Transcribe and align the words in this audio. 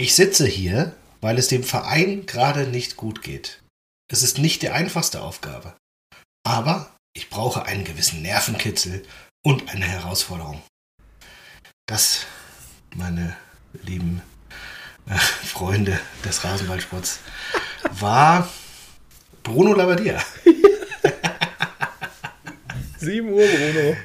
Ich 0.00 0.14
sitze 0.14 0.46
hier, 0.46 0.94
weil 1.20 1.38
es 1.38 1.48
dem 1.48 1.64
Verein 1.64 2.24
gerade 2.24 2.68
nicht 2.68 2.96
gut 2.96 3.20
geht. 3.20 3.60
Es 4.08 4.22
ist 4.22 4.38
nicht 4.38 4.62
die 4.62 4.68
einfachste 4.68 5.22
Aufgabe. 5.22 5.74
Aber 6.46 6.94
ich 7.16 7.30
brauche 7.30 7.64
einen 7.64 7.82
gewissen 7.82 8.22
Nervenkitzel 8.22 9.04
und 9.44 9.70
eine 9.70 9.86
Herausforderung. 9.86 10.62
Das, 11.88 12.26
meine 12.94 13.36
lieben 13.72 14.22
äh, 15.08 15.16
Freunde 15.16 15.98
des 16.24 16.44
Rasenballsports, 16.44 17.18
war 17.90 18.48
Bruno 19.42 19.74
Labbadia. 19.74 20.22
7 22.98 23.32
Uhr, 23.32 23.44
Bruno. 23.44 23.96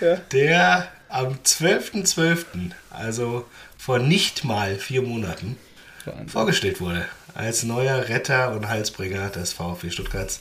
Ja. 0.00 0.16
Der 0.16 0.90
am 1.10 1.34
12.12., 1.44 2.14
.12., 2.14 2.70
also 2.88 3.46
vor 3.82 3.98
nicht 3.98 4.44
mal 4.44 4.76
vier 4.76 5.02
Monaten, 5.02 5.56
Wahnsinn. 6.04 6.28
vorgestellt 6.28 6.80
wurde 6.80 7.04
als 7.34 7.64
neuer 7.64 8.08
Retter 8.08 8.52
und 8.52 8.68
Halsbringer 8.68 9.28
des 9.30 9.52
VfB 9.52 9.90
Stuttgarts. 9.90 10.40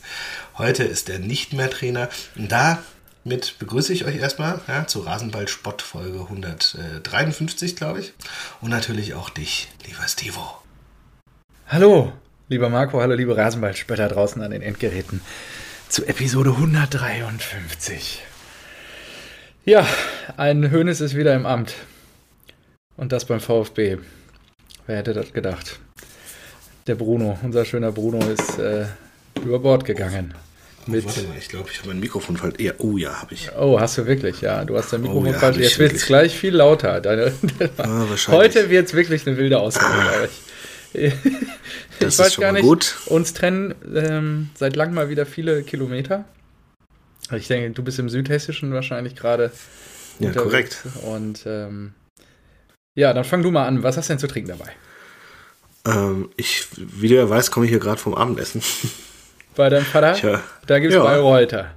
Heute 0.60 0.84
ist 0.84 1.10
er 1.10 1.18
nicht 1.18 1.52
mehr 1.52 1.72
Trainer. 1.72 2.08
Und 2.36 2.52
damit 2.52 3.58
begrüße 3.58 3.94
ich 3.94 4.06
euch 4.06 4.18
erstmal 4.18 4.62
ja, 4.68 4.86
zu 4.86 5.00
Rasenball 5.00 5.48
Spott 5.48 5.82
Folge 5.82 6.20
153, 6.20 7.76
glaube 7.76 8.02
ich. 8.02 8.14
Und 8.62 8.70
natürlich 8.70 9.16
auch 9.16 9.32
dich, 9.32 9.70
lieber 9.88 10.08
Stevo. 10.08 10.62
Hallo, 11.68 12.14
lieber 12.48 12.70
Marco, 12.70 13.02
hallo, 13.02 13.16
liebe 13.16 13.36
Rasenballspötter 13.36 14.08
draußen 14.08 14.40
an 14.44 14.52
den 14.52 14.62
Endgeräten 14.62 15.20
zu 15.90 16.06
Episode 16.06 16.52
153. 16.52 18.22
Ja, 19.66 19.88
ein 20.38 20.70
Hönes 20.70 21.02
ist 21.02 21.16
wieder 21.16 21.34
im 21.34 21.48
Amt. 21.48 21.74
Und 23.02 23.12
das 23.12 23.26
beim 23.26 23.40
VfB. 23.40 23.98
Wer 24.86 24.98
hätte 24.98 25.14
das 25.16 25.34
gedacht? 25.34 25.80
Der 26.86 26.94
Bruno, 26.94 27.36
unser 27.42 27.66
schöner 27.66 27.92
Bruno, 27.92 28.20
ist 28.30 28.60
äh, 28.60 28.86
über 29.44 29.58
Bord 29.58 29.86
gegangen. 29.86 30.36
Mit 30.86 31.04
Warte 31.06 31.24
mal, 31.24 31.36
ich 31.36 31.50
glaube, 31.50 31.70
ich 31.72 31.80
habe 31.80 31.88
mein 31.88 32.00
Mikrofon 32.00 32.38
falsch. 32.38 32.60
Ja, 32.60 32.74
oh 32.78 32.98
ja, 32.98 33.20
habe 33.20 33.34
ich. 33.34 33.50
Oh, 33.58 33.80
hast 33.80 33.98
du 33.98 34.06
wirklich? 34.06 34.42
Ja, 34.42 34.64
du 34.66 34.78
hast 34.78 34.94
dein 34.94 35.02
Mikrofon 35.02 35.30
oh, 35.30 35.32
ja, 35.32 35.40
falsch. 35.40 35.58
Jetzt 35.58 35.80
wird 35.80 35.94
es 35.94 36.06
gleich 36.06 36.38
viel 36.38 36.54
lauter. 36.54 37.02
Deine, 37.02 37.34
ah, 37.78 38.06
heute 38.28 38.70
wird 38.70 38.86
es 38.86 38.94
wirklich 38.94 39.26
eine 39.26 39.36
wilde 39.36 39.58
Ausgabe, 39.58 39.96
ah. 39.96 40.08
glaube 40.08 40.30
ich. 40.94 41.14
Das 41.98 42.14
ich 42.14 42.20
weiß 42.20 42.38
gar 42.38 42.52
nicht, 42.52 42.62
gut. 42.62 42.98
uns 43.08 43.34
trennen 43.34 43.74
ähm, 43.96 44.52
seit 44.54 44.76
langem 44.76 44.94
mal 44.94 45.10
wieder 45.10 45.26
viele 45.26 45.64
Kilometer. 45.64 46.26
Ich 47.36 47.48
denke, 47.48 47.72
du 47.72 47.82
bist 47.82 47.98
im 47.98 48.10
Südhessischen 48.10 48.72
wahrscheinlich 48.74 49.16
gerade. 49.16 49.52
Ja, 50.20 50.32
korrekt. 50.34 50.84
Und 51.04 51.48
ähm, 51.48 51.96
ja, 52.96 53.14
dann 53.14 53.24
fang 53.24 53.44
du 53.44 53.52
mal 53.52 53.68
an. 53.68 53.84
Was 53.84 53.98
hast 53.98 54.10
du 54.10 54.14
denn 54.14 54.20
zu 54.20 54.28
trinken 54.28 54.50
dabei? 54.50 54.72
Ähm, 55.86 56.30
ich, 56.38 56.68
wie 56.76 57.08
du 57.08 57.16
ja 57.16 57.30
weißt, 57.30 57.52
komme 57.52 57.66
ich 57.66 57.72
hier 57.72 57.80
gerade 57.80 58.00
vom 58.00 58.14
Abendessen. 58.14 58.62
Bei 59.56 59.70
deinem 59.70 59.86
Vater? 59.86 60.14
Tja. 60.14 60.42
Da 60.68 60.80
gibt 60.80 60.94
es 60.94 60.98
ja. 60.98 61.04
Bayreuther. 61.04 61.72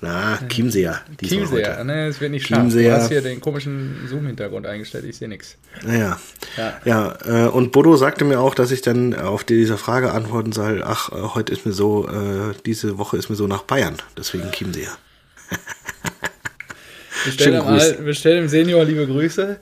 Na, 0.00 0.38
Chiemseer. 0.48 1.00
Chiemseer, 1.22 1.82
ne, 1.82 2.08
es 2.08 2.20
wird 2.20 2.30
nicht 2.30 2.46
scharf. 2.46 2.70
Du 2.70 2.92
hast 2.92 3.08
hier 3.08 3.22
den 3.22 3.40
komischen 3.40 4.06
Zoom-Hintergrund 4.06 4.66
eingestellt, 4.66 5.06
ich 5.06 5.16
sehe 5.16 5.28
nichts. 5.28 5.56
Naja. 5.82 6.20
Ja, 6.58 6.74
ja 6.84 7.46
äh, 7.46 7.48
und 7.48 7.72
Bodo 7.72 7.96
sagte 7.96 8.26
mir 8.26 8.38
auch, 8.38 8.54
dass 8.54 8.70
ich 8.70 8.82
dann 8.82 9.14
auf 9.14 9.44
diese 9.44 9.78
Frage 9.78 10.12
antworten 10.12 10.52
soll, 10.52 10.82
ach, 10.84 11.10
äh, 11.10 11.14
heute 11.34 11.54
ist 11.54 11.64
mir 11.64 11.72
so, 11.72 12.06
äh, 12.06 12.54
diese 12.66 12.98
Woche 12.98 13.16
ist 13.16 13.30
mir 13.30 13.36
so 13.36 13.46
nach 13.46 13.62
Bayern, 13.62 13.96
deswegen 14.18 14.50
Chiemseer. 14.50 14.90
Bestell 17.24 17.96
bestell 18.04 18.36
dem 18.36 18.48
Senior 18.48 18.84
liebe 18.84 19.06
Grüße. 19.06 19.58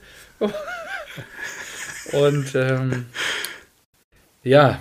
Und 2.12 2.54
ähm, 2.54 3.06
ja. 4.42 4.80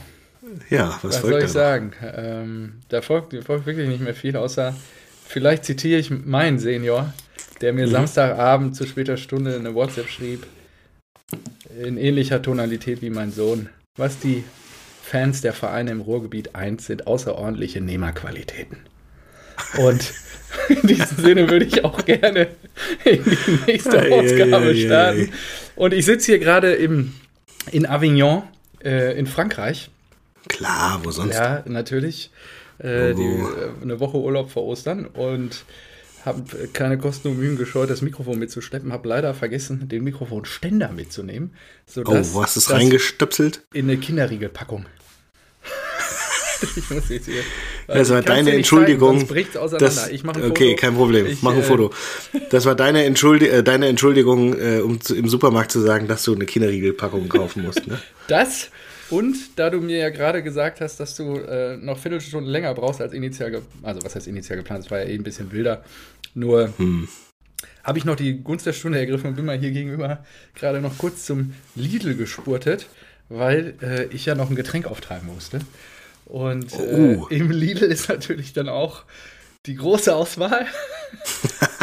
Ja, 0.69 0.99
was, 1.01 1.15
was 1.15 1.21
soll 1.21 1.43
ich 1.43 1.49
sagen? 1.49 1.93
Ähm, 2.01 2.81
da 2.89 3.01
folgt, 3.01 3.33
folgt 3.43 3.65
wirklich 3.65 3.87
nicht 3.87 4.01
mehr 4.01 4.15
viel, 4.15 4.35
außer 4.35 4.75
vielleicht 5.27 5.65
zitiere 5.65 5.99
ich 5.99 6.09
meinen 6.09 6.59
Senior, 6.59 7.13
der 7.61 7.73
mir 7.73 7.87
mhm. 7.87 7.91
Samstagabend 7.91 8.75
zu 8.75 8.85
später 8.85 9.17
Stunde 9.17 9.55
eine 9.55 9.75
WhatsApp 9.75 10.09
schrieb, 10.09 10.45
in 11.79 11.97
ähnlicher 11.97 12.41
Tonalität 12.41 13.01
wie 13.01 13.09
mein 13.09 13.31
Sohn, 13.31 13.69
was 13.95 14.19
die 14.19 14.43
Fans 15.03 15.41
der 15.41 15.53
Vereine 15.53 15.91
im 15.91 16.01
Ruhrgebiet 16.01 16.55
eins 16.55 16.87
sind, 16.87 17.07
außerordentliche 17.07 17.81
Nehmerqualitäten. 17.81 18.77
Und 19.77 20.13
in 20.69 20.87
diesem 20.87 21.17
Sinne 21.17 21.49
würde 21.49 21.65
ich 21.65 21.83
auch 21.83 22.05
gerne 22.05 22.47
in 23.05 23.23
die 23.23 23.59
nächste 23.67 24.11
Ausgabe 24.11 24.75
starten. 24.75 25.29
Und 25.75 25.93
ich 25.93 26.05
sitze 26.05 26.33
hier 26.33 26.39
gerade 26.39 26.73
in 26.73 27.13
Avignon 27.85 28.43
äh, 28.83 29.17
in 29.17 29.27
Frankreich. 29.27 29.89
Klar, 30.47 31.01
wo 31.03 31.11
sonst? 31.11 31.35
Ja, 31.35 31.63
natürlich 31.65 32.31
äh, 32.79 33.13
die, 33.13 33.21
äh, 33.21 33.81
eine 33.81 33.99
Woche 33.99 34.17
Urlaub 34.17 34.49
vor 34.49 34.63
Ostern 34.63 35.05
und 35.05 35.63
habe 36.25 36.43
keine 36.73 36.97
Kosten 36.97 37.29
und 37.29 37.39
Mühen 37.39 37.57
gescheut, 37.57 37.89
das 37.89 38.01
Mikrofon 38.01 38.37
mitzuschleppen. 38.37 38.93
Habe 38.93 39.09
leider 39.09 39.33
vergessen, 39.33 39.87
den 39.87 40.03
Mikrofonständer 40.03 40.91
mitzunehmen. 40.91 41.53
Sodass 41.87 42.31
oh, 42.31 42.33
wo 42.35 42.43
hast 42.43 42.55
du 42.55 42.59
es 42.59 42.69
reingestöpselt? 42.69 43.63
In 43.73 43.89
eine 43.89 43.97
Kinderriegelpackung. 43.97 44.85
ich 46.75 46.89
muss 46.89 47.09
jetzt 47.09 47.25
hier. 47.25 47.41
Das 47.87 48.09
war 48.09 48.21
deine 48.21 48.51
Entschuldigung. 48.51 49.27
Zeigen, 49.27 49.57
auseinander. 49.57 49.77
Das, 49.77 50.09
ich 50.09 50.23
mache 50.23 50.37
ein 50.37 50.41
Foto. 50.43 50.51
Okay, 50.51 50.75
kein 50.75 50.95
Problem. 50.95 51.25
Ich, 51.25 51.41
Mach 51.41 51.53
ein 51.53 51.59
äh, 51.59 51.63
Foto. 51.63 51.91
Das 52.49 52.65
war 52.65 52.75
deine, 52.75 53.03
Entschuldi 53.05 53.47
äh, 53.47 53.63
deine 53.63 53.87
Entschuldigung, 53.87 54.57
äh, 54.59 54.79
um 54.79 55.01
zu, 55.01 55.15
im 55.15 55.27
Supermarkt 55.27 55.71
zu 55.71 55.79
sagen, 55.79 56.07
dass 56.07 56.23
du 56.23 56.35
eine 56.35 56.45
Kinderriegelpackung 56.45 57.29
kaufen 57.29 57.63
musst. 57.63 57.87
Ne? 57.87 57.99
Das 58.27 58.69
und 59.11 59.59
da 59.59 59.69
du 59.69 59.81
mir 59.81 59.97
ja 59.97 60.09
gerade 60.09 60.41
gesagt 60.41 60.79
hast, 60.79 61.01
dass 61.01 61.15
du 61.17 61.35
äh, 61.35 61.75
noch 61.75 61.99
Viertelstunde 61.99 62.49
länger 62.49 62.73
brauchst 62.73 63.01
als 63.01 63.11
initial, 63.11 63.61
also 63.83 64.01
was 64.03 64.15
heißt 64.15 64.25
initial 64.25 64.57
geplant, 64.57 64.85
das 64.85 64.91
war 64.91 64.99
ja 64.99 65.05
eh 65.05 65.15
ein 65.15 65.23
bisschen 65.23 65.51
wilder. 65.51 65.83
Nur 66.33 66.73
hm. 66.77 67.09
habe 67.83 67.97
ich 67.97 68.05
noch 68.05 68.15
die 68.15 68.41
Gunst 68.41 68.65
der 68.65 68.71
Stunde 68.71 68.99
ergriffen 68.99 69.27
und 69.27 69.35
bin 69.35 69.43
mal 69.43 69.59
hier 69.59 69.71
gegenüber 69.71 70.23
gerade 70.55 70.79
noch 70.79 70.97
kurz 70.97 71.25
zum 71.25 71.53
Lidl 71.75 72.15
gespurtet, 72.15 72.87
weil 73.27 73.73
äh, 73.81 74.05
ich 74.15 74.25
ja 74.25 74.35
noch 74.35 74.49
ein 74.49 74.55
Getränk 74.55 74.85
auftreiben 74.85 75.27
musste. 75.27 75.59
Und 76.31 76.71
äh, 76.79 77.17
oh. 77.19 77.27
im 77.29 77.51
Lidl 77.51 77.83
ist 77.83 78.07
natürlich 78.07 78.53
dann 78.53 78.69
auch 78.69 79.03
die 79.65 79.75
große 79.75 80.15
Auswahl. 80.15 80.65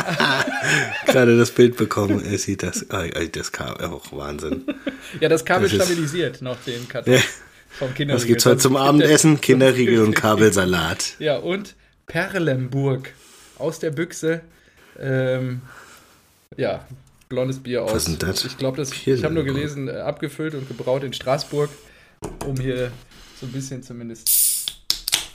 Gerade 1.06 1.36
das 1.36 1.50
Bild 1.50 1.76
bekommen, 1.76 2.24
er 2.24 2.38
sieht 2.38 2.62
das, 2.62 2.86
das 3.32 3.52
Kabel, 3.52 3.84
auch 3.88 4.10
Wahnsinn. 4.10 4.64
Ja, 5.20 5.28
das 5.28 5.44
Kabel 5.44 5.68
das 5.68 5.74
stabilisiert 5.74 6.40
noch 6.40 6.56
den 6.64 6.88
Karton 6.88 7.12
ja. 7.12 7.20
vom 7.68 7.92
Kinderriegel. 7.92 8.14
Was 8.16 8.26
gibt's 8.26 8.46
heute 8.46 8.56
zum 8.56 8.76
Abendessen? 8.76 9.38
Kinderriegel 9.38 10.02
und 10.02 10.14
Kabelsalat. 10.16 11.16
Ja, 11.18 11.36
und 11.36 11.74
Perlenburg 12.06 13.12
aus 13.58 13.80
der 13.80 13.90
Büchse. 13.90 14.40
Ähm, 14.98 15.60
ja, 16.56 16.86
blondes 17.28 17.62
Bier 17.62 17.84
aus. 17.84 17.92
Was 17.92 18.08
ist 18.08 18.22
denn 18.22 18.28
das? 18.30 18.46
Ich 18.46 18.56
glaube, 18.56 18.80
ich 18.82 19.24
habe 19.24 19.34
nur 19.34 19.44
gelesen, 19.44 19.88
äh, 19.88 19.98
abgefüllt 19.98 20.54
und 20.54 20.68
gebraut 20.68 21.04
in 21.04 21.12
Straßburg, 21.12 21.68
um 22.46 22.56
hier 22.56 22.90
so 23.38 23.46
ein 23.46 23.52
bisschen 23.52 23.82
zumindest 23.82 24.82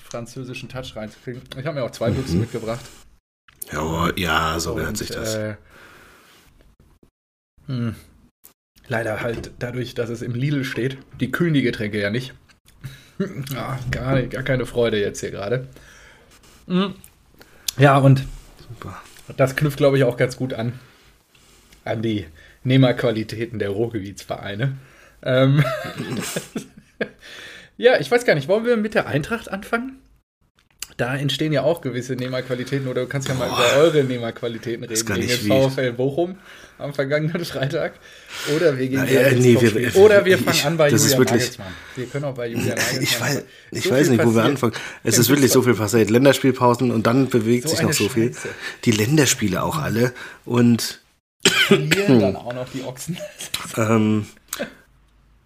französischen 0.03 0.69
Touch 0.69 0.95
reinzukriegen. 0.95 1.41
Ich 1.57 1.65
habe 1.65 1.79
mir 1.79 1.85
auch 1.85 1.91
zwei 1.91 2.09
mhm. 2.09 2.15
Büchsen 2.15 2.39
mitgebracht. 2.39 2.85
Ja, 3.71 4.11
ja 4.15 4.59
so 4.59 4.75
gehört 4.75 4.97
sich 4.97 5.09
das. 5.09 5.35
Äh, 5.35 5.55
hm. 7.67 7.95
Leider 8.87 9.21
halt 9.21 9.51
dadurch, 9.59 9.95
dass 9.95 10.09
es 10.09 10.21
im 10.21 10.35
Lidl 10.35 10.65
steht. 10.65 10.97
Die 11.19 11.31
kühlen 11.31 11.53
die 11.53 11.61
Getränke 11.61 11.99
ja 11.99 12.09
nicht. 12.09 12.33
ja, 13.53 13.79
gar, 13.91 14.21
gar 14.23 14.43
keine 14.43 14.65
Freude 14.65 14.99
jetzt 14.99 15.21
hier 15.21 15.31
gerade. 15.31 15.67
Hm. 16.67 16.95
Ja, 17.77 17.97
und 17.97 18.23
Super. 18.67 19.01
das 19.37 19.55
knüpft, 19.55 19.77
glaube 19.77 19.97
ich, 19.97 20.03
auch 20.03 20.17
ganz 20.17 20.35
gut 20.35 20.53
an. 20.53 20.79
An 21.85 22.01
die 22.01 22.25
Nehmerqualitäten 22.63 23.59
der 23.59 23.69
Ruhrgebietsvereine. 23.69 24.77
Ähm, 25.23 25.63
ja, 27.77 27.99
ich 27.99 28.09
weiß 28.09 28.25
gar 28.25 28.35
nicht, 28.35 28.47
wollen 28.47 28.65
wir 28.65 28.77
mit 28.77 28.93
der 28.93 29.07
Eintracht 29.07 29.51
anfangen? 29.51 29.99
Da 30.97 31.15
entstehen 31.15 31.51
ja 31.51 31.63
auch 31.63 31.81
gewisse 31.81 32.13
Nehmerqualitäten 32.13 32.87
oder 32.87 33.01
du 33.01 33.07
kannst 33.07 33.27
ja 33.27 33.33
mal 33.33 33.49
Boah, 33.49 33.57
über 33.57 33.81
eure 33.81 34.03
Nehmerqualitäten 34.03 34.83
reden. 34.83 35.05
Gegen 35.05 35.27
den 35.27 35.69
VfL 35.69 35.91
Bochum 35.93 36.37
am 36.77 36.93
vergangenen 36.93 37.43
Freitag. 37.45 37.93
Oder 38.55 38.77
wir 38.77 38.87
gehen 38.87 39.07
äh, 39.07 39.31
nee, 39.33 39.59
wir, 39.59 39.95
Oder 39.95 40.23
wir 40.23 40.37
fangen 40.37 40.55
ich, 40.55 40.65
an 40.65 40.77
bei 40.77 40.89
Julian 40.89 41.09
wirklich, 41.09 41.29
Nagelsmann. 41.31 41.67
Wir 41.95 42.05
können 42.05 42.25
auch 42.25 42.35
bei 42.35 42.47
Julian 42.47 42.77
Nagelsmann. 42.77 43.01
Ich 43.01 43.19
weiß, 43.19 43.43
ich 43.71 43.83
so 43.85 43.91
weiß 43.91 44.09
nicht, 44.09 44.23
wo 44.23 44.35
wir 44.35 44.43
anfangen. 44.43 44.73
Es 45.03 45.17
ist 45.17 45.29
wirklich 45.29 45.51
so 45.51 45.63
viel 45.63 45.73
passiert. 45.73 46.11
Länderspielpausen 46.11 46.91
und 46.91 47.07
dann 47.07 47.29
bewegt 47.29 47.63
so 47.63 47.69
sich 47.69 47.81
noch 47.81 47.93
so 47.93 48.03
Scheiße. 48.03 48.33
viel. 48.33 48.51
Die 48.85 48.91
Länderspiele 48.91 49.63
auch 49.63 49.77
alle. 49.77 50.13
Und 50.45 51.01
verlieren 51.43 52.19
dann 52.19 52.35
auch 52.35 52.53
noch 52.53 52.69
die 52.69 52.83
Ochsen. 52.83 53.17
ähm, 53.77 54.27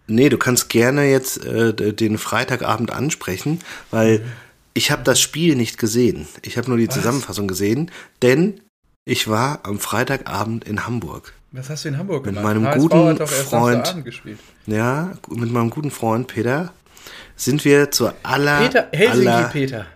nee, 0.08 0.28
du 0.28 0.38
kannst 0.38 0.68
gerne 0.68 1.04
jetzt 1.10 1.44
äh, 1.44 1.72
den 1.94 2.18
Freitagabend 2.18 2.92
ansprechen, 2.92 3.60
weil 3.90 4.18
mhm 4.20 4.24
ich 4.78 4.92
habe 4.92 5.02
das 5.02 5.20
Spiel 5.20 5.56
nicht 5.56 5.76
gesehen. 5.76 6.28
Ich 6.42 6.56
habe 6.56 6.68
nur 6.68 6.78
die 6.78 6.86
Was? 6.86 6.94
Zusammenfassung 6.94 7.48
gesehen, 7.48 7.90
denn 8.22 8.60
ich 9.04 9.26
war 9.26 9.58
am 9.64 9.80
Freitagabend 9.80 10.62
in 10.68 10.86
Hamburg. 10.86 11.32
Was 11.50 11.68
hast 11.68 11.84
du 11.84 11.88
in 11.88 11.98
Hamburg 11.98 12.24
Mit 12.26 12.36
gemacht? 12.36 12.54
meinem 12.54 12.64
HSV 12.66 12.78
guten 12.78 13.26
Freund-. 13.26 13.96
Ja, 14.66 15.14
mit 15.30 15.50
meinem 15.50 15.70
guten 15.70 15.90
Freund 15.90 16.28
Peter 16.28 16.72
sind 17.34 17.64
wir 17.64 17.90
zur 17.90 18.14
aller, 18.22 18.60
Peter, 18.60 18.88
Helsinki 18.92 19.28
aller 19.28 19.48
Peter. 19.48 19.86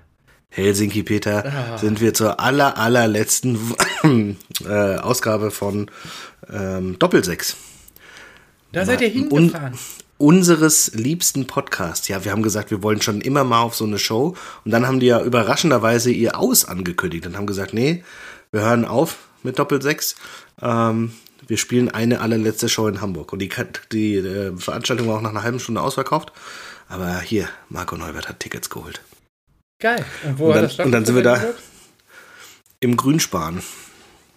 Helsinki 0.49 1.03
Peter 1.05 1.45
Ah. 1.47 1.79
sind 1.79 2.01
wir 2.01 2.13
zur 2.13 2.41
aller 2.41 2.77
allerletzten 2.77 3.77
äh, 4.67 4.97
Ausgabe 4.97 5.53
von 5.53 5.91
ähm, 6.53 6.99
Doppelsechs. 6.99 7.57
Da 8.73 8.85
seid 8.85 9.01
ihr 9.01 9.09
hingefahren. 9.09 9.79
Unseres 10.23 10.93
liebsten 10.95 11.49
Podcasts. 11.49 12.07
Ja, 12.07 12.25
wir 12.25 12.31
haben 12.31 12.45
gesagt, 12.45 12.71
wir 12.71 12.83
wollen 12.85 13.03
schon 13.03 13.21
immer 13.21 13.43
mal 13.43 13.61
auf 13.61 13.75
so 13.75 13.85
eine 13.85 13.99
Show. 13.99 14.37
Und 14.65 14.71
dann 14.71 14.87
haben 14.87 15.01
die 15.01 15.07
ja 15.07 15.21
überraschenderweise 15.21 16.13
ihr 16.13 16.39
Aus 16.39 16.65
angekündigt 16.65 17.27
und 17.27 17.37
haben 17.37 17.47
gesagt, 17.47 17.75
nee, 17.75 18.05
wir 18.53 18.61
hören 18.61 18.85
auf 18.85 19.19
mit 19.43 19.59
Doppelsechs. 19.59 20.15
Ähm, 20.61 21.13
wir 21.49 21.57
spielen 21.59 21.91
eine 21.91 22.21
allerletzte 22.21 22.69
Show 22.69 22.87
in 22.87 23.01
Hamburg. 23.01 23.33
Und 23.33 23.41
die, 23.41 23.51
die 23.91 24.15
äh, 24.19 24.57
Veranstaltung 24.57 25.09
war 25.09 25.17
auch 25.17 25.21
nach 25.23 25.31
einer 25.31 25.43
halben 25.43 25.59
Stunde 25.59 25.81
ausverkauft. 25.81 26.33
Aber 26.89 27.19
hier, 27.21 27.49
Marco 27.69 27.97
Neubert 27.97 28.29
hat 28.29 28.39
Tickets 28.39 28.71
geholt. 28.71 29.03
Geil. 29.81 30.05
Und 30.25 30.39
wo 30.39 30.47
Und 30.47 30.55
hat 30.55 30.57
dann- 30.63 30.77
das 30.77 30.87
und 30.87 30.93
dann 30.93 31.05
sind 31.05 31.17
wir 31.17 31.23
da. 31.25 31.43
Im 32.79 32.97
Grünspan. 32.97 33.61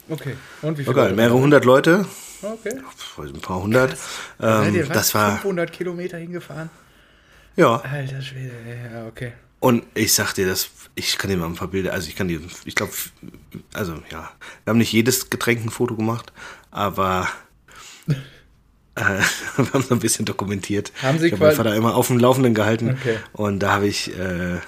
Okay. 0.09 0.35
Und 0.63 0.79
wie 0.79 0.87
War 0.87 0.93
viele 0.95 1.05
geil. 1.07 1.15
Mehrere 1.15 1.37
hundert 1.37 1.63
Leute. 1.65 2.05
Okay. 2.41 2.79
Ein 3.17 3.41
paar 3.41 3.61
hundert. 3.61 3.97
Ähm, 4.41 4.87
das 4.89 5.13
war, 5.15 5.33
500 5.33 5.71
Kilometer 5.71 6.17
hingefahren? 6.17 6.69
ja. 7.55 7.77
Alter 7.77 8.21
Schwede, 8.21 8.53
ja, 8.91 9.07
okay. 9.07 9.33
Und 9.59 9.83
ich 9.95 10.13
sag 10.13 10.33
dir 10.33 10.45
das, 10.45 10.69
ich 10.93 11.17
kann 11.17 11.29
dir 11.29 11.37
mal 11.37 11.47
ein 11.47 11.55
paar 11.55 11.69
Bilder, 11.69 11.93
also 11.93 12.07
ich 12.07 12.15
kann 12.15 12.27
dir, 12.27 12.39
ich 12.65 12.75
glaube, 12.75 12.91
also 13.73 13.93
ja, 14.11 14.31
wir 14.63 14.71
haben 14.71 14.77
nicht 14.77 14.91
jedes 14.91 15.29
Getränk 15.29 15.65
ein 15.65 15.69
Foto 15.69 15.95
gemacht, 15.95 16.33
aber 16.71 17.27
äh, 18.07 18.15
wir 19.57 19.73
haben 19.73 19.81
so 19.81 19.95
ein 19.95 19.99
bisschen 19.99 20.25
dokumentiert. 20.25 20.91
Haben 21.01 21.19
Sie 21.19 21.27
ich 21.27 21.33
habe 21.33 21.45
meinen 21.45 21.55
Vater 21.55 21.75
immer 21.75 21.95
auf 21.95 22.07
dem 22.07 22.19
Laufenden 22.19 22.53
gehalten 22.53 22.91
Okay. 22.99 23.17
und 23.33 23.59
da 23.59 23.71
habe 23.71 23.87
ich 23.87 24.15
äh, 24.17 24.59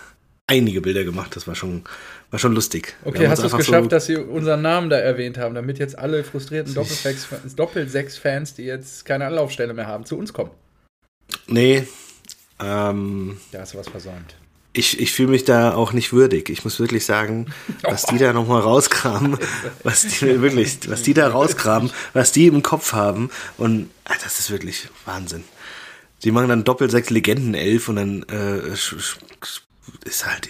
einige 0.47 0.81
Bilder 0.81 1.03
gemacht, 1.03 1.35
das 1.35 1.45
war 1.47 1.55
schon, 1.55 1.83
war 2.29 2.39
schon 2.39 2.53
lustig. 2.53 2.95
Okay, 3.05 3.27
hast 3.27 3.41
du 3.41 3.47
es 3.47 3.53
geschafft, 3.55 3.83
so, 3.83 3.89
dass 3.89 4.05
Sie 4.05 4.17
unseren 4.17 4.61
Namen 4.61 4.89
da 4.89 4.97
erwähnt 4.97 5.37
haben, 5.37 5.55
damit 5.55 5.79
jetzt 5.79 5.97
alle 5.97 6.23
frustrierten 6.23 6.73
Doppelsechs- 6.73 7.55
Doppelsechs-Fans, 7.55 8.53
die 8.55 8.63
jetzt 8.63 9.05
keine 9.05 9.25
Anlaufstelle 9.27 9.73
mehr 9.73 9.87
haben, 9.87 10.05
zu 10.05 10.17
uns 10.17 10.33
kommen? 10.33 10.51
Nee, 11.47 11.87
ähm, 12.59 13.37
Da 13.51 13.59
hast 13.61 13.73
du 13.73 13.77
was 13.77 13.87
versäumt. 13.89 14.35
ich, 14.73 14.99
ich 14.99 15.11
fühle 15.13 15.29
mich 15.29 15.45
da 15.45 15.73
auch 15.73 15.93
nicht 15.93 16.11
würdig. 16.13 16.49
Ich 16.49 16.63
muss 16.63 16.79
wirklich 16.79 17.05
sagen, 17.05 17.47
was 17.83 18.03
die 18.03 18.17
da 18.17 18.33
nochmal 18.33 18.61
rauskramen, 18.61 19.37
was 19.83 20.01
die 20.07 20.41
wirklich, 20.41 20.79
was 20.89 21.03
die 21.03 21.13
da 21.13 21.27
rauskramen, 21.29 21.91
was 22.13 22.31
die 22.31 22.47
im 22.47 22.61
Kopf 22.63 22.93
haben. 22.93 23.29
Und 23.57 23.89
ah, 24.05 24.13
das 24.23 24.39
ist 24.39 24.51
wirklich 24.51 24.87
Wahnsinn. 25.05 25.43
Die 26.23 26.31
machen 26.31 26.49
dann 26.49 26.63
Doppelsechs 26.63 27.09
Legendenelf 27.09 27.89
und 27.89 27.95
dann 27.97 28.23
äh, 28.29 28.67
ist 28.73 30.25
halt 30.25 30.49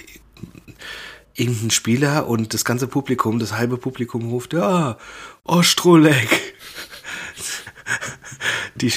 irgendein 1.37 1.71
Spieler 1.71 2.27
und 2.27 2.53
das 2.53 2.65
ganze 2.65 2.87
Publikum, 2.87 3.39
das 3.39 3.53
halbe 3.53 3.77
Publikum 3.77 4.29
ruft, 4.29 4.53
ja, 4.53 4.97
Ostrolek. 5.43 6.29
Die 8.75 8.91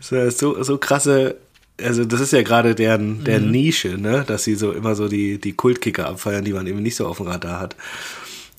so, 0.00 0.62
so, 0.62 0.78
krasse, 0.78 1.36
also 1.80 2.04
das 2.04 2.20
ist 2.20 2.32
ja 2.32 2.42
gerade 2.42 2.74
deren, 2.74 3.24
deren 3.24 3.50
Nische, 3.50 3.96
ne? 3.96 4.24
Dass 4.26 4.44
sie 4.44 4.56
so 4.56 4.72
immer 4.72 4.94
so 4.94 5.08
die, 5.08 5.40
die 5.40 5.54
Kultkicker 5.54 6.06
abfeiern, 6.08 6.44
die 6.44 6.52
man 6.52 6.66
eben 6.66 6.82
nicht 6.82 6.96
so 6.96 7.06
auf 7.06 7.16
dem 7.18 7.28
Radar 7.28 7.60
hat. 7.60 7.76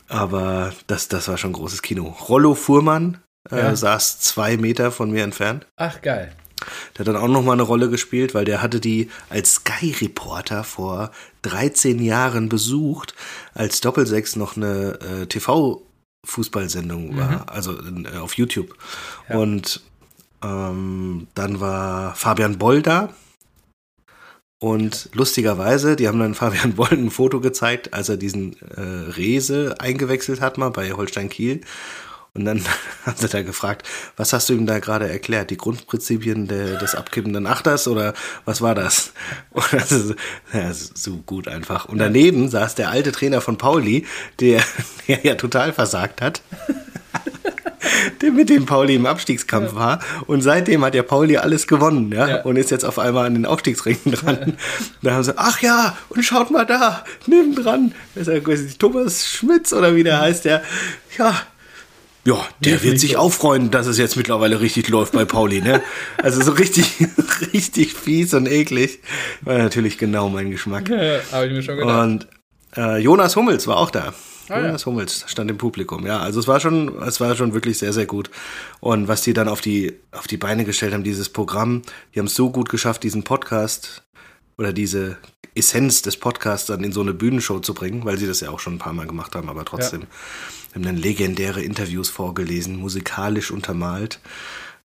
Aber 0.07 0.73
das, 0.87 1.09
das 1.09 1.27
war 1.27 1.37
schon 1.37 1.53
großes 1.53 1.81
Kino. 1.83 2.15
Rollo 2.27 2.55
Fuhrmann 2.55 3.19
äh, 3.51 3.57
Ja. 3.57 3.75
saß 3.75 4.19
zwei 4.19 4.57
Meter 4.57 4.91
von 4.91 5.11
mir 5.11 5.23
entfernt. 5.23 5.67
Ach, 5.75 6.01
geil. 6.01 6.33
Der 6.97 7.05
hat 7.05 7.07
dann 7.07 7.21
auch 7.21 7.27
noch 7.27 7.43
mal 7.43 7.53
eine 7.53 7.63
Rolle 7.63 7.89
gespielt, 7.89 8.33
weil 8.33 8.45
der 8.45 8.61
hatte 8.61 8.79
die 8.79 9.09
als 9.29 9.55
Sky-Reporter 9.55 10.63
vor 10.63 11.11
13 11.43 12.01
Jahren 12.01 12.49
besucht, 12.49 13.13
als 13.53 13.81
Doppelsechs 13.81 14.35
noch 14.35 14.57
eine 14.57 14.99
äh, 15.01 15.25
TV-Fußballsendung 15.27 17.17
war, 17.17 17.45
also 17.51 17.73
äh, 17.73 18.17
auf 18.17 18.33
YouTube. 18.33 18.75
Ja. 19.29 19.37
Und 19.37 19.81
ähm, 20.43 21.27
dann 21.35 21.59
war 21.59 22.15
Fabian 22.15 22.57
Boll 22.57 22.81
da. 22.81 23.13
Und 24.59 25.09
lustigerweise, 25.13 25.95
die 25.95 26.07
haben 26.07 26.19
dann 26.19 26.33
Fabian 26.35 26.73
Boll 26.73 26.91
ein 26.91 27.11
Foto 27.11 27.39
gezeigt, 27.39 27.93
als 27.93 28.09
er 28.09 28.17
diesen 28.17 28.59
äh, 28.61 28.81
Rese 28.81 29.75
eingewechselt 29.79 30.41
hat, 30.41 30.57
mal 30.57 30.69
bei 30.69 30.91
Holstein 30.91 31.29
Kiel. 31.29 31.61
Und 32.37 32.45
dann 32.45 32.63
haben 33.05 33.17
sie 33.17 33.27
da 33.27 33.41
gefragt, 33.41 33.87
was 34.15 34.31
hast 34.31 34.49
du 34.49 34.53
ihm 34.53 34.65
da 34.65 34.79
gerade 34.79 35.09
erklärt? 35.09 35.49
Die 35.49 35.57
Grundprinzipien 35.57 36.47
der, 36.47 36.77
des 36.77 36.95
abkippenden 36.95 37.47
Achters 37.47 37.87
oder 37.87 38.13
was 38.45 38.61
war 38.61 38.75
das? 38.75 39.11
Und 39.51 39.73
das 39.73 39.91
ist 39.91 40.15
ja, 40.53 40.71
so 40.73 41.17
gut 41.25 41.47
einfach. 41.47 41.85
Und 41.85 41.97
daneben 41.97 42.49
saß 42.49 42.75
der 42.75 42.89
alte 42.89 43.11
Trainer 43.11 43.41
von 43.41 43.57
Pauli, 43.57 44.05
der, 44.39 44.61
der 45.07 45.25
ja 45.25 45.35
total 45.35 45.73
versagt 45.73 46.21
hat. 46.21 46.41
Der 48.21 48.31
mit 48.31 48.49
dem 48.49 48.65
Pauli 48.65 48.95
im 48.95 49.05
Abstiegskampf 49.05 49.73
war. 49.73 49.99
Und 50.27 50.41
seitdem 50.41 50.83
hat 50.83 50.93
ja 50.93 51.03
Pauli 51.03 51.37
alles 51.37 51.67
gewonnen, 51.67 52.11
ja? 52.11 52.27
Ja. 52.27 52.41
Und 52.41 52.57
ist 52.57 52.69
jetzt 52.69 52.83
auf 52.83 52.99
einmal 52.99 53.25
an 53.25 53.33
den 53.33 53.45
Aufstiegsringen 53.45 54.11
dran. 54.11 54.57
Da 55.01 55.11
haben 55.11 55.23
sie, 55.23 55.37
ach 55.37 55.61
ja, 55.61 55.97
und 56.09 56.23
schaut 56.23 56.51
mal 56.51 56.65
da, 56.65 57.03
ist 58.15 58.27
ja 58.27 58.39
Thomas 58.77 59.27
Schmitz 59.27 59.73
oder 59.73 59.95
wie 59.95 60.03
der 60.03 60.19
heißt, 60.19 60.45
der, 60.45 60.63
ja, 61.17 61.33
ja, 62.27 62.45
der 62.59 62.83
wird 62.83 62.99
sich 62.99 63.15
auch 63.15 63.31
freuen, 63.31 63.71
dass 63.71 63.87
es 63.87 63.97
jetzt 63.97 64.17
mittlerweile 64.17 64.59
richtig 64.59 64.89
läuft 64.89 65.13
bei 65.13 65.23
Pauli, 65.23 65.61
ne? 65.61 65.81
Also 66.21 66.41
so 66.41 66.51
richtig, 66.51 67.07
richtig 67.53 67.93
fies 67.93 68.33
und 68.33 68.47
eklig. 68.47 68.99
War 69.41 69.57
natürlich 69.57 69.97
genau 69.97 70.27
mein 70.27 70.51
Geschmack. 70.51 70.89
Ja, 70.89 71.21
Habe 71.31 71.47
ich 71.47 71.53
mir 71.53 71.63
schon 71.63 71.77
gedacht. 71.77 72.03
Und 72.03 72.27
äh, 72.75 72.97
Jonas 72.97 73.37
Hummels 73.37 73.65
war 73.67 73.77
auch 73.77 73.91
da. 73.91 74.13
Ah, 74.49 74.59
Jonas 74.59 74.85
Hummels 74.85 75.23
stand 75.27 75.49
im 75.51 75.57
Publikum, 75.57 76.05
ja. 76.05 76.19
Also 76.19 76.41
es 76.41 76.49
war 76.49 76.59
schon, 76.59 77.01
es 77.01 77.21
war 77.21 77.33
schon 77.37 77.53
wirklich 77.53 77.77
sehr, 77.77 77.93
sehr 77.93 78.05
gut. 78.05 78.29
Und 78.81 79.07
was 79.07 79.21
die 79.21 79.31
dann 79.31 79.47
auf 79.47 79.61
die, 79.61 79.93
auf 80.11 80.27
die 80.27 80.37
Beine 80.37 80.65
gestellt 80.65 80.93
haben, 80.93 81.05
dieses 81.05 81.29
Programm, 81.29 81.83
die 82.13 82.19
haben 82.19 82.27
es 82.27 82.35
so 82.35 82.49
gut 82.49 82.67
geschafft, 82.67 83.03
diesen 83.03 83.23
Podcast 83.23 84.03
oder 84.57 84.73
diese 84.73 85.17
Essenz 85.55 86.01
des 86.01 86.17
Podcasts 86.17 86.67
dann 86.67 86.83
in 86.83 86.91
so 86.91 86.99
eine 86.99 87.13
Bühnenshow 87.13 87.59
zu 87.61 87.73
bringen, 87.73 88.03
weil 88.03 88.17
sie 88.17 88.27
das 88.27 88.41
ja 88.41 88.49
auch 88.49 88.59
schon 88.59 88.75
ein 88.75 88.79
paar 88.79 88.93
Mal 88.93 89.07
gemacht 89.07 89.33
haben, 89.33 89.47
aber 89.47 89.63
trotzdem. 89.63 90.01
Haben 90.77 90.85
dann 90.85 90.97
legendäre 90.97 91.61
Interviews 91.61 92.09
vorgelesen, 92.09 92.77
musikalisch 92.77 93.51
untermalt. 93.51 94.19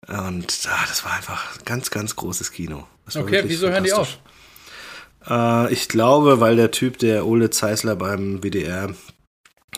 Und 0.08 0.68
ah, 0.68 0.84
das 0.88 1.04
war 1.04 1.12
einfach 1.12 1.58
ein 1.58 1.64
ganz, 1.64 1.90
ganz 1.90 2.16
großes 2.16 2.50
Kino. 2.52 2.86
Okay, 3.14 3.42
wieso 3.46 3.68
hören 3.68 3.84
die 3.84 3.92
auf? 3.92 4.18
Äh, 5.28 5.72
ich 5.72 5.88
glaube, 5.88 6.40
weil 6.40 6.56
der 6.56 6.70
Typ, 6.70 6.98
der 6.98 7.26
Ole 7.26 7.50
Zeisler 7.50 7.94
beim 7.96 8.42
WDR 8.42 8.94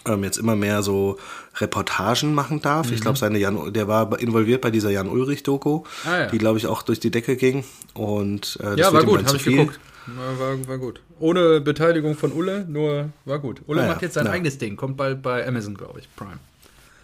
ähm, 0.06 0.24
jetzt 0.24 0.38
immer 0.38 0.56
mehr 0.56 0.82
so 0.82 1.18
Reportagen 1.56 2.34
machen 2.34 2.60
darf. 2.62 2.88
Mhm. 2.88 2.94
Ich 2.94 3.00
glaube, 3.00 3.18
seine 3.18 3.38
Jan, 3.38 3.72
der 3.72 3.88
war 3.88 4.18
involviert 4.18 4.60
bei 4.62 4.70
dieser 4.70 4.90
Jan 4.90 5.08
Ulrich 5.08 5.42
Doku, 5.42 5.84
Ah, 6.04 6.18
ja. 6.20 6.26
die 6.26 6.38
glaube 6.38 6.58
ich 6.58 6.66
auch 6.66 6.82
durch 6.82 7.00
die 7.00 7.10
Decke 7.10 7.36
ging. 7.36 7.64
Und 7.92 8.58
äh, 8.60 8.64
das 8.76 8.78
Ja, 8.78 8.92
war 8.92 9.04
gut, 9.04 9.24
habe 9.26 9.36
ich 9.36 9.44
geguckt. 9.44 9.78
War, 10.06 10.38
war, 10.68 10.78
gut. 10.78 11.00
Ohne 11.18 11.60
Beteiligung 11.60 12.14
von 12.16 12.32
Ulle, 12.32 12.64
nur 12.68 13.10
war 13.24 13.38
gut. 13.38 13.62
Ulle 13.66 13.84
Ah, 13.84 13.88
macht 13.88 14.02
jetzt 14.02 14.14
sein 14.14 14.26
Ja. 14.26 14.32
eigenes 14.32 14.58
Ding, 14.58 14.76
kommt 14.76 14.96
bald 14.96 15.22
bei 15.22 15.46
Amazon, 15.46 15.74
glaube 15.76 16.00
ich, 16.00 16.08
Prime. 16.16 16.38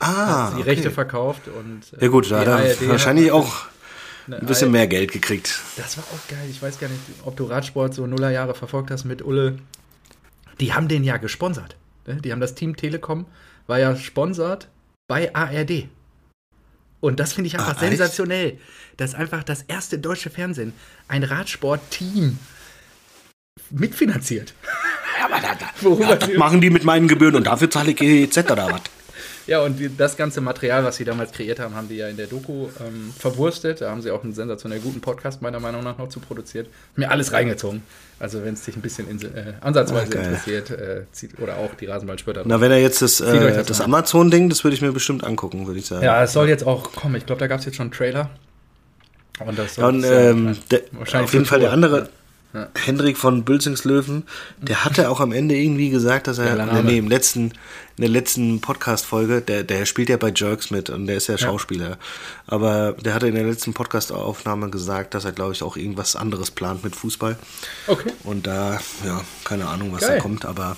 Ah, 0.00 0.50
die 0.54 0.60
okay. 0.60 0.70
Rechte 0.70 0.90
verkauft 0.90 1.42
und. 1.48 1.82
äh, 1.98 2.04
Ja 2.04 2.08
gut, 2.10 2.30
da 2.30 2.40
hat 2.40 2.46
er 2.46 2.88
wahrscheinlich 2.88 3.30
auch 3.32 3.66
ein 4.28 4.46
bisschen 4.46 4.66
ARD 4.68 4.72
mehr 4.72 4.86
Geld 4.86 5.12
gekriegt. 5.12 5.60
Das 5.76 5.96
war 5.96 6.04
auch 6.04 6.28
geil. 6.28 6.46
Ich 6.50 6.60
weiß 6.62 6.78
gar 6.78 6.88
nicht, 6.88 7.00
ob 7.24 7.36
du 7.36 7.44
Radsport 7.44 7.94
so 7.94 8.06
Nullerjahre 8.06 8.54
verfolgt 8.54 8.90
hast 8.90 9.04
mit 9.04 9.22
Ulle. 9.22 9.58
Die 10.60 10.72
haben 10.74 10.88
den 10.88 11.04
ja 11.04 11.16
gesponsert. 11.16 11.76
ne? 12.06 12.16
Die 12.16 12.32
haben 12.32 12.40
das 12.40 12.54
Team 12.54 12.76
Telekom, 12.76 13.26
war 13.66 13.78
ja 13.78 13.96
sponsert 13.96 14.68
bei 15.08 15.34
ARD. 15.34 15.88
Und 17.00 17.18
das 17.18 17.32
finde 17.32 17.48
ich 17.48 17.58
einfach 17.58 17.76
Ah, 17.76 17.80
sensationell, 17.80 18.58
dass 18.98 19.14
einfach 19.14 19.42
das 19.42 19.62
erste 19.62 19.98
deutsche 19.98 20.28
Fernsehen 20.28 20.74
ein 21.08 21.24
Radsport-Team 21.24 22.38
mitfinanziert. 23.70 24.54
Ja, 25.18 25.26
aber 25.26 25.40
da, 25.40 25.54
da, 25.54 26.08
ja, 26.08 26.16
das 26.16 26.36
machen 26.36 26.60
die 26.60 26.70
mit 26.70 26.84
meinen 26.84 27.08
Gebühren 27.08 27.34
und 27.34 27.46
dafür 27.46 27.70
zahle 27.70 27.90
ich 27.90 27.96
GEZ 27.96 28.50
oder 28.50 28.70
was? 28.70 28.80
Ja, 29.46 29.62
und 29.62 29.80
das 29.98 30.16
ganze 30.16 30.40
Material, 30.40 30.84
was 30.84 30.96
sie 30.96 31.04
damals 31.04 31.32
kreiert 31.32 31.58
haben, 31.58 31.74
haben 31.74 31.88
die 31.88 31.96
ja 31.96 32.08
in 32.08 32.16
der 32.16 32.28
Doku 32.28 32.68
ähm, 32.86 33.12
verwurstet. 33.18 33.80
Da 33.80 33.90
haben 33.90 34.00
sie 34.00 34.12
auch 34.12 34.22
einen 34.22 34.32
sensationell 34.32 34.78
guten 34.78 35.00
Podcast 35.00 35.42
meiner 35.42 35.58
Meinung 35.58 35.82
nach 35.82 35.98
noch 35.98 36.08
zu 36.08 36.20
produziert. 36.20 36.68
Mir 36.94 37.10
alles 37.10 37.32
reingezogen. 37.32 37.82
Also 38.20 38.44
wenn 38.44 38.54
es 38.54 38.62
dich 38.64 38.76
ein 38.76 38.82
bisschen 38.82 39.08
in, 39.08 39.20
äh, 39.22 39.54
ansatzweise 39.60 40.10
geil. 40.10 40.24
interessiert, 40.24 40.70
äh, 40.70 41.02
zieht, 41.10 41.38
oder 41.40 41.56
auch 41.56 41.74
die 41.74 41.86
Rasenballspötter. 41.86 42.42
Na, 42.44 42.60
wenn 42.60 42.70
er 42.70 42.78
jetzt 42.78 43.02
das, 43.02 43.20
äh, 43.20 43.54
das 43.54 43.66
das. 43.66 43.80
Amazon-Ding, 43.80 44.50
das 44.50 44.62
würde 44.62 44.76
ich 44.76 44.82
mir 44.82 44.92
bestimmt 44.92 45.24
angucken, 45.24 45.66
würde 45.66 45.80
ich 45.80 45.86
sagen. 45.86 46.04
Ja, 46.04 46.22
es 46.22 46.32
soll 46.32 46.48
jetzt 46.48 46.64
auch 46.64 46.92
kommen. 46.92 47.16
Ich 47.16 47.26
glaube, 47.26 47.40
da 47.40 47.46
gab 47.46 47.58
es 47.60 47.66
jetzt 47.66 47.76
schon 47.76 47.86
einen 47.86 47.92
Trailer. 47.92 48.30
Und 49.44 49.58
das 49.58 49.74
soll 49.74 49.82
Ja, 49.82 49.88
und 49.88 50.04
ähm, 50.04 50.58
der, 50.70 50.82
wahrscheinlich 50.92 51.28
auf 51.28 51.32
jeden 51.32 51.46
Fall 51.46 51.60
der 51.60 51.72
andere, 51.72 52.08
Ja. 52.52 52.68
Hendrik 52.74 53.16
von 53.16 53.44
Bülzingslöwen, 53.44 54.24
der 54.60 54.84
hatte 54.84 55.08
auch 55.08 55.20
am 55.20 55.30
Ende 55.30 55.54
irgendwie 55.54 55.88
gesagt, 55.90 56.26
dass 56.26 56.38
er, 56.38 56.56
ja, 56.56 56.82
nee, 56.82 56.98
im 56.98 57.08
letzten, 57.08 57.52
in 57.96 58.00
der 58.00 58.08
letzten 58.08 58.60
Podcast-Folge, 58.60 59.40
der, 59.40 59.62
der 59.62 59.86
spielt 59.86 60.08
ja 60.08 60.16
bei 60.16 60.32
Jerks 60.34 60.72
mit 60.72 60.90
und 60.90 61.06
der 61.06 61.16
ist 61.16 61.28
ja 61.28 61.38
Schauspieler. 61.38 61.90
Ja. 61.90 61.96
Aber 62.48 62.94
der 62.94 63.14
hatte 63.14 63.28
in 63.28 63.36
der 63.36 63.44
letzten 63.44 63.72
Podcast-Aufnahme 63.72 64.68
gesagt, 64.68 65.14
dass 65.14 65.24
er, 65.24 65.32
glaube 65.32 65.52
ich, 65.52 65.62
auch 65.62 65.76
irgendwas 65.76 66.16
anderes 66.16 66.50
plant 66.50 66.82
mit 66.82 66.96
Fußball. 66.96 67.36
Okay. 67.86 68.12
Und 68.24 68.48
da, 68.48 68.80
ja, 69.04 69.20
keine 69.44 69.68
Ahnung, 69.68 69.92
was 69.92 70.00
Geil. 70.00 70.16
da 70.16 70.22
kommt, 70.22 70.44
aber 70.44 70.76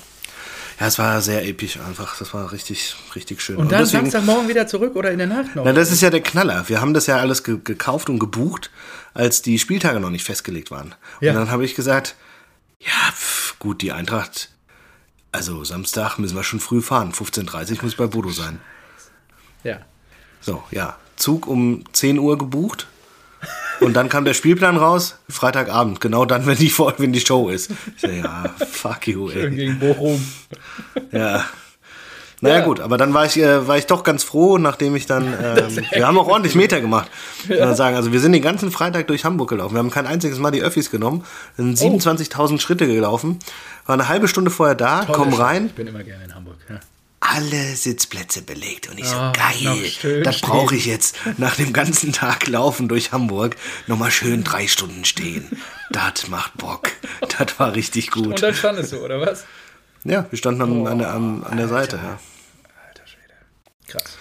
ja, 0.83 0.89
es 0.89 0.99
war 0.99 1.23
sehr 1.23 1.47
episch 1.47 1.79
einfach. 1.79 2.19
Das 2.19 2.35
war 2.35 2.51
richtig, 2.51 2.97
richtig 3.15 3.41
schön. 3.41 3.57
Und 3.57 3.71
dann 3.71 3.83
und 3.83 3.87
deswegen, 3.87 4.11
Samstagmorgen 4.11 4.49
wieder 4.49 4.67
zurück 4.67 4.97
oder 4.97 5.13
in 5.13 5.19
der 5.19 5.29
Nacht 5.29 5.55
noch? 5.55 5.65
Na, 5.65 5.73
das 5.73 5.93
ist 5.93 6.01
ja 6.01 6.11
der 6.11 6.23
Knaller. 6.23 6.69
Wir 6.69 6.81
haben 6.81 6.93
das 6.93 7.07
ja 7.07 7.19
alles 7.19 7.45
ge 7.45 7.59
gekauft 7.63 8.11
und 8.11 8.19
gebucht, 8.19 8.69
als 9.15 9.43
die 9.43 9.61
Spieltage 9.61 10.01
noch 10.01 10.11
nicht 10.11 10.25
festgelegt 10.25 10.73
waren. 10.73 10.97
Ja. 11.21 11.31
Und 11.31 11.39
dann 11.39 11.51
habe 11.53 11.65
ich 11.65 11.77
gesagt, 11.77 12.17
ja, 12.81 13.13
pf, 13.13 13.61
gut, 13.61 13.81
die 13.81 13.93
Eintracht, 13.93 14.49
also 15.31 15.63
Samstag 15.63 16.19
müssen 16.19 16.35
wir 16.35 16.43
schon 16.43 16.59
früh 16.59 16.83
fahren. 16.83 17.13
15.30 17.13 17.77
Uhr 17.77 17.83
muss 17.83 17.93
ich 17.93 17.97
bei 17.97 18.09
Bodo 18.09 18.31
sein. 18.31 18.59
Ja. 19.63 19.83
So, 20.41 20.65
ja. 20.73 20.97
Zug 21.15 21.47
um 21.47 21.85
10 21.93 22.19
Uhr 22.19 22.39
gebucht. 22.39 22.89
Und 23.81 23.95
dann 23.95 24.09
kam 24.09 24.25
der 24.25 24.35
Spielplan 24.35 24.77
raus, 24.77 25.17
Freitagabend, 25.29 26.01
genau 26.01 26.25
dann, 26.25 26.47
wenn 26.47 26.57
die, 26.57 26.73
wenn 26.99 27.13
die 27.13 27.21
Show 27.21 27.49
ist. 27.49 27.71
Ich 27.97 28.03
so, 28.03 28.09
ja, 28.09 28.45
fuck 28.71 29.09
you, 29.09 29.29
ey. 29.29 29.43
Schön 29.43 29.57
gegen 29.57 29.79
Bochum. 29.79 30.25
Ja. 31.11 31.45
Naja, 32.41 32.59
ja. 32.59 32.65
gut, 32.65 32.81
aber 32.81 32.97
dann 32.99 33.15
war 33.15 33.25
ich, 33.25 33.39
äh, 33.39 33.69
war 33.69 33.79
ich 33.79 33.87
doch 33.87 34.03
ganz 34.03 34.25
froh, 34.25 34.59
nachdem 34.59 34.97
ich 34.97 35.07
dann. 35.07 35.33
Ähm, 35.53 35.85
wir 35.93 36.07
haben 36.07 36.19
auch 36.19 36.29
ordentlich 36.29 36.55
Meter 36.55 36.81
gemacht. 36.81 37.11
Ja. 37.49 37.75
Sagen. 37.75 37.97
Also, 37.97 38.13
wir 38.13 38.21
sind 38.21 38.33
den 38.33 38.43
ganzen 38.43 38.71
Freitag 38.71 39.07
durch 39.09 39.25
Hamburg 39.25 39.51
gelaufen. 39.51 39.75
Wir 39.75 39.79
haben 39.81 39.91
kein 39.91 40.07
einziges 40.07 40.39
Mal 40.39 40.51
die 40.51 40.63
Öffis 40.63 40.91
genommen, 40.91 41.25
sind 41.57 41.79
27.000 41.79 42.55
oh. 42.55 42.59
Schritte 42.59 42.87
gelaufen, 42.87 43.39
war 43.87 43.95
eine 43.95 44.09
halbe 44.09 44.29
Stunde 44.29 44.51
vorher 44.51 44.75
da, 44.75 45.05
Tolle 45.05 45.19
kommen 45.19 45.35
rein. 45.35 45.67
Ich 45.67 45.73
bin 45.75 45.87
immer 45.87 46.03
gerne 46.03 46.25
in 46.25 46.35
Hamburg. 46.35 46.57
Ja 46.69 46.81
alle 47.23 47.77
Sitzplätze 47.77 48.43
belegt. 48.43 48.91
Und 48.91 48.99
ich 48.99 49.07
so, 49.07 49.17
oh, 49.17 49.33
geil, 49.33 50.23
das 50.25 50.41
brauche 50.41 50.75
ich 50.75 50.87
jetzt 50.87 51.17
nach 51.39 51.55
dem 51.57 51.73
ganzen 51.73 52.13
Tag 52.13 52.49
Laufen 52.49 52.89
durch 52.89 53.13
Hamburg 53.13 53.57
nochmal 53.87 54.11
schön 54.11 54.43
drei 54.45 54.67
Stunden 54.67 55.05
stehen. 55.05 55.49
das 55.91 56.29
macht 56.29 56.59
Bock. 56.59 56.91
Das 57.39 57.59
war 57.59 57.75
richtig 57.75 58.11
gut. 58.11 58.27
Und 58.27 58.43
dann 58.43 58.55
standest 58.55 58.93
du, 58.93 58.99
oder 58.99 59.21
was? 59.21 59.47
Ja, 60.05 60.27
wir 60.29 60.37
standen 60.37 60.63
oh, 60.63 60.87
an, 60.87 60.99
der, 60.99 61.13
an, 61.13 61.45
an 61.45 61.57
der 61.57 61.69
Seite, 61.69 61.97
ja. 61.97 62.19
Alter 62.89 63.07
Schwede. 63.07 63.35
Krass. 63.87 64.19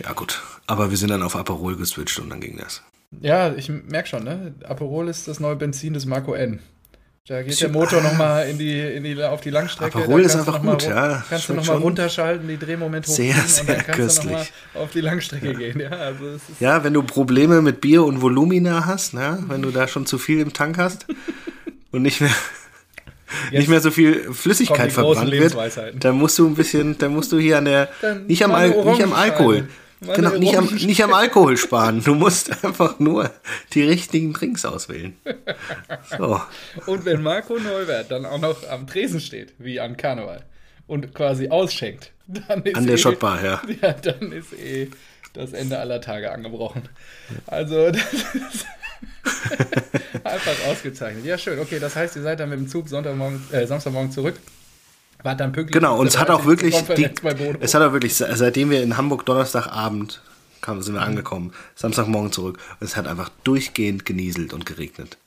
Ja, 0.00 0.12
gut. 0.12 0.42
Aber 0.66 0.90
wir 0.90 0.96
sind 0.96 1.10
dann 1.10 1.22
auf 1.22 1.36
Aperol 1.36 1.76
geswitcht 1.76 2.18
und 2.18 2.28
dann 2.28 2.40
ging 2.40 2.58
das. 2.58 2.82
Ja, 3.20 3.54
ich 3.54 3.68
merke 3.68 4.08
schon, 4.08 4.24
ne? 4.24 4.54
Aperol 4.64 5.08
ist 5.08 5.28
das 5.28 5.38
neue 5.38 5.56
Benzin 5.56 5.94
des 5.94 6.06
Marco 6.06 6.34
N. 6.34 6.60
Da 7.28 7.42
geht 7.42 7.60
der 7.60 7.70
Motor 7.70 8.02
nochmal 8.02 8.48
in 8.48 8.56
die, 8.56 8.78
in 8.78 9.02
die, 9.02 9.20
auf 9.20 9.40
die 9.40 9.50
Langstrecke. 9.50 9.98
Aperol 9.98 10.20
ist 10.20 10.36
einfach 10.36 10.62
gut, 10.62 10.84
ja. 10.84 11.24
Kannst 11.28 11.48
du 11.48 11.54
nochmal 11.54 11.78
runterschalten, 11.78 12.46
die 12.46 12.56
Drehmoment 12.56 13.04
hochziehen 13.04 13.34
sehr, 13.34 13.42
sehr 13.42 13.62
und 13.62 13.68
dann 13.70 13.76
kannst 13.78 13.98
köstlich. 13.98 14.24
du 14.24 14.30
nochmal 14.30 14.46
auf 14.84 14.90
die 14.92 15.00
Langstrecke 15.00 15.46
ja. 15.48 15.58
gehen. 15.58 15.80
Ja, 15.80 15.90
also 15.90 16.24
ja, 16.60 16.84
wenn 16.84 16.94
du 16.94 17.02
Probleme 17.02 17.62
mit 17.62 17.80
Bier 17.80 18.04
und 18.04 18.22
Volumina 18.22 18.86
hast, 18.86 19.12
ne? 19.12 19.42
wenn 19.48 19.60
du 19.60 19.72
da 19.72 19.88
schon 19.88 20.06
zu 20.06 20.18
viel 20.18 20.38
im 20.38 20.52
Tank 20.52 20.78
hast 20.78 21.06
und 21.90 22.02
nicht 22.02 22.20
mehr, 22.20 22.30
nicht 23.50 23.68
mehr 23.68 23.80
so 23.80 23.90
viel 23.90 24.32
Flüssigkeit 24.32 24.92
verbrannt 24.92 25.32
wird, 25.32 25.56
dann 25.98 26.16
musst 26.16 26.38
du 26.38 26.46
ein 26.46 26.54
bisschen, 26.54 26.96
dann 26.96 27.12
musst 27.12 27.32
du 27.32 27.40
hier 27.40 27.58
an 27.58 27.64
der, 27.64 27.88
dann 28.02 28.26
nicht 28.26 28.44
am, 28.44 28.52
Al 28.52 28.70
nicht 28.70 29.02
am 29.02 29.12
Alkohol, 29.12 29.66
Genau, 30.00 30.36
nicht 30.36 30.56
am, 30.56 30.66
nicht 30.66 31.02
am 31.02 31.14
Alkohol 31.14 31.56
sparen. 31.56 32.02
Du 32.04 32.14
musst 32.14 32.64
einfach 32.64 32.98
nur 32.98 33.30
die 33.72 33.82
richtigen 33.82 34.32
Drinks 34.32 34.64
auswählen. 34.64 35.16
So. 36.18 36.40
Und 36.86 37.04
wenn 37.04 37.22
Marco 37.22 37.58
Neuwert 37.58 38.10
dann 38.10 38.26
auch 38.26 38.38
noch 38.38 38.68
am 38.68 38.86
Tresen 38.86 39.20
steht, 39.20 39.54
wie 39.58 39.80
am 39.80 39.96
Karneval, 39.96 40.44
und 40.86 41.14
quasi 41.14 41.48
ausschenkt, 41.48 42.12
dann 42.26 42.62
ist 42.62 42.76
An 42.76 42.86
der 42.86 42.94
eh, 42.94 42.98
Schottbar, 42.98 43.44
ja. 43.44 43.62
ja. 43.82 43.92
Dann 43.92 44.32
ist 44.32 44.52
eh 44.52 44.90
das 45.32 45.52
Ende 45.52 45.78
aller 45.78 46.00
Tage 46.00 46.30
angebrochen. 46.30 46.88
Also, 47.46 47.90
das 47.90 48.12
ist 48.12 48.66
einfach 50.24 50.66
ausgezeichnet. 50.68 51.24
Ja, 51.24 51.38
schön. 51.38 51.58
Okay, 51.58 51.78
das 51.78 51.96
heißt, 51.96 52.16
ihr 52.16 52.22
seid 52.22 52.40
dann 52.40 52.48
mit 52.48 52.58
dem 52.58 52.68
Zug 52.68 52.88
Sonntagmorgen, 52.88 53.42
äh, 53.52 53.66
Samstagmorgen 53.66 54.12
zurück. 54.12 54.36
War 55.26 55.34
dann 55.34 55.50
pünktlich. 55.50 55.72
Genau, 55.74 55.98
und 55.98 56.06
es 56.06 56.18
hat 56.18 56.30
auch 56.30 56.44
wirklich, 56.44 56.80
die, 56.96 57.10
es 57.58 57.74
hat 57.74 57.82
auch 57.82 57.92
wirklich, 57.92 58.14
seitdem 58.14 58.70
wir 58.70 58.80
in 58.80 58.96
Hamburg 58.96 59.26
Donnerstagabend 59.26 60.22
kamen, 60.60 60.82
sind 60.82 60.94
wir 60.94 61.00
mhm. 61.00 61.08
angekommen, 61.08 61.52
Samstagmorgen 61.74 62.30
zurück, 62.30 62.58
und 62.78 62.86
es 62.86 62.96
hat 62.96 63.08
einfach 63.08 63.30
durchgehend 63.42 64.06
genieselt 64.06 64.52
und 64.52 64.66
geregnet. 64.66 65.18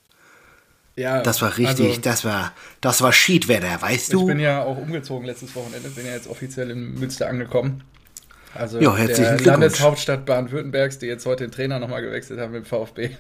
Ja, 0.96 1.22
das 1.22 1.42
war 1.42 1.58
richtig, 1.58 1.90
also, 1.90 2.02
das 2.02 2.24
war, 2.24 2.54
das 2.80 3.02
war 3.02 3.12
Schiedwetter, 3.12 3.82
weißt 3.82 4.14
du? 4.14 4.22
Ich 4.22 4.28
bin 4.28 4.40
ja 4.40 4.64
auch 4.64 4.78
umgezogen 4.78 5.26
letztes 5.26 5.54
Wochenende, 5.54 5.90
bin 5.90 6.06
ja 6.06 6.14
jetzt 6.14 6.30
offiziell 6.30 6.72
in 6.72 6.98
Münster 6.98 7.28
angekommen. 7.28 7.84
Also 8.56 8.80
jo, 8.80 8.96
der 8.96 9.38
Landeshauptstadt 9.42 10.26
Baden-Württembergs, 10.26 11.00
die 11.00 11.08
jetzt 11.08 11.26
heute 11.26 11.44
den 11.44 11.52
Trainer 11.52 11.80
nochmal 11.80 12.02
gewechselt 12.02 12.40
haben 12.40 12.54
mit 12.54 12.64
dem 12.64 12.66
VfB, 12.66 13.12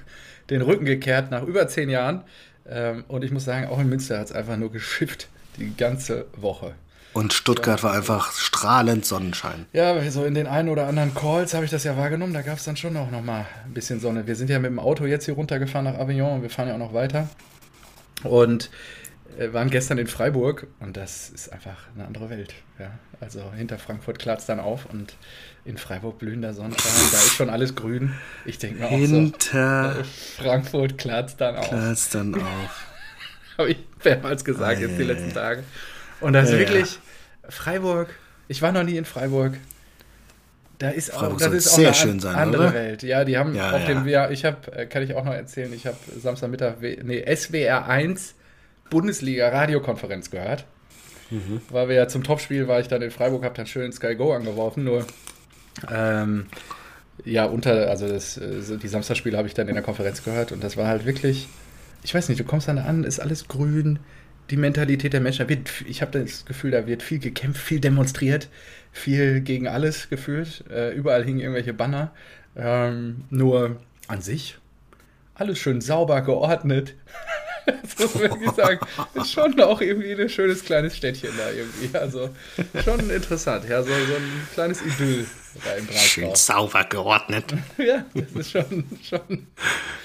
den 0.49 0.61
Rücken 0.61 0.85
gekehrt 0.85 1.29
nach 1.29 1.43
über 1.43 1.67
zehn 1.67 1.89
Jahren. 1.89 2.23
Ähm, 2.69 3.03
und 3.09 3.25
ich 3.25 3.31
muss 3.31 3.43
sagen, 3.43 3.67
auch 3.67 3.79
in 3.79 3.89
Münster 3.89 4.17
hat 4.17 4.27
es 4.27 4.31
einfach 4.31 4.55
nur 4.55 4.71
geschifft. 4.71 5.27
Die 5.59 5.75
ganze 5.75 6.25
Woche. 6.35 6.73
Und 7.13 7.33
Stuttgart 7.33 7.83
war 7.83 7.93
einfach 7.93 8.31
strahlend 8.33 9.05
Sonnenschein. 9.05 9.65
Ja, 9.73 10.09
so 10.11 10.25
in 10.25 10.35
den 10.35 10.47
einen 10.47 10.69
oder 10.69 10.87
anderen 10.87 11.13
Calls 11.13 11.53
habe 11.53 11.65
ich 11.65 11.71
das 11.71 11.83
ja 11.83 11.97
wahrgenommen. 11.97 12.33
Da 12.33 12.43
gab 12.43 12.57
es 12.57 12.65
dann 12.65 12.77
schon 12.77 12.95
auch 12.97 13.09
noch 13.09 13.23
mal 13.23 13.45
ein 13.65 13.73
bisschen 13.73 13.99
Sonne. 13.99 14.27
Wir 14.27 14.35
sind 14.35 14.49
ja 14.49 14.59
mit 14.59 14.69
dem 14.69 14.79
Auto 14.79 15.05
jetzt 15.05 15.25
hier 15.25 15.33
runtergefahren 15.33 15.85
nach 15.85 15.99
Avignon 15.99 16.35
und 16.35 16.41
wir 16.43 16.49
fahren 16.49 16.67
ja 16.67 16.75
auch 16.75 16.79
noch 16.79 16.93
weiter. 16.93 17.27
Und 18.23 18.69
äh, 19.37 19.53
waren 19.53 19.69
gestern 19.69 19.97
in 19.97 20.07
Freiburg 20.07 20.67
und 20.79 20.97
das 20.97 21.29
ist 21.29 21.51
einfach 21.51 21.77
eine 21.95 22.05
andere 22.05 22.29
Welt. 22.29 22.53
Ja, 22.77 22.91
also 23.19 23.51
hinter 23.55 23.79
Frankfurt 23.79 24.19
klart 24.19 24.39
es 24.39 24.45
dann 24.45 24.59
auf 24.59 24.85
und 24.85 25.15
in 25.65 25.77
Freiburg 25.77 26.19
blühender 26.19 26.53
Sonnenschein, 26.53 26.91
da 27.11 27.17
ist 27.17 27.33
schon 27.33 27.49
alles 27.49 27.75
grün. 27.75 28.13
Ich 28.45 28.59
denke 28.59 28.79
mir 28.79 28.87
auch 28.87 28.91
hinter 28.91 29.93
so, 29.93 29.99
äh, 29.99 30.03
Frankfurt 30.37 30.97
klart 30.97 31.29
es 31.29 31.37
dann 31.37 31.55
auf. 31.55 31.67
Klart 31.67 32.15
dann 32.15 32.35
auf. 32.35 32.85
Habe 33.59 33.71
ich 33.71 33.77
mehrmals 34.03 34.45
gesagt 34.45 34.79
jetzt 34.79 34.97
die 34.97 35.03
letzten 35.03 35.33
Tage. 35.33 35.63
Und 36.21 36.31
das 36.31 36.45
ist 36.45 36.53
ja, 36.53 36.59
wirklich 36.59 36.99
Freiburg. 37.49 38.07
Ich 38.47 38.61
war 38.61 38.71
noch 38.71 38.83
nie 38.83 38.95
in 38.95 39.03
Freiburg. 39.03 39.55
Da 40.77 40.91
ist 40.91 41.13
auch, 41.13 41.35
das 41.37 41.51
ist 41.51 41.67
auch 41.67 41.75
sehr 41.75 41.87
eine 41.87 41.95
schön 41.95 42.19
sein, 42.21 42.35
andere 42.35 42.63
oder? 42.63 42.73
Welt. 42.73 43.03
Ja, 43.03 43.25
die 43.25 43.37
haben 43.37 43.53
ja, 43.53 43.71
auf 43.71 43.85
dem, 43.85 44.07
ja, 44.07 44.29
ich 44.29 44.45
habe, 44.45 44.71
äh, 44.71 44.85
kann 44.85 45.03
ich 45.03 45.13
auch 45.13 45.25
noch 45.25 45.33
erzählen, 45.33 45.73
ich 45.73 45.85
habe 45.85 45.97
Samstagmittag, 46.17 46.75
nee, 46.79 47.35
SWR 47.35 47.85
1 47.89 48.35
Bundesliga 48.89 49.49
Radiokonferenz 49.49 50.31
gehört. 50.31 50.63
Mhm. 51.29 51.61
Weil 51.69 51.89
wir 51.89 51.95
ja 51.95 52.07
zum 52.07 52.23
Topspiel 52.23 52.69
war 52.69 52.79
ich 52.79 52.87
dann 52.87 53.01
in 53.01 53.11
Freiburg, 53.11 53.43
habe 53.43 53.55
dann 53.55 53.67
schön 53.67 53.91
Sky 53.91 54.15
Go 54.15 54.31
angeworfen, 54.31 54.85
nur 54.85 55.05
ähm, 55.91 56.45
ja, 57.25 57.43
unter, 57.43 57.89
also 57.89 58.07
das, 58.07 58.37
äh, 58.37 58.77
die 58.77 58.87
Samstagspiele 58.87 59.37
habe 59.37 59.49
ich 59.49 59.53
dann 59.53 59.67
in 59.67 59.75
der 59.75 59.83
Konferenz 59.83 60.23
gehört 60.23 60.53
und 60.53 60.63
das 60.63 60.77
war 60.77 60.87
halt 60.87 61.05
wirklich 61.05 61.49
ich 62.03 62.13
weiß 62.13 62.29
nicht, 62.29 62.39
du 62.39 62.43
kommst 62.43 62.67
dann 62.67 62.77
an, 62.77 63.03
ist 63.03 63.19
alles 63.19 63.47
grün, 63.47 63.99
die 64.49 64.57
Mentalität 64.57 65.13
der 65.13 65.21
Menschen, 65.21 65.47
wird, 65.47 65.69
ich 65.87 66.01
habe 66.01 66.19
das 66.19 66.45
Gefühl, 66.45 66.71
da 66.71 66.87
wird 66.87 67.03
viel 67.03 67.19
gekämpft, 67.19 67.61
viel 67.61 67.79
demonstriert, 67.79 68.49
viel 68.91 69.41
gegen 69.41 69.67
alles 69.67 70.09
gefühlt. 70.09 70.63
Äh, 70.71 70.91
überall 70.93 71.23
hingen 71.23 71.39
irgendwelche 71.39 71.73
Banner. 71.73 72.11
Ähm, 72.55 73.25
nur 73.29 73.77
an 74.07 74.21
sich 74.21 74.57
alles 75.39 75.57
schön 75.57 75.81
sauber 75.81 76.21
geordnet. 76.21 76.95
das 77.65 77.97
muss 77.99 78.15
man 78.15 78.23
wirklich 78.23 78.51
sagen. 78.51 78.79
Ist 79.13 79.31
schon 79.31 79.59
auch 79.61 79.81
irgendwie 79.81 80.13
ein 80.13 80.29
schönes 80.29 80.63
kleines 80.63 80.97
Städtchen 80.97 81.31
da 81.37 81.49
irgendwie. 81.51 81.97
Also 81.97 82.29
schon 82.83 83.09
interessant. 83.09 83.67
Ja, 83.69 83.81
so, 83.81 83.89
so 83.89 84.15
ein 84.15 84.47
kleines 84.53 84.81
Idyll 84.81 85.25
da 85.63 85.73
im 85.73 85.85
Breisgau. 85.85 86.01
Schön 86.01 86.35
sauber 86.35 86.83
geordnet. 86.85 87.53
ja, 87.77 88.05
das 88.13 88.31
ist 88.33 88.51
schon, 88.51 88.85
schon 89.01 89.47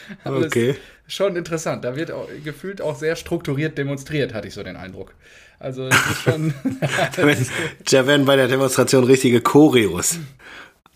alles, 0.25 0.47
okay 0.47 0.77
schon 1.07 1.37
interessant. 1.37 1.85
Da 1.85 1.97
wird 1.97 2.11
auch, 2.11 2.29
gefühlt 2.43 2.81
auch 2.81 2.97
sehr 2.97 3.17
strukturiert 3.17 3.77
demonstriert, 3.79 4.35
hatte 4.35 4.49
ich 4.49 4.55
so 4.55 4.63
den 4.63 4.77
Eindruck. 4.77 5.15
Also 5.59 5.87
es 5.87 5.97
ist 6.11 6.23
schon. 6.23 6.55
da 7.91 8.07
werden 8.07 8.27
bei 8.27 8.37
der 8.37 8.49
Demonstration 8.49 9.05
richtige 9.05 9.41
Choreos. 9.41 10.19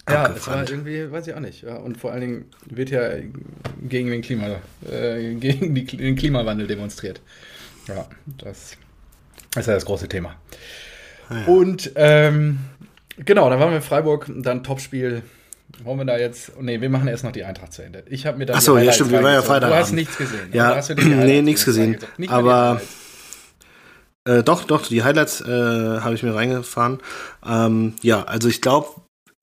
Ja, 0.08 0.32
es 0.34 0.46
war 0.46 0.68
irgendwie, 0.68 1.10
weiß 1.10 1.26
ich 1.26 1.34
auch 1.34 1.40
nicht. 1.40 1.62
Ja, 1.62 1.76
und 1.76 1.98
vor 1.98 2.12
allen 2.12 2.20
Dingen 2.22 2.44
wird 2.64 2.88
ja 2.88 3.10
gegen 3.82 4.10
den 4.10 4.22
Klima, 4.22 4.56
äh, 4.90 5.34
gegen 5.34 5.74
die, 5.74 5.84
den 5.84 6.16
Klimawandel 6.16 6.66
demonstriert. 6.66 7.20
Ja, 7.86 8.08
das, 8.38 8.78
das 9.50 9.62
ist 9.62 9.66
ja 9.66 9.74
das 9.74 9.84
große 9.84 10.08
Thema. 10.08 10.36
Ah 11.28 11.40
ja. 11.40 11.46
Und 11.46 11.92
ähm, 11.94 12.58
genau, 13.18 13.50
dann 13.50 13.60
waren 13.60 13.70
wir 13.70 13.76
in 13.76 13.82
Freiburg, 13.82 14.30
dann 14.34 14.64
Topspiel 14.64 15.22
wollen 15.82 15.98
wir 15.98 16.04
da 16.04 16.18
jetzt. 16.18 16.52
Nee, 16.60 16.80
wir 16.80 16.90
machen 16.90 17.08
erst 17.08 17.24
noch 17.24 17.32
die 17.32 17.44
Eintracht 17.44 17.72
zu 17.72 17.82
Ende. 17.82 18.04
Ich 18.08 18.26
habe 18.26 18.38
mir 18.38 18.46
da. 18.46 18.54
Achso, 18.54 18.76
ja, 18.78 18.92
stimmt, 18.92 19.10
wir 19.10 19.22
waren 19.22 19.34
ja 19.34 19.42
Freitag. 19.42 19.70
Du 19.70 19.76
hast 19.76 19.92
nichts 19.92 20.16
gesehen. 20.16 20.50
Ja, 20.52 20.76
hast 20.76 20.90
du 20.90 20.94
nee, 20.94 21.42
nichts 21.42 21.64
gesehen. 21.64 21.98
Nicht 22.16 22.32
aber. 22.32 22.80
Äh, 24.24 24.42
doch, 24.42 24.64
doch, 24.64 24.86
die 24.86 25.02
Highlights 25.04 25.40
äh, 25.40 25.46
habe 25.46 26.14
ich 26.14 26.22
mir 26.22 26.34
reingefahren. 26.34 26.98
Ähm, 27.46 27.94
ja, 28.02 28.24
also 28.24 28.48
ich 28.48 28.60
glaube, 28.60 28.88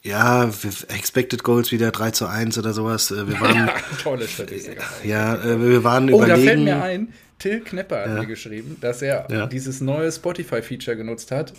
ja, 0.03 0.43
Expected 0.89 1.43
Goals 1.43 1.71
wieder 1.71 1.89
3 1.89 2.11
zu 2.11 2.27
1 2.27 2.57
oder 2.59 2.73
sowas. 2.73 3.09
Äh, 3.09 3.27
wir 3.27 3.39
waren, 3.41 3.69
Tolle 4.03 4.27
Statistik. 4.27 4.77
Ja, 5.03 5.35
äh, 5.35 5.59
wir 5.59 5.83
waren 5.83 6.11
oh, 6.13 6.17
überlegen. 6.17 6.39
da 6.39 6.51
fällt 6.51 6.63
mir 6.63 6.83
ein, 6.83 7.13
Till 7.39 7.61
Knepper 7.61 8.01
hat 8.01 8.07
Ja. 8.07 8.13
mir 8.19 8.27
geschrieben, 8.27 8.77
dass 8.79 9.01
er 9.01 9.27
Ja. 9.31 9.47
dieses 9.47 9.81
neue 9.81 10.11
Spotify-Feature 10.11 10.95
genutzt 10.97 11.31
hat 11.31 11.53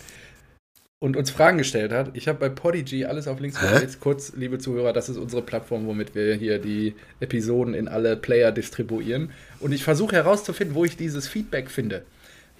und 0.99 1.15
uns 1.15 1.29
Fragen 1.29 1.57
gestellt 1.57 1.91
hat. 1.91 2.11
Ich 2.13 2.27
habe 2.27 2.39
bei 2.39 2.49
Podigy 2.49 3.05
alles 3.05 3.27
auf 3.27 3.39
Links 3.39 3.61
Hä? 3.61 3.69
gestellt. 3.69 3.99
Kurz, 3.99 4.33
liebe 4.35 4.57
Zuhörer, 4.57 4.93
das 4.93 5.09
ist 5.09 5.17
unsere 5.17 5.41
Plattform, 5.41 5.85
womit 5.85 6.15
wir 6.15 6.35
hier 6.35 6.59
die 6.59 6.95
Episoden 7.19 7.73
in 7.73 7.87
alle 7.87 8.17
Player 8.17 8.51
distribuieren. 8.51 9.31
Und 9.59 9.73
ich 9.73 9.83
versuche 9.83 10.15
herauszufinden, 10.15 10.75
wo 10.75 10.85
ich 10.85 10.97
dieses 10.97 11.27
Feedback 11.27 11.69
finde. 11.69 12.03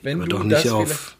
Wenn 0.04 0.18
Aber 0.18 0.30
du 0.30 0.38
doch 0.38 0.44
nicht 0.44 0.70
auf, 0.70 1.18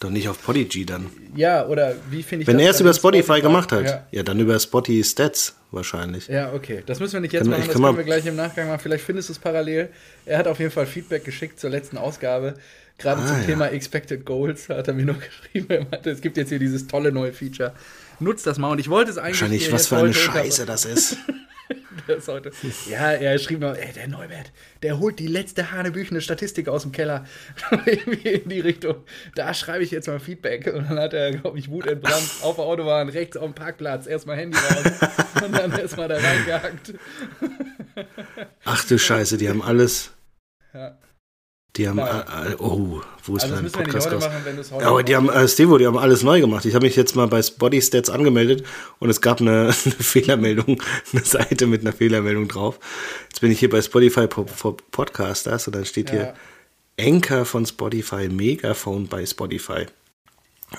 doch 0.00 0.10
nicht 0.10 0.28
auf 0.28 0.42
Podigy 0.42 0.84
dann. 0.84 1.06
Ja, 1.36 1.66
oder 1.66 1.94
wie 2.10 2.22
finde 2.24 2.42
ich 2.42 2.48
Wenn 2.48 2.58
das 2.58 2.66
er 2.66 2.70
es 2.70 2.80
über 2.80 2.90
den 2.90 2.96
Spotify 2.96 3.40
gemacht 3.40 3.70
hat. 3.70 3.84
Ja. 3.84 4.06
Ja. 4.10 4.22
dann 4.24 4.40
über 4.40 4.58
Spotify 4.58 5.04
Stats 5.04 5.56
wahrscheinlich. 5.70 6.26
Ja, 6.26 6.52
okay. 6.52 6.82
Das 6.86 6.98
müssen 6.98 7.14
wir 7.14 7.20
nicht 7.20 7.32
jetzt 7.32 7.42
Kann 7.42 7.50
machen, 7.50 7.66
das 7.66 7.74
können 7.74 7.96
wir 7.96 8.04
gleich 8.04 8.26
im 8.26 8.36
Nachgang 8.36 8.68
machen. 8.68 8.80
Vielleicht 8.80 9.04
findest 9.04 9.28
du 9.28 9.32
es 9.32 9.38
parallel. 9.38 9.90
Er 10.24 10.38
hat 10.38 10.48
auf 10.48 10.58
jeden 10.58 10.72
Fall 10.72 10.86
Feedback 10.86 11.24
geschickt 11.24 11.60
zur 11.60 11.70
letzten 11.70 11.98
Ausgabe. 11.98 12.54
Gerade 12.98 13.22
Ah, 13.22 13.26
zum 13.26 13.36
ja. 13.40 13.44
Thema 13.46 13.66
Expected 13.68 14.24
Goals 14.26 14.68
hat 14.68 14.88
er 14.88 14.94
mir 14.94 15.04
noch 15.06 15.18
geschrieben. 15.20 15.66
Er 15.70 15.86
meinte, 15.90 16.10
es 16.10 16.20
gibt 16.20 16.36
jetzt 16.36 16.48
hier 16.48 16.58
dieses 16.58 16.86
tolle 16.86 17.12
neue 17.12 17.32
Feature. 17.32 17.72
Nutzt 18.20 18.46
das 18.46 18.58
mal. 18.58 18.70
Und 18.70 18.80
ich 18.80 18.90
wollte 18.90 19.10
es 19.10 19.18
eigentlich. 19.18 19.40
Wahrscheinlich, 19.40 19.72
was 19.72 19.86
für 19.86 19.96
eine 19.98 20.12
Scheiße 20.12 20.66
das 20.66 20.84
ist. 20.84 21.16
das 22.08 22.26
heute. 22.26 22.50
Ja, 22.90 23.12
er 23.12 23.38
schrieb 23.38 23.60
noch, 23.60 23.76
ey, 23.76 23.92
der 23.92 24.08
Neubert, 24.08 24.50
der 24.82 24.98
holt 24.98 25.18
die 25.20 25.26
letzte 25.28 25.70
hanebüchene 25.70 26.20
Statistik 26.20 26.66
aus 26.66 26.82
dem 26.82 26.90
Keller. 26.90 27.24
Irgendwie 27.86 28.28
in 28.30 28.48
die 28.48 28.60
Richtung. 28.60 28.96
Da 29.36 29.54
schreibe 29.54 29.84
ich 29.84 29.92
jetzt 29.92 30.08
mal 30.08 30.18
Feedback. 30.18 30.66
Und 30.66 30.90
dann 30.90 30.98
hat 30.98 31.14
er, 31.14 31.30
glaube 31.36 31.58
ich, 31.58 31.70
wutentbrannt 31.70 32.30
auf 32.42 32.56
der 32.56 32.64
Autobahn, 32.64 33.08
rechts 33.10 33.36
auf 33.36 33.44
dem 33.44 33.54
Parkplatz, 33.54 34.06
erstmal 34.08 34.36
Handy 34.38 34.58
raus 34.58 35.10
und 35.44 35.52
dann 35.56 35.70
erstmal 35.78 36.08
da 36.08 36.16
reingehackt. 36.16 36.94
Ach 38.64 38.84
du 38.84 38.98
Scheiße, 38.98 39.36
die 39.36 39.48
haben 39.48 39.62
alles. 39.62 40.10
Ja. 40.74 40.98
Die 41.78 41.88
haben. 41.88 41.98
Äh, 41.98 42.02
äh, 42.02 42.56
oh, 42.58 43.00
wo 43.24 43.36
ist 43.36 43.44
Also 43.44 43.54
mein 43.54 43.70
Podcast 43.70 44.10
raus? 44.12 44.24
machen, 44.24 44.82
aber 44.84 45.02
die 45.02 45.14
haben, 45.16 45.30
äh, 45.30 45.46
Stevo, 45.48 45.78
die 45.78 45.86
haben 45.86 45.96
alles 45.96 46.22
neu 46.22 46.40
gemacht. 46.40 46.64
Ich 46.64 46.74
habe 46.74 46.84
mich 46.84 46.96
jetzt 46.96 47.14
mal 47.14 47.28
bei 47.28 47.40
Body 47.56 47.80
Stats 47.80 48.10
angemeldet 48.10 48.64
und 48.98 49.08
es 49.08 49.20
gab 49.20 49.40
eine, 49.40 49.50
eine 49.84 49.94
Fehlermeldung, 49.94 50.82
eine 51.12 51.24
Seite 51.24 51.66
mit 51.66 51.82
einer 51.82 51.92
Fehlermeldung 51.92 52.48
drauf. 52.48 52.78
Jetzt 53.28 53.40
bin 53.40 53.52
ich 53.52 53.60
hier 53.60 53.70
bei 53.70 53.80
Spotify 53.80 54.26
for 54.28 54.76
Podcasters 54.90 55.66
und 55.68 55.76
dann 55.76 55.84
steht 55.84 56.10
hier 56.10 56.20
Ja. 56.20 56.34
Anchor 57.00 57.44
von 57.44 57.64
Spotify, 57.64 58.28
Megaphone 58.28 59.06
bei 59.06 59.24
Spotify. 59.24 59.86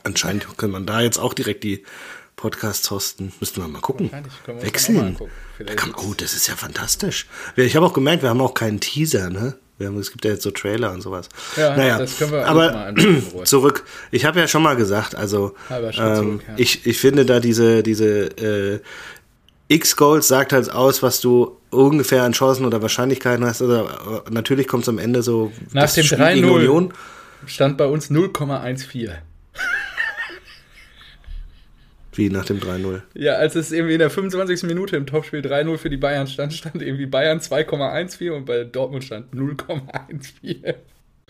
Anscheinend 0.04 0.46
kann 0.58 0.72
man 0.72 0.86
da 0.86 1.00
jetzt 1.02 1.18
auch 1.18 1.34
direkt 1.34 1.64
die 1.64 1.84
Podcasts 2.36 2.92
hosten. 2.92 3.32
Müssten 3.40 3.62
wir 3.62 3.68
mal 3.70 3.82
gucken. 3.82 4.08
Auch 4.14 4.48
mal 4.54 4.62
Wechseln. 4.62 5.00
angucken. 5.00 5.32
Da 5.66 5.76
kann, 5.76 5.94
oh, 5.96 6.14
das 6.16 6.34
ist 6.34 6.48
ja 6.48 6.56
fantastisch. 6.56 7.28
Ich 7.56 7.76
habe 7.76 7.86
auch 7.86 7.94
gemerkt, 7.94 8.22
wir 8.22 8.30
haben 8.30 8.42
auch 8.42 8.54
keinen 8.54 8.80
Teaser, 8.82 9.30
ne? 9.30 9.58
Es 9.80 10.12
gibt 10.12 10.26
ja 10.26 10.32
jetzt 10.32 10.44
so 10.44 10.52
Trailer 10.52 10.92
und 10.92 11.02
sowas. 11.02 11.30
Ja, 11.56 11.76
naja, 11.76 11.98
das 11.98 12.18
können 12.18 12.32
wir 12.34 12.46
aber 12.46 12.72
mal 12.72 12.96
zurück. 13.46 13.86
Ich 14.12 14.26
habe 14.26 14.40
ja 14.40 14.48
schon 14.48 14.62
mal 14.62 14.76
gesagt, 14.76 15.16
also 15.16 15.56
ähm, 15.70 15.92
zurück, 15.92 16.44
ja. 16.48 16.54
ich, 16.58 16.86
ich 16.86 17.00
finde 17.00 17.26
da 17.26 17.40
diese, 17.40 17.82
diese 17.82 18.26
äh, 18.38 18.80
X-Goals 19.70 20.28
sagt 20.28 20.52
halt 20.52 20.72
aus, 20.72 21.04
was 21.04 21.22
du 21.22 21.58
ungefähr 21.70 22.24
an 22.24 22.34
Chancen 22.34 22.66
oder 22.66 22.82
Wahrscheinlichkeiten 22.82 23.46
hast. 23.46 23.62
Oder, 23.62 24.24
äh, 24.26 24.32
natürlich 24.32 24.68
kommt 24.68 24.84
es 24.84 24.90
am 24.90 24.98
Ende 24.98 25.22
so 25.22 25.52
Nach 25.72 25.92
dem 25.92 26.04
Spiel 26.04 26.18
gegen 26.18 26.48
3-0. 26.48 26.52
Union. 26.52 26.94
Stand 27.46 27.78
bei 27.78 27.86
uns 27.86 28.12
0,14. 28.12 29.12
Wie 32.20 32.30
nach 32.30 32.46
dem 32.46 32.60
3-0. 32.60 33.02
Ja, 33.14 33.34
als 33.34 33.56
es 33.56 33.72
irgendwie 33.72 33.94
in 33.94 34.00
der 34.00 34.10
25. 34.10 34.64
Minute 34.64 34.98
im 34.98 35.06
Topspiel 35.06 35.40
3-0 35.40 35.78
für 35.78 35.90
die 35.90 35.98
Bayern 35.98 36.28
stand, 36.28 36.54
stand 36.54 36.82
irgendwie 36.82 37.06
Bayern 37.06 37.40
2,14 37.40 38.32
und 38.32 38.46
bei 38.46 38.66
Dortmund 38.66 39.04
stand 39.04 39.34
0,14. 39.34 40.76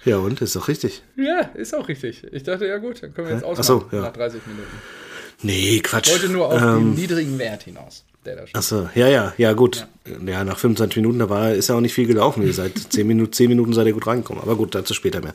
Ja, 0.05 0.17
und? 0.17 0.41
Ist 0.41 0.55
doch 0.55 0.67
richtig. 0.67 1.03
Ja, 1.15 1.41
ist 1.53 1.75
auch 1.75 1.87
richtig. 1.87 2.23
Ich 2.31 2.43
dachte, 2.43 2.65
ja 2.65 2.77
gut, 2.77 3.03
dann 3.03 3.13
können 3.13 3.27
wir 3.27 3.35
jetzt 3.35 3.43
ausmachen 3.43 3.87
so, 3.91 3.95
ja. 3.95 4.01
nach 4.03 4.13
30 4.13 4.41
Minuten. 4.47 4.67
Nee, 5.41 5.79
Quatsch. 5.81 6.07
Ich 6.07 6.13
wollte 6.13 6.31
nur 6.31 6.47
auf 6.47 6.61
Ähm, 6.61 6.75
den 6.75 6.93
niedrigen 6.95 7.39
Wert 7.39 7.63
hinaus. 7.63 8.05
Achso, 8.53 8.89
ja, 8.95 9.07
ja, 9.07 9.33
ja, 9.37 9.53
gut. 9.53 9.87
Ja. 10.25 10.43
nach 10.43 10.57
25 10.57 10.97
Minuten, 10.97 11.19
da 11.19 11.29
war, 11.29 11.53
ist 11.53 11.69
ja 11.69 11.75
auch 11.75 11.81
nicht 11.81 11.93
viel 11.93 12.05
gelaufen. 12.05 12.51
Seid 12.51 12.77
10 12.77 13.07
Minuten, 13.07 13.31
10 13.31 13.47
Minuten 13.47 13.73
seid 13.73 13.87
ihr 13.87 13.93
gut 13.93 14.07
reingekommen. 14.07 14.43
Aber 14.43 14.55
gut, 14.55 14.75
dazu 14.75 14.93
später 14.93 15.21
mehr. 15.21 15.33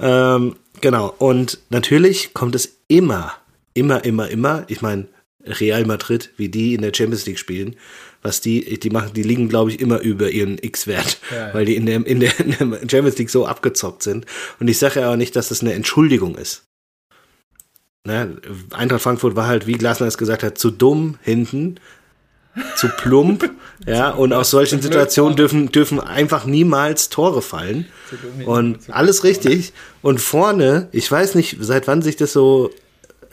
Ähm, 0.00 0.56
genau. 0.80 1.14
Und 1.18 1.58
natürlich 1.70 2.34
kommt 2.34 2.54
es 2.54 2.76
immer, 2.88 3.32
immer, 3.74 4.04
immer, 4.04 4.28
immer, 4.30 4.64
ich 4.68 4.80
meine, 4.80 5.08
Real 5.44 5.84
Madrid, 5.84 6.30
wie 6.36 6.48
die 6.48 6.74
in 6.74 6.82
der 6.82 6.94
Champions 6.94 7.26
League 7.26 7.38
spielen, 7.38 7.76
was 8.22 8.40
die, 8.40 8.80
die 8.80 8.90
machen, 8.90 9.12
die 9.14 9.22
liegen, 9.22 9.48
glaube 9.50 9.70
ich, 9.70 9.80
immer 9.80 10.00
über 10.00 10.30
ihren 10.30 10.56
X-Wert, 10.58 11.18
Ja, 11.30 11.48
ja. 11.48 11.54
weil 11.54 11.66
die 11.66 11.76
in 11.76 11.84
der, 11.84 12.06
in, 12.06 12.20
der, 12.20 12.40
in 12.40 12.70
der 12.70 12.78
Champions 12.88 13.18
League 13.18 13.30
so 13.30 13.46
abgezockt 13.46 14.02
sind. 14.02 14.24
Und 14.58 14.68
ich 14.68 14.78
sage 14.78 15.00
ja 15.00 15.12
auch 15.12 15.16
nicht, 15.16 15.36
dass 15.36 15.50
das 15.50 15.60
eine 15.60 15.74
Entschuldigung 15.74 16.36
ist. 16.36 16.64
Ne? 18.06 18.38
Eintracht 18.70 19.02
Frankfurt 19.02 19.36
war 19.36 19.46
halt, 19.46 19.66
wie 19.66 19.72
Glasner 19.72 20.06
es 20.06 20.18
gesagt 20.18 20.42
hat, 20.42 20.56
zu 20.56 20.70
dumm 20.70 21.18
hinten, 21.22 21.80
zu 22.76 22.88
plump, 22.88 23.50
ja, 23.86 24.10
und 24.10 24.32
aus 24.32 24.50
solchen 24.50 24.80
Situationen 24.80 25.36
dürfen, 25.36 25.72
dürfen 25.72 26.00
einfach 26.00 26.46
niemals 26.46 27.08
Tore 27.08 27.42
fallen. 27.42 27.86
Und 28.46 28.78
alles 28.90 29.24
richtig. 29.24 29.72
Und 30.02 30.20
vorne, 30.20 30.88
ich 30.92 31.10
weiß 31.10 31.34
nicht, 31.34 31.56
seit 31.60 31.88
wann 31.88 32.00
sich 32.00 32.16
das 32.16 32.32
so, 32.32 32.70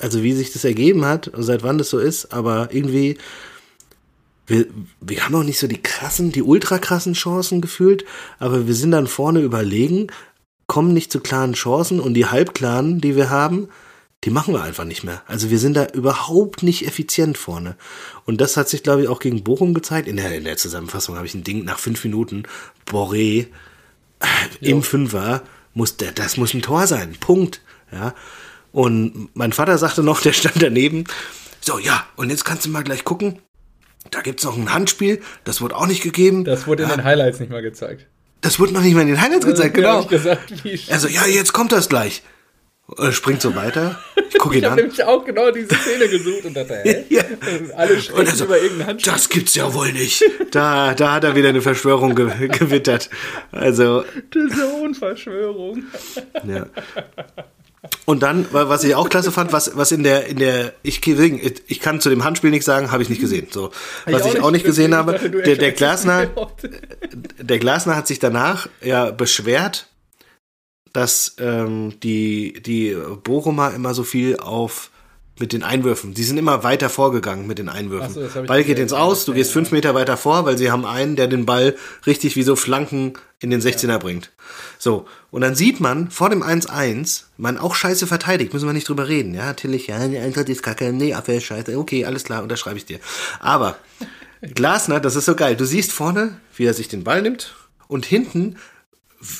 also 0.01 0.23
wie 0.23 0.33
sich 0.33 0.51
das 0.51 0.63
ergeben 0.63 1.05
hat 1.05 1.27
und 1.27 1.43
seit 1.43 1.63
wann 1.63 1.77
das 1.77 1.89
so 1.89 1.99
ist, 1.99 2.33
aber 2.33 2.69
irgendwie, 2.71 3.17
wir, 4.47 4.65
wir 4.99 5.23
haben 5.23 5.35
auch 5.35 5.43
nicht 5.43 5.59
so 5.59 5.67
die 5.67 5.81
krassen, 5.81 6.31
die 6.31 6.43
ultra 6.43 6.77
krassen 6.77 7.13
Chancen 7.13 7.61
gefühlt, 7.61 8.05
aber 8.39 8.67
wir 8.67 8.75
sind 8.75 8.91
dann 8.91 9.07
vorne 9.07 9.41
überlegen, 9.41 10.07
kommen 10.67 10.93
nicht 10.93 11.11
zu 11.11 11.19
klaren 11.19 11.53
Chancen 11.53 11.99
und 11.99 12.13
die 12.13 12.25
halbklaren, 12.25 13.01
die 13.01 13.15
wir 13.15 13.29
haben, 13.29 13.67
die 14.23 14.29
machen 14.29 14.53
wir 14.53 14.61
einfach 14.61 14.85
nicht 14.85 15.03
mehr. 15.03 15.23
Also 15.25 15.49
wir 15.49 15.57
sind 15.57 15.73
da 15.73 15.87
überhaupt 15.87 16.61
nicht 16.61 16.85
effizient 16.85 17.37
vorne. 17.39 17.75
Und 18.25 18.39
das 18.39 18.55
hat 18.55 18.69
sich, 18.69 18.83
glaube 18.83 19.01
ich, 19.01 19.07
auch 19.07 19.19
gegen 19.19 19.43
Bochum 19.43 19.73
gezeigt. 19.73 20.07
In 20.07 20.17
der, 20.17 20.35
in 20.37 20.43
der 20.43 20.57
Zusammenfassung 20.57 21.15
habe 21.15 21.25
ich 21.25 21.33
ein 21.33 21.43
Ding 21.43 21.63
nach 21.63 21.79
fünf 21.79 22.03
Minuten, 22.03 22.43
Boré, 22.85 23.47
im 24.59 24.83
Fünfer 24.83 25.41
muss 25.73 25.97
der, 25.97 26.11
das 26.11 26.37
muss 26.37 26.53
ein 26.53 26.61
Tor 26.61 26.85
sein. 26.85 27.15
Punkt. 27.19 27.61
Ja. 27.91 28.13
Und 28.71 29.29
mein 29.33 29.53
Vater 29.53 29.77
sagte 29.77 30.03
noch, 30.03 30.21
der 30.23 30.33
stand 30.33 30.61
daneben. 30.61 31.03
So, 31.59 31.77
ja, 31.79 32.05
und 32.15 32.29
jetzt 32.29 32.45
kannst 32.45 32.65
du 32.65 32.69
mal 32.69 32.83
gleich 32.83 33.03
gucken. 33.03 33.39
Da 34.09 34.21
gibt's 34.21 34.43
noch 34.43 34.57
ein 34.57 34.73
Handspiel, 34.73 35.21
das 35.43 35.61
wurde 35.61 35.75
auch 35.75 35.85
nicht 35.85 36.01
gegeben. 36.01 36.43
Das 36.43 36.65
wurde 36.67 36.83
in 36.83 36.89
ja, 36.89 36.95
den 36.95 37.03
Highlights 37.03 37.39
nicht 37.39 37.51
mal 37.51 37.61
gezeigt. 37.61 38.07
das 38.41 38.59
wurde 38.59 38.73
noch 38.73 38.81
nicht 38.81 38.95
mal 38.95 39.01
in 39.01 39.09
den 39.09 39.21
Highlights 39.21 39.45
gezeigt, 39.45 39.77
Ja, 39.77 39.83
genau. 39.83 40.01
ich 40.01 40.07
gesagt, 40.09 40.51
Also, 40.89 41.07
ja, 41.07 41.25
jetzt 41.27 41.53
kommt 41.53 41.71
das 41.71 41.87
gleich. 41.87 42.23
Er 42.97 43.11
springt 43.13 43.41
so 43.41 43.55
weiter. 43.55 43.99
Ich 44.33 44.37
gucke 44.39 44.55
ihn 44.55 44.59
ich 44.59 44.65
habe 44.65 44.73
an. 44.81 44.87
nämlich 44.87 45.03
auch 45.03 45.25
genau 45.25 45.51
diese 45.51 45.75
Szene 45.75 46.07
gesucht 46.07 46.45
und 46.45 46.53
dachte, 46.55 46.79
hä? 46.83 47.03
Ja. 47.09 47.23
Und 47.25 47.71
Alle 47.73 47.89
Und 47.91 47.95
er 47.97 48.01
sprechen 48.01 48.35
so, 48.37 48.45
über 48.45 48.57
irgendeinen 48.59 48.87
Handspiel. 48.91 49.13
das 49.13 49.29
gibt's 49.29 49.55
ja 49.55 49.73
wohl 49.73 49.91
nicht. 49.91 50.23
Da, 50.51 50.93
da 50.95 51.13
hat 51.13 51.23
er 51.25 51.35
wieder 51.35 51.49
eine 51.49 51.61
Verschwörung 51.61 52.15
ge 52.15 52.47
gewittert. 52.47 53.09
Also, 53.51 54.03
Diese 54.33 54.65
Unverschwörung. 54.67 55.83
Ja. 56.47 56.65
Und 58.05 58.21
dann, 58.21 58.45
wa- 58.53 58.69
was 58.69 58.83
ich 58.83 58.93
auch 58.93 59.09
klasse 59.09 59.31
fand, 59.31 59.51
was, 59.53 59.75
was 59.75 59.91
in 59.91 60.03
der, 60.03 60.27
in 60.27 60.37
der, 60.37 60.73
ich, 60.83 61.05
ich 61.07 61.79
kann 61.79 61.99
zu 61.99 62.09
dem 62.09 62.23
Handspiel 62.23 62.51
nichts 62.51 62.65
sagen, 62.67 62.91
habe 62.91 63.01
ich 63.01 63.09
nicht 63.09 63.21
gesehen. 63.21 63.47
So, 63.49 63.71
was 64.05 64.25
ich 64.27 64.39
auch 64.39 64.51
nicht 64.51 64.65
gesehen 64.65 64.93
habe, 64.93 65.17
der, 65.17 65.55
der 65.55 65.71
Glasner, 65.71 66.27
der 67.39 67.57
Glasner 67.59 67.95
hat 67.95 68.05
sich 68.07 68.19
danach 68.19 68.69
ja 68.81 69.09
beschwert, 69.09 69.87
dass 70.93 71.35
ähm, 71.39 71.99
die, 72.01 72.61
die 72.61 72.95
Bochumer 73.23 73.73
immer 73.73 73.93
so 73.95 74.03
viel 74.03 74.37
auf 74.37 74.90
mit 75.41 75.51
den 75.51 75.63
Einwürfen. 75.63 76.15
Sie 76.15 76.23
sind 76.23 76.37
immer 76.37 76.63
weiter 76.63 76.89
vorgegangen 76.89 77.47
mit 77.47 77.59
den 77.59 77.67
Einwürfen. 77.67 78.13
So, 78.13 78.43
Ball 78.43 78.63
geht 78.63 78.79
ins 78.79 78.93
Aus, 78.93 79.25
du 79.25 79.31
Ja, 79.31 79.37
gehst 79.37 79.49
ja. 79.49 79.53
fünf 79.53 79.71
Meter 79.71 79.93
weiter 79.93 80.15
vor, 80.15 80.45
weil 80.45 80.57
sie 80.57 80.71
haben 80.71 80.85
einen, 80.85 81.15
der 81.15 81.27
den 81.27 81.45
Ball 81.45 81.75
richtig 82.05 82.35
wie 82.35 82.43
so 82.43 82.55
Flanken 82.55 83.13
in 83.39 83.49
den 83.49 83.59
16er 83.59 83.97
bringt. 83.97 84.31
So, 84.77 85.05
und 85.31 85.41
dann 85.41 85.55
sieht 85.55 85.79
man 85.79 86.09
vor 86.11 86.29
dem 86.29 86.43
1-1, 86.43 87.23
man 87.37 87.57
auch 87.57 87.75
scheiße 87.75 88.07
verteidigt, 88.07 88.53
müssen 88.53 88.67
wir 88.67 88.73
nicht 88.73 88.87
drüber 88.87 89.07
reden. 89.07 89.33
Ja, 89.33 89.45
natürlich, 89.45 89.87
ja, 89.87 90.07
die 90.07 90.17
Eintracht 90.19 90.47
ist 90.49 90.63
kacke, 90.63 90.93
nee, 90.93 91.13
Abwehr 91.13 91.37
ist 91.37 91.45
scheiße, 91.45 91.77
okay, 91.77 92.05
alles 92.05 92.23
klar, 92.23 92.43
unterschreibe 92.43 92.77
ich 92.77 92.85
dir. 92.85 92.99
Aber 93.39 93.77
Glasner, 94.41 94.99
das 94.99 95.15
ist 95.15 95.25
so 95.25 95.35
geil, 95.35 95.55
du 95.55 95.65
siehst 95.65 95.91
vorne, 95.91 96.37
wie 96.55 96.65
er 96.65 96.73
sich 96.73 96.87
den 96.87 97.03
Ball 97.03 97.21
nimmt 97.21 97.55
und 97.87 98.05
hinten 98.05 98.57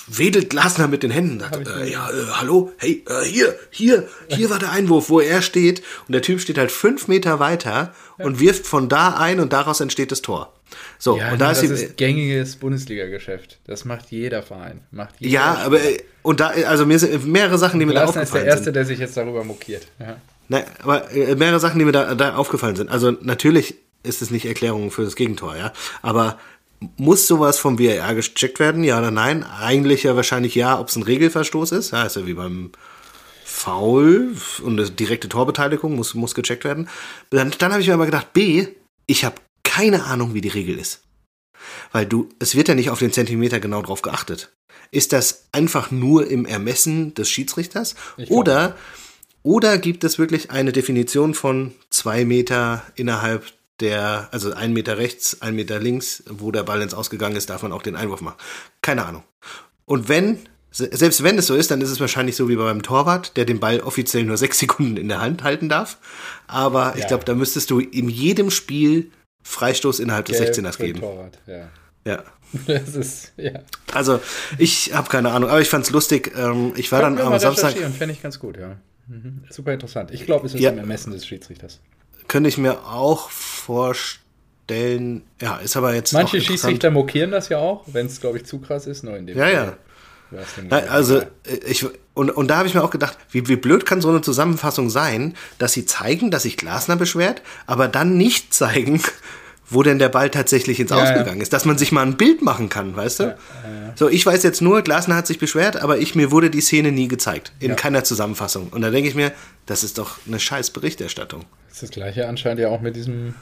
wedelt 0.08 0.50
Glasner 0.50 0.88
mit 0.88 1.04
den 1.04 1.12
Händen. 1.12 1.40
Sagt, 1.40 1.68
äh, 1.68 1.92
ja, 1.92 2.10
äh, 2.10 2.28
hallo, 2.34 2.72
hey, 2.78 3.04
äh, 3.08 3.26
hier, 3.26 3.56
hier, 3.70 4.08
hier 4.28 4.50
war 4.50 4.60
der 4.60 4.72
Einwurf, 4.72 5.10
wo 5.10 5.20
er 5.20 5.42
steht. 5.42 5.82
Und 6.08 6.14
der 6.14 6.22
Typ 6.22 6.40
steht 6.40 6.58
halt 6.58 6.72
fünf 6.72 7.08
Meter 7.08 7.40
weiter 7.40 7.94
und 8.18 8.40
wirft 8.40 8.68
von 8.68 8.90
da 8.90 9.16
ein 9.18 9.40
und 9.40 9.54
daraus 9.54 9.80
entsteht 9.80 10.12
das 10.12 10.22
Tor. 10.22 10.54
So, 11.00 11.18
Ja, 11.18 11.32
und 11.34 11.42
da 11.42 11.50
das 11.50 11.64
ist, 11.64 11.72
ist, 11.72 11.98
gängiges 11.98 12.56
Bundesliga-Geschäft. 12.58 13.60
Das 13.66 13.84
macht 13.86 14.12
jeder 14.12 14.44
Verein. 14.44 14.82
Macht 14.92 15.16
jeder 15.20 15.34
ja, 15.34 15.56
aber 15.66 15.82
äh, 15.82 15.98
und 16.22 16.40
da, 16.40 16.50
also 16.68 16.86
mir 16.86 17.00
sind 17.00 17.26
mehrere 17.26 17.58
Sachen, 17.58 17.80
die 17.80 17.86
mir 17.86 17.94
da 17.94 18.04
Glasner 18.04 18.22
ist 18.22 18.34
der 18.34 18.42
aufgefallen 18.42 18.48
Erste, 18.48 18.64
sind. 18.66 18.76
der 18.76 18.86
sich 18.86 19.00
jetzt 19.00 19.18
darüber 19.18 19.44
mokiert. 19.44 19.88
Ja. 20.00 20.18
Nein, 20.48 20.64
aber 20.84 21.12
äh, 21.12 21.36
mehrere 21.36 21.60
Sachen, 21.60 21.80
die 21.80 21.86
mir 21.86 21.92
da, 21.92 22.14
da 22.14 22.36
aufgefallen 22.36 22.76
sind. 22.76 22.90
Also 22.90 23.12
natürlich 23.12 23.76
ist 24.04 24.22
es 24.22 24.32
nicht 24.32 24.46
Erklärung 24.46 24.92
für 24.92 25.04
das 25.04 25.16
Gegentor, 25.16 25.56
ja. 25.56 25.74
Aber 26.02 26.40
muss 26.98 27.28
sowas 27.28 27.60
vom 27.60 27.80
VAR 27.80 28.16
gecheckt 28.16 28.60
werden? 28.60 28.84
Ja 28.84 29.00
oder 29.00 29.12
nein? 29.12 29.44
Eigentlich 29.44 30.04
ja 30.04 30.16
wahrscheinlich 30.16 30.56
ja, 30.56 30.80
ob 30.80 30.90
es 30.90 30.96
ein 30.96 31.04
Regelverstoß 31.04 31.72
ist. 31.74 31.92
Ja, 31.92 32.04
ist 32.04 32.16
ja 32.16 32.26
wie 32.26 32.34
beim 32.34 32.72
Foul 33.46 34.36
und 34.64 34.80
eine 34.80 34.90
direkte 34.90 35.30
Torbeteiligung 35.30 35.96
muss, 35.96 36.16
muss 36.16 36.34
gecheckt 36.34 36.64
werden. 36.64 36.90
Dann, 37.30 37.54
dann 37.58 37.72
habe 37.72 37.82
ich 37.82 37.88
mir 37.88 37.94
aber 37.94 38.06
gedacht, 38.06 38.34
B, 38.34 38.68
ich 39.06 39.24
habe 39.24 39.36
keine 39.64 40.06
Ahnung, 40.06 40.34
wie 40.34 40.42
die 40.42 40.50
Regel 40.50 40.78
ist. 40.78 41.04
Weil 41.92 42.06
du, 42.06 42.30
es 42.40 42.56
wird 42.56 42.68
ja 42.68 42.76
nicht 42.76 42.90
auf 42.90 43.00
den 43.00 43.12
Zentimeter 43.12 43.60
genau 43.60 43.82
drauf 43.82 44.02
geachtet. 44.02 44.52
Ist 44.90 45.14
das 45.14 45.46
einfach 45.52 45.92
nur 45.92 46.28
im 46.28 46.46
Ermessen 46.46 47.14
des 47.14 47.30
Schiedsrichters? 47.30 47.96
Oder, 48.30 48.76
oder 49.44 49.78
gibt 49.78 50.04
es 50.04 50.18
wirklich 50.18 50.52
eine 50.52 50.72
Definition 50.72 51.34
von 51.34 51.74
zwei 51.90 52.26
Meter 52.26 52.84
innerhalb 52.96 53.46
der, 53.82 54.30
also 54.32 54.54
ein 54.54 54.74
Meter 54.74 54.98
rechts, 54.98 55.42
ein 55.42 55.56
Meter 55.56 55.80
links, 55.80 56.24
wo 56.30 56.52
der 56.52 56.64
Ball 56.64 56.82
ins 56.82 56.94
Ausgegangen 56.94 57.36
ist, 57.36 57.50
darf 57.50 57.64
man 57.64 57.72
auch 57.72 57.82
den 57.82 57.96
Einwurf 57.96 58.22
machen? 58.22 58.38
Keine 58.82 59.06
Ahnung. 59.06 59.24
Und 59.86 60.08
wenn, 60.08 60.40
selbst 60.72 61.24
wenn 61.24 61.38
es 61.38 61.48
so 61.48 61.56
ist, 61.56 61.72
dann 61.72 61.82
ist 61.82 61.90
es 61.90 62.00
wahrscheinlich 62.00 62.36
so 62.36 62.48
wie 62.48 62.56
beim 62.56 62.84
Torwart, 62.84 63.36
der 63.36 63.46
den 63.46 63.60
Ball 63.60 63.80
offiziell 63.82 64.24
nur 64.24 64.38
sechs 64.38 64.60
Sekunden 64.60 64.98
in 64.98 65.10
der 65.10 65.22
Hand 65.22 65.44
halten 65.44 65.70
darf. 65.70 65.98
Aber 66.48 66.94
ja. 66.94 66.96
ich 66.98 67.08
glaube, 67.08 67.26
da 67.26 67.34
müsstest 67.34 67.70
du 67.72 67.80
in 67.80 68.10
jedem 68.10 68.52
Spiel 68.52 69.12
Freistoß 69.44 70.00
innerhalb 70.00 70.26
des 70.26 70.38
Gelb 70.38 70.54
16ers 70.54 70.78
geben. 70.78 71.00
Torwart, 71.00 71.40
ja. 71.48 71.70
Ja. 72.06 72.24
Das 72.68 72.96
ist, 72.96 73.32
ja. 73.38 73.62
Also, 73.94 74.20
ich 74.58 74.94
habe 74.94 75.08
keine 75.08 75.32
Ahnung, 75.32 75.50
aber 75.50 75.62
ich 75.62 75.70
fand 75.70 75.86
es 75.86 75.92
lustig. 75.92 76.34
Ähm, 76.36 76.74
ich 76.76 76.92
war 76.92 77.00
Können 77.00 77.16
dann 77.16 77.32
am 77.32 77.40
Samstag. 77.40 77.76
Fände 77.78 78.14
ich 78.14 78.22
ganz 78.22 78.40
gut, 78.40 78.58
ja. 78.58 78.76
Mhm. 79.08 79.46
Super 79.50 79.72
interessant. 79.72 80.12
Ich 80.12 80.26
glaube, 80.26 80.48
es 80.48 80.54
ist 80.54 80.60
ja. 80.60 80.72
im 80.72 80.78
Ermessen 80.78 81.14
des 81.14 81.26
Schiedsrichters. 81.26 81.80
Könnte 82.32 82.48
ich 82.48 82.58
mir 82.58 82.86
auch 82.86 83.30
vorstellen. 83.30 85.24
Ja, 85.42 85.58
ist 85.58 85.76
aber 85.76 85.94
jetzt. 85.94 86.14
Manche 86.14 86.40
Schiedsrichter 86.40 86.90
mokieren 86.90 87.30
das 87.30 87.50
ja 87.50 87.58
auch, 87.58 87.84
wenn 87.88 88.06
es, 88.06 88.22
glaube 88.22 88.38
ich, 88.38 88.46
zu 88.46 88.60
krass 88.60 88.88
ist. 88.88 89.04
Nur 89.04 89.18
in 89.18 89.28
dem 89.28 89.38
ja, 89.38 89.44
Fall. 89.44 89.78
ja. 90.32 90.40
Nein, 90.70 90.88
also 90.88 91.18
äh, 91.18 91.26
ich 91.68 91.86
und, 92.14 92.30
und 92.30 92.48
da 92.48 92.60
habe 92.60 92.70
ich 92.70 92.74
mir 92.74 92.86
auch 92.86 92.90
gedacht, 92.90 93.18
wie, 93.32 93.50
wie 93.50 93.58
blöd 93.58 93.86
kann 93.86 94.00
so 94.00 94.08
eine 94.08 94.22
Zusammenfassung 94.22 94.90
sein, 94.90 95.36
dass 95.58 95.74
sie 95.74 95.86
zeigen, 95.86 96.32
dass 96.32 96.44
sich 96.44 96.56
Glasner 96.56 96.96
beschwert, 96.96 97.42
aber 97.66 97.90
dann 97.90 98.16
nicht 98.16 98.54
zeigen, 98.54 99.02
wo 99.72 99.84
denn 99.84 100.00
der 100.00 100.10
Ball 100.10 100.30
tatsächlich 100.30 100.80
ins 100.80 100.92
Ausgegangen 100.92 101.38
ja. 101.38 101.44
ist, 101.44 101.54
dass 101.54 101.66
man 101.66 101.78
sich 101.78 101.92
mal 101.92 102.06
ein 102.06 102.18
Bild 102.18 102.42
machen 102.42 102.70
kann, 102.70 102.96
weißt 102.96 103.22
du? 103.22 103.38
So, 103.96 104.10
ich 104.10 104.26
weiß 104.26 104.44
jetzt 104.44 104.62
nur, 104.62 104.82
Glasner 104.82 105.16
hat 105.16 105.28
sich 105.28 105.40
beschwert, 105.40 105.82
aber 105.82 105.98
ich 105.98 106.16
mir 106.16 106.32
wurde 106.32 106.50
die 106.50 106.62
Szene 106.62 106.92
nie 106.92 107.08
gezeigt, 107.08 107.52
in 107.60 107.76
keiner 107.76 108.04
Zusammenfassung. 108.04 108.70
Und 108.70 108.82
da 108.82 108.90
denke 108.90 109.10
ich 109.10 109.16
mir, 109.16 109.32
das 109.66 109.84
ist 109.84 109.98
doch 109.98 110.18
eine 110.28 110.40
scheiß 110.40 110.72
Berichterstattung. 110.72 111.46
Das 111.68 111.78
ist 111.78 111.84
das 111.84 111.92
gleiche 111.92 112.28
anscheinend 112.28 112.60
ja 112.60 112.70
auch 112.70 112.82
mit 112.82 112.96
diesem 112.96 113.34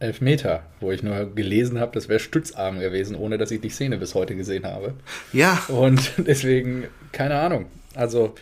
Elfmeter, 0.00 0.62
wo 0.80 0.90
ich 0.90 1.02
nur 1.02 1.34
gelesen 1.34 1.78
habe, 1.78 1.92
das 1.92 2.08
wäre 2.08 2.20
Stützarm 2.20 2.80
gewesen, 2.80 3.14
ohne 3.14 3.36
dass 3.36 3.50
ich 3.50 3.60
die 3.60 3.68
Szene 3.68 3.98
bis 3.98 4.14
heute 4.14 4.34
gesehen 4.34 4.64
habe. 4.64 4.94
Ja. 5.32 5.62
Und 5.68 6.12
deswegen, 6.16 6.84
keine 7.12 7.38
Ahnung. 7.38 7.66
Also, 7.94 8.34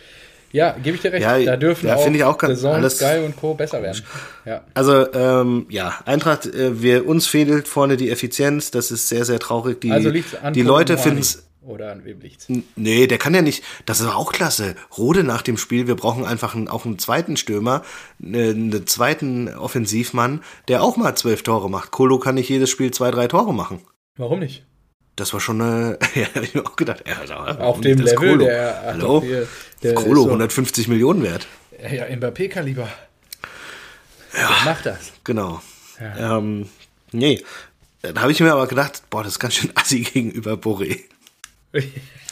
ja, 0.51 0.75
gebe 0.81 0.95
ich 0.95 1.01
dir 1.01 1.11
recht. 1.11 1.23
Ja, 1.23 1.39
da 1.39 1.57
dürfen 1.57 1.87
ja, 1.87 1.95
auch 1.95 2.07
ich 2.07 2.23
auch 2.23 2.37
ganz, 2.37 2.55
Saison, 2.55 2.75
alles 2.75 2.97
Sky 2.97 3.19
und 3.25 3.35
Co. 3.35 3.53
besser 3.53 3.81
werden. 3.81 4.01
Ja. 4.45 4.63
Also, 4.73 5.11
ähm, 5.13 5.65
ja, 5.69 5.95
Eintracht, 6.05 6.45
äh, 6.45 6.81
wir, 6.81 7.07
uns 7.07 7.27
fehlt 7.27 7.67
vorne 7.67 7.97
die 7.97 8.09
Effizienz. 8.09 8.71
Das 8.71 8.91
ist 8.91 9.09
sehr, 9.09 9.25
sehr 9.25 9.39
traurig. 9.39 9.81
Die, 9.81 9.91
also 9.91 10.11
an 10.41 10.53
die 10.53 10.61
Leute 10.61 10.97
finden 10.97 11.19
es. 11.19 11.43
Oder 11.61 11.91
an 11.91 12.05
wem 12.05 12.19
liegt's? 12.21 12.47
Nee, 12.75 13.05
der 13.05 13.17
kann 13.17 13.35
ja 13.35 13.41
nicht. 13.41 13.63
Das 13.85 13.99
ist 13.99 14.07
auch 14.07 14.31
klasse. 14.31 14.75
Rode 14.97 15.23
nach 15.23 15.41
dem 15.41 15.57
Spiel. 15.57 15.87
Wir 15.87 15.95
brauchen 15.95 16.25
einfach 16.25 16.55
einen, 16.55 16.67
auch 16.67 16.85
einen 16.85 16.97
zweiten 16.97 17.37
Stürmer, 17.37 17.83
einen, 18.23 18.73
einen 18.73 18.87
zweiten 18.87 19.53
Offensivmann, 19.53 20.41
der 20.67 20.81
auch 20.81 20.97
mal 20.97 21.15
zwölf 21.15 21.43
Tore 21.43 21.69
macht. 21.69 21.91
Kolo 21.91 22.17
kann 22.17 22.35
nicht 22.35 22.49
jedes 22.49 22.69
Spiel 22.69 22.91
zwei, 22.91 23.11
drei 23.11 23.27
Tore 23.27 23.53
machen. 23.53 23.81
Warum 24.15 24.39
nicht? 24.39 24.65
Das 25.15 25.33
war 25.33 25.41
schon 25.41 25.61
eine, 25.61 25.99
ja, 26.15 26.27
hab 26.33 26.43
ich 26.43 26.55
mir 26.55 26.65
auch 26.65 26.77
gedacht, 26.77 27.03
ja, 27.05 27.57
auf 27.59 27.81
dem 27.81 27.99
Level, 27.99 28.15
Kolo. 28.15 28.45
der, 28.45 28.81
Hallo? 28.85 29.21
Hier, 29.21 29.47
der 29.83 29.93
Kolo, 29.93 30.23
so, 30.23 30.27
150 30.27 30.87
Millionen 30.87 31.23
wert. 31.23 31.47
Ja, 31.91 32.05
Mbappé-Kaliber. 32.05 32.89
Ja, 34.33 34.47
der 34.47 34.65
macht 34.65 34.85
das. 34.85 35.13
Genau. 35.23 35.61
Ja. 35.99 36.37
Ähm, 36.37 36.69
nee, 37.11 37.43
da 38.01 38.21
habe 38.21 38.31
ich 38.31 38.39
mir 38.39 38.51
aber 38.51 38.67
gedacht, 38.67 39.03
boah, 39.09 39.23
das 39.23 39.33
ist 39.33 39.39
ganz 39.39 39.55
schön 39.55 39.71
assi 39.75 40.01
gegenüber 40.01 40.53
Boré. 40.53 41.01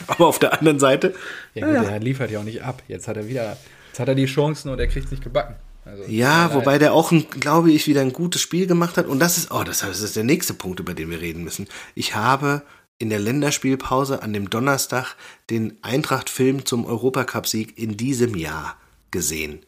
aber 0.06 0.26
auf 0.26 0.38
der 0.38 0.58
anderen 0.58 0.78
Seite. 0.78 1.14
Ja, 1.54 1.66
gut, 1.66 1.74
ja. 1.74 1.84
der 1.84 2.00
liefert 2.00 2.30
ja 2.30 2.40
auch 2.40 2.44
nicht 2.44 2.62
ab. 2.62 2.82
Jetzt 2.88 3.08
hat 3.08 3.16
er 3.16 3.28
wieder, 3.28 3.56
jetzt 3.88 4.00
hat 4.00 4.08
er 4.08 4.14
die 4.14 4.26
Chancen 4.26 4.70
und 4.70 4.78
er 4.78 4.86
kriegt 4.86 5.06
es 5.06 5.10
nicht 5.10 5.22
gebacken. 5.22 5.56
Also, 5.84 6.04
ja, 6.06 6.52
wobei 6.54 6.78
der 6.78 6.92
auch, 6.92 7.12
ein, 7.12 7.28
glaube 7.30 7.70
ich, 7.70 7.86
wieder 7.86 8.02
ein 8.02 8.12
gutes 8.12 8.42
Spiel 8.42 8.66
gemacht 8.66 8.98
hat. 8.98 9.06
Und 9.06 9.20
das 9.20 9.38
ist, 9.38 9.50
oh, 9.50 9.64
das 9.64 9.82
ist 9.82 10.16
der 10.16 10.24
nächste 10.24 10.52
Punkt, 10.52 10.80
über 10.80 10.92
den 10.92 11.10
wir 11.10 11.20
reden 11.20 11.44
müssen. 11.44 11.66
Ich 11.94 12.14
habe 12.14 12.62
in 12.98 13.10
der 13.10 13.18
Länderspielpause 13.18 14.22
an 14.22 14.32
dem 14.32 14.50
Donnerstag 14.50 15.14
den 15.50 15.78
Eintracht-Film 15.82 16.64
zum 16.64 16.84
Europacup-Sieg 16.84 17.78
in 17.78 17.96
diesem 17.96 18.34
Jahr 18.34 18.76
gesehen. 19.10 19.64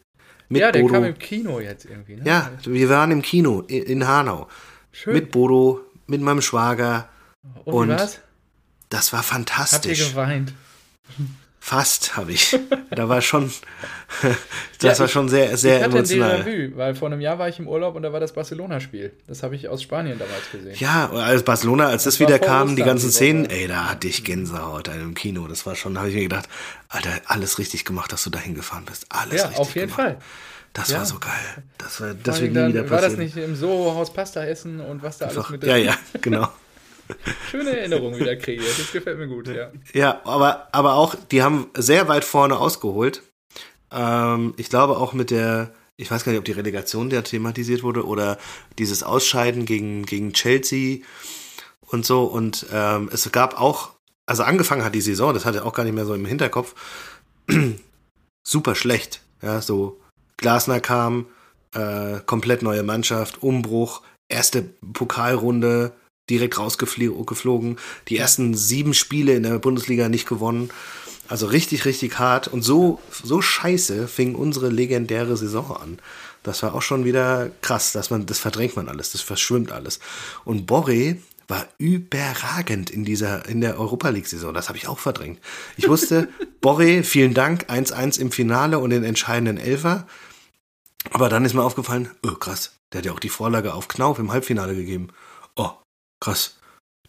Mit 0.49 0.61
ja, 0.61 0.71
der 0.71 0.81
Bodo. 0.81 0.93
kam 0.93 1.03
im 1.05 1.17
Kino 1.17 1.59
jetzt 1.59 1.85
irgendwie. 1.85 2.17
Ne? 2.17 2.23
Ja, 2.25 2.51
wir 2.65 2.89
waren 2.89 3.11
im 3.11 3.21
Kino 3.21 3.61
in 3.61 4.05
Hanau. 4.05 4.49
Schön. 4.91 5.13
Mit 5.13 5.31
Bodo, 5.31 5.79
mit 6.07 6.21
meinem 6.21 6.41
Schwager. 6.41 7.07
Und, 7.63 7.73
und 7.73 7.89
was? 7.89 8.19
das 8.89 9.13
war 9.13 9.23
fantastisch. 9.23 10.01
Habt 10.01 10.09
ihr 10.09 10.09
geweint? 10.09 10.53
Fast 11.63 12.17
habe 12.17 12.31
ich. 12.31 12.57
da 12.89 13.07
war 13.07 13.21
schon, 13.21 13.51
das 14.79 14.97
ja, 14.97 14.99
war 14.99 15.07
schon 15.07 15.29
sehr, 15.29 15.55
sehr 15.57 15.77
ich 15.77 15.83
hatte 15.83 15.97
emotional. 15.99 16.41
Ein 16.41 16.75
weil 16.75 16.95
vor 16.95 17.07
einem 17.07 17.21
Jahr 17.21 17.37
war 17.37 17.49
ich 17.49 17.59
im 17.59 17.67
Urlaub 17.67 17.95
und 17.95 18.01
da 18.01 18.11
war 18.11 18.19
das 18.19 18.33
Barcelona-Spiel. 18.33 19.13
Das 19.27 19.43
habe 19.43 19.55
ich 19.55 19.69
aus 19.69 19.83
Spanien 19.83 20.17
damals 20.17 20.49
gesehen. 20.51 20.75
Ja, 20.79 21.11
als 21.11 21.43
Barcelona, 21.43 21.85
als 21.85 22.03
das, 22.03 22.15
das 22.15 22.19
wieder 22.19 22.39
kam, 22.39 22.75
die 22.75 22.81
ganzen 22.81 23.11
Szenen, 23.11 23.45
ey, 23.45 23.67
da 23.67 23.91
hatte 23.91 24.07
ich 24.07 24.23
Gänsehaut 24.23 24.87
im 24.87 25.13
Kino. 25.13 25.47
Das 25.47 25.67
war 25.67 25.75
schon, 25.75 25.99
habe 25.99 26.09
ich 26.09 26.15
mir 26.15 26.23
gedacht, 26.23 26.49
Alter, 26.89 27.11
alles 27.25 27.59
richtig 27.59 27.85
gemacht, 27.85 28.11
dass 28.11 28.23
du 28.23 28.31
da 28.31 28.39
hingefahren 28.39 28.85
bist. 28.85 29.05
Alles 29.09 29.41
ja, 29.41 29.43
richtig 29.43 29.59
auf 29.59 29.75
jeden 29.75 29.87
gemacht. 29.91 30.01
Fall. 30.01 30.17
Das 30.73 30.89
ja. 30.89 30.97
war 30.97 31.05
so 31.05 31.19
geil. 31.19 31.63
Das 31.77 32.01
war, 32.01 32.15
das 32.15 32.41
wird 32.41 32.53
nie 32.53 32.69
wieder 32.69 32.83
passieren. 32.83 32.89
War 32.89 33.01
das 33.01 33.17
nicht 33.17 33.37
im 33.37 33.55
Soho-Haus 33.55 34.11
Pasta 34.11 34.43
essen 34.43 34.79
und 34.79 35.03
was 35.03 35.19
da 35.19 35.27
Einfach, 35.27 35.49
alles 35.49 35.61
mit 35.61 35.63
Ja, 35.63 35.75
ja, 35.75 35.95
genau. 36.21 36.49
Schöne 37.49 37.77
Erinnerung 37.77 38.17
wieder 38.17 38.35
kreiert. 38.35 38.77
Das 38.77 38.91
gefällt 38.91 39.17
mir 39.17 39.27
gut, 39.27 39.47
ja. 39.47 39.71
Ja, 39.93 40.21
aber, 40.23 40.67
aber 40.71 40.95
auch, 40.95 41.15
die 41.15 41.43
haben 41.43 41.69
sehr 41.75 42.07
weit 42.07 42.25
vorne 42.25 42.57
ausgeholt. 42.57 43.21
Ähm, 43.91 44.53
ich 44.57 44.69
glaube 44.69 44.97
auch 44.97 45.13
mit 45.13 45.31
der, 45.31 45.73
ich 45.97 46.09
weiß 46.09 46.23
gar 46.23 46.31
nicht, 46.31 46.39
ob 46.39 46.45
die 46.45 46.51
Relegation 46.51 47.09
der 47.09 47.23
thematisiert 47.23 47.83
wurde 47.83 48.05
oder 48.05 48.37
dieses 48.79 49.03
Ausscheiden 49.03 49.65
gegen, 49.65 50.05
gegen 50.05 50.33
Chelsea 50.33 50.99
und 51.81 52.05
so. 52.05 52.23
Und 52.23 52.67
ähm, 52.71 53.09
es 53.11 53.31
gab 53.31 53.59
auch, 53.59 53.91
also 54.25 54.43
angefangen 54.43 54.83
hat 54.83 54.95
die 54.95 55.01
Saison, 55.01 55.33
das 55.33 55.45
hatte 55.45 55.57
ich 55.57 55.63
auch 55.63 55.73
gar 55.73 55.83
nicht 55.83 55.95
mehr 55.95 56.05
so 56.05 56.13
im 56.13 56.25
Hinterkopf, 56.25 56.75
super 58.43 58.75
schlecht. 58.75 59.21
Ja, 59.41 59.61
so 59.61 59.99
Glasner 60.37 60.79
kam, 60.79 61.27
äh, 61.73 62.19
komplett 62.25 62.61
neue 62.61 62.83
Mannschaft, 62.83 63.41
Umbruch, 63.43 64.01
erste 64.29 64.63
Pokalrunde, 64.93 65.93
direkt 66.31 66.57
rausgeflogen. 66.57 67.77
Die 68.07 68.17
ersten 68.17 68.55
sieben 68.55 68.93
Spiele 68.93 69.35
in 69.35 69.43
der 69.43 69.59
Bundesliga 69.59 70.09
nicht 70.09 70.27
gewonnen. 70.27 70.71
Also 71.27 71.45
richtig, 71.45 71.85
richtig 71.85 72.19
hart. 72.19 72.47
Und 72.47 72.63
so, 72.63 72.99
so 73.23 73.41
scheiße 73.41 74.07
fing 74.07 74.35
unsere 74.35 74.69
legendäre 74.69 75.37
Saison 75.37 75.77
an. 75.77 75.99
Das 76.43 76.63
war 76.63 76.73
auch 76.73 76.81
schon 76.81 77.05
wieder 77.05 77.51
krass, 77.61 77.91
dass 77.91 78.09
man, 78.09 78.25
das 78.25 78.39
verdrängt 78.39 78.75
man 78.75 78.89
alles, 78.89 79.11
das 79.11 79.21
verschwimmt 79.21 79.71
alles. 79.71 79.99
Und 80.43 80.65
Borre 80.65 81.17
war 81.47 81.67
überragend 81.77 82.89
in 82.89 83.05
dieser, 83.05 83.47
in 83.47 83.61
der 83.61 83.79
Europa 83.79 84.09
League-Saison. 84.09 84.53
Das 84.53 84.69
habe 84.69 84.77
ich 84.77 84.87
auch 84.87 84.99
verdrängt. 84.99 85.39
Ich 85.77 85.87
wusste, 85.87 86.29
Borre, 86.61 87.03
vielen 87.03 87.33
Dank, 87.33 87.69
1-1 87.69 88.19
im 88.19 88.31
Finale 88.31 88.79
und 88.79 88.89
den 88.89 89.03
entscheidenden 89.03 89.57
Elfer. 89.57 90.07
Aber 91.11 91.29
dann 91.29 91.45
ist 91.45 91.53
mir 91.53 91.63
aufgefallen, 91.63 92.09
oh 92.23 92.35
krass, 92.35 92.73
der 92.91 92.99
hat 92.99 93.05
ja 93.05 93.11
auch 93.11 93.19
die 93.19 93.29
Vorlage 93.29 93.73
auf 93.73 93.87
Knauf 93.87 94.19
im 94.19 94.31
Halbfinale 94.31 94.75
gegeben. 94.75 95.09
Oh, 95.55 95.71
krass, 96.21 96.55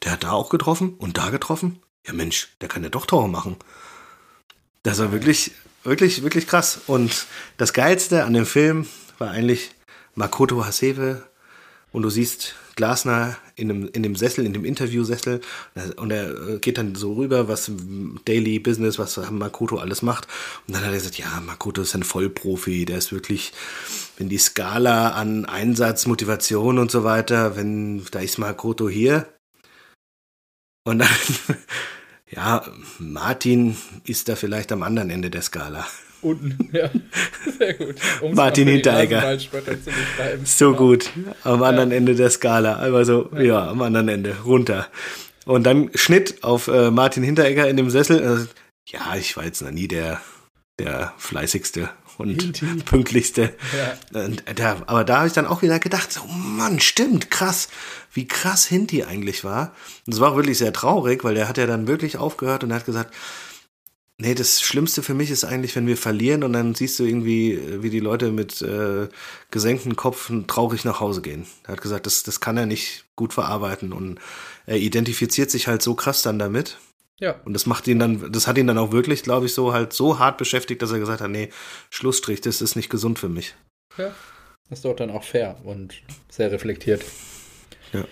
der 0.03 0.13
hat 0.13 0.25
da 0.25 0.33
auch 0.33 0.51
getroffen 0.51 0.95
und 0.95 1.17
da 1.17 1.31
getroffen? 1.31 1.79
Ja 2.05 2.13
Mensch, 2.13 2.49
der 2.61 2.69
kann 2.69 2.83
ja 2.83 2.89
doch 2.89 3.07
Tore 3.07 3.29
machen. 3.29 3.57
Das 4.83 4.99
war 4.99 5.13
wirklich, 5.13 5.53
wirklich, 5.85 6.25
wirklich 6.25 6.49
krass. 6.49 6.81
Und 6.89 7.27
das 7.57 7.73
Geilste 7.73 8.25
an 8.25 8.35
dem 8.35 8.47
Film 8.47 8.89
war 9.19 9.31
eigentlich 9.31 9.71
Makoto 10.17 10.65
Hasebe. 10.65 11.23
Und 11.93 12.03
du 12.03 12.11
siehst 12.11 12.55
Glasner 12.75 13.37
in 13.55 13.69
dem, 13.69 13.89
in 13.89 14.03
dem 14.03 14.17
Sessel, 14.17 14.47
in 14.47 14.55
dem 14.55 14.65
Interviewsessel. 14.65 15.43
Und 15.97 16.11
er 16.11 16.59
geht 16.59 16.79
dann 16.79 16.95
so 16.95 17.13
rüber, 17.13 17.49
was 17.49 17.71
Daily 18.25 18.59
Business, 18.59 18.99
was 18.99 19.19
Makoto 19.31 19.77
alles 19.77 20.03
macht. 20.03 20.27
Und 20.67 20.75
dann 20.75 20.83
hat 20.83 20.91
er 20.91 20.97
gesagt, 20.97 21.19
ja, 21.19 21.41
Makoto 21.41 21.83
ist 21.83 21.95
ein 21.95 22.03
Vollprofi. 22.03 22.87
Der 22.87 22.99
ist 22.99 23.13
wirklich, 23.13 23.53
wenn 24.23 24.29
die 24.29 24.39
Skala 24.39 25.11
an 25.11 25.47
Einsatz, 25.47 26.07
Motivation 26.07 26.79
und 26.79 26.93
so 26.93 27.03
weiter, 27.03 27.57
wenn, 27.57 28.05
da 28.13 28.21
ist 28.21 28.39
Makoto 28.39 28.89
hier. 28.89 29.27
Und 30.85 31.01
dann, 31.01 31.09
ja, 32.31 32.65
Martin 33.01 33.77
ist 34.05 34.29
da 34.29 34.37
vielleicht 34.37 34.71
am 34.71 34.85
anderen 34.85 35.11
Ende 35.11 35.29
der 35.29 35.43
Skala. 35.43 35.85
Unten, 36.21 36.69
ja. 36.73 36.89
Sehr 37.59 37.75
gut. 37.75 37.97
Um's 38.21 38.37
Martin 38.37 38.69
Hinteregger. 38.69 39.41
So 40.45 40.73
gut. 40.73 41.11
Am 41.43 41.65
anderen 41.65 41.91
ja. 41.91 41.97
Ende 41.97 42.15
der 42.15 42.31
Skala. 42.31 42.77
Also, 42.77 43.29
ja. 43.35 43.43
ja. 43.43 43.69
am 43.71 43.83
anderen 43.83 44.09
Ende. 44.09 44.37
Runter. 44.45 44.87
Und 45.47 45.65
dann 45.65 45.91
Schnitt 45.97 46.45
auf 46.45 46.69
äh, 46.69 46.93
Martin 46.93 47.25
Hinteregger 47.25 47.69
in 47.69 47.77
dem 47.77 47.91
Sessel. 47.91 48.25
Also, 48.25 48.47
ja, 48.87 49.17
ich 49.17 49.37
war 49.37 49.45
jetzt 49.45 49.63
noch 49.63 49.73
nie 49.73 49.89
der, 49.89 50.21
der 50.79 51.13
fleißigste 51.19 51.91
und 52.23 52.43
Hinti. 52.43 52.67
pünktlichste. 52.85 53.55
Ja. 54.13 54.25
Und 54.25 54.43
da, 54.55 54.83
aber 54.87 55.05
da 55.05 55.19
habe 55.19 55.27
ich 55.27 55.33
dann 55.33 55.47
auch 55.47 55.63
wieder 55.63 55.79
gedacht, 55.79 56.21
oh 56.25 56.33
Mann, 56.33 56.81
stimmt, 56.81 57.31
krass, 57.31 57.69
wie 58.13 58.27
krass 58.27 58.67
Hinti 58.67 59.05
eigentlich 59.05 59.45
war. 59.45 59.75
Und 60.07 60.15
es 60.15 60.21
war 60.21 60.33
auch 60.33 60.37
wirklich 60.37 60.59
sehr 60.59 60.73
traurig, 60.73 61.25
weil 61.25 61.35
der 61.35 61.49
hat 61.49 61.59
ja 61.59 61.67
dann 61.67 61.87
wirklich 61.87 62.17
aufgehört 62.17 62.65
und 62.65 62.73
hat 62.73 62.87
gesagt, 62.87 63.15
Nee, 64.23 64.37
das 64.37 64.61
Schlimmste 64.61 65.03
für 65.03 65.15
mich 65.15 65.33
ist 65.33 65.43
eigentlich, 65.43 65.75
wenn 65.75 65.89
wir 65.89 65.97
verlieren 65.97 66.45
und 66.45 66.53
dann 66.53 66.77
siehst 66.77 66.97
du 66.99 67.05
irgendwie, 67.05 67.61
wie 67.83 67.91
die 67.91 67.99
Leute 67.99 68.31
mit 68.31 68.63
äh, 68.63 69.09
gesenkten 69.51 69.97
Kopf 69.97 70.31
traurig 70.47 70.85
nach 70.85 71.01
Hause 71.01 71.23
gehen. 71.23 71.45
Er 71.65 71.73
hat 71.73 71.83
gesagt, 71.83 72.07
das, 72.07 72.23
das 72.23 72.39
kann 72.39 72.57
er 72.57 72.67
nicht 72.67 73.05
gut 73.17 73.33
verarbeiten 73.33 73.93
und 73.93 74.21
er 74.65 74.77
identifiziert 74.77 75.51
sich 75.51 75.67
halt 75.67 75.83
so 75.83 75.97
krass 75.97 76.23
dann 76.23 76.39
damit. 76.39 76.79
Ja. 77.23 77.37
Und 77.45 77.55
das 77.55 77.67
macht 77.67 77.87
ihn 77.87 78.01
dann, 78.01 78.33
das 78.33 78.49
hat 78.49 78.59
ihn 78.59 78.67
dann 78.67 78.79
auch 78.79 78.91
wirklich, 78.91 79.23
glaube 79.23 79.47
ich, 79.47 79.55
so 79.55 79.73
halt 79.73 79.93
so 79.93 80.19
hart 80.19 80.39
beschäftigt, 80.39 80.83
dass 80.83 80.91
er 80.91 80.99
gesagt 80.99 81.21
hat, 81.21 81.31
nee, 81.31 81.51
Schlussstrich, 81.89 82.41
das 82.41 82.61
ist 82.61 82.75
nicht 82.75 82.91
gesund 82.91 83.17
für 83.21 83.29
mich. 83.29 83.55
Ja. 83.97 84.11
Das 84.69 84.81
ist 84.81 84.85
doch 84.85 84.97
dann 84.97 85.09
auch 85.11 85.23
fair 85.23 85.57
und 85.63 85.95
sehr 86.29 86.51
reflektiert. 86.51 87.05
Ja. 87.93 88.03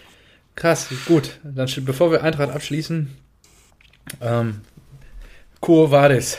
Krass, 0.55 0.91
gut. 1.07 1.41
Dann 1.43 1.69
bevor 1.81 2.13
wir 2.13 2.23
Eintracht 2.23 2.51
abschließen, 2.51 3.11
ähm, 4.21 4.61
Quo 5.61 5.91
Vadis. 5.91 6.39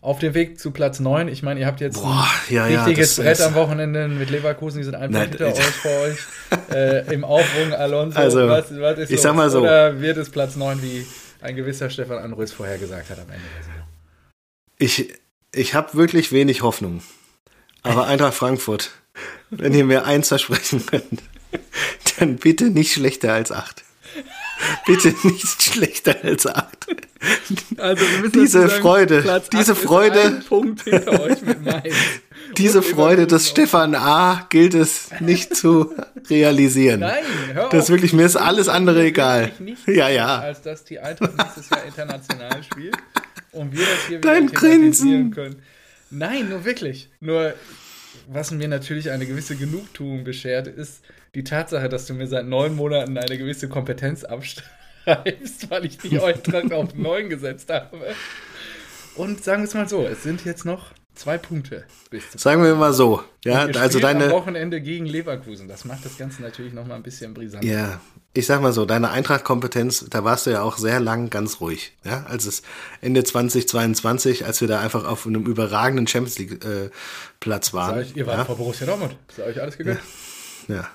Auf 0.00 0.20
dem 0.20 0.34
Weg 0.34 0.60
zu 0.60 0.70
Platz 0.70 1.00
9. 1.00 1.26
Ich 1.26 1.42
meine, 1.42 1.58
ihr 1.58 1.66
habt 1.66 1.80
jetzt 1.80 2.00
Boah, 2.00 2.28
ja, 2.50 2.64
ein 2.64 2.76
richtiges 2.76 3.16
ja, 3.16 3.24
Brett 3.24 3.40
am 3.40 3.54
Wochenende 3.54 4.06
mit 4.08 4.30
Leverkusen. 4.30 4.78
Die 4.78 4.84
sind 4.84 4.94
ein 4.94 5.10
Punkt 5.10 5.30
hinter 5.30 5.46
euch 5.46 5.58
vor 5.58 6.00
euch. 6.02 6.18
Äh, 6.72 7.14
Im 7.14 7.24
Aufrung 7.24 7.72
Alonso. 7.72 8.18
Also, 8.18 8.48
was, 8.48 8.64
was 8.78 8.98
ist 8.98 9.10
ich 9.10 9.18
so? 9.18 9.22
sag 9.22 9.36
mal 9.36 9.48
so. 9.48 9.60
Oder 9.60 10.00
wird 10.00 10.16
es 10.16 10.28
Platz 10.28 10.56
9, 10.56 10.82
wie 10.82 11.06
ein 11.42 11.56
gewisser 11.56 11.90
Stefan 11.90 12.18
Anrüß 12.18 12.52
vorher 12.52 12.78
gesagt 12.78 13.10
hat 13.10 13.18
am 13.18 13.28
Ende? 13.30 13.44
Ich, 14.78 15.12
ich 15.52 15.74
habe 15.74 15.94
wirklich 15.94 16.32
wenig 16.32 16.62
Hoffnung. 16.62 17.02
Aber 17.82 18.06
Eintracht 18.06 18.34
Frankfurt, 18.34 18.90
wenn 19.50 19.74
ihr 19.74 19.84
mir 19.84 20.04
eins 20.04 20.28
versprechen 20.28 20.86
könnt, 20.86 21.22
dann 22.18 22.36
bitte 22.36 22.70
nicht 22.70 22.92
schlechter 22.92 23.32
als 23.32 23.52
8. 23.52 23.84
Bitte 24.86 25.14
nicht 25.24 25.62
schlechter 25.62 26.16
als 26.22 26.46
8. 26.46 26.66
Also 27.78 28.04
diese 28.34 28.68
sagen, 28.68 28.82
Freude, 28.82 29.22
Platz 29.22 29.48
diese 29.50 29.74
Freude, 29.74 30.42
diese 32.58 32.82
Freude 32.82 33.26
des 33.26 33.48
Stefan 33.48 33.94
A. 33.94 34.46
gilt 34.50 34.74
es 34.74 35.08
nicht 35.20 35.54
zu 35.54 35.94
realisieren. 36.28 37.00
Nein, 37.00 37.24
hör 37.52 37.64
auf. 37.66 37.70
Das 37.70 37.84
ist 37.84 37.90
wirklich, 37.90 38.12
mir 38.12 38.26
ist 38.26 38.36
alles 38.36 38.68
andere 38.68 39.04
egal. 39.04 39.52
Ja, 39.86 40.08
ja. 40.08 40.38
Als 40.40 40.62
dass 40.62 40.84
die 40.84 40.98
Eintracht 40.98 41.36
nächstes 41.36 41.70
Jahr 41.70 41.84
international 41.84 42.62
spielt 42.62 42.96
und 43.52 43.72
wir 43.72 43.84
das 43.84 44.06
hier 44.08 44.20
Dein 44.20 44.48
wieder 44.48 44.54
Grinsen. 44.60 45.30
können. 45.32 45.62
Nein, 46.10 46.48
nur 46.50 46.64
wirklich. 46.64 47.08
Nur, 47.20 47.54
was 48.28 48.50
mir 48.50 48.68
natürlich 48.68 49.10
eine 49.10 49.26
gewisse 49.26 49.56
Genugtuung 49.56 50.24
beschert, 50.24 50.66
ist 50.66 51.00
die 51.34 51.44
Tatsache, 51.44 51.88
dass 51.88 52.06
du 52.06 52.14
mir 52.14 52.26
seit 52.26 52.46
neun 52.46 52.76
Monaten 52.76 53.16
eine 53.16 53.38
gewisse 53.38 53.68
Kompetenz 53.68 54.24
abstreibst 54.24 54.72
weil 55.70 55.86
ich 55.86 55.98
die 55.98 56.20
Eintracht 56.20 56.72
auf 56.72 56.94
9 56.94 57.28
gesetzt 57.28 57.70
habe. 57.70 57.98
Und 59.14 59.42
sagen 59.42 59.62
wir 59.62 59.68
es 59.68 59.74
mal 59.74 59.88
so, 59.88 60.06
es 60.06 60.22
sind 60.22 60.44
jetzt 60.44 60.64
noch 60.64 60.92
zwei 61.14 61.36
Punkte. 61.36 61.84
sagen 62.36 62.62
wir 62.62 62.74
mal 62.74 62.92
so, 62.92 63.22
ja, 63.44 63.66
also 63.66 64.00
deine 64.00 64.26
am 64.26 64.30
Wochenende 64.30 64.80
gegen 64.80 65.04
Leverkusen, 65.04 65.68
das 65.68 65.84
macht 65.84 66.04
das 66.04 66.16
Ganze 66.16 66.40
natürlich 66.40 66.72
noch 66.72 66.86
mal 66.86 66.94
ein 66.94 67.02
bisschen 67.02 67.34
brisanter. 67.34 67.66
Ja, 67.66 68.00
ich 68.32 68.46
sag 68.46 68.62
mal 68.62 68.72
so, 68.72 68.86
deine 68.86 69.10
Eintracht-Kompetenz, 69.10 70.06
da 70.08 70.24
warst 70.24 70.46
du 70.46 70.50
ja 70.50 70.62
auch 70.62 70.78
sehr 70.78 71.00
lang 71.00 71.28
ganz 71.28 71.60
ruhig, 71.60 71.92
ja, 72.04 72.24
als 72.24 72.46
es 72.46 72.62
Ende 73.02 73.24
2022, 73.24 74.46
als 74.46 74.62
wir 74.62 74.68
da 74.68 74.80
einfach 74.80 75.04
auf 75.04 75.26
einem 75.26 75.44
überragenden 75.44 76.06
Champions 76.06 76.38
League 76.38 76.64
äh, 76.64 76.90
waren. 77.72 78.00
Ich, 78.00 78.16
ihr 78.16 78.26
wart 78.26 78.38
ja? 78.38 78.44
vor 78.46 78.56
Borussia 78.56 78.86
Dortmund, 78.86 79.14
ist 79.28 79.40
euch 79.40 79.60
alles 79.60 79.76
gegönnt? 79.76 79.98
ja. 79.98 80.04
Ja. 80.72 80.88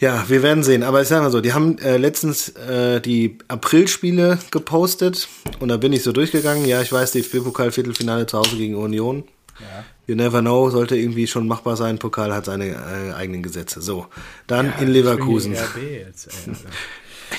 Ja, 0.00 0.28
wir 0.28 0.42
werden 0.44 0.62
sehen. 0.62 0.84
Aber 0.84 1.02
ich 1.02 1.08
sag 1.08 1.22
mal 1.22 1.30
so, 1.30 1.40
die 1.40 1.52
haben 1.52 1.78
äh, 1.78 1.96
letztens 1.96 2.50
äh, 2.50 3.00
die 3.00 3.38
Aprilspiele 3.48 4.38
gepostet 4.52 5.28
und 5.58 5.68
da 5.68 5.76
bin 5.76 5.92
ich 5.92 6.04
so 6.04 6.12
durchgegangen. 6.12 6.64
Ja, 6.66 6.80
ich 6.80 6.92
weiß, 6.92 7.12
DFB-Pokal-Viertelfinale 7.12 8.26
zu 8.26 8.38
Hause 8.38 8.56
gegen 8.56 8.76
Union. 8.76 9.24
Ja. 9.58 9.84
You 10.06 10.14
never 10.14 10.40
know, 10.40 10.70
sollte 10.70 10.96
irgendwie 10.96 11.26
schon 11.26 11.48
machbar 11.48 11.76
sein. 11.76 11.98
Pokal 11.98 12.32
hat 12.32 12.44
seine 12.44 12.68
äh, 12.68 13.12
eigenen 13.14 13.42
Gesetze. 13.42 13.82
So, 13.82 14.06
dann 14.46 14.66
ja, 14.66 14.78
in 14.78 14.88
Leverkusen. 14.88 15.52
Jetzt, 15.52 16.28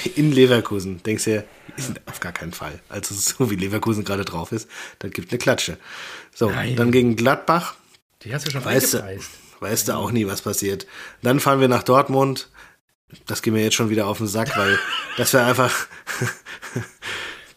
in 0.16 0.34
Leverkusen. 0.34 1.02
Denkst 1.02 1.24
du, 1.24 1.46
auf 2.08 2.20
gar 2.20 2.34
keinen 2.34 2.52
Fall. 2.52 2.82
Also 2.90 3.16
so 3.18 3.50
wie 3.50 3.56
Leverkusen 3.56 4.04
gerade 4.04 4.26
drauf 4.26 4.52
ist, 4.52 4.68
dann 5.00 5.12
gibt 5.12 5.32
eine 5.32 5.40
Klatsche. 5.40 5.78
So, 6.36 6.50
Nein. 6.50 6.76
dann 6.76 6.92
gegen 6.92 7.16
Gladbach. 7.16 7.76
Die 8.24 8.34
hast 8.34 8.46
du 8.46 8.52
schon 8.52 8.66
weißt 8.66 8.96
eingepreist 8.96 9.30
weißt 9.60 9.88
du 9.88 9.94
auch 9.94 10.12
nie, 10.12 10.28
was 10.28 10.42
passiert. 10.42 10.88
Dann 11.22 11.40
fahren 11.40 11.60
wir 11.60 11.68
nach 11.68 11.84
Dortmund. 11.84 12.50
Das 13.26 13.42
geht 13.42 13.54
mir 13.54 13.64
jetzt 13.64 13.76
schon 13.76 13.90
wieder 13.90 14.08
auf 14.08 14.20
den 14.20 14.28
Sack, 14.28 14.56
weil 14.58 14.80
das 15.18 15.34
wäre 15.34 15.46
einfach 15.46 15.88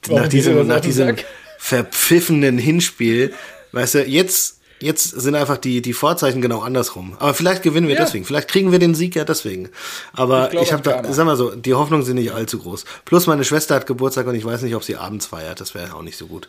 nach 0.09 0.29
diesem, 0.29 0.67
nach 0.67 0.81
diesem 0.81 1.17
verpfiffenen 1.59 2.59
Hinspiel, 2.59 3.33
weißt 3.73 3.95
du, 3.95 4.05
jetzt, 4.05 4.61
jetzt 4.81 5.05
sind 5.05 5.37
einfach 5.37 5.59
die, 5.59 5.81
die 5.81 5.93
Vorzeichen 5.93 6.43
genau 6.43 6.61
andersrum. 6.61 7.15
Aber 7.19 7.35
vielleicht 7.35 7.63
gewinnen 7.63 7.87
wir 7.87 7.95
ja. 7.95 8.05
deswegen. 8.05 8.25
Vielleicht 8.25 8.49
kriegen 8.49 8.73
wir 8.73 8.81
den 8.81 8.95
Sieg 8.95 9.15
ja 9.15 9.25
deswegen. 9.25 9.69
Aber 10.13 10.53
ich, 10.53 10.61
ich 10.61 10.73
habe 10.73 10.83
da, 10.83 11.13
sag 11.13 11.25
mal 11.25 11.37
so, 11.37 11.55
die 11.55 11.75
Hoffnungen 11.75 12.05
sind 12.05 12.17
nicht 12.17 12.33
allzu 12.33 12.59
groß. 12.59 12.85
Plus 13.05 13.27
meine 13.27 13.45
Schwester 13.45 13.77
hat 13.77 13.87
Geburtstag 13.87 14.27
und 14.27 14.35
ich 14.35 14.45
weiß 14.45 14.63
nicht, 14.63 14.75
ob 14.75 14.83
sie 14.83 14.97
abends 14.97 15.27
feiert. 15.27 15.61
Das 15.61 15.75
wäre 15.75 15.95
auch 15.95 16.03
nicht 16.03 16.19
so 16.19 16.27
gut. 16.27 16.49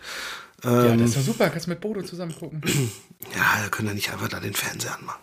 Ja, 0.63 0.95
das 0.95 1.09
ist 1.09 1.17
doch 1.17 1.21
super. 1.21 1.49
Kannst 1.49 1.67
mit 1.67 1.81
Bodo 1.81 2.01
zusammen 2.01 2.35
gucken. 2.37 2.61
Ja, 3.33 3.63
da 3.63 3.69
können 3.69 3.87
wir 3.87 3.95
nicht 3.95 4.11
einfach 4.11 4.27
da 4.27 4.41
den 4.41 4.53
Fernseher 4.53 4.97
anmachen. 4.99 5.21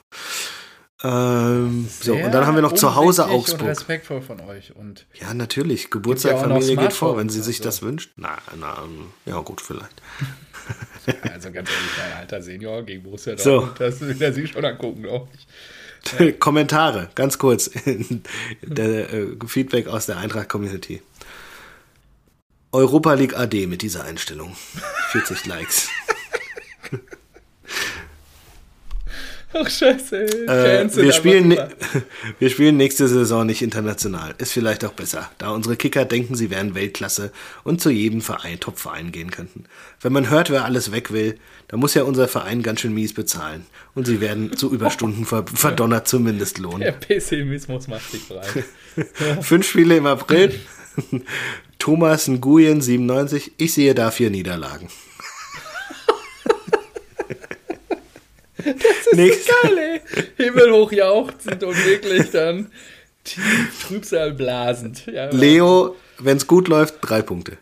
Ähm, 1.02 1.88
so, 2.00 2.14
und 2.14 2.32
dann 2.32 2.46
haben 2.46 2.54
wir 2.54 2.62
noch 2.62 2.72
zu 2.72 2.94
Hause 2.94 3.26
Augsburg. 3.26 3.60
Und 3.60 3.68
respektvoll 3.68 4.22
von 4.22 4.40
euch. 4.40 4.74
Und 4.74 5.06
ja, 5.20 5.34
natürlich. 5.34 5.90
Geburtstagfamilie 5.90 6.74
ja 6.74 6.80
geht 6.80 6.92
vor, 6.94 7.18
wenn 7.18 7.28
sie 7.28 7.42
sich 7.42 7.58
so. 7.58 7.64
das 7.64 7.82
wünscht. 7.82 8.12
Na, 8.16 8.38
na, 8.58 8.84
ja, 9.26 9.38
gut, 9.40 9.60
vielleicht. 9.60 10.00
also 11.32 11.50
ganz 11.52 11.68
ehrlich, 11.70 11.90
mein 11.98 12.20
alter 12.20 12.42
Senior 12.42 12.82
gegen 12.82 13.02
Borussia 13.02 13.34
Dortmund, 13.34 13.78
so. 13.78 13.84
das 13.84 14.00
will 14.00 14.20
er 14.20 14.32
sich 14.32 14.50
schon 14.50 14.64
angucken, 14.64 15.02
glaube 15.02 15.28
ich. 15.34 15.46
Ja. 16.18 16.32
Kommentare, 16.38 17.10
ganz 17.14 17.38
kurz. 17.38 17.70
der, 18.62 19.12
äh, 19.12 19.36
Feedback 19.46 19.88
aus 19.88 20.06
der 20.06 20.18
Eintracht-Community. 20.18 21.02
Europa 22.72 23.14
League 23.14 23.36
AD 23.36 23.66
mit 23.66 23.82
dieser 23.82 24.04
Einstellung. 24.04 24.56
40 25.10 25.46
Likes. 25.46 25.88
Ach, 29.52 29.68
scheiße. 29.68 30.46
Äh, 30.46 30.88
wir, 30.94 31.12
spielen, 31.12 31.58
wir 32.38 32.50
spielen 32.50 32.76
nächste 32.76 33.08
Saison 33.08 33.44
nicht 33.44 33.62
international. 33.62 34.34
Ist 34.38 34.52
vielleicht 34.52 34.84
auch 34.84 34.92
besser, 34.92 35.28
da 35.38 35.50
unsere 35.50 35.76
Kicker 35.76 36.04
denken, 36.04 36.36
sie 36.36 36.50
wären 36.50 36.76
Weltklasse 36.76 37.32
und 37.64 37.80
zu 37.80 37.90
jedem 37.90 38.20
Verein, 38.20 38.60
Top-Verein 38.60 39.10
gehen 39.10 39.32
könnten. 39.32 39.64
Wenn 40.00 40.12
man 40.12 40.30
hört, 40.30 40.50
wer 40.50 40.64
alles 40.64 40.92
weg 40.92 41.12
will, 41.12 41.36
dann 41.66 41.80
muss 41.80 41.94
ja 41.94 42.04
unser 42.04 42.28
Verein 42.28 42.62
ganz 42.62 42.80
schön 42.80 42.94
mies 42.94 43.12
bezahlen. 43.12 43.66
Und 43.94 44.06
sie 44.06 44.20
werden 44.20 44.56
zu 44.56 44.72
Überstunden 44.72 45.24
ver 45.26 45.44
verdonnert 45.52 46.06
zumindest 46.06 46.58
lohnen. 46.58 46.82
Der 46.82 46.92
Pessimismus 46.92 47.88
macht 47.88 48.08
sich 48.08 48.28
breit. 48.28 48.64
Fünf 49.42 49.68
Spiele 49.68 49.96
im 49.96 50.06
April. 50.06 50.60
Thomas 51.80 52.28
Nguyen 52.28 52.80
97. 52.80 53.52
Ich 53.56 53.74
sehe 53.74 53.94
da 53.94 54.12
vier 54.12 54.30
Niederlagen. 54.30 54.88
Das 58.58 59.06
ist 59.06 59.14
Nächste. 59.14 59.52
so 59.62 59.68
geil, 59.68 59.78
ey. 59.78 60.00
Himmelhoch 60.36 60.92
jauchzend 60.92 61.64
und 61.64 61.86
wirklich 61.86 62.30
dann 62.30 62.70
tief 63.24 63.86
Trübsal 63.86 64.34
blasend. 64.34 65.06
Ja, 65.06 65.30
Leo, 65.30 65.96
wenn 66.18 66.36
es 66.36 66.46
gut 66.46 66.68
läuft, 66.68 66.96
drei 67.00 67.22
Punkte. 67.22 67.56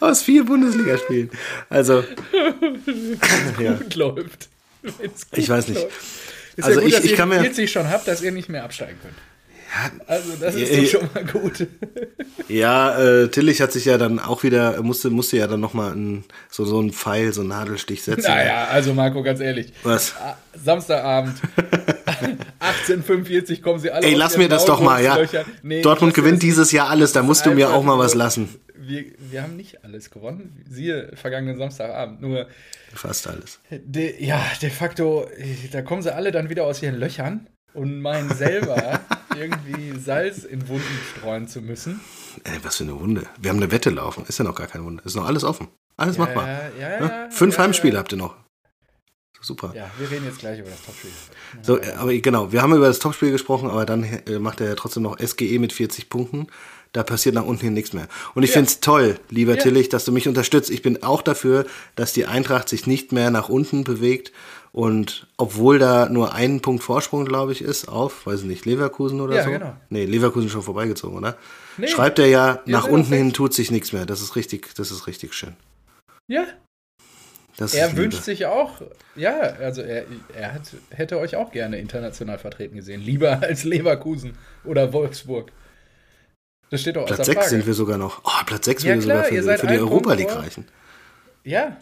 Aus 0.00 0.22
vier 0.22 0.44
Bundesligaspielen. 0.44 1.30
Also. 1.68 2.02
Wenn 2.30 2.82
es 2.86 3.60
ja. 3.60 3.74
gut 3.74 3.94
läuft. 3.94 4.48
Gut 4.82 5.20
ich 5.32 5.48
weiß 5.48 5.68
nicht. 5.68 5.82
Läuft. 5.82 5.96
Ist 6.56 6.64
also 6.64 6.80
ja 6.80 6.84
gut, 6.84 6.88
ich, 6.88 6.94
dass 6.96 7.04
ich 7.04 7.10
ihr 7.10 7.16
kann 7.18 7.28
mir 7.28 7.40
40 7.40 7.70
schon 7.70 7.90
habt, 7.90 8.08
dass 8.08 8.22
ihr 8.22 8.32
nicht 8.32 8.48
mehr 8.48 8.64
absteigen 8.64 8.98
könnt. 9.02 9.14
Ja, 9.72 9.90
also 10.06 10.32
das 10.38 10.54
ist 10.54 10.92
ja, 10.92 11.00
schon 11.00 11.08
mal 11.14 11.24
gut. 11.24 11.66
Ja, 12.48 12.98
äh, 12.98 13.28
Tillich 13.28 13.62
hat 13.62 13.72
sich 13.72 13.84
ja 13.84 13.96
dann 13.96 14.18
auch 14.18 14.42
wieder, 14.42 14.82
musste, 14.82 15.10
musste 15.10 15.38
ja 15.38 15.46
dann 15.46 15.60
nochmal 15.60 15.94
so, 16.50 16.64
so 16.64 16.80
einen 16.80 16.92
Pfeil, 16.92 17.32
so 17.32 17.40
einen 17.40 17.50
Nadelstich 17.50 18.02
setzen. 18.02 18.30
Naja, 18.30 18.66
also 18.66 18.92
Marco, 18.92 19.22
ganz 19.22 19.40
ehrlich. 19.40 19.72
Was? 19.84 20.14
Samstagabend, 20.52 21.36
1845 22.58 23.62
kommen 23.62 23.78
sie 23.78 23.90
alle 23.90 24.06
Ey, 24.06 24.14
lass 24.14 24.36
mir 24.36 24.48
das 24.48 24.64
doch 24.66 24.80
mal, 24.80 25.02
ja. 25.02 25.18
Nee, 25.62 25.82
Dortmund 25.82 26.14
gewinnt 26.14 26.42
dieses 26.42 26.72
Jahr 26.72 26.90
alles, 26.90 27.12
da 27.12 27.22
musst 27.22 27.46
du 27.46 27.52
mir 27.52 27.72
auch 27.72 27.82
mal 27.82 27.98
was 27.98 28.14
lassen. 28.14 28.48
Wir, 28.74 29.04
wir 29.18 29.42
haben 29.42 29.56
nicht 29.56 29.84
alles 29.84 30.10
gewonnen, 30.10 30.62
siehe 30.68 31.12
vergangenen 31.14 31.56
Samstagabend, 31.56 32.20
nur... 32.20 32.48
Fast 32.92 33.28
alles. 33.28 33.60
De, 33.70 34.22
ja, 34.22 34.42
de 34.60 34.68
facto, 34.68 35.26
da 35.70 35.80
kommen 35.80 36.02
sie 36.02 36.14
alle 36.14 36.32
dann 36.32 36.50
wieder 36.50 36.64
aus 36.64 36.82
ihren 36.82 36.96
Löchern 36.96 37.46
und 37.74 38.00
meinen 38.00 38.34
selber 38.34 39.00
irgendwie 39.36 39.98
Salz 39.98 40.44
in 40.44 40.68
Wunden 40.68 40.98
streuen 41.16 41.48
zu 41.48 41.60
müssen. 41.60 42.00
Ey, 42.44 42.58
was 42.62 42.76
für 42.76 42.84
eine 42.84 42.98
Wunde. 42.98 43.24
Wir 43.40 43.50
haben 43.50 43.58
eine 43.58 43.70
Wette 43.70 43.90
laufen. 43.90 44.24
Ist 44.26 44.38
ja 44.38 44.44
noch 44.44 44.54
gar 44.54 44.66
keine 44.66 44.84
Wunde. 44.84 45.02
Ist 45.04 45.16
noch 45.16 45.26
alles 45.26 45.44
offen. 45.44 45.68
Alles 45.96 46.16
Ja, 46.16 46.24
machbar. 46.24 46.46
ja, 46.48 46.60
ja, 46.78 47.06
ja, 47.06 47.30
Fünf 47.30 47.58
Heimspiele 47.58 47.98
habt 47.98 48.12
ihr 48.12 48.18
noch. 48.18 48.34
Super. 49.44 49.72
Ja, 49.74 49.90
wir 49.98 50.08
reden 50.08 50.24
jetzt 50.24 50.38
gleich 50.38 50.60
über 50.60 50.70
das 50.70 50.82
Topspiel. 50.84 51.10
So, 51.62 51.78
äh, 51.80 51.94
aber 51.94 52.14
genau, 52.14 52.52
wir 52.52 52.62
haben 52.62 52.74
über 52.76 52.86
das 52.86 53.00
Topspiel 53.00 53.32
gesprochen, 53.32 53.68
aber 53.68 53.84
dann 53.84 54.04
äh, 54.04 54.38
macht 54.38 54.60
er 54.60 54.68
ja 54.68 54.74
trotzdem 54.76 55.02
noch 55.02 55.18
SGE 55.18 55.58
mit 55.58 55.72
40 55.72 56.08
Punkten. 56.08 56.46
Da 56.92 57.02
passiert 57.02 57.34
nach 57.34 57.44
unten 57.44 57.62
hin 57.64 57.74
nichts 57.74 57.92
mehr. 57.92 58.06
Und 58.34 58.44
ich 58.44 58.50
Ja. 58.50 58.54
find's 58.58 58.78
toll, 58.78 59.18
lieber 59.30 59.56
Ja. 59.56 59.62
Tillich, 59.62 59.88
dass 59.88 60.04
du 60.04 60.12
mich 60.12 60.28
unterstützt. 60.28 60.70
Ich 60.70 60.82
bin 60.82 61.02
auch 61.02 61.22
dafür, 61.22 61.66
dass 61.96 62.12
die 62.12 62.26
Eintracht 62.26 62.68
sich 62.68 62.86
nicht 62.86 63.10
mehr 63.10 63.30
nach 63.30 63.48
unten 63.48 63.82
bewegt. 63.82 64.30
Und 64.74 65.26
obwohl 65.36 65.78
da 65.78 66.08
nur 66.08 66.32
ein 66.34 66.60
Punkt 66.60 66.82
Vorsprung, 66.82 67.26
glaube 67.26 67.52
ich, 67.52 67.60
ist 67.60 67.88
auf, 67.88 68.26
weiß 68.26 68.40
ich 68.40 68.46
nicht, 68.46 68.64
Leverkusen 68.64 69.20
oder 69.20 69.36
Ja, 69.36 69.44
so. 69.44 69.50
genau. 69.50 69.76
Nee, 69.90 70.06
Leverkusen 70.06 70.46
ist 70.46 70.52
schon 70.52 70.62
vorbeigezogen, 70.62 71.16
oder? 71.18 71.36
Nee, 71.76 71.88
Schreibt 71.88 72.18
er 72.18 72.26
ja, 72.26 72.60
wir 72.64 72.72
nach 72.72 72.88
unten 72.88 73.12
hin 73.12 73.32
tut 73.34 73.52
sich 73.52 73.70
nichts 73.70 73.92
mehr. 73.92 74.06
Das 74.06 74.22
ist 74.22 74.34
richtig, 74.34 74.74
das 74.74 74.90
ist 74.90 75.06
richtig 75.06 75.34
schön. 75.34 75.54
Ja, 76.26 76.46
Das 77.58 77.74
er 77.74 77.94
wünscht 77.98 78.14
Liebe. 78.20 78.24
sich 78.24 78.46
auch, 78.46 78.80
ja, 79.14 79.38
also 79.40 79.82
er, 79.82 80.06
er 80.34 80.54
hat, 80.54 80.62
hätte 80.88 81.18
euch 81.18 81.36
auch 81.36 81.52
gerne 81.52 81.78
international 81.78 82.38
vertreten 82.38 82.76
gesehen. 82.76 83.02
Lieber 83.02 83.42
als 83.42 83.64
Leverkusen 83.64 84.38
oder 84.64 84.94
Wolfsburg. 84.94 85.52
Das 86.70 86.80
steht 86.80 86.96
doch 86.96 87.04
Platz 87.04 87.20
außer 87.20 87.24
6 87.26 87.36
Frage. 87.36 87.50
sind 87.50 87.66
wir 87.66 87.74
sogar 87.74 87.98
noch. 87.98 88.22
Oh, 88.24 88.44
Platz 88.46 88.64
6 88.64 88.84
Ja, 88.84 88.88
würde 88.94 89.02
sogar 89.02 89.24
für, 89.24 89.58
für 89.58 89.66
die 89.66 89.78
Europa 89.78 90.14
League 90.14 90.34
reichen. 90.34 90.66
Ja, 91.44 91.76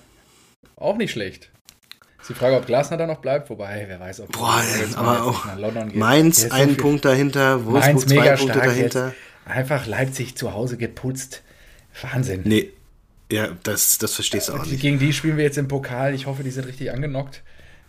auch 0.74 0.96
nicht 0.96 1.12
schlecht. 1.12 1.50
Ist 2.20 2.28
die 2.28 2.34
Frage, 2.34 2.56
ob 2.56 2.66
Glasner 2.66 2.96
da 2.96 3.06
noch 3.06 3.18
bleibt, 3.20 3.48
wobei, 3.50 3.84
wer 3.88 3.98
weiß, 3.98 4.20
ob 4.20 4.32
Boah, 4.32 4.62
jetzt 4.80 4.96
aber 4.96 5.24
auch 5.24 5.44
nach 5.46 5.58
London 5.58 5.88
geht. 5.88 5.96
Mainz 5.96 6.42
so 6.42 6.48
viel- 6.54 6.74
Punkt 6.76 7.04
dahinter, 7.04 7.64
Wolfsburg 7.66 7.94
Mainz 7.94 8.06
zwei 8.06 8.14
mega 8.20 8.36
Punkte 8.36 8.52
stark 8.52 8.64
dahinter. 8.66 9.06
jetzt. 9.08 9.16
Einfach 9.56 9.86
Leipzig 9.86 10.36
zu 10.36 10.52
Hause 10.52 10.76
geputzt. 10.76 11.42
Wahnsinn. 12.02 12.42
Nee, 12.44 12.70
ja, 13.32 13.48
das, 13.62 13.98
das 13.98 14.14
verstehst 14.14 14.48
du 14.48 14.52
auch 14.54 14.64
nicht. 14.66 14.80
Gegen 14.80 14.98
die 14.98 15.12
spielen 15.12 15.36
wir 15.36 15.44
jetzt 15.44 15.58
im 15.58 15.66
Pokal. 15.68 16.14
Ich 16.14 16.26
hoffe, 16.26 16.42
die 16.42 16.50
sind 16.50 16.66
richtig 16.66 16.92
angenockt, 16.92 17.42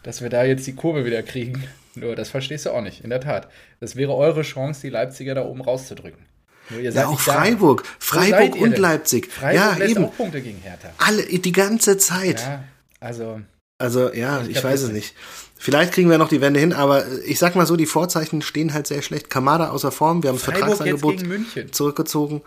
dass 0.04 0.22
wir 0.22 0.30
da 0.30 0.44
jetzt 0.44 0.66
die 0.66 0.74
Kurve 0.76 1.06
wieder 1.06 1.22
kriegen. 1.24 1.64
Nur 1.94 2.16
das 2.16 2.30
verstehst 2.30 2.66
du 2.66 2.72
auch 2.72 2.82
nicht, 2.82 3.04
in 3.04 3.10
der 3.10 3.20
Tat. 3.20 3.50
Das 3.80 3.96
wäre 3.98 4.16
eure 4.16 4.44
Chance, 4.44 4.82
die 4.82 4.90
Leipziger 4.90 5.36
da 5.36 5.44
oben 5.46 5.62
rauszudrücken. 5.62 6.26
Nur 6.70 6.80
ihr 6.80 6.92
seid 6.92 7.02
Ja, 7.04 7.08
auch 7.10 7.12
nicht 7.14 7.28
da. 7.28 7.34
Freiburg. 7.34 7.84
Freiburg 8.00 8.56
und? 8.56 8.78
Leipzig. 8.78 9.30
Freiburg 9.30 9.80
ja, 9.80 9.86
eben. 9.86 10.06
auch 10.06 10.16
Punkte 10.16 10.42
gegen 10.42 10.60
Hertha. 10.62 10.90
Alle, 11.00 11.24
die 11.26 11.52
ganze 11.52 11.98
Zeit. 11.98 12.40
Ja, 12.40 12.64
also 13.02 13.42
Also, 13.82 14.14
ja, 14.14 14.42
Ich 14.42 14.58
ich, 14.58 14.64
weiß 14.64 14.84
es 14.84 14.92
nicht. 14.92 15.16
Vielleicht 15.58 15.94
kriegen 15.94 16.10
wir 16.10 16.18
noch 16.18 16.30
die 16.30 16.42
Wende 16.42 16.60
hin, 16.60 16.74
aber 16.74 17.06
ich 17.26 17.38
sag 17.38 17.56
mal 17.56 17.68
so, 17.68 17.76
die 17.76 17.86
Vorzeichen 17.86 18.42
stehen 18.42 18.74
halt 18.74 18.88
sehr 18.88 19.02
schlecht. 19.02 19.30
Kamada 19.30 19.70
außer 19.70 19.92
Form, 19.92 20.24
wir 20.24 20.30
haben 20.30 20.38
das 20.38 20.46
Freiburg 20.46 20.78
Vertragsangebot 20.78 21.76
zurückgezogen. 21.76 22.42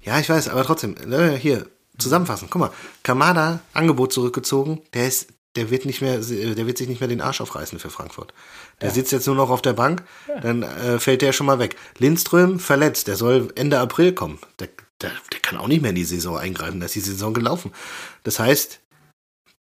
Ja. 0.00 0.18
ich 0.18 0.28
weiß, 0.28 0.48
aber 0.48 0.64
trotzdem, 0.64 0.94
ne, 1.06 1.36
hier, 1.36 1.66
zusammenfassen. 1.98 2.48
Guck 2.50 2.60
mal, 2.60 2.70
Kamada, 3.02 3.60
Angebot 3.72 4.12
zurückgezogen, 4.12 4.80
der 4.94 5.08
ist, 5.08 5.28
der 5.56 5.70
wird 5.70 5.86
nicht 5.86 6.02
mehr, 6.02 6.18
der 6.18 6.66
wird 6.66 6.78
sich 6.78 6.88
nicht 6.88 7.00
mehr 7.00 7.08
den 7.08 7.20
Arsch 7.20 7.40
aufreißen 7.40 7.78
für 7.78 7.90
Frankfurt. 7.90 8.34
Der 8.80 8.90
sitzt 8.90 9.12
jetzt 9.12 9.26
nur 9.26 9.36
noch 9.36 9.50
auf 9.50 9.62
der 9.62 9.72
Bank, 9.72 10.02
dann 10.42 10.62
äh, 10.62 10.98
fällt 10.98 11.22
der 11.22 11.32
schon 11.32 11.46
mal 11.46 11.58
weg. 11.58 11.76
Lindström 11.98 12.58
verletzt, 12.58 13.08
der 13.08 13.16
soll 13.16 13.48
Ende 13.54 13.78
April 13.78 14.12
kommen. 14.12 14.38
Der, 14.58 14.68
der, 15.00 15.12
der 15.32 15.40
kann 15.40 15.58
auch 15.58 15.68
nicht 15.68 15.80
mehr 15.80 15.90
in 15.90 15.96
die 15.96 16.04
Saison 16.04 16.36
eingreifen, 16.36 16.80
da 16.80 16.86
ist 16.86 16.94
die 16.94 17.00
Saison 17.00 17.32
gelaufen. 17.32 17.72
Das 18.22 18.38
heißt, 18.38 18.80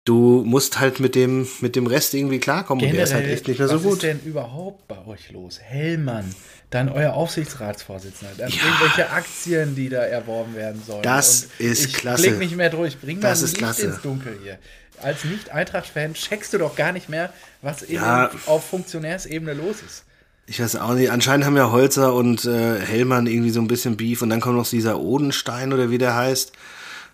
du 0.05 0.43
musst 0.45 0.79
halt 0.79 0.99
mit 0.99 1.15
dem, 1.15 1.47
mit 1.61 1.75
dem 1.75 1.87
Rest 1.87 2.13
irgendwie 2.13 2.39
klarkommen 2.39 2.85
und 2.85 2.93
der 2.93 3.03
ist 3.03 3.13
halt 3.13 3.27
echt 3.27 3.47
nicht 3.47 3.57
mehr 3.59 3.67
so 3.67 3.75
was 3.75 3.83
gut. 3.83 3.93
ist 3.95 4.03
denn 4.03 4.19
überhaupt 4.23 4.87
bei 4.87 5.05
euch 5.07 5.31
los? 5.31 5.59
Hellmann, 5.61 6.33
dann 6.69 6.89
euer 6.89 7.13
Aufsichtsratsvorsitzender, 7.13 8.33
dann 8.37 8.49
Ja. 8.49 8.55
irgendwelche 8.65 9.09
Aktien, 9.09 9.75
die 9.75 9.89
da 9.89 10.03
erworben 10.03 10.55
werden 10.55 10.81
sollen. 10.85 11.03
Das 11.03 11.47
Und 11.59 11.65
ist 11.65 11.85
ich 11.87 11.93
klasse. 11.93 12.23
blick 12.23 12.39
nicht 12.39 12.55
mehr 12.55 12.69
durch. 12.69 12.99
Bring 12.99 13.17
mal 13.19 13.29
Das 13.29 13.41
ist 13.41 13.51
Licht 13.53 13.57
klasse. 13.57 13.85
ins 13.87 14.01
Dunkel 14.01 14.37
hier. 14.43 14.57
Als 15.01 15.25
Nicht-Eintracht-Fan 15.25 16.13
checkst 16.13 16.53
du 16.53 16.57
doch 16.57 16.75
gar 16.75 16.91
nicht 16.93 17.09
mehr, 17.09 17.33
was 17.61 17.85
Ja. 17.89 18.29
auf 18.45 18.63
Funktionärsebene 18.69 19.53
los 19.53 19.77
ist. 19.85 20.03
Ich 20.47 20.61
weiß 20.61 20.75
auch 20.75 20.93
nicht. 20.93 21.09
Anscheinend 21.09 21.45
haben 21.47 21.57
ja 21.57 21.71
Holzer 21.71 22.13
und 22.13 22.45
äh, 22.45 22.79
Hellmann 22.79 23.25
irgendwie 23.25 23.49
so 23.49 23.59
ein 23.59 23.67
bisschen 23.67 23.97
Beef 23.97 24.21
und 24.21 24.29
dann 24.29 24.39
kommt 24.41 24.55
noch 24.55 24.69
dieser 24.69 24.99
Odenstein 24.99 25.73
oder 25.73 25.89
wie 25.89 25.97
der 25.97 26.15
heißt. 26.15 26.51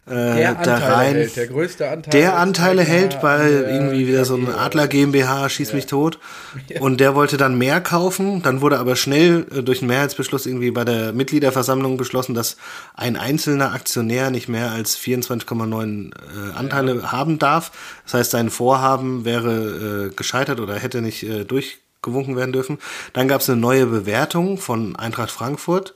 Äh, 0.08 0.14
Der 0.14 0.54
da 0.56 0.74
Anteile 0.76 0.96
rein. 0.96 1.14
hält, 1.14 1.36
der 1.36 1.48
größte 1.48 1.88
Anteil. 1.90 2.12
Der 2.12 2.38
Anteile 2.38 2.82
hält 2.82 3.22
bei 3.22 3.38
der 3.38 3.70
irgendwie 3.70 4.08
wieder 4.08 4.26
so 4.26 4.36
KG 4.36 4.52
Adler 4.52 4.88
GmbH, 4.88 5.48
schieß 5.48 5.74
mich 5.74 5.86
tot. 5.86 6.18
Und 6.80 7.00
der 7.00 7.14
wollte 7.14 7.38
dann 7.38 7.56
mehr 7.58 7.82
kaufen. 7.82 8.42
Dann 8.42 8.62
wurde 8.62 8.80
aber 8.80 8.96
schnell 8.96 9.46
äh, 9.56 9.62
durch 9.62 9.82
einen 9.82 9.90
Mehrheitsbeschluss 9.90 10.48
irgendwie 10.48 10.72
bei 10.72 10.86
der 10.86 11.14
Mitgliederversammlung 11.14 11.98
beschlossen, 11.98 12.34
dass 12.34 12.58
ein 12.96 13.16
einzelner 13.16 13.74
Aktionär 13.74 14.32
nicht 14.32 14.48
mehr 14.50 14.72
als 14.72 14.98
24,9 14.98 16.12
äh, 16.12 16.54
Anteile 16.58 17.12
haben 17.12 17.38
darf. 17.38 17.72
Das 18.06 18.16
heißt, 18.16 18.32
sein 18.32 18.50
Vorhaben 18.50 19.24
wäre 19.24 20.10
äh, 20.12 20.16
gescheitert 20.16 20.60
oder 20.60 20.76
hätte 20.80 21.02
nicht 21.04 21.22
äh, 21.22 21.46
durchgewunken 21.46 22.36
werden 22.36 22.54
dürfen. 22.54 22.80
Dann 23.14 23.28
gab 23.28 23.42
es 23.42 23.50
eine 23.50 23.60
neue 23.62 23.86
Bewertung 23.86 24.58
von 24.58 24.96
Eintracht 24.96 25.30
Frankfurt 25.30 25.94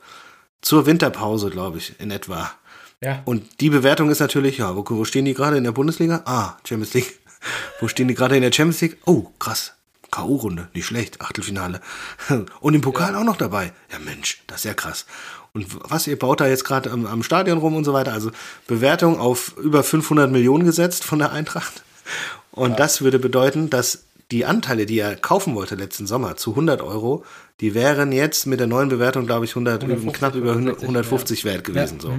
zur 0.62 0.86
Winterpause, 0.86 1.50
glaube 1.50 1.80
ich, 1.80 2.00
in 2.00 2.12
etwa. 2.12 2.52
Ja, 3.06 3.22
Und 3.26 3.62
die 3.62 3.70
Bewertung 3.70 4.10
ist 4.10 4.20
natürlich, 4.20 4.58
ja, 4.58 4.76
wo, 4.76 4.84
wo 4.88 5.06
stehen 5.06 5.26
die 5.26 5.36
gerade 5.36 5.58
in 5.58 5.64
der 5.64 5.74
Bundesliga? 5.74 6.24
Ah, 6.26 6.58
Champions 6.68 6.96
League. 6.96 7.20
Wo 7.80 7.88
stehen 7.88 8.08
die 8.08 8.16
gerade 8.16 8.36
in 8.36 8.42
der 8.42 8.52
Champions 8.52 8.82
League? 8.82 8.98
Oh, 9.06 9.28
krass. 9.38 9.74
K.O.-Runde, 10.10 10.70
nicht 10.74 10.88
schlecht, 10.88 11.22
Achtelfinale. 11.22 11.80
Und 12.60 12.74
im 12.74 12.82
Pokal 12.82 13.16
auch 13.16 13.24
noch 13.24 13.38
dabei. 13.38 13.72
Ja, 13.92 14.00
Mensch, 14.00 14.42
das 14.48 14.62
ist 14.62 14.64
ja 14.64 14.74
krass. 14.74 15.06
Und 15.54 15.68
was, 15.92 16.08
ihr 16.08 16.18
baut 16.18 16.42
da 16.42 16.48
jetzt 16.48 16.66
gerade 16.66 16.90
am, 16.90 17.06
am 17.06 17.22
Stadion 17.22 17.60
rum 17.60 17.76
und 17.76 17.84
so 17.84 17.94
weiter. 17.94 18.14
Also 18.14 18.32
Bewertung 18.66 19.20
auf 19.20 19.56
über 19.58 19.84
500 19.84 20.32
Millionen 20.32 20.66
gesetzt 20.66 21.04
von 21.04 21.20
der 21.20 21.32
Eintracht. 21.32 21.84
Und 22.50 22.80
das 22.80 23.02
würde 23.02 23.20
bedeuten, 23.20 23.70
dass 23.70 24.05
die 24.32 24.46
Anteile, 24.46 24.86
die 24.86 25.00
er 25.00 25.16
kaufen 25.16 25.56
wollte 25.56 25.76
letzten 25.76 26.08
Sommer 26.08 26.36
zu 26.36 26.52
100 26.52 26.82
Euro, 26.82 27.24
die 27.62 27.74
wären 27.74 28.12
jetzt 28.12 28.48
mit 28.48 28.60
der 28.60 28.68
neuen 28.68 28.90
Bewertung, 28.90 29.26
glaube 29.26 29.46
ich, 29.46 29.52
100, 29.52 29.84
150, 29.84 30.14
knapp 30.14 30.36
über 30.36 30.52
100, 30.52 30.82
160, 30.82 30.84
150 30.84 31.46
wert 31.46 31.64
gewesen. 31.64 32.00
So. 32.00 32.18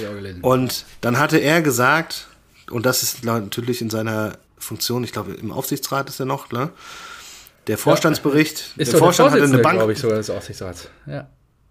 ich 0.00 0.06
auch 0.06 0.12
gelesen. 0.14 0.40
Und 0.42 0.84
dann 1.00 1.18
hatte 1.18 1.38
er 1.38 1.62
gesagt, 1.62 2.28
und 2.70 2.86
das 2.86 3.02
ist 3.02 3.24
natürlich 3.24 3.82
in 3.82 3.90
seiner 3.90 4.38
Funktion, 4.58 5.04
ich 5.04 5.12
glaube, 5.12 5.34
im 5.34 5.52
Aufsichtsrat 5.52 6.08
ist 6.08 6.18
er 6.20 6.26
noch, 6.26 6.50
ne? 6.50 6.70
Der 7.66 7.78
Vorstandsbericht, 7.78 8.74
ist 8.76 8.92
der 8.92 8.98
Vorstand 8.98 9.32
hatte 9.32 9.42
eine 9.42 9.58
Bank. 9.58 9.78
glaube 9.78 9.92
ich, 9.92 9.98
sogar 9.98 10.18
des 10.18 10.28
Aufsichtsrats. 10.28 10.88
Ja. 11.06 11.28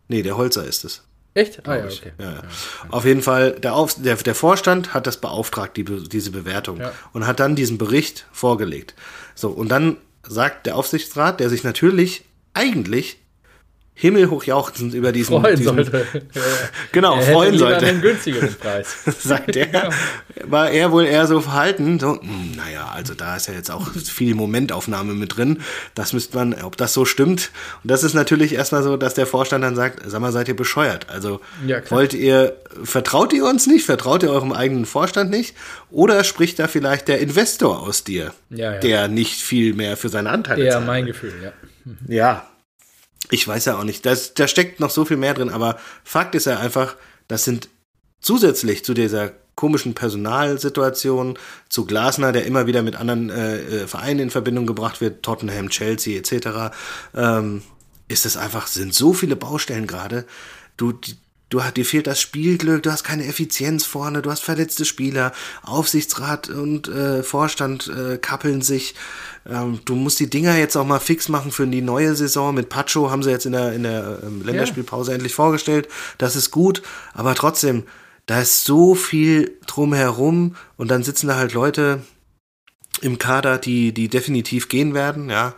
Nee, 0.07 0.23
der 0.23 0.37
Holzer 0.37 0.65
ist 0.65 0.85
es. 0.85 1.03
Echt? 1.35 1.67
Ah 1.67 1.77
ja, 1.77 1.85
okay. 1.85 2.11
Ja, 2.19 2.31
ja. 2.31 2.41
Auf 2.89 3.05
jeden 3.05 3.21
Fall, 3.23 3.51
der, 3.53 3.73
Auf, 3.73 3.95
der, 3.95 4.15
der 4.15 4.35
Vorstand 4.35 4.93
hat 4.93 5.07
das 5.07 5.17
beauftragt, 5.17 5.77
die, 5.77 5.83
diese 5.83 6.29
Bewertung, 6.31 6.79
Ja. 6.79 6.91
und 7.11 7.25
hat 7.25 7.39
dann 7.39 7.55
diesen 7.55 7.77
Bericht 7.79 8.27
vorgelegt. 8.31 8.93
So, 9.35 9.49
und 9.49 9.69
dann 9.69 9.97
sagt 10.27 10.65
der 10.65 10.75
Aufsichtsrat, 10.75 11.39
der 11.39 11.49
sich 11.49 11.63
natürlich 11.63 12.25
eigentlich 12.53 13.17
himmelhoch 13.95 14.43
jauchzend 14.43 14.93
über 14.95 15.11
diesen, 15.11 15.39
Freuen 15.39 15.55
diesen 15.57 15.75
sollte. 15.75 15.91
Ja, 16.33 16.41
ja. 16.41 16.47
genau, 16.91 17.15
Er 17.17 17.21
freuen 17.21 17.57
sollte. 17.59 17.85
einen 17.85 18.01
günstigeren 18.01 18.53
Preis. 18.55 18.95
sagt 19.21 19.55
er, 19.55 19.91
war 20.45 20.71
er 20.71 20.91
wohl 20.91 21.05
eher 21.05 21.27
so 21.27 21.41
verhalten. 21.41 21.99
So, 21.99 22.19
hm, 22.19 22.53
naja, 22.55 22.91
also 22.93 23.13
da 23.13 23.35
ist 23.35 23.47
ja 23.47 23.53
jetzt 23.53 23.69
auch 23.69 23.91
viel 23.93 24.33
Momentaufnahme 24.35 25.13
mit 25.13 25.37
drin. 25.37 25.61
Das 25.93 26.11
müsste 26.11 26.35
man, 26.37 26.53
ob 26.63 26.75
das 26.75 26.93
so 26.93 27.05
stimmt. 27.05 27.51
Und 27.83 27.91
das 27.91 28.03
ist 28.03 28.13
natürlich 28.15 28.53
erstmal 28.53 28.81
so, 28.81 28.97
dass 28.97 29.13
der 29.13 29.27
Vorstand 29.27 29.63
dann 29.63 29.75
sagt, 29.75 29.99
sag 30.05 30.21
mal, 30.21 30.31
seid 30.31 30.47
ihr 30.47 30.55
bescheuert? 30.55 31.07
Also 31.09 31.39
Ja, 31.67 31.77
wollt 31.91 32.13
ihr, 32.15 32.57
vertraut 32.83 33.31
ihr 33.31 33.45
uns 33.45 33.67
nicht? 33.67 33.85
Vertraut 33.85 34.23
ihr 34.23 34.31
eurem 34.31 34.53
eigenen 34.53 34.85
Vorstand 34.85 35.29
nicht? 35.29 35.55
Oder 35.91 36.23
spricht 36.23 36.57
da 36.57 36.67
vielleicht 36.67 37.07
der 37.07 37.19
Investor 37.19 37.81
aus 37.81 38.03
dir, 38.03 38.33
Ja, 38.49 38.73
ja. 38.73 38.79
der 38.79 39.07
nicht 39.07 39.39
viel 39.39 39.75
mehr 39.75 39.97
für 39.97 40.09
seine 40.09 40.31
Anteile 40.31 40.63
Eher 40.65 40.71
zahlt? 40.73 40.87
mein 40.87 41.05
Gefühl, 41.05 41.33
ja. 41.43 41.51
Ja. 42.07 42.47
Ich 43.29 43.47
weiß 43.47 43.65
ja 43.65 43.77
auch 43.77 43.83
nicht. 43.83 44.05
Das, 44.05 44.33
da 44.33 44.47
steckt 44.47 44.79
noch 44.79 44.89
so 44.89 45.05
viel 45.05 45.17
mehr 45.17 45.33
drin, 45.33 45.49
aber 45.49 45.79
Fakt 46.03 46.35
ist 46.35 46.45
ja 46.45 46.59
einfach, 46.59 46.95
das 47.27 47.45
sind 47.45 47.69
zusätzlich 48.19 48.83
zu 48.83 48.93
dieser 48.93 49.31
komischen 49.55 49.93
Personalsituation, 49.93 51.37
zu 51.69 51.85
Glasner, 51.85 52.31
der 52.31 52.45
immer 52.45 52.65
wieder 52.65 52.81
mit 52.81 52.95
anderen 52.95 53.29
äh, 53.29 53.57
äh, 53.59 53.87
Vereinen 53.87 54.19
in 54.19 54.29
Verbindung 54.29 54.65
gebracht 54.65 54.99
wird, 54.99 55.23
Tottenham, 55.23 55.69
Chelsea 55.69 56.17
etc., 56.17 56.75
ähm, 57.15 57.61
ist 58.07 58.25
es 58.25 58.35
einfach, 58.35 58.67
sind 58.67 58.93
so 58.93 59.13
viele 59.13 59.35
Baustellen 59.35 59.87
gerade. 59.87 60.25
Du, 60.75 60.91
die, 60.91 61.15
du 61.53 61.63
hast, 61.63 61.77
dir 61.77 61.85
fehlt 61.85 62.07
das 62.07 62.19
Spielglück, 62.19 62.83
du 62.83 62.91
hast 62.91 63.03
keine 63.03 63.25
Effizienz 63.25 63.85
vorne, 63.85 64.21
du 64.21 64.31
hast 64.31 64.43
verletzte 64.43 64.85
Spieler, 64.85 65.31
Aufsichtsrat 65.61 66.49
und 66.49 66.87
äh, 66.87 67.21
Vorstand 67.21 67.87
äh, 67.87 68.17
kappeln 68.17 68.61
sich. 68.61 68.95
Ähm, 69.45 69.79
du 69.85 69.95
musst 69.95 70.19
die 70.19 70.29
Dinger 70.29 70.57
jetzt 70.57 70.75
auch 70.75 70.85
mal 70.85 70.99
fix 70.99 71.29
machen 71.29 71.51
für 71.51 71.67
die 71.67 71.81
neue 71.81 72.15
Saison. 72.15 72.55
Mit 72.55 72.69
Pacho 72.69 73.11
haben 73.11 73.21
sie 73.21 73.29
jetzt 73.29 73.45
in 73.45 73.51
der, 73.51 73.73
in 73.73 73.83
der 73.83 74.19
ähm, 74.23 74.43
Länderspielpause 74.43 75.13
endlich 75.13 75.35
vorgestellt. 75.35 75.87
Das 76.17 76.35
ist 76.35 76.49
gut, 76.49 76.81
aber 77.13 77.35
trotzdem, 77.35 77.83
da 78.25 78.41
ist 78.41 78.63
so 78.63 78.95
viel 78.95 79.59
drumherum 79.67 80.55
und 80.77 80.89
dann 80.89 81.03
sitzen 81.03 81.27
da 81.27 81.35
halt 81.35 81.53
Leute 81.53 82.01
im 83.01 83.19
Kader, 83.19 83.57
die, 83.57 83.93
die 83.93 84.07
definitiv 84.07 84.69
gehen 84.69 84.93
werden, 84.93 85.29
ja, 85.29 85.53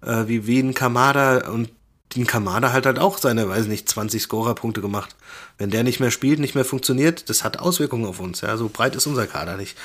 äh, 0.00 0.26
wie, 0.26 0.46
wie 0.46 0.60
ein 0.60 0.74
Kamada 0.74 1.50
und 1.50 1.70
ein 2.16 2.26
Kamada 2.26 2.72
halt 2.72 2.86
halt 2.86 2.98
auch 2.98 3.18
seine, 3.18 3.48
weiß 3.48 3.66
nicht, 3.66 3.88
20 3.88 4.22
Scorerpunkte 4.22 4.80
gemacht. 4.80 5.16
Wenn 5.58 5.70
der 5.70 5.84
nicht 5.84 6.00
mehr 6.00 6.10
spielt, 6.10 6.40
nicht 6.40 6.54
mehr 6.54 6.64
funktioniert, 6.64 7.30
das 7.30 7.44
hat 7.44 7.60
Auswirkungen 7.60 8.06
auf 8.06 8.20
uns. 8.20 8.40
Ja, 8.40 8.56
so 8.56 8.68
breit 8.68 8.96
ist 8.96 9.06
unser 9.06 9.26
Kader 9.26 9.56
nicht. 9.56 9.76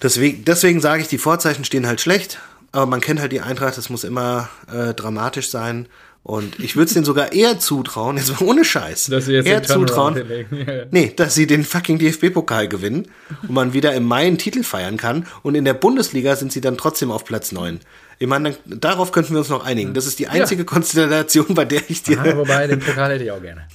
Deswegen, 0.00 0.44
deswegen 0.44 0.80
sage 0.80 1.02
ich, 1.02 1.08
die 1.08 1.18
Vorzeichen 1.18 1.64
stehen 1.64 1.86
halt 1.86 2.00
schlecht, 2.00 2.38
aber 2.70 2.86
man 2.86 3.00
kennt 3.00 3.20
halt 3.20 3.32
die 3.32 3.40
Eintracht, 3.40 3.76
das 3.76 3.90
muss 3.90 4.04
immer 4.04 4.48
äh, 4.72 4.94
dramatisch 4.94 5.50
sein. 5.50 5.88
Und 6.22 6.60
ich 6.60 6.76
würde 6.76 6.86
es 6.86 6.92
denen 6.92 7.06
sogar 7.06 7.32
eher 7.32 7.58
zutrauen, 7.58 8.18
jetzt 8.18 8.38
mal 8.38 8.46
ohne 8.46 8.64
Scheiß, 8.64 9.06
Dass 9.06 9.24
sie 9.24 9.32
jetzt 9.32 9.46
eher 9.46 9.62
zutrauen. 9.62 10.16
Ja, 10.50 10.74
ja. 10.74 10.84
nee, 10.90 11.12
dass 11.16 11.34
sie 11.34 11.46
den 11.46 11.64
fucking 11.64 11.98
DFB-Pokal 11.98 12.68
gewinnen 12.68 13.08
und 13.42 13.50
man 13.50 13.72
wieder 13.72 13.94
im 13.94 14.04
Mai 14.04 14.26
einen 14.26 14.36
Titel 14.36 14.62
feiern 14.62 14.98
kann 14.98 15.26
und 15.42 15.54
in 15.54 15.64
der 15.64 15.74
Bundesliga 15.74 16.36
sind 16.36 16.52
sie 16.52 16.60
dann 16.60 16.76
trotzdem 16.76 17.10
auf 17.10 17.24
Platz 17.24 17.50
9. 17.50 17.80
Ich 18.18 18.26
meine, 18.26 18.56
darauf 18.66 19.12
könnten 19.12 19.32
wir 19.32 19.38
uns 19.38 19.48
noch 19.48 19.64
einigen. 19.64 19.94
Das 19.94 20.06
ist 20.06 20.18
die 20.18 20.28
einzige 20.28 20.64
Konstellation, 20.64 21.46
bei 21.54 21.64
der 21.64 21.88
ich 21.88 22.02
dir. 22.02 22.20
Ah, 22.20 22.36
wobei, 22.36 22.66
den 22.66 22.80
Pokal 22.80 23.12
hätte 23.12 23.24
ich 23.24 23.30
auch 23.30 23.40
gerne. 23.40 23.66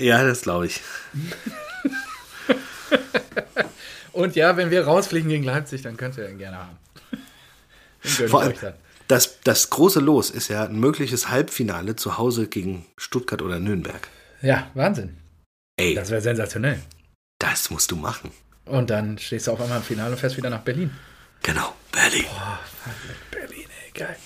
Ja, 0.00 0.22
das 0.24 0.42
glaube 0.42 0.66
ich. 0.66 0.80
Und 4.12 4.36
ja, 4.36 4.56
wenn 4.56 4.70
wir 4.70 4.84
rausfliegen 4.84 5.28
gegen 5.28 5.44
Leipzig, 5.44 5.82
dann 5.82 5.96
könnt 5.96 6.16
ihr 6.18 6.26
den 6.26 6.38
gerne 6.38 6.58
haben. 6.58 6.78
Den 8.18 8.28
Vor 8.28 8.42
allem, 8.42 8.54
das, 9.08 9.40
das 9.44 9.70
große 9.70 10.00
Los 10.00 10.30
ist 10.30 10.48
ja 10.48 10.64
ein 10.64 10.78
mögliches 10.78 11.28
Halbfinale 11.30 11.96
zu 11.96 12.18
Hause 12.18 12.46
gegen 12.48 12.86
Stuttgart 12.96 13.42
oder 13.42 13.58
Nürnberg. 13.60 14.08
Ja, 14.42 14.70
Wahnsinn. 14.74 15.16
Ey, 15.76 15.94
Das 15.94 16.10
wäre 16.10 16.20
sensationell. 16.20 16.80
das 17.38 17.70
musst 17.70 17.90
du 17.90 17.96
machen. 17.96 18.30
Und 18.66 18.90
dann 18.90 19.18
stehst 19.18 19.46
du 19.46 19.52
auf 19.52 19.60
einmal 19.60 19.78
im 19.78 19.84
Finale 19.84 20.12
und 20.12 20.18
fährst 20.18 20.36
wieder 20.36 20.50
nach 20.50 20.60
Berlin. 20.60 20.90
Genau, 21.42 21.74
Berlin. 21.90 22.26
Berlin, 23.30 23.66
ey, 23.86 23.90
geil. 23.92 24.16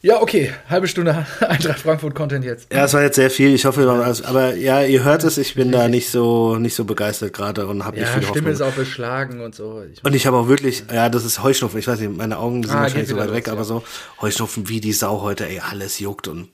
Ja, 0.00 0.22
okay. 0.22 0.52
Halbe 0.70 0.86
Stunde 0.86 1.26
Eintracht 1.40 1.80
Frankfurt 1.80 2.14
Content 2.14 2.44
jetzt. 2.44 2.72
Ja, 2.72 2.84
es 2.84 2.94
war 2.94 3.02
jetzt 3.02 3.16
sehr 3.16 3.30
viel. 3.30 3.52
Ich 3.52 3.64
hoffe, 3.64 3.90
also, 3.90 4.24
aber 4.26 4.54
ja, 4.54 4.82
ihr 4.84 5.02
hört 5.02 5.24
es. 5.24 5.38
Ich 5.38 5.56
bin 5.56 5.72
da 5.72 5.88
nicht 5.88 6.08
so 6.10 6.56
nicht 6.56 6.74
so 6.76 6.84
begeistert 6.84 7.32
gerade 7.32 7.66
und 7.66 7.84
habe 7.84 7.98
nicht 7.98 8.06
Ja, 8.06 8.14
viel 8.14 8.22
Stimme 8.22 8.50
ist 8.50 8.60
Hoffnung. 8.60 8.72
auch 8.72 8.76
beschlagen 8.76 9.40
und 9.40 9.56
so. 9.56 9.82
Ich, 9.92 10.04
Und 10.04 10.14
ich 10.14 10.24
habe 10.28 10.36
auch 10.36 10.46
wirklich, 10.46 10.84
ja, 10.92 11.08
das 11.08 11.24
ist 11.24 11.42
Heuschnupfen. 11.42 11.80
Ich 11.80 11.88
weiß 11.88 11.98
nicht, 11.98 12.16
meine 12.16 12.38
Augen 12.38 12.62
sind 12.62 12.76
Ah, 12.76 12.82
wahrscheinlich 12.82 13.08
so 13.08 13.16
weit 13.16 13.24
wieder 13.24 13.34
weg, 13.34 13.46
los, 13.48 13.52
aber 13.52 13.60
ja. 13.62 13.64
so 13.64 13.82
Heuschnupfen 14.20 14.68
wie 14.68 14.80
die 14.80 14.92
Sau 14.92 15.20
heute. 15.22 15.48
Ey, 15.48 15.58
alles 15.68 15.98
juckt 15.98 16.28
und 16.28 16.48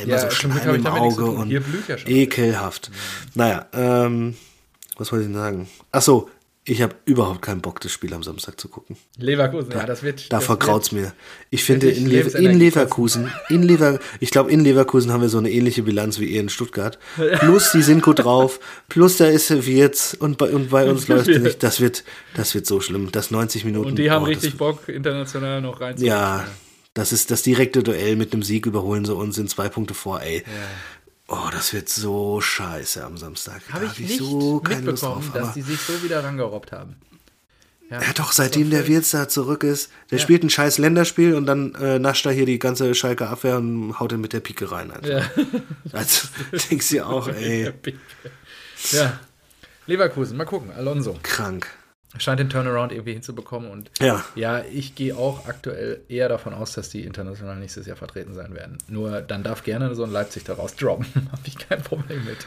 äh, 0.00 0.04
immer 0.04 0.12
Ja, 0.14 0.18
so 0.20 0.30
Schleim 0.30 0.74
im 0.76 0.86
Auge 0.86 1.24
und 1.24 1.50
ja 1.50 1.60
ekelhaft. 2.06 2.92
Naja, 3.34 3.66
ähm, 3.72 4.36
was 4.96 5.10
wollte 5.10 5.24
ich 5.24 5.30
denn 5.32 5.40
sagen? 5.40 5.68
Ach 5.90 6.02
so, 6.02 6.30
ich 6.66 6.80
habe 6.80 6.94
überhaupt 7.04 7.42
keinen 7.42 7.60
Bock, 7.60 7.80
das 7.80 7.92
Spiel 7.92 8.14
am 8.14 8.22
Samstag 8.22 8.58
zu 8.58 8.68
gucken. 8.68 8.96
Leverkusen, 9.18 9.70
ja, 9.72 9.84
das 9.84 10.02
wird. 10.02 10.32
Da 10.32 10.38
das 10.38 10.46
vergraut's 10.46 10.92
mir. 10.92 11.12
Ich 11.50 11.62
finde, 11.62 11.90
in, 11.90 12.06
Le 12.06 12.20
in 12.20 12.58
Leverkusen, 12.58 13.30
in 13.50 13.62
Lever 13.62 13.98
ich 14.18 14.30
glaube, 14.30 14.50
in 14.50 14.60
Leverkusen 14.60 15.12
haben 15.12 15.20
wir 15.20 15.28
so 15.28 15.36
eine 15.36 15.50
ähnliche 15.50 15.82
Bilanz 15.82 16.18
wie 16.20 16.24
ihr 16.24 16.40
in 16.40 16.48
Stuttgart. 16.48 16.98
Plus, 17.40 17.72
die 17.72 17.82
sind 17.82 18.02
gut 18.02 18.20
drauf. 18.20 18.60
Plus, 18.88 19.18
da 19.18 19.26
ist 19.26 19.66
Wirtz 19.66 20.16
und 20.18 20.38
bei, 20.38 20.48
und 20.48 20.70
bei 20.70 20.88
uns 20.88 21.06
läuft 21.08 21.28
es 21.28 21.42
nicht. 21.42 21.62
Das 21.62 21.80
wird, 21.80 22.02
das 22.34 22.54
wird 22.54 22.64
so 22.64 22.80
schlimm. 22.80 23.12
Das 23.12 23.30
90 23.30 23.66
Minuten. 23.66 23.88
Und 23.88 23.98
die 23.98 24.10
haben 24.10 24.22
oh, 24.22 24.28
richtig 24.28 24.52
das, 24.52 24.58
Bock, 24.58 24.88
international 24.88 25.60
noch 25.60 25.82
rein 25.82 25.96
Ja, 25.98 26.46
das 26.94 27.12
ist 27.12 27.30
das 27.30 27.42
direkte 27.42 27.82
Duell 27.82 28.16
mit 28.16 28.32
einem 28.32 28.42
Sieg 28.42 28.64
überholen 28.64 29.04
sie 29.04 29.14
uns, 29.14 29.34
sind 29.34 29.50
zwei 29.50 29.68
Punkte 29.68 29.92
vor, 29.92 30.22
ey. 30.22 30.44
Oh, 31.28 31.48
das 31.50 31.72
wird 31.72 31.88
so 31.88 32.40
scheiße 32.40 33.02
am 33.02 33.16
Samstag. 33.16 33.62
Habe 33.72 33.86
ich 33.86 33.98
nicht 33.98 34.18
so 34.18 34.60
keine 34.60 34.90
Lust 34.90 35.02
drauf, 35.02 35.24
dass 35.32 35.54
die 35.54 35.62
sich 35.62 35.80
so 35.80 36.02
wieder 36.02 36.22
rangerobbt 36.22 36.72
haben. 36.72 36.96
Ja, 37.90 38.00
doch, 38.14 38.32
seitdem 38.32 38.70
der 38.70 38.88
Wirtz 38.88 39.10
da 39.10 39.28
zurück 39.28 39.62
ist, 39.62 39.90
der 40.10 40.18
spielt 40.18 40.42
ein 40.42 40.50
scheiß 40.50 40.78
Länderspiel 40.78 41.34
und 41.34 41.46
dann 41.46 41.74
äh, 41.76 41.98
nascht 41.98 42.26
er 42.26 42.32
hier 42.32 42.46
die 42.46 42.58
ganze 42.58 42.94
Schalke 42.94 43.28
Abwehr 43.28 43.58
und 43.58 44.00
haut 44.00 44.10
ihn 44.12 44.20
mit 44.20 44.32
der 44.32 44.40
Pike 44.40 44.70
rein. 44.70 44.90
Einfach. 44.90 45.08
Ja. 45.08 45.22
Also, 45.92 46.28
denkst 46.70 46.88
du 46.88 47.06
auch, 47.06 47.28
ey, 47.28 47.72
ja. 48.90 49.20
Leverkusen, 49.86 50.36
mal 50.36 50.44
gucken. 50.44 50.72
Alonso 50.72 51.16
krank. 51.22 51.68
Scheint 52.18 52.38
den 52.40 52.48
Turnaround 52.50 52.92
irgendwie 52.92 53.12
hinzubekommen 53.12 53.70
und 53.70 53.90
Ja, 54.00 54.24
ja, 54.34 54.62
ich 54.72 54.94
gehe 54.94 55.16
auch 55.16 55.46
aktuell 55.48 56.00
eher 56.08 56.28
davon 56.28 56.54
aus, 56.54 56.72
dass 56.72 56.88
die 56.90 57.04
international 57.04 57.56
nächstes 57.56 57.86
Jahr 57.86 57.96
vertreten 57.96 58.34
sein 58.34 58.54
werden. 58.54 58.78
Nur 58.88 59.20
dann 59.20 59.42
darf 59.42 59.62
gerne 59.64 59.94
so 59.94 60.04
ein 60.04 60.10
Leipzig 60.12 60.44
daraus 60.44 60.76
droppen. 60.76 61.06
Habe 61.32 61.42
ich 61.46 61.56
kein 61.58 61.82
Problem 61.82 62.24
mit. 62.24 62.38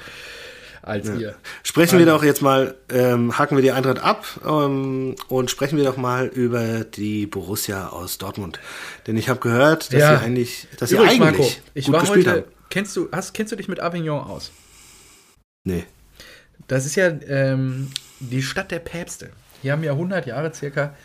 Als 0.84 1.10
ihr. 1.10 1.36
sprechen 1.64 2.00
wir 2.00 2.06
Also- 2.06 2.18
doch 2.20 2.24
jetzt 2.24 2.42
mal, 2.42 2.76
ähm, 2.90 3.38
hacken 3.38 3.58
wir 3.58 3.62
die 3.62 3.72
Eintracht 3.74 4.00
ab 4.00 4.26
ähm, 4.48 5.16
und 5.28 5.52
sprechen 5.52 5.76
wir 5.78 5.84
doch 5.84 5.98
mal 5.98 6.28
über 6.28 6.86
die 6.86 7.26
Borussia 7.28 7.90
aus 7.90 8.18
Dortmund. 8.20 8.60
Denn 9.06 9.18
ich 9.18 9.28
habe 9.28 9.42
gehört, 9.42 9.92
dass 9.92 10.00
Ja. 10.00 10.18
sie 10.18 10.24
eigentlich, 10.24 10.68
dass 10.80 10.90
sie 10.92 10.96
Übrigens, 10.96 11.14
eigentlich 11.22 11.38
Marco, 11.48 11.52
ich 11.74 11.86
gut 11.88 11.94
war 11.94 12.02
gespielt 12.02 12.28
heute. 12.28 12.38
haben. 12.44 12.52
Kennst 12.70 12.96
du, 12.96 13.10
hast, 13.12 13.34
kennst 13.34 13.52
du 13.52 13.58
dich 13.58 13.68
mit 13.68 13.82
Avignon 13.82 14.22
aus? 14.22 14.52
Nee. 15.66 15.84
Das 16.70 16.86
ist 16.86 16.96
ja 16.96 17.08
ähm, 17.28 17.90
die 18.22 18.42
Stadt 18.42 18.72
der 18.72 18.80
Päpste. 18.80 19.32
Hier 19.62 19.72
haben 19.72 19.84
ja 19.84 19.92
100 19.94 20.26
Jahre 20.26 20.54
circa, 20.54 20.96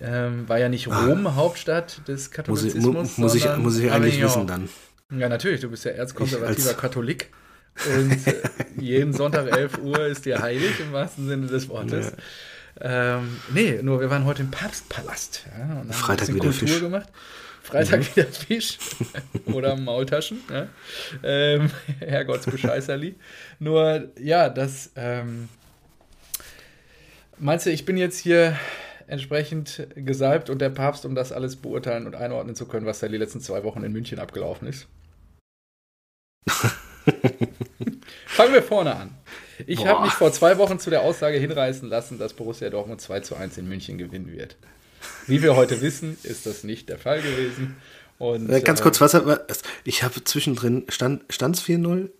ähm, 0.00 0.48
war 0.48 0.58
ja 0.58 0.68
nicht 0.68 0.88
Rom 0.88 1.36
Hauptstadt 1.36 2.00
des 2.08 2.30
Ah. 2.36 2.42
Muss 2.48 2.64
ich, 2.64 2.74
Katholizismus. 2.74 3.16
mu, 3.18 3.22
muss 3.24 3.34
ich, 3.34 3.56
muss 3.56 3.78
ich 3.78 3.90
eigentlich 3.92 4.14
Avignon. 4.14 4.28
wissen 4.30 4.46
dann. 4.46 4.68
Ja, 5.18 5.28
natürlich, 5.28 5.60
du 5.60 5.70
bist 5.70 5.84
ja 5.84 5.92
erzkonservativer 5.92 6.74
Katholik. 6.74 7.30
Und 7.96 8.26
äh, 8.26 8.34
jeden 8.78 9.12
Sonntag 9.12 9.50
11 9.50 9.78
Uhr 9.78 10.06
ist 10.06 10.24
dir 10.24 10.40
heilig, 10.40 10.78
im 10.80 10.92
wahrsten 10.92 11.26
Sinne 11.28 11.46
des 11.46 11.68
Wortes. 11.68 12.12
Ähm, 12.80 13.36
nee, 13.52 13.80
nur 13.82 14.00
wir 14.00 14.10
waren 14.10 14.24
heute 14.24 14.42
im 14.42 14.50
Papstpalast. 14.50 15.44
Ja, 15.56 15.64
und 15.64 15.78
haben 15.78 15.92
Freitag 15.92 16.28
wieder 16.28 16.38
Kultur 16.40 16.52
Fisch. 16.68 16.76
Mhm. 16.78 16.84
gemacht. 16.84 17.08
Freitag 17.62 18.16
wieder 18.16 18.26
Fisch 18.26 18.78
oder 19.46 19.76
Maultaschen. 19.76 20.38
Ja. 20.52 20.66
Ähm, 21.22 21.70
Herrgottsbescheißerli. 22.00 23.14
Nur, 23.58 24.08
ja, 24.20 24.48
das. 24.48 24.90
Ähm, 24.96 25.48
meinst 27.38 27.66
du, 27.66 27.70
ich 27.70 27.84
bin 27.84 27.96
jetzt 27.96 28.18
hier 28.18 28.56
entsprechend 29.06 29.86
gesalbt 29.94 30.48
und 30.50 30.60
der 30.60 30.70
Papst, 30.70 31.04
um 31.04 31.14
das 31.14 31.30
alles 31.32 31.56
beurteilen 31.56 32.06
und 32.06 32.14
einordnen 32.14 32.54
zu 32.54 32.66
können, 32.66 32.86
was 32.86 33.00
da 33.00 33.08
die 33.08 33.16
letzten 33.18 33.40
zwei 33.40 33.62
Wochen 33.64 33.84
in 33.84 33.92
München 33.92 34.18
abgelaufen 34.18 34.68
ist? 34.68 34.86
Fangen 38.26 38.52
wir 38.54 38.62
vorne 38.62 38.96
an. 38.96 39.10
Ich 39.66 39.86
habe 39.86 40.02
mich 40.04 40.12
vor 40.12 40.32
zwei 40.32 40.58
Wochen 40.58 40.78
zu 40.78 40.90
der 40.90 41.02
Aussage 41.02 41.38
hinreißen 41.38 41.88
lassen, 41.88 42.18
dass 42.18 42.32
Borussia 42.32 42.70
Dortmund 42.70 43.00
2 43.00 43.20
zu 43.20 43.36
1 43.36 43.58
in 43.58 43.68
München 43.68 43.98
gewinnen 43.98 44.32
wird. 44.32 44.56
Wie 45.26 45.42
wir 45.42 45.54
heute 45.54 45.80
wissen, 45.80 46.16
ist 46.22 46.46
das 46.46 46.64
nicht 46.64 46.88
der 46.88 46.98
Fall 46.98 47.20
gewesen. 47.22 47.76
Und, 48.18 48.50
Äh, 48.50 48.60
Ganz 48.62 48.80
äh, 48.80 48.82
kurz, 48.82 49.00
was, 49.00 49.14
was 49.14 49.62
ich 49.84 50.02
habe 50.02 50.24
zwischendrin, 50.24 50.84
stand 50.88 51.22
es 51.30 51.62
4-0? 51.62 52.10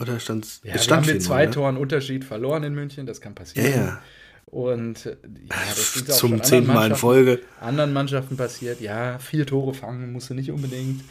Oder 0.00 0.20
stand's, 0.20 0.60
Ja, 0.64 0.70
es 0.70 0.74
wir 0.74 0.82
stand 0.82 1.06
haben 1.06 1.12
mit 1.12 1.22
4-0, 1.22 1.26
zwei 1.26 1.46
ne? 1.46 1.50
Toren 1.52 1.76
Unterschied 1.76 2.24
verloren 2.24 2.62
in 2.64 2.74
München, 2.74 3.06
das 3.06 3.20
kann 3.20 3.32
Ja, 3.32 3.36
passieren. 3.36 3.72
ja. 3.72 4.02
Und 4.50 5.06
äh, 5.06 5.10
ja, 5.10 5.56
das 5.68 5.78
auch 6.10 6.18
schon 6.20 6.30
Zum 6.30 6.42
zehnten 6.42 6.72
Mal 6.72 6.90
in 6.90 6.96
Folge. 6.96 7.40
anderen 7.60 7.92
Mannschaften 7.92 8.36
passiert. 8.36 8.80
Ja, 8.80 9.18
vier 9.18 9.46
Tore 9.46 9.74
fangen 9.74 10.12
musst 10.12 10.30
du 10.30 10.34
nicht 10.34 10.50
unbedingt. 10.50 11.02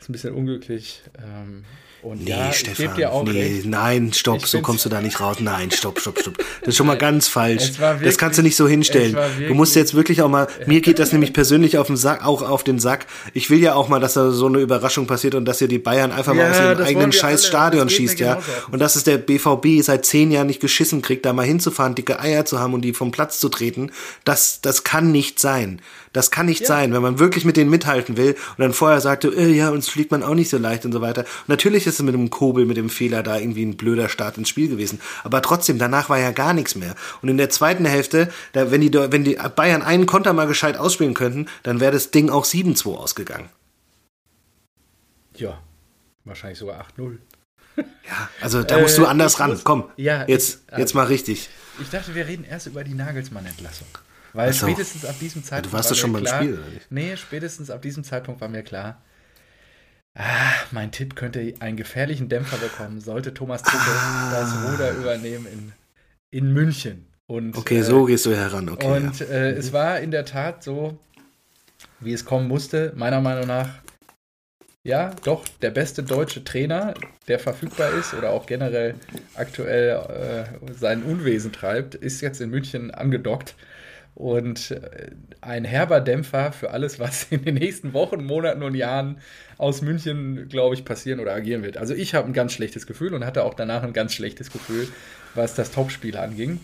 Ist 0.00 0.08
ein 0.08 0.12
bisschen 0.12 0.34
unglücklich. 0.34 1.02
Ähm, 1.18 1.64
und 2.02 2.24
Nee, 2.24 2.30
ja, 2.30 2.50
Stefan, 2.50 2.94
nee, 3.26 3.60
nein, 3.66 4.14
stopp, 4.14 4.38
Ich 4.38 4.46
so 4.46 4.62
kommst 4.62 4.86
du 4.86 4.88
da 4.88 5.02
nicht 5.02 5.20
raus. 5.20 5.36
Nein, 5.40 5.70
stopp, 5.70 6.00
stopp, 6.00 6.18
stopp. 6.18 6.38
Das 6.60 6.68
ist 6.68 6.76
schon 6.78 6.86
mal 6.86 6.96
ganz 6.98 7.28
falsch. 7.28 7.78
War 7.78 7.96
das 7.96 8.16
kannst 8.16 8.38
du 8.38 8.42
wirklich- 8.42 8.44
nicht 8.52 8.56
so 8.56 8.66
hinstellen. 8.66 9.12
war 9.14 9.28
Du 9.28 9.52
musst 9.52 9.74
wirklich- 9.74 9.82
jetzt 9.90 9.94
wirklich 9.94 10.22
auch 10.22 10.30
mal, 10.30 10.48
mir 10.66 10.80
geht 10.80 10.98
das 10.98 11.12
nämlich 11.12 11.34
persönlich 11.34 11.76
auf 11.76 11.88
den 11.88 11.98
Sack, 11.98 12.24
auch 12.24 12.40
auf 12.40 12.64
den 12.64 12.78
Sack. 12.78 13.04
Ich 13.34 13.50
will 13.50 13.60
ja 13.60 13.74
auch 13.74 13.88
mal, 13.88 14.00
dass 14.00 14.14
da 14.14 14.30
so 14.30 14.46
eine 14.46 14.60
Überraschung 14.60 15.06
passiert 15.06 15.34
und 15.34 15.44
dass 15.44 15.60
ihr 15.60 15.68
die 15.68 15.78
Bayern 15.78 16.10
einfach 16.10 16.34
Ja, 16.34 16.44
mal 16.44 16.50
aus 16.52 16.58
ihrem 16.78 16.86
eigenen 16.86 17.12
scheiß 17.12 17.40
alle. 17.42 17.48
Stadion 17.48 17.90
schießt, 17.90 18.18
ja. 18.18 18.40
Und 18.70 18.78
dass 18.78 18.96
es 18.96 19.04
der 19.04 19.18
BVB 19.18 19.82
seit 19.82 20.06
zehn 20.06 20.30
Jahren 20.30 20.46
nicht 20.46 20.60
geschissen 20.60 21.02
kriegt, 21.02 21.26
da 21.26 21.34
mal 21.34 21.44
hinzufahren, 21.44 21.94
dicke 21.94 22.18
Eier 22.18 22.46
zu 22.46 22.58
haben 22.60 22.72
und 22.72 22.80
die 22.80 22.94
vom 22.94 23.10
Platz 23.12 23.40
zu 23.40 23.50
treten. 23.50 23.92
Das, 24.24 24.62
das 24.62 24.84
kann 24.84 25.12
nicht 25.12 25.38
sein. 25.38 25.82
Das 26.12 26.32
kann 26.32 26.46
nicht 26.46 26.66
sein, 26.66 26.92
wenn 26.92 27.02
man 27.02 27.20
wirklich 27.20 27.44
mit 27.44 27.56
denen 27.56 27.70
mithalten 27.70 28.16
will 28.16 28.32
und 28.32 28.58
dann 28.58 28.72
vorher 28.72 29.00
sagte, 29.00 29.28
äh, 29.28 29.46
ja, 29.52 29.70
uns 29.70 29.88
fliegt 29.88 30.10
man 30.10 30.24
auch 30.24 30.34
nicht 30.34 30.50
so 30.50 30.58
leicht 30.58 30.84
und 30.84 30.90
so 30.92 31.00
weiter. 31.00 31.20
Und 31.22 31.48
natürlich 31.48 31.86
ist 31.86 31.94
es 32.00 32.02
mit 32.04 32.14
dem 32.14 32.30
Kobel, 32.30 32.64
mit 32.66 32.76
dem 32.76 32.90
Fehler 32.90 33.22
da 33.22 33.38
irgendwie 33.38 33.64
ein 33.64 33.76
blöder 33.76 34.08
Start 34.08 34.36
ins 34.36 34.48
Spiel 34.48 34.68
gewesen. 34.68 35.00
Aber 35.22 35.40
trotzdem, 35.40 35.78
danach 35.78 36.08
war 36.08 36.18
ja 36.18 36.32
gar 36.32 36.52
nichts 36.52 36.74
mehr. 36.74 36.96
Und 37.22 37.28
in 37.28 37.36
der 37.36 37.48
zweiten 37.48 37.84
Hälfte, 37.84 38.28
da, 38.54 38.72
wenn, 38.72 38.80
die, 38.80 38.92
wenn 38.92 39.22
die 39.22 39.38
Bayern 39.54 39.82
einen 39.82 40.06
Konter 40.06 40.32
mal 40.32 40.48
gescheit 40.48 40.76
ausspielen 40.76 41.14
könnten, 41.14 41.46
dann 41.62 41.78
wäre 41.78 41.92
das 41.92 42.10
Ding 42.10 42.28
auch 42.28 42.44
7-2 42.44 42.96
ausgegangen. 42.96 43.48
Ja, 45.36 45.58
wahrscheinlich 46.24 46.58
sogar 46.58 46.84
8-0. 46.98 47.18
Ja, 47.76 47.84
also 48.40 48.62
da 48.62 48.78
musst 48.80 48.98
du 48.98 49.04
Äh, 49.04 49.06
anders 49.06 49.34
ich 49.34 49.40
ran. 49.40 49.50
muss- 49.50 49.64
Komm, 49.64 49.84
Ja, 49.96 50.26
jetzt, 50.26 50.60
ich- 50.72 50.78
jetzt 50.78 50.94
mal 50.94 51.06
richtig. 51.06 51.48
Ich 51.80 51.88
dachte, 51.88 52.14
wir 52.14 52.26
reden 52.26 52.44
erst 52.44 52.66
über 52.66 52.84
die 52.84 52.94
Nagelsmann-Entlassung. 52.94 53.86
Weil 54.32 54.50
Ach 54.50 54.54
so. 54.54 54.66
spätestens 54.66 55.04
ab 55.04 55.16
diesem 55.20 55.42
Zeitpunkt. 55.44 55.66
du 55.66 55.72
warst 55.76 55.90
war 55.90 55.94
doch 55.94 56.00
schon 56.00 56.12
mir 56.12 56.18
beim 56.18 56.24
klar, 56.26 56.42
Spiel, 56.42 56.54
oder 56.58 56.68
nicht? 56.68 56.90
Nee, 56.90 57.16
spätestens 57.16 57.70
ab 57.70 57.82
diesem 57.82 58.04
Zeitpunkt 58.04 58.40
war 58.40 58.48
mir 58.48 58.62
klar, 58.62 59.02
ah, 60.14 60.52
mein 60.70 60.92
Tipp 60.92 61.16
könnte 61.16 61.54
einen 61.60 61.76
gefährlichen 61.76 62.28
Dämpfer 62.28 62.56
bekommen, 62.58 63.00
sollte 63.00 63.34
Thomas 63.34 63.62
Tuchel 63.62 63.78
Ah. 63.80 64.30
das 64.32 64.70
Ruder 64.72 64.92
übernehmen 64.92 65.46
in, 65.46 65.72
in 66.30 66.52
München. 66.52 67.06
Und, 67.26 67.56
Okay, 67.56 67.78
äh, 67.78 67.82
so 67.82 68.04
gehst 68.06 68.26
du 68.26 68.34
heran. 68.34 68.68
Okay, 68.68 68.86
Und 68.86 69.20
ja. 69.20 69.26
äh, 69.26 69.50
es 69.52 69.72
war 69.72 70.00
in 70.00 70.10
der 70.10 70.24
Tat 70.24 70.62
so, 70.64 70.98
wie 72.00 72.12
es 72.12 72.24
kommen 72.24 72.48
musste. 72.48 72.92
Meiner 72.96 73.20
Meinung 73.20 73.46
nach 73.46 73.68
ja, 74.82 75.10
doch, 75.24 75.46
der 75.60 75.70
beste 75.70 76.02
deutsche 76.02 76.42
Trainer, 76.42 76.94
der 77.28 77.38
verfügbar 77.38 77.90
ist 77.92 78.14
oder 78.14 78.30
auch 78.30 78.46
generell 78.46 78.94
aktuell 79.34 80.48
äh, 80.64 80.72
sein 80.72 81.02
Unwesen 81.02 81.52
treibt, 81.52 81.94
ist 81.94 82.22
jetzt 82.22 82.40
in 82.40 82.48
München 82.48 82.90
angedockt. 82.90 83.54
Und 84.20 84.72
äh, 84.72 85.12
ein 85.40 85.64
herber 85.64 86.02
Dämpfer 86.02 86.52
für 86.52 86.72
alles, 86.72 86.98
was 87.00 87.24
in 87.30 87.42
den 87.42 87.54
nächsten 87.54 87.94
Wochen, 87.94 88.22
Monaten 88.22 88.62
und 88.62 88.74
Jahren 88.74 89.18
aus 89.56 89.80
München, 89.80 90.46
glaube 90.50 90.74
ich, 90.74 90.84
passieren 90.84 91.20
oder 91.20 91.34
agieren 91.34 91.62
wird. 91.62 91.78
Also 91.78 91.94
ich 91.94 92.14
habe 92.14 92.26
ein 92.26 92.34
ganz 92.34 92.52
schlechtes 92.52 92.86
Gefühl 92.86 93.14
und 93.14 93.24
hatte 93.24 93.44
auch 93.44 93.54
danach 93.54 93.82
ein 93.82 93.94
ganz 93.94 94.12
schlechtes 94.12 94.52
Gefühl, 94.52 94.88
was 95.34 95.54
das 95.54 95.70
Topspiel 95.70 96.18
anging. 96.18 96.60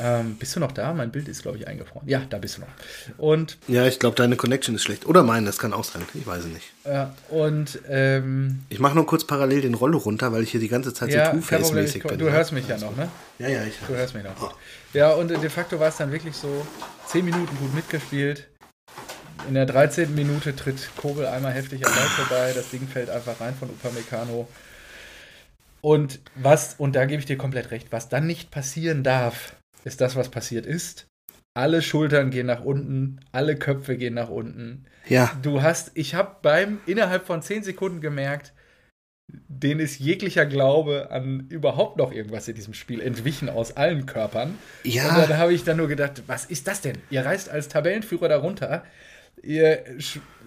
Ähm, 0.00 0.36
bist 0.36 0.56
du 0.56 0.60
noch 0.60 0.72
da? 0.72 0.92
Mein 0.92 1.10
Bild 1.10 1.28
ist, 1.28 1.42
glaube 1.42 1.58
ich, 1.58 1.68
eingefroren. 1.68 2.08
Ja, 2.08 2.22
da 2.28 2.38
bist 2.38 2.56
du 2.56 2.62
noch. 2.62 2.68
Und 3.18 3.58
ja, 3.68 3.86
ich 3.86 3.98
glaube, 3.98 4.16
deine 4.16 4.36
Connection 4.36 4.74
ist 4.74 4.82
schlecht. 4.82 5.06
Oder 5.06 5.22
meine, 5.22 5.46
das 5.46 5.58
kann 5.58 5.72
auch 5.72 5.84
sein. 5.84 6.02
Ich 6.14 6.26
weiß 6.26 6.44
es 6.44 6.52
nicht. 6.52 6.72
Ja, 6.84 7.14
und 7.28 7.80
ähm, 7.88 8.64
ich 8.68 8.80
mache 8.80 8.94
nur 8.94 9.06
kurz 9.06 9.24
parallel 9.24 9.60
den 9.60 9.74
Rollo 9.74 9.98
runter, 9.98 10.32
weil 10.32 10.42
ich 10.42 10.50
hier 10.50 10.60
die 10.60 10.68
ganze 10.68 10.92
Zeit 10.92 11.10
ja, 11.10 11.26
so 11.26 11.38
Two-Face-mäßig 11.38 12.02
bin. 12.02 12.18
Du 12.18 12.30
hörst 12.30 12.52
mich 12.52 12.66
ja 12.66 12.78
noch, 12.78 12.96
ne? 12.96 13.08
Ja, 13.38 13.48
ja, 13.48 13.64
ich 13.64 13.74
Du 13.86 13.94
hörst 13.94 14.14
mich 14.14 14.24
noch. 14.24 14.32
Oh. 14.40 14.50
Ja, 14.92 15.12
und 15.12 15.28
de 15.28 15.48
facto 15.48 15.78
war 15.78 15.88
es 15.88 15.96
dann 15.96 16.10
wirklich 16.10 16.34
so: 16.34 16.66
10 17.06 17.24
Minuten 17.24 17.56
gut 17.58 17.74
mitgespielt. 17.74 18.48
In 19.48 19.54
der 19.54 19.66
13. 19.66 20.14
Minute 20.14 20.56
tritt 20.56 20.88
Kobel 20.96 21.26
einmal 21.26 21.52
heftig 21.52 21.86
am 21.86 21.92
Ball 21.92 22.08
vorbei. 22.08 22.52
Das 22.54 22.70
Ding 22.70 22.88
fällt 22.88 23.10
einfach 23.10 23.40
rein 23.40 23.54
von 23.54 23.68
Upamecano. 23.68 24.48
Und 25.80 26.20
was, 26.34 26.76
und 26.78 26.96
da 26.96 27.04
gebe 27.04 27.20
ich 27.20 27.26
dir 27.26 27.36
komplett 27.36 27.70
recht, 27.70 27.88
was 27.90 28.08
dann 28.08 28.26
nicht 28.26 28.50
passieren 28.50 29.02
darf, 29.02 29.54
ist 29.84 30.00
das, 30.00 30.16
was 30.16 30.30
passiert 30.30 30.66
ist. 30.66 31.06
Alle 31.56 31.82
Schultern 31.82 32.30
gehen 32.30 32.46
nach 32.46 32.64
unten, 32.64 33.20
alle 33.30 33.56
Köpfe 33.56 33.96
gehen 33.96 34.14
nach 34.14 34.28
unten. 34.28 34.86
Ja. 35.08 35.30
Du 35.42 35.62
hast, 35.62 35.92
ich 35.94 36.14
habe 36.14 36.36
beim 36.42 36.80
innerhalb 36.86 37.26
von 37.26 37.42
10 37.42 37.62
Sekunden 37.62 38.00
gemerkt, 38.00 38.52
denen 39.28 39.80
ist 39.80 40.00
jeglicher 40.00 40.46
Glaube 40.46 41.10
an 41.10 41.46
überhaupt 41.48 41.96
noch 41.96 42.12
irgendwas 42.12 42.48
in 42.48 42.54
diesem 42.54 42.74
Spiel 42.74 43.00
entwichen 43.00 43.48
aus 43.48 43.76
allen 43.76 44.06
Körpern. 44.06 44.58
Ja. 44.82 45.08
Und 45.08 45.30
dann 45.30 45.38
habe 45.38 45.54
ich 45.54 45.64
dann 45.64 45.76
nur 45.76 45.88
gedacht, 45.88 46.24
was 46.26 46.44
ist 46.44 46.66
das 46.66 46.80
denn? 46.80 46.98
Ihr 47.10 47.24
reist 47.24 47.48
als 47.48 47.68
Tabellenführer 47.68 48.28
darunter. 48.28 48.84
Ihr 49.42 49.84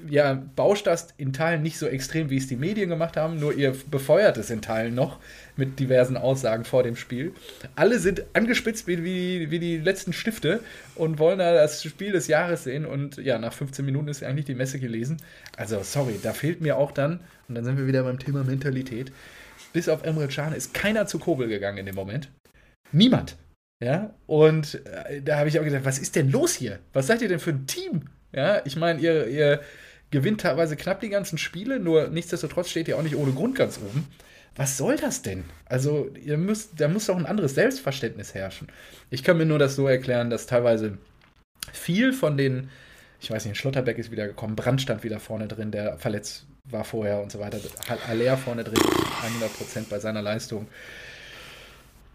ja, 0.10 0.34
bauscht 0.56 0.88
das 0.88 1.10
in 1.18 1.34
Teilen 1.34 1.62
nicht 1.62 1.78
so 1.78 1.88
extrem, 1.88 2.30
wie 2.30 2.38
es 2.38 2.48
die 2.48 2.56
Medien 2.56 2.90
gemacht 2.90 3.18
haben, 3.18 3.40
nur 3.40 3.54
ihr 3.54 3.76
befeuert 3.90 4.38
es 4.38 4.50
in 4.50 4.62
Teilen 4.62 4.96
noch 4.96 5.20
mit 5.56 5.80
diversen 5.80 6.18
Aussagen 6.18 6.66
vor 6.66 6.84
dem 6.84 6.96
Spiel. 6.96 7.34
Alle 7.76 8.00
sind 8.00 8.24
angespitzt 8.34 8.88
wie, 8.88 9.04
wie, 9.04 9.52
wie 9.52 9.60
die 9.60 9.78
letzten 9.78 10.14
Stifte 10.14 10.62
und 10.96 11.20
wollen 11.20 11.40
da 11.40 11.54
das 11.54 11.84
Spiel 11.84 12.12
des 12.12 12.28
Jahres 12.28 12.64
sehen. 12.64 12.86
Und 12.86 13.18
ja, 13.18 13.40
nach 13.40 13.54
15 13.54 13.86
Minuten 13.86 14.08
ist 14.08 14.24
eigentlich 14.24 14.46
die 14.46 14.56
Messe 14.56 14.80
gelesen. 14.80 15.18
Also, 15.56 15.82
sorry, 15.84 16.20
da 16.22 16.34
fehlt 16.34 16.62
mir 16.62 16.78
auch 16.78 16.92
dann, 16.92 17.22
und 17.48 17.56
dann 17.56 17.64
sind 17.64 17.78
wir 17.78 17.88
wieder 17.88 18.04
beim 18.04 18.20
Thema 18.20 18.44
Mentalität. 18.44 19.12
Bis 19.74 19.90
auf 19.90 20.04
Emre 20.04 20.28
Can 20.28 20.54
ist 20.54 20.74
keiner 20.74 21.08
zu 21.08 21.20
Kobel 21.20 21.48
gegangen 21.48 21.80
in 21.80 21.86
dem 21.86 21.96
Moment. 21.96 22.30
Niemand. 22.92 23.38
Ja, 23.84 24.16
und 24.26 24.82
äh, 24.86 25.22
da 25.22 25.38
habe 25.38 25.50
ich 25.50 25.60
auch 25.60 25.64
gedacht, 25.64 25.86
was 25.86 26.00
ist 26.00 26.16
denn 26.16 26.32
los 26.32 26.56
hier? 26.56 26.80
Was 26.94 27.08
seid 27.08 27.22
ihr 27.22 27.28
denn 27.28 27.40
für 27.40 27.52
ein 27.52 27.68
Team? 27.68 28.06
Ja, 28.38 28.62
ich 28.66 28.76
meine, 28.76 29.00
ihr, 29.00 29.26
ihr 29.30 29.62
gewinnt 30.12 30.42
teilweise 30.42 30.76
knapp 30.76 31.02
die 31.02 31.10
ganzen 31.10 31.40
Spiele, 31.40 31.80
nur 31.80 32.10
nichtsdestotrotz 32.10 32.70
steht 32.70 32.88
ihr 32.88 32.96
auch 32.96 33.02
nicht 33.02 33.16
ohne 33.16 33.32
Grund 33.32 33.56
ganz 33.56 33.80
oben. 33.80 34.08
Was 34.56 34.78
soll 34.78 34.96
das 34.96 35.24
denn? 35.24 35.44
Also, 35.66 36.12
ihr 36.24 36.38
müsst, 36.38 36.80
da 36.80 36.88
muss 36.88 37.08
doch 37.08 37.18
ein 37.18 37.26
anderes 37.26 37.56
Selbstverständnis 37.56 38.36
herrschen. 38.36 38.68
Ich 39.10 39.24
kann 39.24 39.38
mir 39.38 39.48
nur 39.48 39.58
das 39.58 39.76
so 39.76 39.88
erklären, 39.88 40.30
dass 40.30 40.46
teilweise 40.46 41.00
viel 41.74 42.14
von 42.14 42.38
den, 42.38 42.70
ich 43.20 43.32
weiß 43.32 43.44
nicht, 43.46 43.58
Schlotterbeck 43.58 43.98
ist 43.98 44.12
wieder 44.12 44.28
gekommen, 44.28 44.56
Brand 44.56 44.84
stand 44.84 45.04
wieder 45.04 45.20
vorne 45.20 45.48
drin, 45.48 45.72
der 45.72 45.98
verletzt 45.98 46.46
war 46.66 46.84
vorher 46.84 47.24
und 47.24 47.32
so 47.32 47.40
weiter. 47.40 47.58
Aller 48.08 48.38
vorne 48.38 48.64
drin, 48.64 48.78
100% 48.78 49.90
bei 49.90 49.98
seiner 49.98 50.22
Leistung 50.22 50.68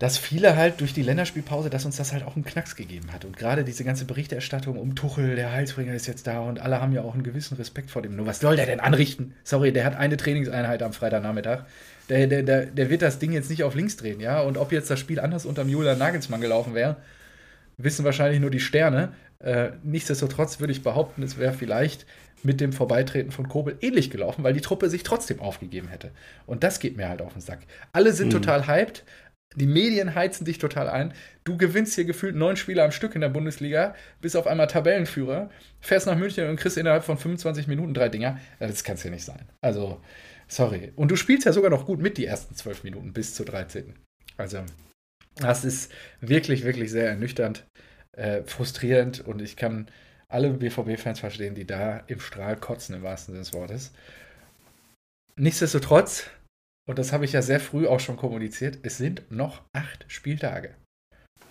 dass 0.03 0.19
viele 0.19 0.57
halt 0.57 0.81
durch 0.81 0.93
die 0.93 1.03
Länderspielpause, 1.03 1.71
dass 1.71 1.85
uns 1.85 1.97
das 1.97 2.13
halt 2.13 2.25
auch 2.25 2.35
einen 2.35 2.45
Knacks 2.45 2.75
gegeben 2.75 3.13
hat. 3.13 3.25
Und 3.25 3.37
gerade 3.37 3.63
diese 3.63 3.85
ganze 3.85 4.05
Berichterstattung 4.05 4.77
um 4.77 4.97
Tuchel, 4.97 5.37
der 5.37 5.53
Heilsbringer 5.53 5.95
ist 5.95 6.09
jetzt 6.09 6.27
da 6.27 6.41
und 6.41 6.59
alle 6.59 6.81
haben 6.81 6.93
ja 6.93 7.03
auch 7.03 7.15
einen 7.15 7.23
gewissen 7.23 7.57
Respekt 7.57 7.89
vor 7.89 8.03
dem. 8.03 8.17
Nur 8.17 8.27
was 8.27 8.41
soll 8.41 8.57
der 8.57 8.67
denn 8.67 8.81
anrichten? 8.81 9.37
Sorry, 9.45 9.73
der 9.73 9.85
hat 9.85 9.95
eine 9.95 10.17
Trainingseinheit 10.17 10.83
am 10.83 10.93
Freitagnachmittag. 10.93 11.67
Der, 12.09 12.27
der, 12.27 12.43
der, 12.43 12.67
der 12.67 12.91
wird 12.91 13.01
das 13.01 13.21
Ding 13.21 13.31
jetzt 13.31 13.49
nicht 13.49 13.63
auf 13.63 13.77
links 13.77 13.97
drehen, 13.97 14.19
ja. 14.19 14.41
Und 14.41 14.57
ob 14.57 14.73
jetzt 14.73 14.91
das 14.91 14.99
Spiel 14.99 15.21
anders 15.21 15.47
unter 15.47 15.63
Julian 15.63 15.99
Nagelsmann 15.99 16.41
gelaufen 16.41 16.75
wäre, 16.75 16.97
wissen 17.77 18.05
wahrscheinlich 18.05 18.41
nur 18.41 18.51
die 18.51 18.59
Sterne. 18.59 19.13
Äh, 19.39 19.69
nichtsdestotrotz 19.85 20.59
würde 20.59 20.73
ich 20.73 20.83
behaupten, 20.83 21.23
es 21.23 21.39
wäre 21.39 21.53
vielleicht 21.53 22.07
mit 22.43 22.61
dem 22.61 22.73
Vorbeitreten 22.73 23.31
von 23.31 23.49
Kobel 23.49 23.77
ähnlich 23.81 24.11
gelaufen, 24.11 24.43
weil 24.43 24.53
die 24.53 24.61
Truppe 24.61 24.91
sich 24.91 25.03
trotzdem 25.05 25.41
aufgegeben 25.41 25.89
hätte. 25.89 26.11
Und 26.47 26.65
das 26.65 26.81
geht 26.81 26.97
mir 26.97 27.09
halt 27.09 27.23
auf 27.23 27.33
den 27.33 27.41
Sack. 27.41 27.61
Alle 27.93 28.13
sind 28.13 28.29
mhm. 28.29 28.33
total 28.33 28.67
hyped, 28.67 29.05
die 29.57 29.67
Medien 29.67 30.15
heizen 30.15 30.45
dich 30.45 30.59
total 30.59 30.89
ein. 30.89 31.13
Du 31.45 31.57
gewinnst 31.57 31.95
hier 31.95 32.05
gefühlt 32.05 32.35
neun 32.35 32.57
Spiele 32.57 32.83
am 32.83 32.93
Stück 32.93 33.15
in 33.15 33.21
der 33.21 33.29
Bundesliga, 33.29 33.95
bist 34.21 34.37
auf 34.37 34.47
einmal 34.47 34.67
Tabellenführer, 34.67 35.51
fährst 35.81 36.07
nach 36.07 36.17
München 36.17 36.49
und 36.49 36.57
kriegst 36.57 36.79
innerhalb 36.79 37.05
von 37.05 37.19
25 37.19 37.67
Minuten 37.67 37.95
drei 37.95 38.09
Dinger. 38.09 38.39
Das 38.59 38.85
kann 38.85 38.95
es 38.95 39.03
ja 39.03 39.11
nicht 39.11 39.25
sein. 39.25 39.49
Also, 39.61 40.01
sorry. 40.49 40.93
Und 40.97 41.11
du 41.11 41.17
spielst 41.17 41.47
ja 41.47 41.53
sogar 41.53 41.71
noch 41.71 41.87
gut 41.87 42.01
mit 42.01 42.19
die 42.19 42.27
ersten 42.27 42.55
zwölf 42.55 42.85
Minuten 42.85 43.13
bis 43.13 43.35
zur 43.35 43.47
13. 43.47 43.95
Also, 44.37 44.65
das 45.37 45.65
ist 45.65 45.93
wirklich, 46.21 46.65
wirklich 46.65 46.91
sehr 46.91 47.09
ernüchternd, 47.09 47.65
äh, 48.13 48.43
frustrierend 48.45 49.21
und 49.27 49.41
ich 49.41 49.57
kann 49.57 49.89
alle 50.29 50.51
BVB-Fans 50.51 51.21
verstehen, 51.21 51.55
die 51.55 51.67
da 51.67 51.99
im 52.07 52.21
Strahl 52.21 52.57
kotzen, 52.57 52.95
im 52.95 53.03
wahrsten 53.03 53.35
Sinne 53.35 53.45
des 53.45 53.53
Wortes. 53.53 53.93
Nichtsdestotrotz 55.37 56.27
und 56.87 56.99
das 56.99 57.13
habe 57.13 57.25
ich 57.25 57.33
ja 57.33 57.43
sehr 57.43 57.61
früh 57.61 57.87
auch 57.87 58.01
schon 58.01 58.17
kommuniziert, 58.17 58.79
es 58.83 58.99
sind 58.99 59.31
noch 59.31 59.63
acht 59.73 60.05
Spieltage. 60.09 60.75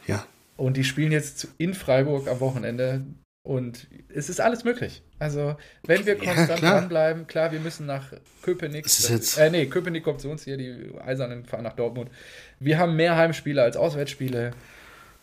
Ja. 0.08 0.26
Und 0.58 0.78
die 0.78 0.84
spielen 0.84 1.12
jetzt 1.12 1.48
in 1.58 1.74
Freiburg 1.74 2.28
am 2.28 2.40
Wochenende 2.40 3.04
und 3.44 3.88
es 4.14 4.30
ist 4.30 4.40
alles 4.40 4.64
möglich. 4.64 5.02
Also, 5.18 5.56
wenn 5.88 6.06
wir 6.06 6.16
konstant 6.16 6.50
ja, 6.50 6.56
klar. 6.56 6.80
dranbleiben, 6.80 7.28
klar, 7.28 7.52
wir 7.52 7.60
müssen 7.60 7.88
nach 7.88 8.14
Köpenick. 8.44 8.84
Das 8.84 9.10
ist 9.10 9.38
äh, 9.38 9.50
nee, 9.50 9.66
Köpenick 9.66 10.04
kommt 10.04 10.22
zu 10.22 10.30
uns 10.30 10.44
hier, 10.44 10.58
die 10.58 10.92
Eisernen 11.00 11.46
fahren 11.46 11.64
nach 11.64 11.76
Dortmund. 11.76 12.12
Wir 12.60 12.78
haben 12.78 12.96
mehr 12.96 13.16
Heimspiele 13.16 13.64
als 13.64 13.78
Auswärtsspiele. 13.78 14.52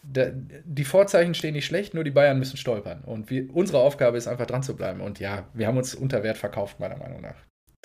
die 0.03 0.85
Vorzeichen 0.85 1.35
stehen 1.35 1.55
nicht 1.55 1.67
schlecht, 1.67 1.95
nur 1.95 2.03
die 2.03 2.11
Bayern 2.11 2.39
müssen 2.39 2.57
stolpern. 2.57 3.03
Und 3.05 3.31
wir, 3.31 3.55
unsere 3.55 3.79
Aufgabe 3.79 4.17
ist 4.17 4.27
einfach 4.27 4.47
dran 4.47 4.65
zu 4.65 4.75
bleiben. 4.75 5.01
Und 5.01 5.21
ja, 5.21 5.47
wir 5.55 5.69
haben 5.69 5.77
uns 5.77 5.95
unter 5.95 6.25
Wert 6.25 6.39
verkauft, 6.39 6.81
meiner 6.81 6.97
Meinung 6.97 7.21
nach. 7.21 7.37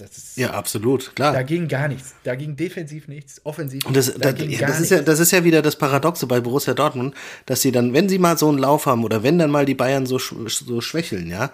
Ist, 0.02 0.38
ja, 0.38 0.50
absolut, 0.52 1.16
klar. 1.16 1.34
Da 1.34 1.44
ging 1.44 1.68
gar 1.68 1.88
nichts. 1.88 2.16
Da 2.24 2.34
ging 2.34 2.56
defensiv 2.56 3.08
nichts, 3.08 3.40
offensiv 3.44 3.86
Und 3.86 3.96
das, 3.96 4.12
da 4.16 4.32
da, 4.32 4.44
ja, 4.44 4.66
das 4.66 4.80
ist 4.80 4.90
ja, 4.90 5.02
das 5.04 5.20
ist 5.20 5.32
ja 5.32 5.44
wieder 5.44 5.62
das 5.62 5.76
Paradoxe 5.76 6.26
bei 6.26 6.40
Borussia 6.40 6.74
Dortmund, 6.74 7.14
dass 7.46 7.62
sie 7.62 7.72
dann, 7.72 7.94
wenn 7.94 8.10
sie 8.10 8.18
mal 8.18 8.36
so 8.38 8.50
einen 8.50 8.58
Lauf 8.58 8.88
haben 8.88 9.04
oder 9.04 9.22
wenn 9.22 9.38
dann 9.38 9.52
mal 9.52 9.66
die 9.66 9.76
Bayern 9.76 10.08
so, 10.08 10.18
so 10.18 10.82
schwächeln, 10.82 11.30
ja, 11.30 11.52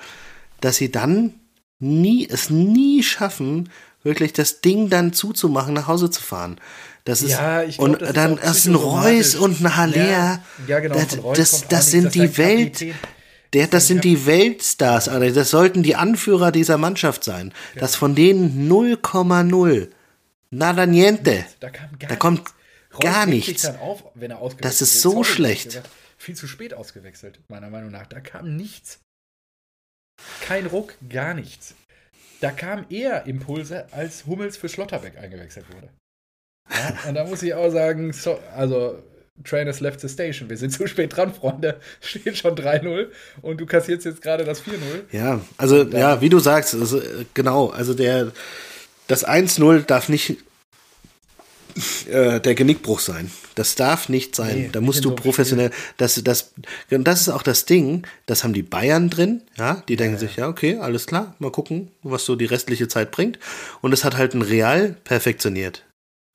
dass 0.61 0.77
sie 0.77 0.89
dann 0.89 1.33
nie, 1.79 2.27
es 2.29 2.49
nie 2.49 3.03
schaffen, 3.03 3.69
wirklich 4.03 4.31
das 4.31 4.61
Ding 4.61 4.89
dann 4.89 5.11
zuzumachen, 5.11 5.73
nach 5.73 5.87
Hause 5.87 6.09
zu 6.09 6.21
fahren. 6.21 6.61
Das 7.03 7.21
ist, 7.21 7.31
ja, 7.31 7.63
ich 7.63 7.77
glaub, 7.77 7.89
und 7.89 8.01
das 8.01 8.13
dann 8.13 8.37
ist, 8.37 8.67
ein 8.67 8.75
Reus 8.75 9.35
und 9.35 9.59
ein 9.59 9.75
Haller. 9.75 10.09
Ja, 10.09 10.43
ja, 10.65 10.79
genau. 10.79 10.95
Das, 10.95 11.17
das, 11.35 11.67
das 11.67 11.91
sind 11.91 12.15
die 12.15 12.37
Welt. 12.37 12.85
Der, 13.53 13.67
das 13.67 13.87
sind 13.87 14.03
die 14.03 14.25
Weltstars, 14.25 15.09
Alter. 15.09 15.31
Das 15.31 15.49
sollten 15.49 15.81
die 15.81 15.95
Anführer 15.95 16.51
dieser 16.51 16.77
Mannschaft 16.77 17.23
sein. 17.23 17.53
Ja. 17.73 17.81
Das 17.81 17.95
von 17.95 18.15
denen 18.15 18.69
0,0. 18.69 19.89
Nada 20.51 20.85
niente. 20.85 21.45
Da, 21.59 21.69
da 21.99 22.15
kommt 22.15 22.53
gar 22.99 23.25
nichts. 23.25 23.65
Auf, 23.65 24.03
das 24.61 24.81
ist 24.81 25.01
so 25.01 25.23
schlecht. 25.23 25.81
Viel 26.17 26.35
zu 26.35 26.47
spät 26.47 26.73
ausgewechselt, 26.73 27.39
meiner 27.47 27.69
Meinung 27.69 27.91
nach. 27.91 28.05
Da 28.07 28.19
kam 28.19 28.55
nichts. 28.55 28.99
Kein 30.41 30.65
Ruck, 30.65 30.95
gar 31.07 31.33
nichts. 31.33 31.75
Da 32.41 32.51
kamen 32.51 32.85
eher 32.89 33.25
Impulse, 33.25 33.91
als 33.91 34.25
Hummels 34.25 34.57
für 34.57 34.69
Schlotterbeck 34.69 35.17
eingewechselt 35.17 35.65
wurde. 35.73 35.89
Ja, 36.69 37.09
und 37.09 37.15
da 37.15 37.25
muss 37.25 37.41
ich 37.41 37.53
auch 37.53 37.69
sagen, 37.71 38.13
so, 38.13 38.39
also 38.55 39.01
Train 39.43 39.67
has 39.67 39.79
left 39.79 40.01
the 40.01 40.09
station. 40.09 40.49
Wir 40.49 40.57
sind 40.57 40.71
zu 40.73 40.87
spät 40.87 41.15
dran, 41.15 41.33
Freunde. 41.33 41.79
Steht 42.01 42.37
schon 42.37 42.55
3-0 42.55 43.07
und 43.41 43.59
du 43.59 43.65
kassierst 43.65 44.05
jetzt 44.05 44.21
gerade 44.21 44.43
das 44.43 44.63
4-0. 44.63 44.73
Ja, 45.11 45.41
also 45.57 45.83
ja, 45.83 46.21
wie 46.21 46.29
du 46.29 46.39
sagst, 46.39 46.75
also, 46.75 47.01
genau, 47.33 47.69
also 47.69 47.93
der 47.93 48.31
das 49.07 49.27
1-0 49.27 49.85
darf 49.85 50.07
nicht 50.07 50.37
äh, 52.09 52.39
der 52.39 52.55
Genickbruch 52.55 52.99
sein. 52.99 53.31
Das 53.55 53.75
darf 53.75 54.09
nicht 54.09 54.35
sein. 54.35 54.55
Nee, 54.55 54.69
da 54.71 54.81
musst 54.81 55.03
du 55.03 55.15
professionell. 55.15 55.71
Das, 55.97 56.21
das, 56.23 56.53
das 56.89 57.21
ist 57.21 57.29
auch 57.29 57.41
das 57.41 57.65
Ding. 57.65 58.05
Das 58.25 58.43
haben 58.43 58.53
die 58.53 58.63
Bayern 58.63 59.09
drin. 59.09 59.41
Ja, 59.57 59.83
die 59.87 59.95
denken 59.95 60.15
ja, 60.15 60.19
sich, 60.19 60.35
ja, 60.35 60.47
okay, 60.47 60.77
alles 60.77 61.07
klar. 61.07 61.35
Mal 61.39 61.51
gucken, 61.51 61.91
was 62.03 62.25
so 62.25 62.35
die 62.35 62.45
restliche 62.45 62.87
Zeit 62.87 63.11
bringt. 63.11 63.39
Und 63.81 63.93
es 63.93 64.03
hat 64.03 64.17
halt 64.17 64.33
ein 64.33 64.41
Real 64.41 64.95
perfektioniert. 65.03 65.85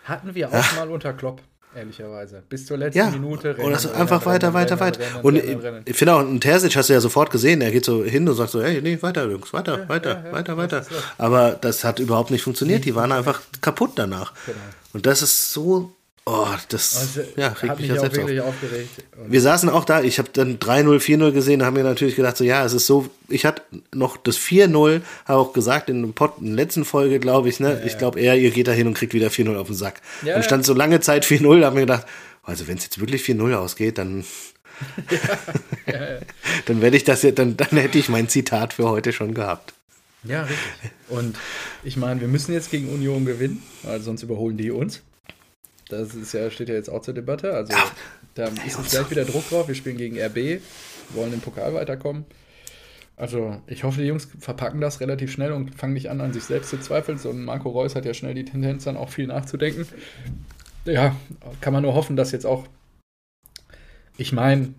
Hatten 0.03 0.35
wir 0.35 0.49
auch 0.49 0.53
ja. 0.53 0.65
mal 0.77 0.91
unter 0.91 1.13
Klopp. 1.13 1.43
Ehrlicherweise. 1.77 2.43
Bis 2.49 2.66
zur 2.66 2.77
letzten 2.79 2.99
Ja, 2.99 3.11
Minute 3.11 3.55
und 3.57 3.70
das 3.70 3.85
rennen, 3.87 3.97
einfach 3.97 4.25
weiter, 4.27 4.49
rennen, 4.49 4.55
weiter, 4.55 4.81
rennen, 4.81 4.81
weiter. 4.81 5.01
rennen, 5.01 5.20
Und 5.25 5.37
rennen, 5.37 5.59
ich, 5.59 5.64
rennen. 5.64 5.85
finde 5.95 6.14
auch, 6.14 6.20
einen 6.20 6.41
Terzic 6.41 6.77
hast 6.77 6.89
du 6.89 6.93
ja 6.93 7.01
sofort 7.01 7.31
gesehen, 7.31 7.61
er 7.61 7.70
geht 7.70 7.85
so 7.85 8.05
hin 8.05 8.29
und 8.29 8.35
sagt 8.35 8.51
so, 8.51 8.62
hey, 8.62 8.81
nee, 8.83 8.99
weiter, 9.03 9.25
Jungs, 9.29 9.53
weiter, 9.53 9.81
Ja, 9.81 9.89
weiter, 9.89 10.22
ja, 10.25 10.33
weiter, 10.33 10.57
das 10.57 10.91
weiter. 10.91 11.03
Aber 11.18 11.53
das 11.53 11.85
hat 11.85 11.99
überhaupt 11.99 12.31
nicht 12.31 12.43
funktioniert, 12.43 12.85
die 12.85 12.95
waren 12.95 13.12
einfach 13.12 13.41
kaputt 13.61 13.93
danach. 13.97 14.33
Genau. 14.47 14.59
Und 14.93 15.07
das 15.07 15.22
ist 15.22 15.53
so, 15.53 15.93
oh, 16.27 16.47
das 16.68 16.97
Also, 16.97 17.20
ja, 17.37 17.51
hat 17.51 17.62
regt 17.62 17.81
mich 17.81 17.89
ja 17.89 17.95
auch 17.95 18.01
selbst 18.01 18.18
auf. 18.18 18.27
wirklich 18.27 18.41
aufgeregt. 18.41 19.05
Und 19.16 19.33
Wir 19.33 19.41
saßen 19.41 19.68
auch 19.68 19.85
da, 19.85 20.03
ich 20.03 20.18
habe 20.18 20.29
dann 20.33 20.59
3-0, 20.59 20.99
4-0 21.01 21.33
gesehen, 21.33 21.61
da 21.61 21.66
haben 21.66 21.77
wir 21.77 21.85
natürlich 21.85 22.16
gedacht, 22.16 22.37
so 22.37 22.45
ja, 22.45 22.64
es 22.64 22.72
ist 22.72 22.87
so, 22.87 23.09
ich 23.29 23.45
hatte 23.45 23.62
noch 23.93 24.16
das 24.16 24.39
4-0, 24.39 25.03
habe 25.27 25.39
auch 25.39 25.53
gesagt 25.53 25.91
in, 25.91 26.03
dem 26.03 26.12
Pod, 26.14 26.35
in 26.41 26.57
der 26.57 26.64
letzten 26.64 26.85
Folge, 26.85 27.18
glaube 27.20 27.49
ich, 27.49 27.61
ne, 27.61 27.83
ich 27.87 27.99
glaube 27.99 28.20
eher, 28.20 28.37
ihr 28.37 28.51
geht 28.51 28.68
da 28.68 28.72
hin 28.72 28.87
und 28.87 28.95
kriegt 28.95 29.14
wieder 29.14 29.29
4-0 29.29 29.57
auf 29.57 29.66
den 29.66 29.77
Sack. 29.77 30.01
Ja, 30.22 30.33
dann 30.33 30.43
ja. 30.43 30.43
stand 30.43 30.64
so 30.64 30.75
lange 30.75 31.01
Zeit 31.01 31.25
4-0, 31.25 31.61
da 31.61 31.66
haben 31.66 31.77
wir 31.77 31.83
gedacht, 31.83 32.07
also 32.43 32.66
wenn 32.68 32.79
es 32.79 32.85
jetzt 32.85 33.01
wirklich 33.01 33.22
4-0 33.22 33.55
ausgeht, 33.55 33.99
dann 33.99 34.25
dann 36.66 36.81
werde 36.81 36.97
ich 36.97 37.05
das 37.05 37.22
ja, 37.22 37.31
dann, 37.31 37.57
dann 37.57 37.70
hätte 37.70 37.99
ich 37.99 38.09
mein 38.09 38.29
Zitat 38.29 38.72
für 38.72 38.89
heute 38.89 39.12
schon 39.12 39.35
gehabt. 39.35 39.72
Ja, 40.25 40.43
richtig. 40.43 40.91
Und 41.09 41.37
ich 41.85 41.97
meine, 41.97 42.20
wir 42.20 42.29
müssen 42.29 42.53
jetzt 42.53 42.70
gegen 42.70 42.89
Union 42.89 43.25
gewinnen, 43.25 43.62
weil 43.83 44.01
sonst 44.01 44.22
überholen 44.22 44.57
die 44.57 44.70
uns. 44.70 45.03
Das 45.99 46.14
ist 46.14 46.32
ja, 46.32 46.51
steht 46.51 46.68
ja 46.68 46.74
jetzt 46.74 46.90
auch 46.90 47.03
zur 47.03 47.14
Debatte. 47.14 47.53
Also 47.55 47.74
da 48.34 48.47
ist 48.66 48.78
jetzt 48.78 48.90
gleich 48.90 49.11
wieder 49.11 49.24
Druck 49.24 49.49
drauf. 49.49 49.68
Wir 49.68 49.74
spielen 49.74 49.97
gegen 49.97 50.18
RB, 50.18 50.61
wollen 51.11 51.32
im 51.32 51.40
Pokal 51.40 51.74
weiterkommen. 51.74 52.24
Also 53.16 53.61
ich 53.66 53.84
hoffe, 53.84 54.01
die 54.01 54.09
Jungs 54.09 54.28
verpacken 54.40 54.80
das 54.80 55.01
relativ 55.01 55.30
schnell 55.30 55.53
und 55.53 55.74
fangen 55.74 55.92
nicht 55.92 56.11
an, 56.11 56.20
an 56.20 56.32
sich 56.32 56.45
selbst 56.45 56.70
zu 56.70 56.80
zweifeln. 56.80 57.18
So 57.18 57.30
ein 57.30 57.45
Marco 57.45 57.70
Reus 57.70 57.95
hat 57.95 58.05
ja 58.05 58.14
schnell 58.14 58.34
die 58.34 58.45
Tendenz, 58.45 58.84
dann 58.84 58.97
auch 58.97 59.09
viel 59.09 59.28
nachzudenken. 59.28 59.86
Ja, 60.84 61.14
kann 61.61 61.72
man 61.72 61.82
nur 61.82 61.95
hoffen, 61.95 62.16
dass 62.16 62.32
jetzt 62.32 62.45
auch. 62.45 62.66
Ich 64.16 64.32
meine, 64.32 64.74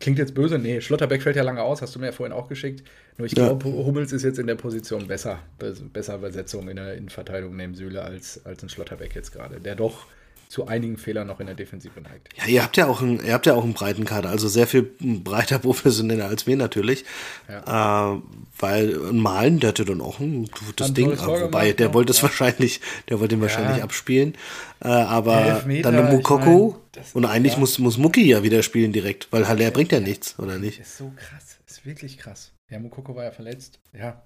klingt 0.00 0.18
jetzt 0.18 0.34
böse, 0.34 0.58
nee, 0.58 0.80
Schlotterbeck 0.80 1.22
fällt 1.22 1.36
ja 1.36 1.42
lange 1.42 1.62
aus, 1.62 1.82
hast 1.82 1.94
du 1.94 1.98
mir 1.98 2.06
ja 2.06 2.12
vorhin 2.12 2.32
auch 2.32 2.48
geschickt. 2.48 2.86
Nur 3.16 3.26
ich 3.26 3.36
Ja. 3.36 3.46
glaube, 3.46 3.64
Hummels 3.66 4.12
ist 4.12 4.22
jetzt 4.24 4.38
in 4.38 4.46
der 4.46 4.54
Position 4.56 5.06
besser, 5.08 5.38
be- 5.58 5.74
besser 5.92 6.18
Besetzung 6.18 6.68
in 6.68 6.76
der 6.76 6.94
Innenverteidigung 6.94 7.56
neben 7.56 7.74
Süle 7.74 8.02
als, 8.02 8.44
als 8.46 8.62
ein 8.62 8.68
Schlotterbeck 8.68 9.14
jetzt 9.14 9.32
gerade, 9.32 9.60
der 9.60 9.74
doch 9.74 10.06
zu 10.48 10.66
einigen 10.66 10.96
Fehlern 10.96 11.26
noch 11.26 11.40
in 11.40 11.46
der 11.46 11.54
Defensive 11.54 12.00
neigt. 12.00 12.28
Ja, 12.36 12.46
ihr 12.46 12.62
habt 12.62 12.76
ja 12.76 12.86
auch 12.86 13.02
einen, 13.02 13.24
ihr 13.24 13.32
habt 13.32 13.46
ja 13.46 13.54
auch 13.54 13.64
einen 13.64 13.74
breiten 13.74 14.04
Kader, 14.04 14.30
also 14.30 14.48
sehr 14.48 14.66
viel 14.66 14.82
breiter 14.82 15.58
professioneller 15.60 16.26
als 16.26 16.46
wir 16.46 16.56
natürlich. 16.56 17.04
Äh, 17.48 18.20
weil 18.58 19.08
ein 19.10 19.18
Malen, 19.18 19.60
der 19.60 19.68
hatte 19.70 19.84
dann 19.84 20.00
auch 20.00 20.20
ein 20.20 20.46
gutes 20.46 20.94
Ding, 20.94 21.06
tolles 21.06 21.22
Tor 21.22 21.40
wobei 21.42 21.72
der 21.72 21.94
wollte 21.94 22.12
es 22.12 22.18
ja. 22.18 22.24
wahrscheinlich, 22.24 22.80
der 23.08 23.20
wollte 23.20 23.34
ihn 23.34 23.40
wahrscheinlich 23.40 23.82
abspielen. 23.82 24.34
Äh, 24.80 24.88
aber 24.88 25.44
Elfmeter, 25.44 25.90
dann 25.90 25.94
der 25.96 26.12
ich 26.12 26.16
Mukoko 26.16 26.80
mein, 26.94 27.04
und 27.14 27.24
eigentlich 27.24 27.54
ja. 27.54 27.58
muss, 27.58 27.78
muss 27.78 27.98
Mucki 27.98 28.26
ja 28.26 28.42
wieder 28.42 28.62
spielen 28.62 28.92
direkt, 28.92 29.28
weil 29.30 29.48
Haller 29.48 29.70
bringt 29.70 29.92
ja 29.92 30.00
nichts, 30.00 30.38
oder 30.38 30.58
nicht? 30.58 30.80
Ist 30.80 30.96
so 30.96 31.12
krass, 31.16 31.58
ist 31.66 31.84
wirklich 31.84 32.18
krass. 32.18 32.52
Ja, 32.70 32.78
Mukoko 32.78 33.14
war 33.14 33.24
ja 33.24 33.30
verletzt. 33.30 33.78
Ja, 33.92 34.22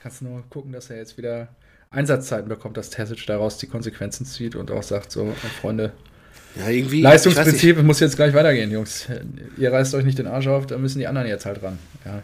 kannst 0.00 0.22
nur 0.22 0.42
gucken, 0.50 0.72
dass 0.72 0.90
er 0.90 0.96
jetzt 0.96 1.16
wieder 1.16 1.54
Einsatzzeiten 1.92 2.48
bekommt, 2.48 2.76
dass 2.76 2.90
Terzic 2.90 3.26
daraus 3.26 3.58
die 3.58 3.66
Konsequenzen 3.66 4.26
zieht 4.26 4.56
und 4.56 4.70
auch 4.70 4.82
sagt, 4.82 5.12
so, 5.12 5.32
Freunde, 5.60 5.92
Ja, 6.56 6.68
irgendwie. 6.68 7.02
Leistungsprinzip 7.02 7.82
muss 7.82 8.00
jetzt 8.00 8.16
gleich 8.16 8.34
weitergehen, 8.34 8.70
Jungs. 8.70 9.06
Ihr 9.56 9.72
reißt 9.72 9.94
euch 9.94 10.04
nicht 10.04 10.18
den 10.18 10.26
Arsch 10.26 10.46
auf, 10.46 10.66
da 10.66 10.78
müssen 10.78 10.98
die 10.98 11.06
anderen 11.06 11.28
jetzt 11.28 11.46
halt 11.46 11.62
ran. 11.62 11.78
Ja. 12.04 12.22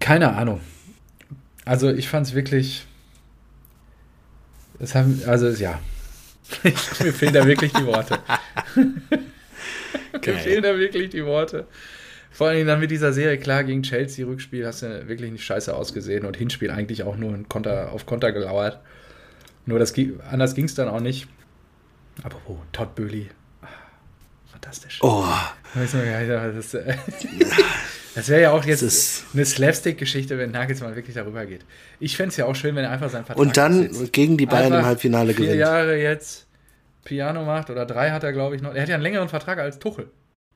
Keine 0.00 0.34
Ahnung. 0.34 0.60
Also 1.64 1.90
ich 1.90 2.08
fand 2.08 2.26
es 2.26 2.34
wirklich. 2.34 2.86
Es 4.80 4.94
haben, 4.94 5.22
also 5.26 5.48
ja. 5.48 5.80
Mir 6.62 7.12
fehlen 7.12 7.34
da 7.34 7.46
wirklich 7.46 7.72
die 7.72 7.84
Worte. 7.84 8.18
Mir 10.24 10.38
fehlen 10.38 10.62
da 10.62 10.78
wirklich 10.78 11.10
die 11.10 11.24
Worte. 11.24 11.66
Vor 12.38 12.46
allem 12.46 12.68
dann 12.68 12.78
mit 12.78 12.92
dieser 12.92 13.12
Serie, 13.12 13.36
klar, 13.36 13.64
gegen 13.64 13.82
Chelsea 13.82 14.24
Rückspiel 14.24 14.64
hast 14.64 14.82
du 14.82 15.08
wirklich 15.08 15.32
nicht 15.32 15.42
scheiße 15.42 15.74
ausgesehen 15.74 16.24
und 16.24 16.36
Hinspiel 16.36 16.70
eigentlich 16.70 17.02
auch 17.02 17.16
nur 17.16 17.36
Konter, 17.48 17.90
auf 17.90 18.06
Konter 18.06 18.30
gelauert. 18.30 18.78
Nur 19.66 19.80
das, 19.80 19.92
anders 20.30 20.54
ging 20.54 20.66
es 20.66 20.76
dann 20.76 20.86
auch 20.86 21.00
nicht. 21.00 21.26
Aber 22.22 22.36
wo, 22.46 22.60
Todd 22.70 22.94
Böhli. 22.94 23.28
Fantastisch. 24.52 25.00
Oh, 25.02 25.24
Das, 26.52 26.74
äh, 26.74 26.94
das 28.14 28.28
wäre 28.28 28.42
ja 28.42 28.50
auch 28.52 28.64
jetzt 28.64 28.84
eine 29.34 29.44
Slapstick-Geschichte, 29.44 30.38
wenn 30.38 30.52
Nagelsmann 30.52 30.94
wirklich 30.94 31.16
darüber 31.16 31.44
geht. 31.44 31.64
Ich 31.98 32.16
fände 32.16 32.28
es 32.28 32.36
ja 32.36 32.44
auch 32.44 32.54
schön, 32.54 32.76
wenn 32.76 32.84
er 32.84 32.92
einfach 32.92 33.10
seinen 33.10 33.24
Vertrag 33.24 33.44
und 33.44 33.56
dann 33.56 33.86
absitzt. 33.86 34.12
gegen 34.12 34.36
die 34.36 34.46
Bayern 34.46 34.66
Einfach 34.66 34.78
im 34.78 34.86
Halbfinale 34.86 35.34
vier 35.34 35.46
gewinnt. 35.46 35.58
Jahre 35.58 35.96
jetzt 36.00 36.46
Piano 37.02 37.44
macht 37.44 37.68
oder 37.68 37.84
drei 37.84 38.12
hat 38.12 38.22
er, 38.22 38.32
glaube 38.32 38.54
ich, 38.54 38.62
noch. 38.62 38.76
Er 38.76 38.82
hat 38.82 38.88
ja 38.88 38.94
einen 38.94 39.02
längeren 39.02 39.28
Vertrag 39.28 39.58
als 39.58 39.80
Tuchel. 39.80 40.08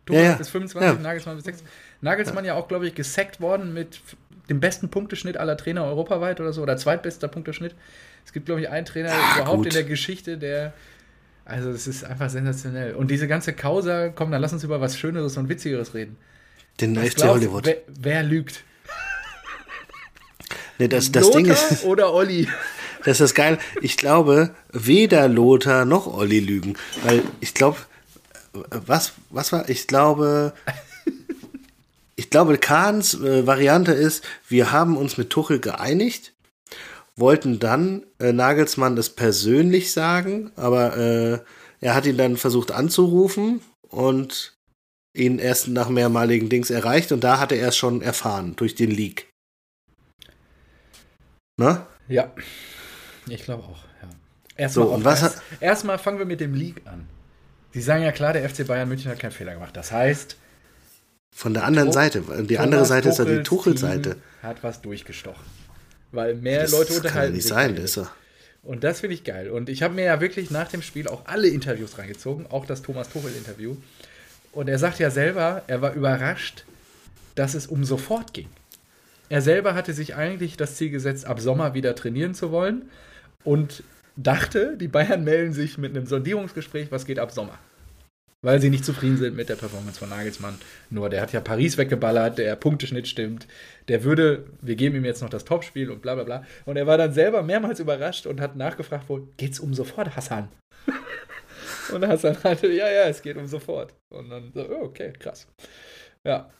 Tuchel 0.07 0.22
Ja, 0.22 0.30
ja. 0.30 0.36
bis 0.36 0.48
25, 0.48 0.88
Ja. 0.96 1.03
Nagelsmann 1.03 1.36
bis 1.36 1.44
6. 1.44 1.62
Nagelsmann 2.00 2.44
ja, 2.44 2.55
auch, 2.55 2.68
glaube 2.68 2.86
ich, 2.86 2.94
gesackt 2.94 3.40
worden 3.40 3.72
mit 3.72 4.00
dem 4.48 4.59
besten 4.61 4.88
Punkteschnitt 4.88 5.36
aller 5.36 5.57
Trainer 5.57 5.84
europaweit 5.84 6.40
oder 6.40 6.53
so, 6.53 6.62
oder 6.62 6.76
zweitbester 6.76 7.28
Punkteschnitt. 7.28 7.74
Es 8.24 8.32
gibt, 8.32 8.46
glaube 8.46 8.61
ich, 8.61 8.68
einen 8.68 8.86
Trainer 8.86 9.12
Ah, 9.12 9.36
überhaupt 9.36 9.59
gut. 9.59 9.66
in 9.66 9.72
der 9.72 9.84
Geschichte, 9.84 10.38
der. 10.38 10.72
Also, 11.44 11.70
es 11.70 11.86
ist 11.86 12.05
einfach 12.05 12.30
sensationell. 12.30 12.94
Und 12.94 13.11
diese 13.11 13.26
ganze 13.28 13.53
Causa, 13.53 14.09
komm, 14.11 14.30
dann 14.30 14.40
lass 14.40 14.53
uns 14.53 14.62
über 14.64 14.80
was 14.80 14.96
Schöneres 14.96 15.36
und 15.36 15.48
Witzigeres 15.48 15.94
reden. 15.94 16.16
Den 16.80 16.94
FC 16.96 17.16
glaubst 17.16 17.24
Hollywood. 17.34 17.66
Wer, 17.66 17.76
wer 17.88 18.22
lügt? 18.22 18.62
Nee, 20.78 20.88
das, 20.88 21.12
das 21.12 21.24
Lothar 21.26 21.42
Ding 21.42 21.50
ist, 21.53 21.84
oder 21.84 22.12
Olli? 22.12 22.48
das 23.05 23.20
ist 23.20 23.34
geil. 23.34 23.59
Ich 23.80 23.96
glaube, 23.96 24.50
weder 24.72 25.28
Lothar 25.28 25.84
noch 25.84 26.07
Olli 26.07 26.40
lügen. 26.40 26.74
Weil 27.05 27.22
ich 27.40 27.55
glaube, 27.55 27.78
was, 28.53 29.12
was 29.30 29.53
war? 29.53 29.68
Ich 29.68 29.86
glaube, 29.86 30.53
ich 32.16 32.30
glaube, 32.30 32.59
Kahns 32.59 33.14
äh, 33.14 33.46
Variante 33.46 33.92
ist, 33.92 34.24
wir 34.48 34.72
haben 34.72 34.96
uns 34.96 35.16
mit 35.16 35.30
Tuchel 35.30 35.61
geeinigt, 35.61 36.32
wollten 37.16 37.59
dann 37.59 38.05
äh, 38.18 38.32
Nagelsmann 38.32 38.96
das 38.96 39.11
persönlich 39.11 39.92
sagen, 39.92 40.50
aber 40.57 40.96
äh, 40.96 41.38
er 41.80 41.94
hat 41.94 42.07
ihn 42.07 42.16
dann 42.16 42.36
versucht 42.36 42.70
anzurufen 42.70 43.61
und 43.88 44.57
ihn 45.14 45.38
erst 45.38 45.68
nach 45.68 45.88
mehrmaligen 45.88 46.48
Dings 46.48 46.70
erreicht 46.70 47.12
und 47.12 47.22
da 47.22 47.38
hat 47.38 47.53
er 47.53 47.68
es 47.68 47.76
schon 47.76 48.00
erfahren 48.00 48.57
durch 48.57 48.74
den 48.74 48.90
Leak. 48.90 49.30
Ne? 51.59 51.86
Ja, 52.09 52.32
ich 53.28 53.44
glaube 53.44 53.64
auch. 53.64 53.84
Ja. 54.59 54.68
So, 54.68 54.90
Erstmal 54.90 55.05
was 55.05 55.22
erst, 55.22 55.42
erstmal 55.61 55.98
fangen 55.98 56.18
wir 56.18 56.26
mit 56.26 56.40
dem 56.40 56.55
League 56.55 56.82
an. 56.86 57.07
Sie 57.73 57.81
sagen 57.81 58.03
ja 58.03 58.12
klar, 58.12 58.33
der 58.33 58.49
FC 58.49 58.66
Bayern 58.66 58.89
München 58.89 59.11
hat 59.11 59.18
keinen 59.18 59.33
Fehler 59.33 59.55
gemacht. 59.55 59.77
Das 59.77 59.91
heißt, 59.93 60.37
Von 61.35 61.55
der 61.55 61.64
anderen 61.64 61.89
Tu- 61.89 61.95
Seite. 61.95 62.23
Die 62.45 62.59
andere 62.59 62.77
Thomas 62.83 62.89
Seite 62.89 63.09
ist 63.09 63.18
ja 63.18 63.25
die 63.25 63.43
Tuchels 63.43 63.81
Tuchel-Seite. 63.81 64.16
Hat 64.43 64.62
was 64.62 64.83
durchgestochen. 64.83 65.45
Weil 66.11 66.35
mehr 66.35 66.62
Das 66.62 66.73
Leute 66.73 66.87
kann 66.89 66.95
ja 66.97 67.01
unterhalten 67.03 67.35
nicht 67.35 67.49
sein. 67.49 67.75
Das 67.77 67.85
ist 67.85 67.97
ja, 67.97 68.11
Und 68.62 68.85
das 68.85 69.01
finde 69.01 69.14
ich 69.14 69.25
geil. 69.25 69.51
Und 69.51 69.68
ich 69.70 69.83
habe 69.83 69.95
mir 69.95 70.05
ja 70.05 70.20
wirklich 70.20 70.51
nach 70.51 70.68
dem 70.68 70.83
Spiel 70.83 71.09
auch 71.09 71.25
alle 71.25 71.49
Interviews 71.49 71.97
reingezogen, 71.99 72.47
auch 72.51 72.66
das 72.66 72.83
Thomas 72.83 73.09
Tuchel-Interview. 73.09 73.77
Und 74.53 74.68
er 74.68 74.79
sagt 74.79 74.99
ja 74.99 75.11
selber, 75.11 75.62
er 75.66 75.81
war 75.81 75.95
überrascht, 75.95 76.64
dass 77.35 77.55
es 77.55 77.66
um 77.66 77.85
sofort 77.85 78.35
ging. 78.35 78.49
Er 79.31 79.41
selber 79.41 79.75
hatte 79.75 79.95
sich 79.95 80.14
eigentlich 80.14 80.59
das 80.59 80.77
Ziel 80.77 80.91
gesetzt, 80.91 81.25
ab 81.25 81.41
Sommer 81.41 81.73
wieder 81.73 81.95
trainieren 81.95 82.35
zu 82.35 82.51
wollen 82.53 82.91
und 83.45 83.83
dachte, 84.17 84.77
die 84.77 84.89
Bayern 84.89 85.25
melden 85.25 85.53
sich 85.53 85.79
mit 85.79 85.97
einem 85.97 86.07
Sondierungsgespräch, 86.07 86.91
was 86.91 87.07
geht 87.07 87.19
ab 87.19 87.33
Sommer. 87.33 87.59
Weil 88.45 88.61
sie 88.61 88.71
nicht 88.71 88.85
zufrieden 88.85 89.19
sind 89.19 89.37
mit 89.37 89.49
der 89.49 89.55
Performance 89.55 90.01
von 90.01 90.09
Nagelsmann. 90.09 90.59
Nur 90.91 91.09
der 91.09 91.21
hat 91.21 91.33
ja 91.33 91.41
Paris 91.41 91.79
weggeballert, 91.79 92.39
der 92.39 92.57
Punkteschnitt 92.57 93.07
stimmt. 93.07 93.47
Der 93.87 94.03
würde, 94.03 94.47
wir 94.61 94.75
geben 94.75 94.97
ihm 94.97 95.05
jetzt 95.05 95.23
noch 95.23 95.31
das 95.31 95.45
Topspiel 95.45 95.91
und 95.91 96.03
bla 96.03 96.17
bla 96.17 96.25
bla. 96.25 96.45
Und 96.65 96.77
er 96.77 96.89
war 96.89 96.99
dann 96.99 97.13
selber 97.13 97.45
mehrmals 97.45 97.79
überrascht 97.79 98.27
und 98.27 98.41
hat 98.41 98.57
nachgefragt, 98.57 99.05
wo 99.07 99.29
geht's 99.37 99.61
um 99.61 99.75
sofort, 99.75 100.17
Hassan? 100.17 100.49
und 101.95 102.05
Hassan 102.05 102.37
hatte, 102.43 102.67
ja, 102.67 102.91
ja, 102.91 103.05
es 103.05 103.23
geht 103.23 103.37
um 103.37 103.47
sofort. 103.47 103.95
Und 104.09 104.31
dann 104.31 104.51
so, 104.53 104.69
oh, 104.69 104.87
okay, 104.87 105.13
krass. 105.17 105.47
Ja. 106.25 106.51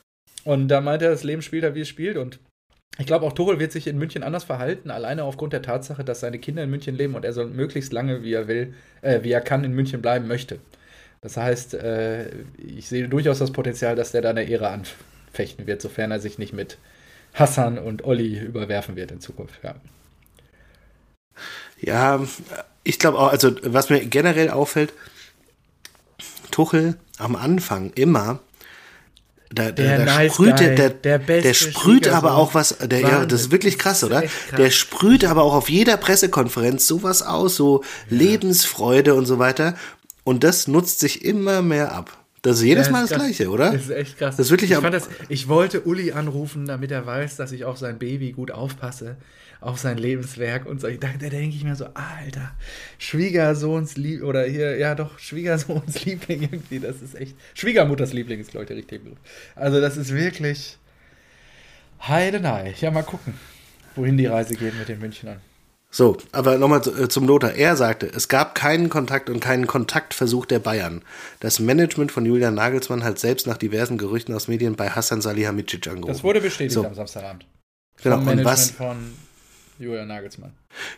Und 0.45 0.69
da 0.69 0.79
meinte 0.79 1.05
er, 1.05 1.11
das 1.11 1.23
Leben 1.23 1.41
spielt 1.41 1.63
er, 1.65 1.75
wie 1.75 1.81
es 1.81 1.89
spielt. 1.89 2.15
Und 2.15 2.39
ich 2.99 3.07
glaube, 3.07 3.25
auch 3.25 3.33
Tuchel 3.33 3.59
wird 3.59 3.71
sich 3.71 3.87
in 3.87 3.97
München 3.97 4.21
anders 4.23 4.43
verhalten, 4.43 4.91
alleine 4.91 5.23
aufgrund 5.23 5.53
der 5.53 5.63
Tatsache, 5.63 6.03
dass 6.03 6.19
seine 6.19 6.37
Kinder 6.37 6.63
in 6.63 6.69
München 6.69 6.95
leben 6.95 7.15
und 7.15 7.25
er 7.25 7.33
soll 7.33 7.47
möglichst 7.47 7.91
lange, 7.91 8.21
wie 8.23 8.33
er 8.33 8.47
will, 8.47 8.73
äh, 9.01 9.23
wie 9.23 9.31
er 9.31 9.41
kann, 9.41 9.63
in 9.63 9.73
München 9.73 10.01
bleiben 10.01 10.27
möchte. 10.27 10.59
Das 11.21 11.37
heißt, 11.37 11.73
äh, 11.75 12.29
ich 12.57 12.87
sehe 12.87 13.07
durchaus 13.07 13.39
das 13.39 13.51
Potenzial, 13.51 13.95
dass 13.95 14.11
der 14.11 14.21
da 14.21 14.29
eine 14.29 14.43
Ehre 14.43 14.69
anfechten 14.69 15.65
wird, 15.65 15.81
sofern 15.81 16.11
er 16.11 16.19
sich 16.19 16.37
nicht 16.37 16.53
mit 16.53 16.77
Hassan 17.33 17.79
und 17.79 18.03
Olli 18.03 18.37
überwerfen 18.39 18.95
wird 18.95 19.11
in 19.11 19.21
Zukunft. 19.21 19.55
Ja. 19.63 19.75
ja, 21.79 22.23
ich 22.83 22.99
glaube 22.99 23.17
auch, 23.17 23.31
also 23.31 23.55
was 23.63 23.89
mir 23.89 24.05
generell 24.05 24.51
auffällt, 24.51 24.93
Tuchel 26.51 26.95
am 27.17 27.35
Anfang 27.35 27.91
immer, 27.95 28.39
da, 29.53 29.71
Der 29.71 29.99
da 29.99 30.05
Nice 30.05 30.33
sprüht 30.33 30.57
Guy, 30.57 30.75
der, 30.75 30.89
der, 30.89 31.19
der 31.19 31.41
der 31.41 31.53
sprüht 31.53 32.05
Schwiegersohn. 32.05 32.13
aber 32.17 32.35
auch 32.35 32.53
was, 32.53 32.77
der, 32.79 32.99
ja, 33.01 33.25
das 33.25 33.41
ist 33.41 33.51
wirklich 33.51 33.77
krass, 33.77 34.03
oder? 34.03 34.21
krass. 34.21 34.31
Der 34.57 34.69
sprüht 34.71 35.25
aber 35.25 35.43
auch 35.43 35.53
auf 35.53 35.69
jeder 35.69 35.97
Pressekonferenz 35.97 36.87
sowas 36.87 37.21
aus, 37.21 37.55
so 37.55 37.83
Lebensfreude 38.09 39.15
und 39.15 39.25
so 39.25 39.39
weiter. 39.39 39.75
Und 40.23 40.43
das 40.43 40.67
nutzt 40.67 40.99
sich 40.99 41.23
immer 41.25 41.61
mehr 41.61 41.93
ab. 41.93 42.17
Das 42.41 42.57
ist 42.57 42.63
jedes 42.63 42.87
Ja, 42.87 42.91
Mal 42.93 43.01
das 43.01 43.09
krass. 43.11 43.19
Gleiche, 43.19 43.49
oder? 43.49 43.71
Das 43.71 43.83
ist 43.83 43.89
echt 43.89 44.17
krass. 44.17 44.35
Das 44.35 44.47
ist 44.47 44.51
wirklich 44.51 44.71
ich, 44.71 44.77
fand 44.77 44.93
das, 44.93 45.07
ich 45.29 45.47
wollte 45.47 45.81
Uli 45.81 46.11
anrufen, 46.11 46.65
damit 46.65 46.91
er 46.91 47.05
weiß, 47.05 47.37
dass 47.37 47.51
ich 47.53 47.63
auf 47.63 47.77
sein 47.77 47.99
Baby 47.99 48.33
gut 48.33 48.51
aufpasse, 48.51 49.15
auf 49.63 49.79
sein 49.79 49.97
Lebenswerk 49.97 50.65
und 50.65 50.81
so. 50.81 50.87
Da, 50.89 51.07
da 51.19 51.29
denke 51.29 51.55
ich 51.55 51.63
mir 51.63 51.75
so, 51.75 51.85
Alter, 51.93 52.51
Schwiegersohns 52.97 53.95
Lieb 53.97 54.23
oder 54.23 54.43
hier, 54.45 54.77
ja 54.77 54.95
doch, 54.95 55.17
Schwiegersohns 55.19 56.03
Liebling 56.05 56.43
irgendwie, 56.43 56.79
das 56.79 57.01
ist 57.01 57.15
echt. 57.15 57.35
Schwiegermutters 57.53 58.13
Liebling 58.13 58.39
ist, 58.39 58.51
glaube 58.51 58.63
ich, 58.63 58.67
der 58.67 58.77
richtige 58.77 59.01
Begriff. 59.01 59.19
Also, 59.55 59.79
das 59.81 59.97
ist 59.97 60.13
wirklich 60.13 60.77
Heidenei. 62.07 62.73
Ja, 62.81 62.91
mal 62.91 63.03
gucken, 63.03 63.33
wohin 63.95 64.17
die 64.17 64.25
Reise 64.25 64.55
geht 64.55 64.77
mit 64.77 64.89
den 64.89 64.99
Münchnern. 64.99 65.39
So, 65.89 66.17
aber 66.31 66.57
nochmal 66.57 66.81
äh, 66.99 67.07
zum 67.07 67.27
Lothar. 67.27 67.53
Er 67.53 67.75
sagte, 67.75 68.07
es 68.07 68.27
gab 68.27 68.55
keinen 68.55 68.89
Kontakt 68.89 69.29
und 69.29 69.39
keinen 69.39 69.67
Kontaktversuch 69.67 70.47
der 70.47 70.57
Bayern. 70.57 71.03
Das 71.39 71.59
Management 71.59 72.11
von 72.11 72.25
Julian 72.25 72.55
Nagelsmann 72.55 73.03
hat 73.03 73.19
selbst 73.19 73.45
nach 73.45 73.57
diversen 73.57 73.99
Gerüchten 73.99 74.33
aus 74.33 74.47
Medien 74.47 74.75
bei 74.75 74.89
Hassan 74.89 75.21
Salihamidzic 75.21 75.85
angerufen. 75.87 76.11
Das 76.11 76.23
wurde 76.23 76.41
bestätigt 76.41 76.73
So. 76.73 76.83
am 76.85 76.95
Samstagabend. 76.95 77.45
Genau, 78.01 78.17
und 78.17 78.25
Management 78.25 78.47
was- 78.57 78.71
von 78.71 78.97
Julian 79.79 80.07
Nagelsmann. 80.07 80.53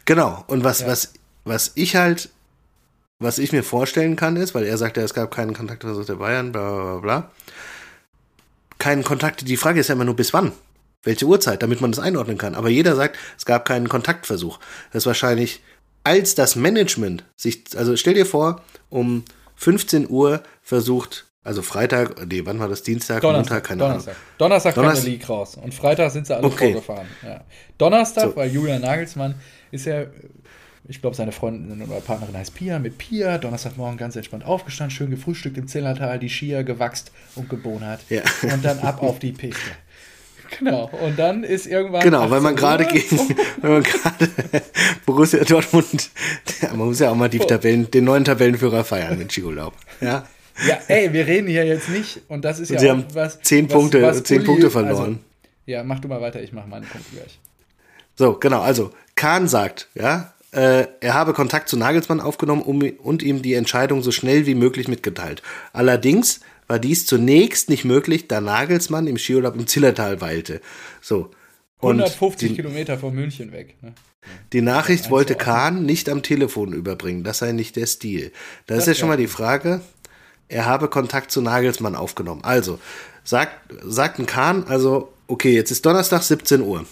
Genau, 0.05 0.43
und 0.47 0.63
was, 0.63 0.81
Ja. 0.81 0.87
was, 0.87 1.13
was 1.43 1.71
ich 1.75 1.95
halt, 1.95 2.29
was 3.19 3.37
ich 3.39 3.51
mir 3.51 3.63
vorstellen 3.63 4.15
kann, 4.15 4.35
ist, 4.35 4.53
weil 4.55 4.65
er 4.65 4.77
sagte, 4.77 5.01
es 5.01 5.13
gab 5.13 5.33
keinen 5.33 5.53
Kontaktversuch 5.53 6.05
der 6.05 6.15
Bayern, 6.15 6.51
bla 6.51 6.61
bla 6.69 6.83
bla 6.83 6.99
bla. 6.99 7.31
Keinen 8.77 9.03
Kontakt, 9.03 9.47
die 9.47 9.57
Frage 9.57 9.79
ist 9.79 9.87
ja 9.87 9.95
immer 9.95 10.05
nur 10.05 10.15
bis 10.15 10.33
wann? 10.33 10.51
Welche 11.03 11.25
Uhrzeit, 11.25 11.61
damit 11.63 11.81
man 11.81 11.91
das 11.91 11.99
einordnen 11.99 12.37
kann. 12.37 12.55
Aber 12.55 12.69
jeder 12.69 12.95
sagt, 12.95 13.17
es 13.37 13.45
gab 13.45 13.65
keinen 13.65 13.87
Kontaktversuch. 13.89 14.59
Das 14.91 15.03
ist 15.03 15.07
wahrscheinlich, 15.07 15.61
als 16.03 16.35
das 16.35 16.55
Management 16.55 17.23
sich, 17.35 17.63
also 17.77 17.95
stell 17.95 18.15
dir 18.15 18.25
vor, 18.25 18.63
um 18.89 19.23
15 19.55 20.09
Uhr 20.09 20.43
versucht, 20.61 21.24
also 21.45 21.61
Freitag, 21.61 22.27
nee, 22.27 22.41
wann 22.43 22.59
war 22.59 22.67
das? 22.67 22.83
Dienstag, 22.83 23.21
Donnerstag, 23.21 23.53
Montag, 23.53 23.63
keine 23.67 23.79
Donnerstag. 23.83 24.13
Ahnung. 24.15 24.23
Donnerstag 24.39 24.73
kam 24.75 24.83
Donnerstag- 24.83 25.03
der 25.05 25.11
Leak 25.13 25.29
raus. 25.29 25.55
Und 25.55 25.73
Freitag 25.73 26.11
sind 26.11 26.27
sie 26.27 26.35
alle 26.35 26.47
Okay. 26.47 26.73
vorgefahren. 26.73 27.07
Ja. 27.23 27.41
Donnerstag, 27.77 28.23
So. 28.31 28.35
weil 28.35 28.51
Julian 28.51 28.81
Nagelsmann 28.81 29.35
ist 29.71 29.85
ja, 29.85 30.05
ich 30.87 31.01
glaube, 31.01 31.15
seine 31.15 31.31
Freundin 31.31 31.81
oder 31.81 32.01
Partnerin 32.01 32.35
heißt 32.37 32.53
Pia, 32.55 32.77
mit 32.79 32.97
Pia. 32.97 33.37
Donnerstagmorgen 33.37 33.97
ganz 33.97 34.15
entspannt 34.15 34.43
aufgestanden, 34.45 34.95
schön 34.95 35.09
gefrühstückt 35.09 35.57
im 35.57 35.67
Zillertal, 35.67 36.19
die 36.19 36.29
Skier 36.29 36.63
gewachst 36.63 37.11
und 37.35 37.49
gebonert. 37.49 38.01
Ja. 38.09 38.21
Und 38.41 38.65
dann 38.65 38.79
ab 38.79 39.01
auf 39.01 39.19
die 39.19 39.31
Piste. 39.31 39.55
Genau. 40.59 40.91
Und 41.03 41.17
dann 41.17 41.43
ist 41.43 41.65
irgendwann. 41.65 42.01
Genau, 42.03 42.29
weil 42.29 42.39
man 42.39 42.53
18 42.53 42.55
gerade 42.55 42.85
gegen, 42.85 43.19
weil 43.61 43.71
man 43.71 43.83
gerade 43.83 44.29
Borussia 45.07 45.43
Dortmund, 45.43 46.11
man 46.69 46.77
muss 46.87 46.99
ja 46.99 47.09
auch 47.09 47.15
mal 47.15 47.29
die 47.29 47.39
Tabellen, 47.39 47.89
den 47.89 48.03
neuen 48.03 48.23
Tabellenführer 48.23 48.83
feiern 48.83 49.17
mit 49.17 49.31
Skiurlaub. 49.31 49.73
Ja, 50.01 50.23
Ja, 50.67 50.77
ey, 50.87 51.11
wir 51.11 51.27
reden 51.27 51.47
hier 51.47 51.65
jetzt 51.65 51.89
nicht. 51.89 52.21
Und 52.27 52.45
das 52.45 52.59
ist 52.59 52.69
ja 52.71 52.79
Sie 52.79 52.89
haben 52.89 53.05
was. 53.13 53.39
zehn 53.41 53.65
was, 53.65 53.73
Punkte, 53.73 54.01
was 54.01 54.23
zehn 54.23 54.37
Uli- 54.39 54.45
Punkte 54.45 54.69
verloren. 54.71 54.95
Also, 54.99 55.17
ja, 55.65 55.83
mach 55.83 55.99
du 55.99 56.07
mal 56.07 56.21
weiter, 56.21 56.41
ich 56.41 56.53
mache 56.53 56.67
meine 56.69 56.85
Punkte 56.85 57.09
gleich. 57.15 57.39
so, 58.15 58.33
genau, 58.39 58.61
also 58.61 58.91
Kahn 59.15 59.47
sagt, 59.47 59.89
ja, 59.95 60.33
äh, 60.51 60.87
er 61.01 61.13
habe 61.13 61.33
Kontakt 61.33 61.67
zu 61.67 61.75
Nagelsmann 61.77 62.21
aufgenommen 62.21 62.61
um, 62.61 62.81
und 62.81 63.21
ihm 63.23 63.41
die 63.41 63.53
Entscheidung 63.55 64.01
so 64.01 64.11
schnell 64.11 64.45
wie 64.45 64.55
möglich 64.55 64.87
mitgeteilt. 64.87 65.41
Allerdings 65.73 66.39
war 66.67 66.79
dies 66.79 67.05
zunächst 67.05 67.69
nicht 67.69 67.83
möglich, 67.83 68.27
da 68.27 68.39
Nagelsmann 68.39 69.07
im 69.07 69.17
Skiurlaub 69.17 69.55
im 69.55 69.67
Zillertal 69.67 70.21
weilte. 70.21 70.61
So. 71.01 71.31
Und 71.81 71.99
150 71.99 72.49
die, 72.49 72.55
Kilometer 72.55 72.97
von 72.97 73.13
München 73.13 73.51
weg. 73.51 73.75
Ne? 73.81 73.93
Die 74.53 74.61
Nachricht 74.61 75.09
wollte. 75.11 75.35
Kahn 75.35 75.85
nicht 75.85 76.07
am 76.09 76.23
Telefon 76.23 76.73
überbringen. 76.73 77.23
Das 77.23 77.39
sei 77.39 77.51
nicht 77.51 77.75
der 77.75 77.85
Stil. 77.85 78.31
Da 78.65 78.75
ist 78.75 78.87
ja 78.87 78.95
schon 78.95 79.09
mal 79.09 79.17
die 79.17 79.27
Frage, 79.27 79.81
er 80.49 80.65
habe 80.65 80.87
Kontakt 80.87 81.31
zu 81.31 81.41
Nagelsmann 81.41 81.95
aufgenommen. 81.95 82.43
Also, 82.43 82.79
sagt, 83.23 83.51
sagten 83.83 84.25
Kahn, 84.25 84.65
also, 84.67 85.11
okay, 85.27 85.53
jetzt 85.53 85.71
ist 85.71 85.85
Donnerstag 85.85 86.23
17 86.23 86.61
Uhr. 86.61 86.85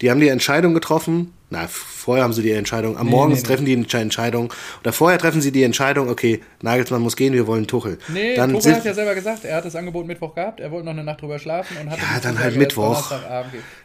Die 0.00 0.10
haben 0.10 0.20
die 0.20 0.28
Entscheidung 0.28 0.74
getroffen. 0.74 1.32
Na, 1.50 1.68
vorher 1.68 2.24
haben 2.24 2.32
sie 2.32 2.42
die 2.42 2.50
Entscheidung. 2.50 2.96
Am 2.98 3.06
Nee, 3.06 3.12
Morgen 3.12 3.32
nee, 3.32 3.38
nee. 3.38 3.44
treffen 3.46 3.64
die 3.64 3.76
die 3.86 3.96
Entscheidung. 3.96 4.52
Oder 4.80 4.92
vorher 4.92 5.20
treffen 5.20 5.40
sie 5.40 5.52
die 5.52 5.62
Entscheidung, 5.62 6.08
okay, 6.08 6.40
Nagelsmann 6.62 7.00
muss 7.00 7.14
gehen, 7.14 7.32
wir 7.32 7.46
wollen 7.46 7.68
Tuchel. 7.68 7.98
Nee, 8.08 8.34
Dann 8.34 8.52
Tuchel 8.52 8.74
hat 8.74 8.84
ja 8.84 8.92
selber 8.92 9.14
gesagt, 9.14 9.44
er 9.44 9.56
hat 9.58 9.64
das 9.64 9.76
Angebot 9.76 10.04
Mittwoch 10.06 10.34
gehabt, 10.34 10.58
er 10.58 10.72
wollte 10.72 10.86
noch 10.86 10.92
eine 10.94 11.04
Nacht 11.04 11.20
drüber 11.22 11.38
schlafen 11.38 11.76
und 11.80 11.90
hat 11.90 11.98
Ja, 11.98 12.18
dann 12.20 12.40
halt 12.40 12.56
Mittwoch. 12.56 13.12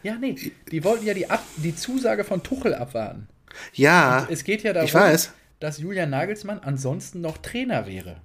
Ja, 0.01 0.15
nee, 0.19 0.35
die 0.71 0.83
wollten 0.83 1.05
ja 1.05 1.13
die, 1.13 1.29
Ab 1.29 1.43
die 1.57 1.75
Zusage 1.75 2.23
von 2.23 2.41
Tuchel 2.41 2.73
abwarten. 2.73 3.27
ja, 3.73 4.25
Es 4.31 4.43
geht 4.43 4.63
ja 4.63 4.73
darum, 4.73 4.87
ich 4.87 4.95
weiß. 4.95 5.31
dass 5.59 5.77
Julian 5.77 6.09
Nagelsmann 6.09 6.59
ansonsten 6.63 7.21
noch 7.21 7.37
Trainer 7.37 7.85
wäre. 7.85 8.15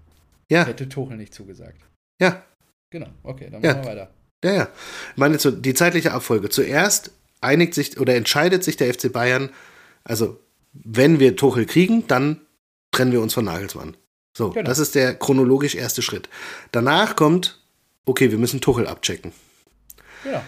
Ja, 0.51 0.64
Hätte 0.66 0.88
Tuchel 0.88 1.16
nicht 1.16 1.34
zugesagt. 1.34 1.80
ja. 2.20 2.42
Genau, 2.90 3.09
okay, 3.24 3.49
dann 3.51 3.61
Ja. 3.62 3.72
machen 3.74 3.84
wir 3.84 3.90
weiter. 3.90 4.11
Ja, 4.45 4.53
ja. 4.53 4.68
Ich 5.12 5.16
meine, 5.16 5.38
so 5.40 5.51
die 5.51 5.74
zeitliche 5.74 6.12
Abfolge. 6.12 6.49
Zuerst 6.49 7.11
einigt 7.40 7.74
sich 7.74 7.99
oder 7.99 8.14
entscheidet 8.14 8.62
sich 8.62 8.76
der 8.76 8.92
FC 8.95 9.11
Bayern, 9.12 9.51
also 10.05 10.38
wenn 10.72 11.18
wir 11.18 11.34
Tuchel 11.34 11.66
kriegen, 11.66 12.07
dann 12.07 12.40
trennen 12.92 13.11
wir 13.11 13.20
uns 13.20 13.34
von 13.34 13.47
Nagelsmann. 13.47 13.97
So, 14.36 14.51
Genau. 14.51 14.64
das 14.66 14.78
ist 14.78 14.95
der 14.95 15.14
chronologisch 15.14 15.74
erste 15.74 16.03
Schritt. 16.03 16.28
Danach 16.70 17.16
kommt, 17.16 17.61
okay, 18.05 18.30
wir 18.30 18.38
müssen 18.38 18.61
Tuchel 18.61 18.86
abchecken. 18.86 19.32
Genau. 20.22 20.42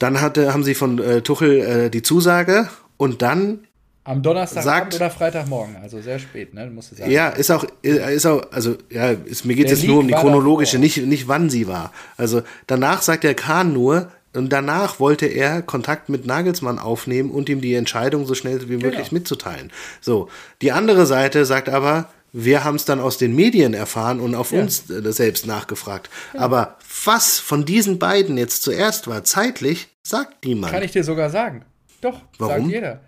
Dann 0.00 0.20
hatte, 0.20 0.52
haben 0.52 0.64
sie 0.64 0.74
von 0.74 0.98
äh, 0.98 1.22
Tuchel 1.22 1.58
äh, 1.60 1.90
die 1.90 2.02
Zusage 2.02 2.68
und 2.96 3.22
dann, 3.22 3.66
Am 4.02 4.22
Donnerstagabend 4.22 4.92
Sagt- 4.92 4.94
oder 4.94 5.10
Freitagmorgen, 5.10 5.76
also 5.76 6.00
sehr 6.00 6.18
spät, 6.18 6.54
ne? 6.54 6.66
Musst 6.70 6.92
du 6.92 6.96
sagen. 6.96 7.10
ja, 7.10 7.28
ist 7.28 7.50
auch, 7.50 7.64
ist 7.82 8.26
auch, 8.26 8.42
also, 8.50 8.76
ja, 8.88 9.10
ist, 9.10 9.44
mir 9.44 9.54
geht 9.54 9.70
es 9.70 9.82
nur 9.84 9.98
um 9.98 10.08
die 10.08 10.14
chronologische, 10.14 10.78
nicht, 10.78 10.96
nicht 11.06 11.28
wann 11.28 11.50
sie 11.50 11.68
war. 11.68 11.92
Also 12.16 12.42
danach 12.66 13.02
sagt 13.02 13.24
der 13.24 13.34
Kahn 13.34 13.72
nur, 13.72 14.10
und 14.32 14.52
danach 14.52 15.00
wollte 15.00 15.26
er 15.26 15.60
Kontakt 15.60 16.08
mit 16.08 16.24
Nagelsmann 16.24 16.78
aufnehmen 16.78 17.30
und 17.32 17.48
ihm 17.48 17.60
die 17.60 17.74
Entscheidung 17.74 18.26
so 18.26 18.34
schnell 18.34 18.60
wie 18.68 18.76
möglich 18.76 19.08
Genau. 19.08 19.14
mitzuteilen. 19.14 19.72
So, 20.00 20.28
die 20.62 20.70
andere 20.72 21.04
Seite 21.04 21.44
sagt 21.44 21.68
aber, 21.68 22.08
wir 22.32 22.62
haben 22.62 22.76
es 22.76 22.84
dann 22.84 23.00
aus 23.00 23.18
den 23.18 23.34
Medien 23.34 23.74
erfahren 23.74 24.20
und 24.20 24.36
auf 24.36 24.52
Ja. 24.52 24.60
uns 24.62 24.88
äh, 24.88 25.12
selbst 25.12 25.46
nachgefragt. 25.48 26.08
Aber 26.34 26.76
was 27.04 27.40
von 27.40 27.64
diesen 27.64 27.98
beiden 27.98 28.38
jetzt 28.38 28.62
zuerst 28.62 29.08
war, 29.08 29.24
zeitlich, 29.24 29.88
sagt 30.04 30.44
niemand. 30.44 30.72
Kann 30.72 30.84
ich 30.84 30.92
dir 30.92 31.02
sogar 31.02 31.28
sagen. 31.28 31.64
Doch, 32.00 32.20
Warum? 32.38 32.62
sagt 32.62 32.70
jeder. 32.72 33.00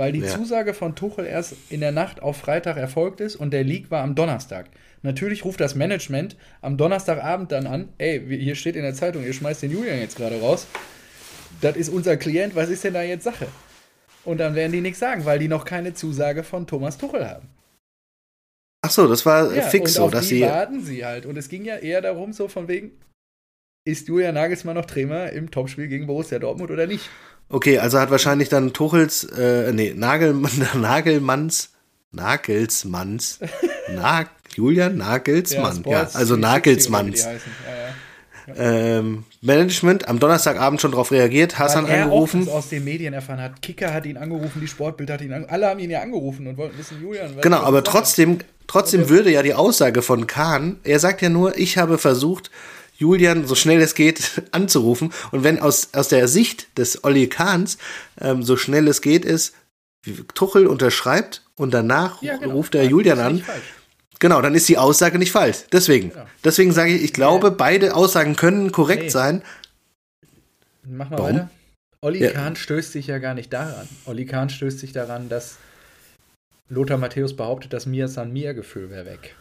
Weil 0.00 0.12
die 0.12 0.20
Ja. 0.20 0.28
Zusage 0.28 0.72
von 0.72 0.94
Tuchel 0.96 1.26
erst 1.26 1.56
in 1.68 1.80
der 1.80 1.92
Nacht 1.92 2.22
auf 2.22 2.38
Freitag 2.38 2.78
erfolgt 2.78 3.20
ist 3.20 3.36
und 3.36 3.50
der 3.50 3.64
Leak 3.64 3.90
war 3.90 4.02
am 4.02 4.14
Donnerstag. 4.14 4.70
Natürlich 5.02 5.44
ruft 5.44 5.60
das 5.60 5.74
Management 5.74 6.36
am 6.62 6.78
Donnerstagabend 6.78 7.52
dann 7.52 7.66
an, 7.66 7.90
ey, 7.98 8.18
hier 8.38 8.54
steht 8.54 8.76
in 8.76 8.82
der 8.82 8.94
Zeitung, 8.94 9.22
ihr 9.26 9.34
schmeißt 9.34 9.62
den 9.62 9.72
Julian 9.72 9.98
jetzt 9.98 10.16
gerade 10.16 10.40
raus. 10.40 10.66
Das 11.60 11.76
ist 11.76 11.90
unser 11.90 12.16
Klient, 12.16 12.54
was 12.54 12.70
ist 12.70 12.82
denn 12.82 12.94
da 12.94 13.02
jetzt 13.02 13.24
Sache? 13.24 13.46
Und 14.24 14.38
dann 14.38 14.54
werden 14.54 14.72
die 14.72 14.80
nichts 14.80 15.00
sagen, 15.00 15.26
weil 15.26 15.38
die 15.38 15.48
noch 15.48 15.66
keine 15.66 15.92
Zusage 15.92 16.44
von 16.44 16.66
Thomas 16.66 16.96
Tuchel 16.96 17.28
haben. 17.28 17.46
Ach 18.82 18.90
so, 18.90 19.06
das 19.06 19.26
war 19.26 19.52
äh, 19.52 19.56
Ja, 19.58 19.62
fix 19.64 19.92
so, 19.94 20.04
auf 20.04 20.12
dass 20.12 20.28
die 20.28 20.36
sie. 20.36 20.40
warten 20.40 20.82
sie 20.82 21.04
halt. 21.04 21.26
Und 21.26 21.36
es 21.36 21.50
ging 21.50 21.66
ja 21.66 21.76
eher 21.76 22.00
darum, 22.00 22.32
so 22.32 22.48
von 22.48 22.68
wegen, 22.68 22.92
ist 23.86 24.08
Julian 24.08 24.34
Nagelsmann 24.34 24.76
noch 24.76 24.86
Trainer 24.86 25.30
im 25.32 25.50
Topspiel 25.50 25.88
gegen 25.88 26.06
Borussia 26.06 26.38
Dortmund 26.38 26.70
oder 26.70 26.86
nicht? 26.86 27.10
Okay, 27.50 27.78
also 27.78 27.98
hat 27.98 28.12
wahrscheinlich 28.12 28.48
dann 28.48 28.72
Tuchels, 28.72 29.24
äh, 29.24 29.72
nee, 29.72 29.92
Nagelmann, 29.94 30.52
Nagelmanns, 30.80 31.70
Nagelsmanns, 32.12 33.40
Nag, 33.94 34.28
Julian 34.54 34.96
Nagelsmann, 34.96 35.82
ja, 35.86 36.08
also 36.12 36.36
360 36.36 36.36
oder 36.36 36.36
wie 36.36 36.40
Nagelsmanns. 36.40 37.24
Ja, 37.24 37.32
ja. 37.32 38.98
ähm, 38.98 39.24
Management 39.40 40.08
am 40.08 40.20
Donnerstagabend 40.20 40.80
schon 40.80 40.92
darauf 40.92 41.10
reagiert, 41.10 41.58
Hassan 41.58 41.84
Weil 41.84 41.94
er 41.94 42.02
angerufen. 42.04 42.48
auch 42.48 42.54
aus 42.54 42.68
den 42.68 42.84
Medien 42.84 43.14
erfahren 43.14 43.40
hat. 43.40 43.62
Kicker 43.62 43.92
hat 43.92 44.06
ihn 44.06 44.16
angerufen, 44.16 44.60
die 44.60 44.68
Sportbild 44.68 45.10
hat 45.10 45.20
ihn 45.20 45.32
angerufen. 45.32 45.52
Alle 45.52 45.68
haben 45.68 45.80
ihn 45.80 45.90
ja 45.90 46.02
angerufen 46.02 46.46
und 46.46 46.56
wollten 46.56 46.78
wissen, 46.78 47.02
Julian. 47.02 47.32
Genau, 47.40 47.58
aber 47.62 47.82
trotzdem, 47.82 48.38
trotzdem 48.68 49.08
würde 49.08 49.30
ja 49.32 49.42
die 49.42 49.54
Aussage 49.54 50.02
von 50.02 50.28
Kahn, 50.28 50.78
er 50.84 51.00
sagt 51.00 51.20
ja 51.20 51.28
nur, 51.28 51.58
ich 51.58 51.78
habe 51.78 51.98
versucht, 51.98 52.50
Julian 53.00 53.46
so 53.46 53.54
schnell 53.54 53.80
es 53.80 53.94
geht 53.94 54.42
anzurufen. 54.52 55.12
Und 55.32 55.42
wenn 55.42 55.58
aus, 55.58 55.88
aus 55.94 56.08
der 56.08 56.28
Sicht 56.28 56.76
des 56.78 57.02
Olli 57.02 57.28
Kahns 57.28 57.78
ähm, 58.20 58.42
so 58.42 58.56
schnell 58.56 58.86
es 58.88 59.00
geht 59.00 59.24
ist, 59.24 59.54
Tuchel 60.34 60.66
unterschreibt 60.66 61.42
und 61.56 61.72
danach 61.72 62.22
Ja, 62.22 62.36
genau. 62.36 62.54
ruft 62.54 62.74
er 62.74 62.84
Julian 62.84 63.18
an. 63.18 63.44
Genau, 64.18 64.42
dann 64.42 64.54
ist 64.54 64.68
die 64.68 64.76
Aussage 64.78 65.18
nicht 65.18 65.32
falsch. 65.32 65.64
Deswegen. 65.72 66.10
Genau. 66.10 66.26
Deswegen 66.44 66.72
sage 66.72 66.94
ich, 66.94 67.02
ich 67.02 67.12
glaube, 67.14 67.50
beide 67.50 67.94
Aussagen 67.94 68.36
können 68.36 68.70
korrekt 68.70 69.04
Nee. 69.04 69.08
sein. 69.08 69.42
Mach 70.84 71.08
mal 71.10 71.18
Warum? 71.18 71.34
weiter. 71.36 71.50
Olli 72.02 72.22
Ja. 72.22 72.30
Kahn 72.32 72.56
stößt 72.56 72.92
sich 72.92 73.06
ja 73.06 73.18
gar 73.18 73.34
nicht 73.34 73.52
daran. 73.52 73.88
Olli 74.06 74.26
Kahn 74.26 74.48
stößt 74.50 74.78
sich 74.78 74.92
daran, 74.92 75.28
dass 75.28 75.56
Lothar 76.68 76.98
Matthäus 76.98 77.34
behauptet, 77.36 77.72
das 77.72 77.86
Mir 77.86 78.08
San 78.08 78.32
Mir 78.32 78.54
Gefühl 78.54 78.90
wäre 78.90 79.06
weg. 79.06 79.36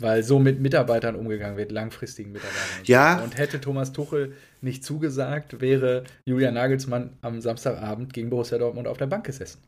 Weil 0.00 0.22
so 0.22 0.38
mit 0.38 0.60
Mitarbeitern 0.60 1.14
umgegangen 1.14 1.58
wird, 1.58 1.70
langfristigen 1.70 2.32
Mitarbeitern. 2.32 2.84
Ja. 2.84 3.20
Und 3.22 3.36
hätte 3.36 3.60
Thomas 3.60 3.92
Tuchel 3.92 4.32
nicht 4.62 4.82
zugesagt, 4.82 5.60
wäre 5.60 6.04
Julian 6.24 6.54
Nagelsmann 6.54 7.18
am 7.20 7.40
Samstagabend 7.40 8.12
gegen 8.12 8.30
Borussia 8.30 8.58
Dortmund 8.58 8.88
auf 8.88 8.96
der 8.96 9.06
Bank 9.06 9.24
gesessen. 9.24 9.62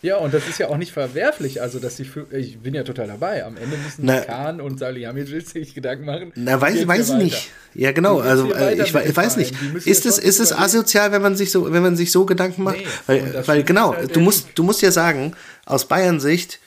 Ja, 0.00 0.16
und 0.18 0.32
das 0.32 0.46
ist 0.48 0.58
ja 0.58 0.68
auch 0.68 0.76
nicht 0.76 0.92
verwerflich. 0.92 1.60
Also, 1.60 1.80
dass 1.80 1.96
die, 1.96 2.08
ich 2.30 2.58
bin 2.60 2.72
ja 2.72 2.84
total 2.84 3.08
dabei. 3.08 3.44
Am 3.44 3.56
Ende 3.56 3.76
müssen 3.76 4.04
na, 4.04 4.20
Kahn 4.20 4.60
und 4.60 4.78
Salihamidzic 4.78 5.48
sich 5.48 5.74
Gedanken 5.74 6.04
machen. 6.04 6.32
Na, 6.36 6.60
weiß, 6.60 6.86
weiß 6.86 7.10
ich 7.10 7.16
nicht. 7.16 7.50
Ja, 7.74 7.90
genau. 7.90 8.20
Also, 8.20 8.54
äh, 8.54 8.80
ich, 8.80 8.94
ich 8.94 9.16
weiß 9.16 9.36
nicht. 9.36 9.56
Ist 9.84 10.06
es, 10.06 10.18
ist 10.18 10.38
es 10.38 10.52
asozial, 10.52 11.10
wenn 11.10 11.22
man 11.22 11.34
sich 11.34 11.50
so, 11.50 11.72
wenn 11.72 11.82
man 11.82 11.96
sich 11.96 12.12
so 12.12 12.26
Gedanken 12.26 12.62
macht? 12.62 12.78
Nee, 12.78 12.86
weil, 13.06 13.46
weil 13.46 13.64
genau, 13.64 13.94
halt 13.94 14.14
du 14.14 14.20
musst, 14.20 14.50
du 14.54 14.62
musst 14.62 14.82
ja 14.82 14.92
sagen, 14.92 15.32
aus 15.66 15.88
Bayern 15.88 16.20
Sicht, 16.20 16.60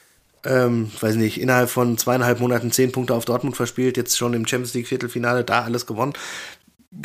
ähm, 0.46 0.92
weiß 1.00 1.16
nicht, 1.16 1.40
innerhalb 1.40 1.70
von 1.70 1.98
zweieinhalb 1.98 2.40
Monaten 2.40 2.72
zehn 2.72 2.92
Punkte 2.92 3.14
auf 3.14 3.26
Dortmund 3.26 3.56
verspielt, 3.56 3.98
jetzt 3.98 4.18
schon 4.18 4.34
im 4.34 4.48
Champions 4.48 4.74
League 4.74 4.88
Viertelfinale 4.88 5.44
da 5.44 5.64
alles 5.64 5.86
gewonnen. 5.86 6.14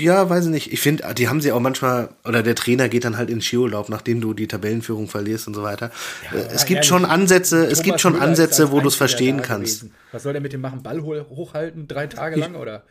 Ja, 0.00 0.28
weiß 0.28 0.46
ich 0.46 0.50
nicht. 0.50 0.72
Ich 0.72 0.80
finde, 0.80 1.14
die 1.14 1.28
haben 1.28 1.40
sie 1.40 1.52
auch 1.52 1.60
manchmal, 1.60 2.08
oder 2.24 2.42
der 2.42 2.56
Trainer 2.56 2.88
geht 2.88 3.04
dann 3.04 3.16
halt 3.16 3.30
in 3.30 3.40
Skiurlaub, 3.40 3.88
nachdem 3.88 4.20
du 4.20 4.34
die 4.34 4.48
Tabellenführung 4.48 5.06
verlierst 5.06 5.46
und 5.46 5.54
so 5.54 5.62
weiter. 5.62 5.92
Ja, 6.32 6.40
es 6.40 6.64
gibt 6.64 6.84
schon 6.84 7.04
Ansätze, 7.04 7.60
Thomas 7.60 7.72
es 7.72 7.82
gibt 7.84 8.00
schon 8.00 8.14
Müller 8.14 8.24
Ansätze, 8.24 8.72
wo 8.72 8.80
du 8.80 8.88
es 8.88 8.96
verstehen 8.96 9.42
kannst. 9.42 9.82
Gewesen. 9.82 9.94
Was 10.10 10.24
soll 10.24 10.32
der 10.32 10.42
mit 10.42 10.52
dem 10.52 10.60
machen? 10.60 10.82
Ball 10.82 11.02
hochhalten, 11.02 11.86
drei 11.86 12.08
Tage 12.08 12.36
lang, 12.36 12.56
oder? 12.56 12.82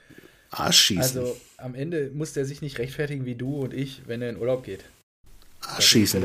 Arsch 0.51 0.79
schießen. 0.79 1.19
Also 1.19 1.35
am 1.57 1.75
Ende 1.75 2.11
muss 2.13 2.31
der 2.31 2.45
sich 2.45 2.61
nicht 2.61 2.79
rechtfertigen 2.79 3.25
wie 3.25 3.35
du 3.35 3.57
und 3.57 3.73
ich, 3.73 4.03
wenn 4.05 4.21
er 4.21 4.29
in 4.29 4.37
Urlaub 4.37 4.63
geht 4.63 4.85
schießen. 5.79 6.23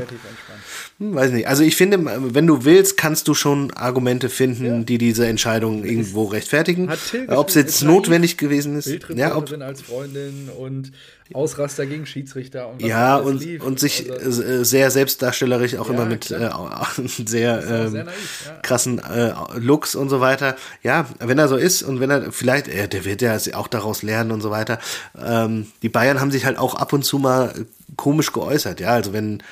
Hm, 0.99 1.15
weiß 1.15 1.31
nicht. 1.33 1.49
Also 1.49 1.63
ich 1.63 1.77
finde, 1.77 1.99
wenn 2.35 2.47
du 2.47 2.65
willst, 2.65 2.97
kannst 2.97 3.29
du 3.29 3.35
schon 3.35 3.71
Argumente 3.73 4.29
finden, 4.29 4.65
ja. 4.65 4.79
die 4.81 4.99
diese 4.99 5.27
Entscheidung 5.27 5.85
irgendwo 5.85 6.25
rechtfertigen. 6.25 6.91
Ob 7.29 7.49
es 7.49 7.55
jetzt 7.55 7.83
notwendig 7.83 8.37
gewesen 8.37 8.77
ist. 8.77 8.91
Ja, 9.15 9.37
ob 9.37 9.51
als 9.61 9.83
Freundin 9.83 10.49
und 10.59 10.93
Ausraster 11.33 11.87
gegen 11.87 12.07
Schiedsrichter. 12.07 12.69
Und 12.69 12.83
ja, 12.83 13.17
und, 13.17 13.41
lief. 13.41 13.63
und 13.63 13.79
sich 13.79 14.11
also, 14.11 14.43
äh, 14.43 14.65
sehr 14.65 14.91
selbstdarstellerisch 14.91 15.77
auch 15.77 15.89
ja, 15.89 15.95
immer 15.95 16.05
mit 16.05 16.31
äh, 16.31 16.51
sehr, 17.25 17.63
ähm, 17.69 17.91
sehr 17.91 18.05
naiv, 18.05 18.45
ja. 18.47 18.59
krassen 18.63 18.99
äh, 18.99 19.33
Looks 19.57 19.95
und 19.95 20.09
so 20.09 20.21
weiter. 20.21 20.57
Ja, 20.83 21.07
wenn 21.21 21.39
er 21.39 21.49
so 21.49 21.57
ist 21.57 21.83
und 21.83 22.01
wenn 22.01 22.11
er 22.11 22.33
vielleicht, 22.33 22.69
äh, 22.69 22.89
der 22.89 23.05
wird 23.05 23.23
ja 23.23 23.39
auch 23.55 23.69
daraus 23.69 24.03
lernen 24.03 24.33
und 24.33 24.41
so 24.41 24.51
weiter. 24.51 24.81
Ähm, 25.17 25.69
die 25.83 25.89
Bayern 25.89 26.21
haben 26.21 26.31
sich 26.31 26.45
halt 26.45 26.59
auch 26.59 26.75
ab 26.75 26.93
und 26.93 27.05
zu 27.05 27.19
mal 27.19 27.55
komisch 27.97 28.33
geäußert, 28.33 28.81
ja. 28.81 28.91
Also 28.91 29.13
wenn 29.13 29.43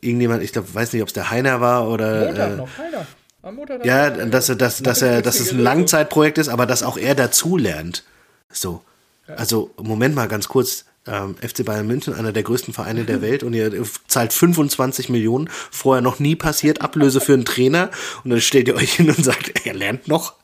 irgendjemand, 0.00 0.42
ich 0.42 0.52
glaube, 0.52 0.72
weiß 0.72 0.92
nicht, 0.92 1.02
ob 1.02 1.08
es 1.08 1.14
der 1.14 1.30
Heiner 1.30 1.60
war 1.60 1.88
oder. 1.88 2.26
Montag 2.26 2.52
äh, 2.52 2.56
noch, 2.56 2.78
Heiner. 2.78 3.06
Am 3.42 3.54
Montag 3.54 3.84
ja, 3.84 4.10
dass, 4.10 4.46
dass, 4.46 4.58
dass, 4.58 4.82
dass, 4.82 5.02
er, 5.02 5.22
dass 5.22 5.40
es 5.40 5.52
ein 5.52 5.60
Langzeitprojekt 5.60 6.38
ist, 6.38 6.48
aber 6.48 6.66
dass 6.66 6.82
auch 6.82 6.96
er 6.96 7.14
dazulernt. 7.14 8.04
So. 8.50 8.82
Also, 9.28 9.72
Moment 9.80 10.14
mal 10.14 10.28
ganz 10.28 10.48
kurz. 10.48 10.84
Ähm, 11.08 11.36
FC 11.36 11.64
Bayern 11.64 11.86
München, 11.86 12.14
einer 12.14 12.32
der 12.32 12.42
größten 12.42 12.74
Vereine 12.74 13.04
der 13.04 13.22
Welt, 13.22 13.44
und 13.44 13.54
ihr 13.54 13.70
zahlt 14.08 14.32
25 14.32 15.08
Millionen, 15.08 15.48
vorher 15.70 16.02
noch 16.02 16.18
nie 16.18 16.34
passiert, 16.34 16.80
Ablöse 16.80 17.20
für 17.20 17.34
einen 17.34 17.44
Trainer, 17.44 17.90
und 18.24 18.30
dann 18.30 18.40
stellt 18.40 18.66
ihr 18.66 18.74
euch 18.74 18.94
hin 18.94 19.08
und 19.08 19.24
sagt, 19.24 19.64
er 19.64 19.74
lernt 19.74 20.08
noch. 20.08 20.34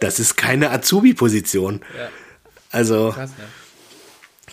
Das 0.00 0.18
ist 0.18 0.36
keine 0.36 0.72
Azubi-Position. 0.72 1.82
Ja. 1.96 2.08
Also. 2.72 3.12
Krass, 3.12 3.30
ne? 3.30 3.44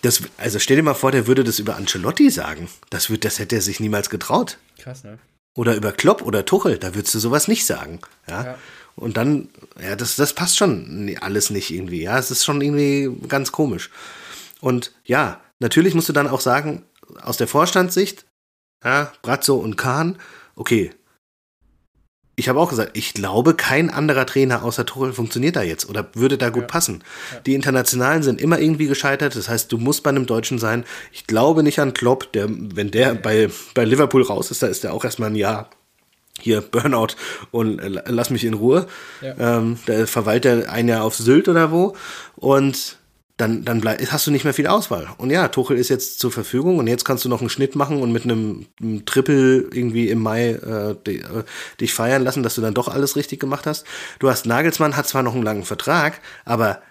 Das, 0.02 0.22
also 0.38 0.60
stell 0.60 0.78
dir 0.78 0.84
mal 0.84 0.94
vor, 0.94 1.12
der 1.12 1.28
würde 1.28 1.44
das 1.44 1.60
über 1.60 1.76
Ancelotti 1.76 2.30
sagen. 2.30 2.70
Das, 2.90 3.10
wird, 3.10 3.26
das 3.26 3.40
hätte 3.40 3.56
er 3.56 3.62
sich 3.62 3.80
niemals 3.80 4.10
getraut. 4.10 4.58
Krass, 4.80 5.04
ne? 5.04 5.20
Oder 5.56 5.76
über 5.76 5.92
Klopp 5.92 6.24
oder 6.24 6.46
Tuchel, 6.46 6.78
da 6.80 6.96
würdest 6.96 7.14
du 7.14 7.20
sowas 7.20 7.48
nicht 7.48 7.66
sagen. 7.66 8.00
Ja. 8.28 8.44
ja. 8.44 8.58
Und 8.96 9.18
dann, 9.18 9.50
ja, 9.82 9.96
das, 9.96 10.16
das 10.16 10.34
passt 10.34 10.58
schon 10.58 11.16
alles 11.22 11.50
nicht 11.50 11.72
irgendwie. 11.72 12.02
Ja, 12.02 12.18
es 12.18 12.32
ist 12.32 12.44
schon 12.44 12.62
irgendwie 12.62 13.28
ganz 13.28 13.52
komisch. 13.52 13.90
Und 14.62 14.92
ja, 15.04 15.42
natürlich 15.60 15.94
musst 15.94 16.10
du 16.10 16.14
dann 16.14 16.28
auch 16.28 16.42
sagen, 16.42 16.84
aus 17.22 17.38
der 17.38 17.48
Vorstandssicht, 17.48 18.26
ja, 18.84 19.12
Brazzo 19.22 19.56
und 19.56 19.78
Kahn, 19.78 20.20
okay, 20.56 20.92
ich 22.36 22.50
habe 22.50 22.60
auch 22.60 22.70
gesagt, 22.70 22.92
ich 22.98 23.14
glaube, 23.14 23.54
kein 23.54 23.90
anderer 23.92 24.26
Trainer 24.26 24.64
außer 24.64 24.86
Tuchel 24.86 25.14
funktioniert 25.14 25.56
da 25.56 25.62
jetzt 25.62 25.88
oder 25.88 26.08
würde 26.14 26.38
da 26.38 26.50
gut 26.50 26.64
ja. 26.64 26.68
passen. 26.68 27.04
Ja. 27.32 27.40
Die 27.42 27.54
Internationalen 27.54 28.24
sind 28.24 28.42
immer 28.42 28.60
irgendwie 28.60 28.88
gescheitert. 28.88 29.36
Das 29.36 29.50
heißt, 29.50 29.72
du 29.72 29.78
musst 29.78 30.02
bei 30.02 30.10
einem 30.10 30.26
Deutschen 30.26 30.58
sein. 30.58 30.84
Ich 31.12 31.28
glaube 31.28 31.62
nicht 31.62 31.80
an 31.80 31.94
Klopp, 31.94 32.32
der, 32.34 32.48
wenn 32.50 32.90
der 32.90 33.14
bei, 33.14 33.50
bei 33.76 33.86
Liverpool 33.86 34.24
raus 34.24 34.50
ist, 34.50 34.64
da 34.64 34.68
ist 34.68 34.84
der 34.84 34.94
auch 34.94 35.06
erstmal 35.06 35.30
ein 35.30 35.36
Jahr 35.36 35.70
hier 36.40 36.62
Burnout 36.62 37.10
und 37.52 37.80
äh, 37.80 38.02
lass 38.08 38.32
mich 38.32 38.44
in 38.44 38.56
Ruhe. 38.56 38.88
Ja. 39.22 39.60
Ähm, 39.60 39.78
da 39.86 40.08
verweilt 40.08 40.46
er 40.46 40.72
ein 40.72 40.88
Jahr 40.88 41.04
auf 41.04 41.16
Sylt 41.16 41.48
oder 41.48 41.72
wo. 41.72 41.96
Und 42.36 42.98
dann, 43.44 43.66
dann 43.66 43.82
bleib, 43.82 44.00
hast 44.10 44.26
du 44.26 44.32
nicht 44.32 44.46
mehr 44.46 44.54
viel 44.54 44.68
Auswahl. 44.68 45.08
Und 45.18 45.30
ja, 45.30 45.50
Tuchel 45.50 45.78
ist 45.78 45.90
jetzt 45.90 46.20
zur 46.20 46.32
Verfügung 46.32 46.80
und 46.80 46.88
jetzt 46.88 47.04
kannst 47.04 47.26
du 47.26 47.30
noch 47.30 47.42
einen 47.42 47.50
Schnitt 47.50 47.76
machen 47.76 48.02
und 48.02 48.14
mit 48.14 48.24
einem, 48.24 48.68
einem 48.82 49.06
Triple 49.06 49.68
irgendwie 49.72 50.10
im 50.10 50.20
Mai 50.22 50.52
äh, 50.52 50.96
die, 51.06 51.20
äh, 51.20 51.44
dich 51.82 51.94
feiern 51.94 52.24
lassen, 52.24 52.42
dass 52.42 52.56
du 52.56 52.62
dann 52.62 52.74
doch 52.74 52.88
alles 52.88 53.18
richtig 53.18 53.42
gemacht 53.42 53.68
hast. 53.68 53.86
Du 54.20 54.30
hast 54.30 54.46
Nagelsmann, 54.46 54.96
hat 54.96 55.08
zwar 55.08 55.24
noch 55.24 55.34
einen 55.34 55.44
langen 55.44 55.66
Vertrag, 55.66 56.22
aber 56.46 56.82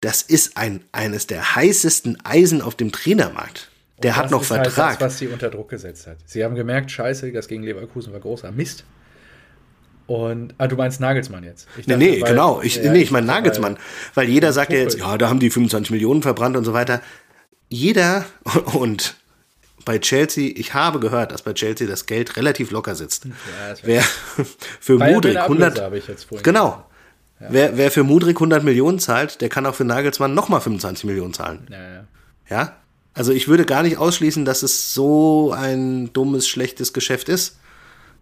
das 0.00 0.22
ist 0.22 0.56
ein, 0.56 0.80
eines 0.92 1.26
der 1.26 1.56
heißesten 1.56 2.18
Eisen 2.24 2.62
auf 2.62 2.74
dem 2.74 2.90
Trainermarkt. 2.90 3.70
Der 4.02 4.16
hat 4.16 4.30
noch 4.30 4.44
Vertrag. 4.44 4.76
Halt 4.76 5.00
das, 5.00 5.06
was 5.08 5.18
sie 5.18 5.28
unter 5.28 5.50
Druck 5.50 5.68
gesetzt 5.68 6.06
hat. 6.06 6.16
Sie 6.24 6.42
haben 6.42 6.54
gemerkt, 6.54 6.90
scheiße, 6.90 7.32
das 7.32 7.48
gegen 7.48 7.64
Leverkusen 7.64 8.12
war 8.12 8.20
großer 8.20 8.50
Mist. 8.52 8.84
Und, 10.08 10.54
ah, 10.56 10.66
du 10.66 10.74
meinst 10.74 11.00
Nagelsmann 11.00 11.44
jetzt? 11.44 11.68
Ich 11.76 11.84
dachte, 11.84 11.98
nee, 11.98 12.12
nee, 12.12 12.22
weil, 12.22 12.30
genau. 12.30 12.62
Ich, 12.62 12.76
ja, 12.76 12.90
nee, 12.90 13.02
ich 13.02 13.10
meine 13.10 13.26
Nagelsmann. 13.26 13.74
Weil, 14.14 14.24
weil 14.24 14.32
jeder 14.32 14.54
sagt 14.54 14.72
ja 14.72 14.78
jetzt, 14.78 14.98
ja, 14.98 15.18
da 15.18 15.28
haben 15.28 15.38
die 15.38 15.50
25 15.50 15.90
Millionen 15.90 16.22
verbrannt 16.22 16.56
und 16.56 16.64
so 16.64 16.72
weiter. 16.72 17.02
Jeder 17.68 18.24
und 18.72 19.16
bei 19.84 19.98
Chelsea, 19.98 20.52
ich 20.56 20.72
habe 20.72 20.98
gehört, 20.98 21.30
dass 21.32 21.42
bei 21.42 21.52
Chelsea 21.52 21.86
das 21.86 22.06
Geld 22.06 22.38
relativ 22.38 22.70
locker 22.70 22.94
sitzt. 22.94 23.26
Ja, 23.26 23.32
wer 23.82 24.02
für 24.80 24.98
Mudrik 24.98 25.36
100 25.36 26.42
genau. 26.42 26.86
Ja. 27.38 27.46
Wer, 27.50 27.76
wer 27.76 27.90
für 27.90 28.02
Mudrik 28.02 28.36
100 28.36 28.64
Millionen 28.64 29.00
zahlt, 29.00 29.42
der 29.42 29.50
kann 29.50 29.66
auch 29.66 29.74
für 29.74 29.84
Nagelsmann 29.84 30.32
nochmal 30.32 30.62
25 30.62 31.04
Millionen 31.04 31.34
zahlen. 31.34 31.68
Ja. 31.70 32.56
ja? 32.56 32.76
Also 33.12 33.32
ich 33.32 33.46
würde 33.46 33.66
gar 33.66 33.82
nicht 33.82 33.98
ausschließen, 33.98 34.46
dass 34.46 34.62
es 34.62 34.94
so 34.94 35.52
ein 35.52 36.14
dummes, 36.14 36.48
schlechtes 36.48 36.94
Geschäft 36.94 37.28
ist. 37.28 37.58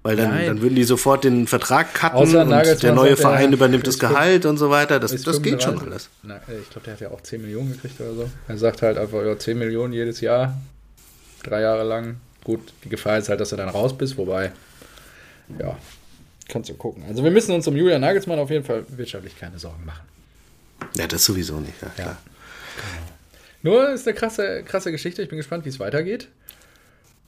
Weil 0.02 0.16
dann, 0.16 0.46
dann 0.46 0.62
würden 0.62 0.76
die 0.76 0.84
sofort 0.84 1.24
den 1.24 1.48
Vertrag 1.48 1.92
cutten 1.92 2.16
Außer 2.16 2.42
und 2.42 2.82
der 2.82 2.92
neue 2.92 3.16
Verein 3.16 3.52
übernimmt 3.52 3.86
das 3.88 3.98
Gehalt 3.98 4.46
und 4.46 4.56
so 4.56 4.70
weiter. 4.70 5.00
Das, 5.00 5.10
das 5.22 5.42
geht 5.42 5.62
schon 5.62 5.80
alles. 5.80 6.08
Na, 6.22 6.36
ich 6.36 6.70
glaube, 6.70 6.84
der 6.84 6.94
hat 6.94 7.00
ja 7.00 7.10
auch 7.10 7.20
10 7.20 7.42
Millionen 7.42 7.72
gekriegt 7.72 8.00
oder 8.00 8.14
so. 8.14 8.30
Er 8.46 8.56
sagt 8.56 8.82
halt 8.82 8.98
einfach, 8.98 9.24
ja, 9.24 9.36
10 9.36 9.58
Millionen 9.58 9.92
jedes 9.92 10.20
Jahr, 10.20 10.56
drei 11.42 11.62
Jahre 11.62 11.82
lang. 11.82 12.16
Gut, 12.44 12.72
die 12.84 12.88
Gefahr 12.88 13.18
ist 13.18 13.28
halt, 13.28 13.40
dass 13.40 13.50
er 13.50 13.58
dann 13.58 13.68
raus 13.68 13.98
bist, 13.98 14.16
wobei, 14.16 14.52
ja, 15.58 15.76
kannst 16.48 16.70
du 16.70 16.74
gucken. 16.74 17.02
Also 17.08 17.24
wir 17.24 17.32
müssen 17.32 17.52
uns 17.52 17.66
um 17.66 17.76
Julian 17.76 18.00
Nagelsmann 18.00 18.38
auf 18.38 18.50
jeden 18.50 18.64
Fall 18.64 18.84
wirtschaftlich 18.88 19.36
keine 19.36 19.58
Sorgen 19.58 19.84
machen. 19.84 20.06
Ja, 20.96 21.08
das 21.08 21.24
sowieso 21.24 21.58
nicht, 21.58 21.82
ja, 21.82 21.88
klar. 21.88 22.06
Ja. 22.06 22.18
Genau. 22.76 23.16
Nur 23.62 23.90
ist 23.90 24.06
eine 24.06 24.16
krasse, 24.16 24.62
krasse 24.62 24.92
Geschichte. 24.92 25.22
Ich 25.22 25.28
bin 25.28 25.38
gespannt, 25.38 25.64
wie 25.64 25.70
es 25.70 25.80
weitergeht. 25.80 26.28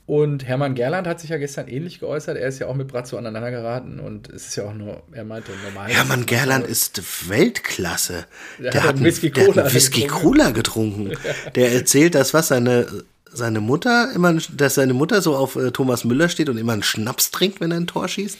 Und 0.09 0.47
Hermann 0.47 0.73
Gerland 0.73 1.05
hat 1.05 1.19
sich 1.19 1.29
ja 1.29 1.37
gestern 1.37 1.67
ähnlich 1.67 1.99
geäußert. 1.99 2.35
Er 2.35 2.47
ist 2.47 2.57
ja 2.57 2.65
auch 2.65 2.73
mit 2.73 2.87
Bratzo 2.87 3.15
aneinander 3.15 3.51
geraten 3.51 3.99
und 3.99 4.27
es 4.27 4.47
ist 4.47 4.55
ja 4.55 4.63
auch 4.63 4.73
nur, 4.73 5.03
er 5.11 5.23
meinte 5.23 5.51
normal. 5.63 5.87
Hermann 5.87 6.25
Gerland 6.25 6.65
ist 6.65 7.29
Weltklasse. 7.29 8.25
Der, 8.57 8.71
der 8.71 8.83
hat, 8.85 8.95
einen 8.95 9.05
Whisky 9.05 9.29
Cola, 9.29 9.45
der 9.45 9.53
hat 9.53 9.65
einen 9.65 9.75
Whisky 9.75 10.07
Cola 10.07 10.49
getrunken. 10.49 11.11
der 11.53 11.73
erzählt 11.73 12.15
das, 12.15 12.33
was 12.33 12.47
seine, 12.47 12.87
seine 13.31 13.61
Mutter 13.61 14.11
immer, 14.15 14.33
dass 14.33 14.73
seine 14.73 14.95
Mutter 14.95 15.21
so 15.21 15.35
auf 15.35 15.55
äh, 15.55 15.69
Thomas 15.69 16.03
Müller 16.05 16.27
steht 16.27 16.49
und 16.49 16.57
immer 16.57 16.73
einen 16.73 16.81
Schnaps 16.81 17.29
trinkt, 17.29 17.61
wenn 17.61 17.69
er 17.69 17.77
ein 17.77 17.85
Tor 17.85 18.07
schießt. 18.07 18.39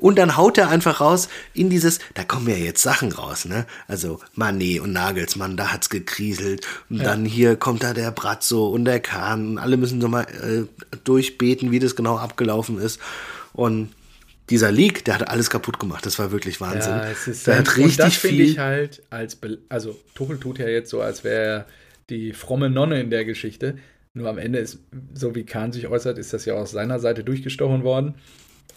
Und 0.00 0.16
dann 0.18 0.36
haut 0.36 0.56
er 0.56 0.70
einfach 0.70 1.00
raus 1.00 1.28
in 1.52 1.68
dieses, 1.68 1.98
da 2.14 2.24
kommen 2.24 2.48
ja 2.48 2.56
jetzt 2.56 2.82
Sachen 2.82 3.12
raus, 3.12 3.44
ne? 3.44 3.66
Also 3.86 4.18
Manet 4.34 4.80
und 4.80 4.92
Nagelsmann, 4.92 5.56
da 5.56 5.72
hat's 5.72 5.90
gekriselt. 5.90 6.66
Und 6.88 6.98
ja. 6.98 7.04
dann 7.04 7.24
hier 7.24 7.56
kommt 7.56 7.82
da 7.82 7.92
der 7.92 8.10
Bratzo 8.10 8.68
und 8.68 8.86
der 8.86 9.00
Kahn. 9.00 9.50
Und 9.50 9.58
alle 9.58 9.76
müssen 9.76 10.00
so 10.00 10.08
mal 10.08 10.22
äh, 10.22 10.96
durchbeten, 11.04 11.70
wie 11.70 11.78
das 11.78 11.96
genau 11.96 12.16
abgelaufen 12.16 12.78
ist. 12.78 12.98
Und 13.52 13.90
dieser 14.48 14.72
Leak, 14.72 15.04
der 15.04 15.14
hat 15.14 15.28
alles 15.28 15.50
kaputt 15.50 15.78
gemacht. 15.78 16.04
Das 16.06 16.18
war 16.18 16.32
wirklich 16.32 16.60
Wahnsinn. 16.60 16.92
Ja, 16.92 17.10
es 17.10 17.28
ist 17.28 17.46
der 17.46 17.58
hat 17.58 17.76
richtig 17.76 17.84
und 17.84 17.98
das 17.98 18.16
finde 18.16 18.42
ich 18.42 18.58
halt 18.58 19.02
als, 19.10 19.38
also 19.68 19.98
Tuchel 20.14 20.38
tut 20.40 20.58
ja 20.58 20.68
jetzt 20.68 20.90
so, 20.90 21.00
als 21.00 21.24
wäre 21.24 21.42
er 21.42 21.66
die 22.08 22.32
fromme 22.32 22.70
Nonne 22.70 23.00
in 23.00 23.10
der 23.10 23.24
Geschichte. 23.24 23.76
Nur 24.12 24.28
am 24.28 24.38
Ende 24.38 24.58
ist, 24.58 24.78
so 25.14 25.34
wie 25.36 25.44
Kahn 25.44 25.72
sich 25.72 25.86
äußert, 25.86 26.18
ist 26.18 26.32
das 26.32 26.44
ja 26.44 26.54
aus 26.54 26.72
seiner 26.72 26.98
Seite 26.98 27.22
durchgestochen 27.22 27.84
worden. 27.84 28.16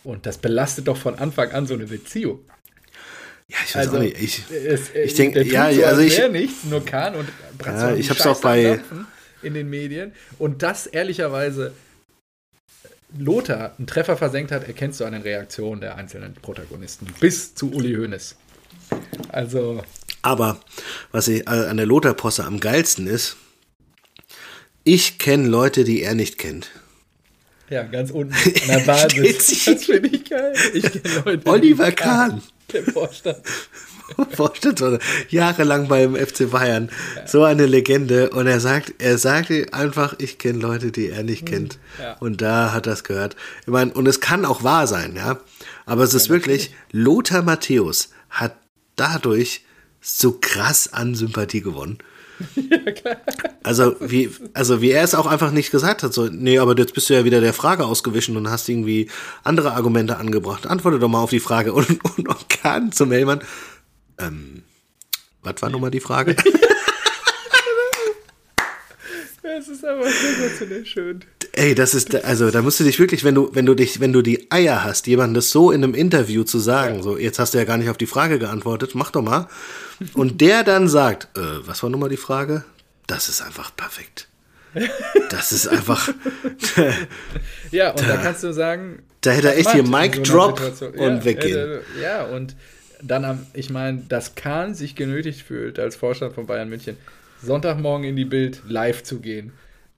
Und 0.04 0.26
das 0.26 0.38
belastet 0.38 0.88
doch 0.88 0.97
von 0.97 1.18
Anfang 1.18 1.51
an 1.51 1.66
so 1.68 1.74
eine 1.74 1.86
Beziehung. 1.86 2.39
Ja, 3.47 3.58
ich 3.66 3.76
weiß 3.76 3.88
also, 3.88 3.97
auch 3.97 4.01
nicht. 4.01 4.22
Ich, 4.22 4.43
ich 4.95 5.14
denke, 5.14 5.43
ja, 5.43 5.72
so, 5.74 5.84
also 5.84 6.01
ich. 6.01 6.32
nichts, 6.32 6.64
nur 6.66 6.84
Kahn 6.84 7.16
und 7.16 7.30
ja, 7.66 7.93
ich 7.95 8.10
hab's 8.10 8.26
auch 8.26 8.39
bei. 8.41 8.80
In 9.41 9.54
den 9.54 9.70
Medien. 9.70 10.14
Und 10.39 10.64
das 10.64 10.88
ehrlicherweise 10.88 11.74
Lothar 13.18 13.76
einen 13.78 13.88
Treffer 13.88 14.18
versenkt 14.18 14.51
hat, 14.51 14.66
erkennst 14.68 14.99
du 14.99 15.06
an 15.06 15.14
den 15.14 15.22
Reaktionen 15.22 15.82
der 15.82 15.97
einzelnen 15.97 16.34
Protagonisten. 16.34 17.08
Bis 17.20 17.54
zu 17.54 17.72
Uli 17.72 17.93
Hoeneß. 17.93 18.36
Also. 19.30 19.84
Aber 20.22 20.60
was 21.12 21.28
ich 21.28 21.45
äh, 21.45 21.49
an 21.49 21.78
der 21.78 21.86
Lothar-Posse 21.86 22.45
am 22.45 22.60
geilsten 22.60 23.08
ist, 23.08 23.36
ich 24.84 25.20
kenne 25.20 25.47
Leute, 25.47 25.84
die 25.84 26.01
er 26.01 26.16
nicht 26.16 26.38
kennt. 26.38 26.72
Ja, 27.74 27.82
ganz 27.82 28.11
unten 28.11 28.36
an 28.61 28.67
der 28.67 28.80
Basis. 28.86 29.65
das 29.65 29.86
finde 29.86 30.07
ich 30.09 30.30
geil. 30.30 30.53
Ich 30.76 30.84
Leute. 31.26 31.41
Oliver 31.49 31.91
Kahn. 31.91 32.43
Der 32.71 32.84
Vorstand. 32.93 33.41
Vorstand 34.36 34.84
jahrelang 35.30 35.88
beim 35.88 36.15
FC 36.15 36.51
Bayern. 36.51 36.91
Ja. 37.15 37.28
So 37.28 37.43
eine 37.43 37.65
Legende. 37.65 38.30
Und 38.30 38.45
er 38.45 38.59
sagt, 38.59 38.93
er 38.99 39.17
sagte 39.17 39.65
einfach, 39.71 40.13
ich 40.19 40.38
kenne 40.38 40.59
Leute, 40.59 40.91
die 40.91 41.09
er 41.09 41.24
nicht 41.24 41.47
kennt. 41.47 41.80
Ja. 41.99 42.15
Und 42.19 42.43
da 42.43 42.74
hat 42.74 42.86
das 42.86 43.03
gehört. 43.03 43.36
Ich 43.61 43.69
meine, 43.69 43.91
und 43.93 44.07
es 44.07 44.19
kann 44.19 44.45
auch 44.45 44.63
wahr 44.63 44.86
sein, 44.86 45.15
ja. 45.15 45.39
Aber 45.88 46.03
es 46.03 46.13
ist 46.13 46.28
ja, 46.28 46.34
wirklich, 46.34 46.76
Lothar 46.91 47.41
Matthäus 47.41 48.09
hat 48.30 48.55
dadurch 48.95 49.65
so 49.99 50.38
krass 50.39 50.93
an 50.93 51.15
Sympathie 51.15 51.61
gewonnen. 51.61 51.97
Ja, 52.56 52.92
klar. 52.92 53.18
Also 53.66 53.96
wie, 54.02 54.30
also 54.54 54.82
wie 54.82 54.92
er 54.92 55.06
es 55.06 55.16
auch 55.16 55.26
einfach 55.26 55.52
nicht 55.52 55.72
gesagt 55.72 56.04
hat, 56.04 56.14
so, 56.14 56.28
nee, 56.28 56.60
aber 56.60 56.78
jetzt 56.78 56.94
bist 56.94 57.10
du 57.10 57.14
ja 57.14 57.24
wieder 57.24 57.40
der 57.40 57.54
Frage 57.54 57.86
ausgewichen 57.86 58.36
und 58.36 58.50
hast 58.50 58.68
irgendwie 58.68 59.10
andere 59.46 59.72
Argumente 59.72 60.18
angebracht. 60.18 60.68
Antworte 60.68 61.00
doch 61.00 61.08
mal 61.08 61.22
auf 61.22 61.30
die 61.30 61.40
Frage. 61.40 61.72
Und, 61.72 62.04
und 62.18 62.28
Orkan 62.28 62.92
zum 62.92 63.14
Hellmann, 63.14 63.40
ähm, 64.20 64.64
was 65.44 65.62
war 65.62 65.70
nochmal 65.70 65.92
die 65.92 66.02
Frage? 66.02 66.36
Das 69.44 69.68
ist 69.68 69.86
aber 69.86 70.06
sensationell 70.10 70.86
schön. 70.86 71.20
Ey, 71.52 71.76
das 71.76 71.94
ist, 71.94 72.16
also 72.24 72.50
da 72.50 72.62
musst 72.62 72.80
du 72.80 72.86
dich 72.86 72.98
wirklich, 72.98 73.24
wenn 73.24 73.36
du, 73.36 73.50
wenn 73.54 73.66
du 73.66 73.76
dich, 73.76 74.00
wenn 74.00 74.14
du 74.14 74.22
die 74.22 74.50
Eier 74.50 74.84
hast, 74.84 75.06
jemandem 75.06 75.36
das 75.36 75.52
so 75.52 75.70
in 75.70 75.84
einem 75.84 75.94
Interview 75.94 76.44
zu 76.44 76.60
sagen, 76.60 76.96
ja. 76.96 77.04
so, 77.04 77.18
jetzt 77.18 77.40
hast 77.40 77.54
du 77.54 77.58
ja 77.58 77.66
gar 77.66 77.78
nicht 77.78 77.90
auf 77.90 77.98
die 77.98 78.06
Frage 78.06 78.40
geantwortet, 78.40 78.96
mach 78.96 79.12
doch 79.12 79.22
mal. 79.22 79.48
Und 80.14 80.41
der 80.41 80.64
dann 80.64 80.88
sagt, 80.88 81.38
äh, 81.38 81.41
was 81.66 81.84
war 81.84 81.89
nochmal 81.89 82.10
die 82.10 82.18
Frage? 82.18 82.64
Das 83.08 83.30
ist 83.30 83.41
einfach 83.41 83.76
perfekt. 83.76 84.28
Das 85.30 85.52
ist 85.52 85.68
einfach. 85.68 86.10
ja, 87.72 87.91
und 87.91 88.02
da, 88.02 88.08
da, 88.08 88.18
kannst 88.18 88.44
du 88.44 88.54
sagen. 88.54 89.04
Da 89.22 89.32
hätte 89.32 89.50
er 89.50 89.58
echt 89.58 89.72
hier 89.72 89.84
Mic 89.84 90.16
so 90.16 90.24
Drop 90.24 90.60
und 90.82 90.98
ja, 90.98 91.26
weggehen. 91.26 91.80
ja, 92.02 92.24
und 92.24 92.56
dann, 93.02 93.46
ich 93.54 93.70
meine, 93.70 94.00
dass 94.10 94.36
Kahn 94.36 94.74
sich 94.74 94.96
genötigt 94.96 95.41
fühlt, 95.41 95.78
als 95.78 95.96
Vorstand 95.96 96.34
von 96.34 96.48
Bayern 96.48 96.70
München, 96.70 96.98
Sonntagmorgen 97.41 98.08
in 98.08 98.16
die 98.16 98.26
Bild 98.26 98.62
live 98.68 99.04
zu 99.04 99.20
gehen. 99.20 99.54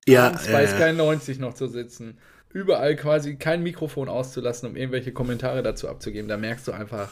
Ja. 0.08 0.28
Abends 0.28 0.48
bei 0.48 0.68
Sky 0.68 0.94
90 0.94 1.40
noch 1.40 1.54
zu 1.54 1.68
sitzen. 1.68 2.18
Überall 2.52 2.96
quasi 2.96 3.36
kein 3.36 3.64
Mikrofon 3.64 4.10
auszulassen, 4.10 4.70
um 4.70 4.76
irgendwelche 4.76 5.12
Kommentare 5.12 5.62
dazu 5.62 5.88
abzugeben. 5.88 6.28
Da 6.28 6.38
merkst 6.38 6.68
du 6.68 6.72
einfach, 6.72 7.10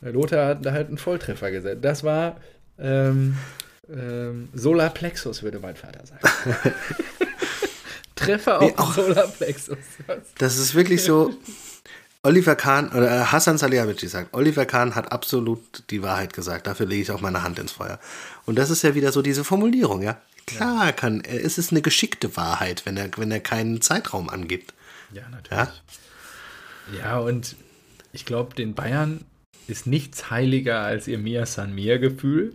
Lothar 0.00 0.48
hat 0.48 0.64
da 0.66 0.72
halt 0.72 0.88
einen 0.88 0.98
Volltreffer 0.98 1.50
gesetzt. 1.50 1.84
Das 1.84 2.04
war 2.04 2.36
ähm, 2.78 3.36
ähm, 3.90 4.48
Solarplexus, 4.54 5.42
würde 5.42 5.58
mein 5.58 5.76
Vater 5.76 6.06
sagen. 6.06 6.20
Treffer 8.14 8.60
auf 8.60 8.96
nee, 8.96 9.02
Solarplexus. 9.02 9.78
Das 10.38 10.58
ist 10.58 10.74
wirklich 10.74 11.02
so. 11.02 11.34
Oliver 12.24 12.56
Kahn, 12.56 12.88
oder 12.88 13.10
äh, 13.10 13.24
Hassan 13.26 13.58
Salihamidzic 13.58 14.10
sagt, 14.10 14.34
Oliver 14.34 14.66
Kahn 14.66 14.96
hat 14.96 15.12
absolut 15.12 15.84
die 15.90 16.02
Wahrheit 16.02 16.32
gesagt. 16.32 16.66
Dafür 16.66 16.84
lege 16.84 17.02
ich 17.02 17.10
auch 17.12 17.20
meine 17.20 17.44
Hand 17.44 17.60
ins 17.60 17.72
Feuer. 17.72 18.00
Und 18.44 18.58
das 18.58 18.70
ist 18.70 18.82
ja 18.82 18.96
wieder 18.96 19.12
so 19.12 19.22
diese 19.22 19.44
Formulierung, 19.44 20.02
ja. 20.02 20.20
Klar 20.46 20.86
ja. 20.86 20.92
kann, 20.92 21.22
es 21.22 21.58
ist 21.58 21.70
eine 21.70 21.80
geschickte 21.80 22.36
Wahrheit, 22.36 22.86
wenn 22.86 22.96
er, 22.96 23.08
wenn 23.16 23.30
er 23.30 23.40
keinen 23.40 23.80
Zeitraum 23.80 24.28
angibt. 24.28 24.74
Ja, 25.12 25.28
natürlich. 25.28 25.82
Ja, 26.92 26.98
ja 26.98 27.18
und 27.18 27.54
ich 28.12 28.24
glaube, 28.24 28.54
den 28.54 28.74
Bayern 28.74 29.24
ist 29.68 29.86
nichts 29.86 30.30
heiliger 30.30 30.80
als 30.80 31.08
ihr 31.08 31.18
Mia 31.18 31.46
San 31.46 31.74
Mia 31.74 31.98
Gefühl. 31.98 32.54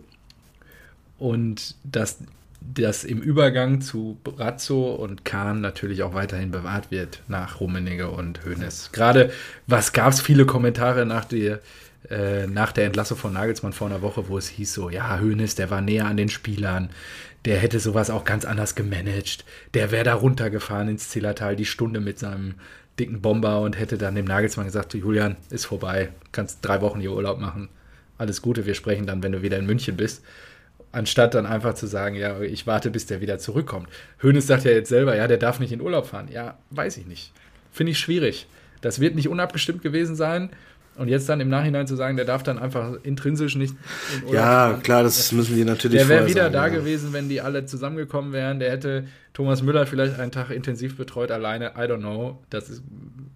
Und 1.18 1.76
dass 1.84 2.18
das 2.60 3.04
im 3.04 3.20
Übergang 3.20 3.80
zu 3.80 4.18
Brazzo 4.24 4.94
und 4.94 5.24
Kahn 5.24 5.60
natürlich 5.60 6.02
auch 6.02 6.14
weiterhin 6.14 6.50
bewahrt 6.50 6.90
wird 6.90 7.22
nach 7.28 7.60
Rummenigge 7.60 8.10
und 8.10 8.44
Hoeneß. 8.44 8.90
Gerade, 8.92 9.32
was 9.66 9.92
gab 9.92 10.12
es 10.12 10.20
viele 10.20 10.46
Kommentare 10.46 11.04
nach 11.04 11.24
der, 11.26 11.60
äh, 12.10 12.46
nach 12.46 12.72
der 12.72 12.86
Entlassung 12.86 13.18
von 13.18 13.34
Nagelsmann 13.34 13.72
vor 13.74 13.88
einer 13.88 14.02
Woche, 14.02 14.28
wo 14.28 14.38
es 14.38 14.48
hieß 14.48 14.72
so, 14.72 14.90
ja, 14.90 15.20
Hoeneß, 15.20 15.54
der 15.56 15.70
war 15.70 15.82
näher 15.82 16.06
an 16.06 16.16
den 16.16 16.30
Spielern, 16.30 16.88
der 17.44 17.58
hätte 17.58 17.80
sowas 17.80 18.08
auch 18.08 18.24
ganz 18.24 18.46
anders 18.46 18.74
gemanagt, 18.74 19.44
der 19.74 19.90
wäre 19.90 20.04
da 20.04 20.14
runtergefahren 20.14 20.88
ins 20.88 21.10
Zillertal 21.10 21.56
die 21.56 21.66
Stunde 21.66 22.00
mit 22.00 22.18
seinem 22.18 22.54
dicken 22.98 23.20
Bomber 23.20 23.60
und 23.60 23.78
hätte 23.78 23.98
dann 23.98 24.14
dem 24.14 24.24
Nagelsmann 24.24 24.66
gesagt, 24.66 24.94
Julian, 24.94 25.36
ist 25.50 25.66
vorbei, 25.66 26.10
kannst 26.32 26.58
drei 26.62 26.80
Wochen 26.80 27.00
hier 27.00 27.12
Urlaub 27.12 27.40
machen, 27.40 27.68
alles 28.18 28.42
Gute, 28.42 28.66
wir 28.66 28.74
sprechen 28.74 29.06
dann, 29.06 29.22
wenn 29.22 29.32
du 29.32 29.42
wieder 29.42 29.58
in 29.58 29.66
München 29.66 29.96
bist 29.96 30.22
anstatt 30.94 31.34
dann 31.34 31.46
einfach 31.46 31.74
zu 31.74 31.86
sagen, 31.86 32.14
ja, 32.14 32.40
ich 32.40 32.66
warte, 32.66 32.90
bis 32.90 33.06
der 33.06 33.20
wieder 33.20 33.38
zurückkommt. 33.38 33.88
Hönes 34.22 34.46
sagt 34.46 34.64
ja 34.64 34.70
jetzt 34.70 34.88
selber, 34.88 35.16
ja, 35.16 35.26
der 35.26 35.38
darf 35.38 35.58
nicht 35.58 35.72
in 35.72 35.80
Urlaub 35.80 36.06
fahren. 36.06 36.28
Ja, 36.32 36.56
weiß 36.70 36.96
ich 36.98 37.06
nicht. 37.06 37.32
Finde 37.72 37.92
ich 37.92 37.98
schwierig. 37.98 38.46
Das 38.80 39.00
wird 39.00 39.14
nicht 39.16 39.28
unabgestimmt 39.28 39.82
gewesen 39.82 40.14
sein. 40.14 40.50
Und 40.96 41.08
jetzt 41.08 41.28
dann 41.28 41.40
im 41.40 41.48
Nachhinein 41.48 41.88
zu 41.88 41.96
sagen, 41.96 42.16
der 42.16 42.24
darf 42.24 42.44
dann 42.44 42.56
einfach 42.56 42.92
intrinsisch 43.02 43.56
nicht 43.56 43.74
in 44.28 44.34
Ja, 44.34 44.42
fahren. 44.70 44.82
klar, 44.84 45.02
das 45.02 45.32
müssen 45.32 45.56
die 45.56 45.64
natürlich 45.64 45.98
Der 45.98 46.08
wäre 46.08 46.28
wieder 46.28 46.42
sagen, 46.42 46.52
da 46.52 46.66
ja. 46.68 46.72
gewesen, 46.72 47.12
wenn 47.12 47.28
die 47.28 47.40
alle 47.40 47.66
zusammengekommen 47.66 48.32
wären. 48.32 48.60
Der 48.60 48.70
hätte 48.70 49.08
Thomas 49.34 49.62
Müller 49.62 49.86
vielleicht 49.86 50.18
einen 50.18 50.32
Tag 50.32 50.50
intensiv 50.50 50.96
betreut 50.96 51.30
alleine. 51.30 51.72
I 51.76 51.82
don't 51.82 51.98
know. 51.98 52.42
Das 52.50 52.70
ist, 52.70 52.82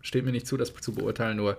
steht 0.00 0.24
mir 0.24 0.30
nicht 0.30 0.46
zu, 0.46 0.56
das 0.56 0.72
zu 0.72 0.94
beurteilen. 0.94 1.36
Nur 1.36 1.58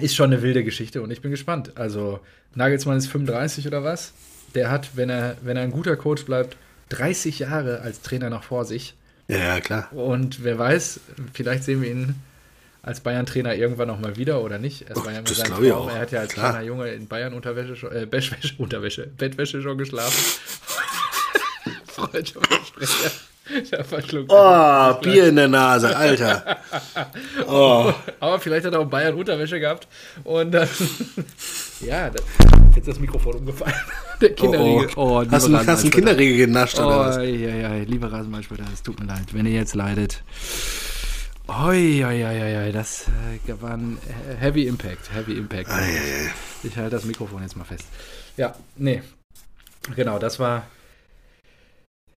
ist 0.00 0.16
schon 0.16 0.32
eine 0.32 0.42
wilde 0.42 0.64
Geschichte 0.64 1.02
und 1.02 1.10
ich 1.10 1.20
bin 1.20 1.30
gespannt. 1.30 1.76
Also 1.76 2.20
Nagelsmann 2.54 2.96
ist 2.96 3.08
35 3.08 3.66
oder 3.66 3.84
was? 3.84 4.12
Der 4.54 4.70
hat, 4.70 4.96
wenn 4.96 5.10
er, 5.10 5.36
wenn 5.42 5.56
er 5.56 5.62
ein 5.62 5.70
guter 5.70 5.96
Coach 5.96 6.24
bleibt, 6.24 6.56
30 6.88 7.40
Jahre 7.40 7.82
als 7.82 8.00
Trainer 8.00 8.30
noch 8.30 8.42
vor 8.42 8.64
sich. 8.64 8.94
Ja, 9.28 9.60
klar. 9.60 9.92
Und 9.92 10.42
wer 10.42 10.58
weiß, 10.58 11.00
vielleicht 11.34 11.64
sehen 11.64 11.82
wir 11.82 11.90
ihn 11.90 12.14
als 12.82 13.00
Bayern-Trainer 13.00 13.54
irgendwann 13.54 13.88
noch 13.88 14.00
mal 14.00 14.16
wieder 14.16 14.42
oder 14.42 14.58
nicht. 14.58 14.88
Er, 14.88 14.96
war 14.96 15.12
ja 15.12 15.20
das 15.20 15.42
glaube 15.42 15.66
ich 15.66 15.72
auch. 15.72 15.88
er 15.88 16.00
hat 16.00 16.10
ja 16.12 16.20
als 16.20 16.32
klar. 16.32 16.50
kleiner 16.50 16.66
Junge 16.66 16.88
in 16.88 17.06
Bayern 17.06 17.34
Unterwäsche, 17.34 17.86
äh, 17.88 18.06
Bettwäsche, 18.06 18.54
Unterwäsche, 18.58 19.06
Bettwäsche 19.06 19.60
schon 19.60 19.76
geschlafen. 19.76 20.18
Freude 22.00 22.30
Oh, 24.28 24.94
Bier 25.00 25.28
in 25.28 25.36
der 25.36 25.48
Nase, 25.48 25.96
Alter. 25.96 26.58
Oh. 27.48 27.92
Aber 28.20 28.38
vielleicht 28.38 28.64
hat 28.66 28.74
er 28.74 28.80
auch 28.80 28.86
Bayern 28.86 29.14
Unterwäsche 29.14 29.58
gehabt. 29.58 29.88
Und 30.24 30.52
dann, 30.52 30.68
ja, 31.80 32.06
jetzt 32.06 32.76
ist 32.76 32.88
das 32.88 33.00
Mikrofon 33.00 33.36
umgefallen. 33.36 33.74
Der 34.20 34.34
Kinderriegel. 34.34 34.90
Oh, 34.96 35.00
oh. 35.00 35.24
oh 35.24 35.30
hast 35.30 35.48
du 35.48 35.56
hast 35.56 35.82
einen 35.82 35.90
Kinderriegel 35.90 36.46
genascht 36.46 36.78
oh, 36.78 36.84
oder 36.84 36.98
was? 37.00 37.16
Ja, 37.16 37.22
ja, 37.22 37.74
liebe 37.76 38.10
Rasenballspieler, 38.12 38.64
es 38.72 38.82
tut 38.82 39.00
mir 39.00 39.06
leid, 39.06 39.32
wenn 39.32 39.46
ihr 39.46 39.52
jetzt 39.52 39.74
leidet. 39.74 40.22
Oi, 41.48 42.04
oi, 42.04 42.24
oi, 42.24 42.66
oi, 42.66 42.72
das 42.72 43.06
äh, 43.48 43.62
war 43.62 43.72
ein 43.72 43.98
Heavy 44.38 44.66
Impact, 44.66 45.12
Heavy 45.12 45.32
Impact. 45.32 45.70
Ei, 45.70 45.72
ei, 45.72 46.26
ei. 46.26 46.30
Ich 46.62 46.76
halte 46.76 46.90
das 46.90 47.04
Mikrofon 47.04 47.42
jetzt 47.42 47.56
mal 47.56 47.64
fest. 47.64 47.86
Ja, 48.36 48.54
nee. 48.76 49.02
Genau, 49.96 50.18
das 50.18 50.38
war. 50.38 50.64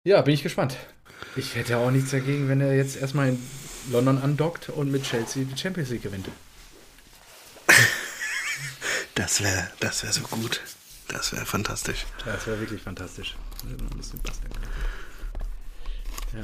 Ja, 0.05 0.21
bin 0.21 0.33
ich 0.33 0.43
gespannt. 0.43 0.75
Ich 1.37 1.55
hätte 1.55 1.77
auch 1.77 1.89
nichts 1.89 2.11
dagegen, 2.11 2.49
wenn 2.49 2.59
er 2.59 2.75
jetzt 2.75 2.97
erstmal 2.97 3.29
in 3.29 3.39
London 3.89 4.17
andockt 4.17 4.67
und 4.67 4.91
mit 4.91 5.03
Chelsea 5.03 5.45
die 5.45 5.57
Champions 5.57 5.89
League 5.89 6.03
gewinnt. 6.03 6.27
Das 9.15 9.43
wäre 9.43 9.69
das 9.79 10.01
wär 10.01 10.11
so 10.11 10.21
gut. 10.21 10.59
Das 11.07 11.31
wäre 11.33 11.45
fantastisch. 11.45 12.07
Das 12.25 12.47
wäre 12.47 12.59
wirklich 12.59 12.81
fantastisch. 12.81 13.35
Ja. 16.33 16.41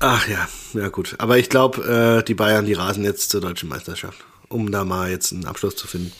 Ach 0.00 0.26
ja, 0.26 0.48
ja 0.74 0.88
gut. 0.88 1.14
Aber 1.18 1.38
ich 1.38 1.48
glaube, 1.48 2.18
äh, 2.18 2.24
die 2.24 2.34
Bayern, 2.34 2.66
die 2.66 2.72
rasen 2.72 3.04
jetzt 3.04 3.30
zur 3.30 3.40
deutschen 3.40 3.68
Meisterschaft, 3.68 4.24
um 4.48 4.72
da 4.72 4.84
mal 4.84 5.08
jetzt 5.08 5.32
einen 5.32 5.44
Abschluss 5.44 5.76
zu 5.76 5.86
finden. 5.86 6.12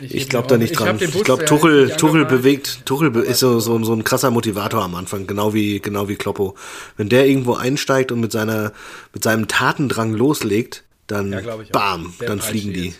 Ich, 0.00 0.14
ich 0.14 0.28
glaube 0.28 0.48
da 0.48 0.56
nicht 0.56 0.78
dran. 0.78 0.96
Ich, 0.96 1.14
ich 1.14 1.24
glaube, 1.24 1.44
Tuchel, 1.44 1.90
Tuchel 1.96 2.24
bewegt, 2.24 2.86
Tuchel 2.86 3.14
ist 3.16 3.40
so, 3.40 3.60
so, 3.60 3.82
so 3.84 3.92
ein 3.92 4.04
krasser 4.04 4.30
Motivator 4.30 4.82
am 4.82 4.94
Anfang, 4.94 5.26
genau 5.26 5.52
wie, 5.52 5.80
genau 5.80 6.08
wie 6.08 6.16
Kloppo. 6.16 6.54
Wenn 6.96 7.08
der 7.08 7.26
irgendwo 7.26 7.54
einsteigt 7.54 8.10
und 8.10 8.20
mit 8.20 8.32
seiner, 8.32 8.72
mit 9.12 9.22
seinem 9.22 9.46
Tatendrang 9.48 10.14
loslegt, 10.14 10.84
dann 11.06 11.32
ja, 11.32 11.40
bam, 11.72 12.14
dann 12.20 12.40
fliegen 12.40 12.72
die. 12.72 12.94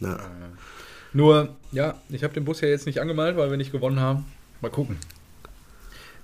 Ja. 0.00 0.18
Nur, 1.12 1.56
ja, 1.72 2.00
ich 2.08 2.24
habe 2.24 2.34
den 2.34 2.44
Bus 2.44 2.60
ja 2.60 2.68
jetzt 2.68 2.86
nicht 2.86 3.00
angemalt, 3.00 3.36
weil 3.36 3.50
wir 3.50 3.56
nicht 3.56 3.72
gewonnen 3.72 4.00
haben. 4.00 4.24
Mal 4.60 4.70
gucken. 4.70 4.96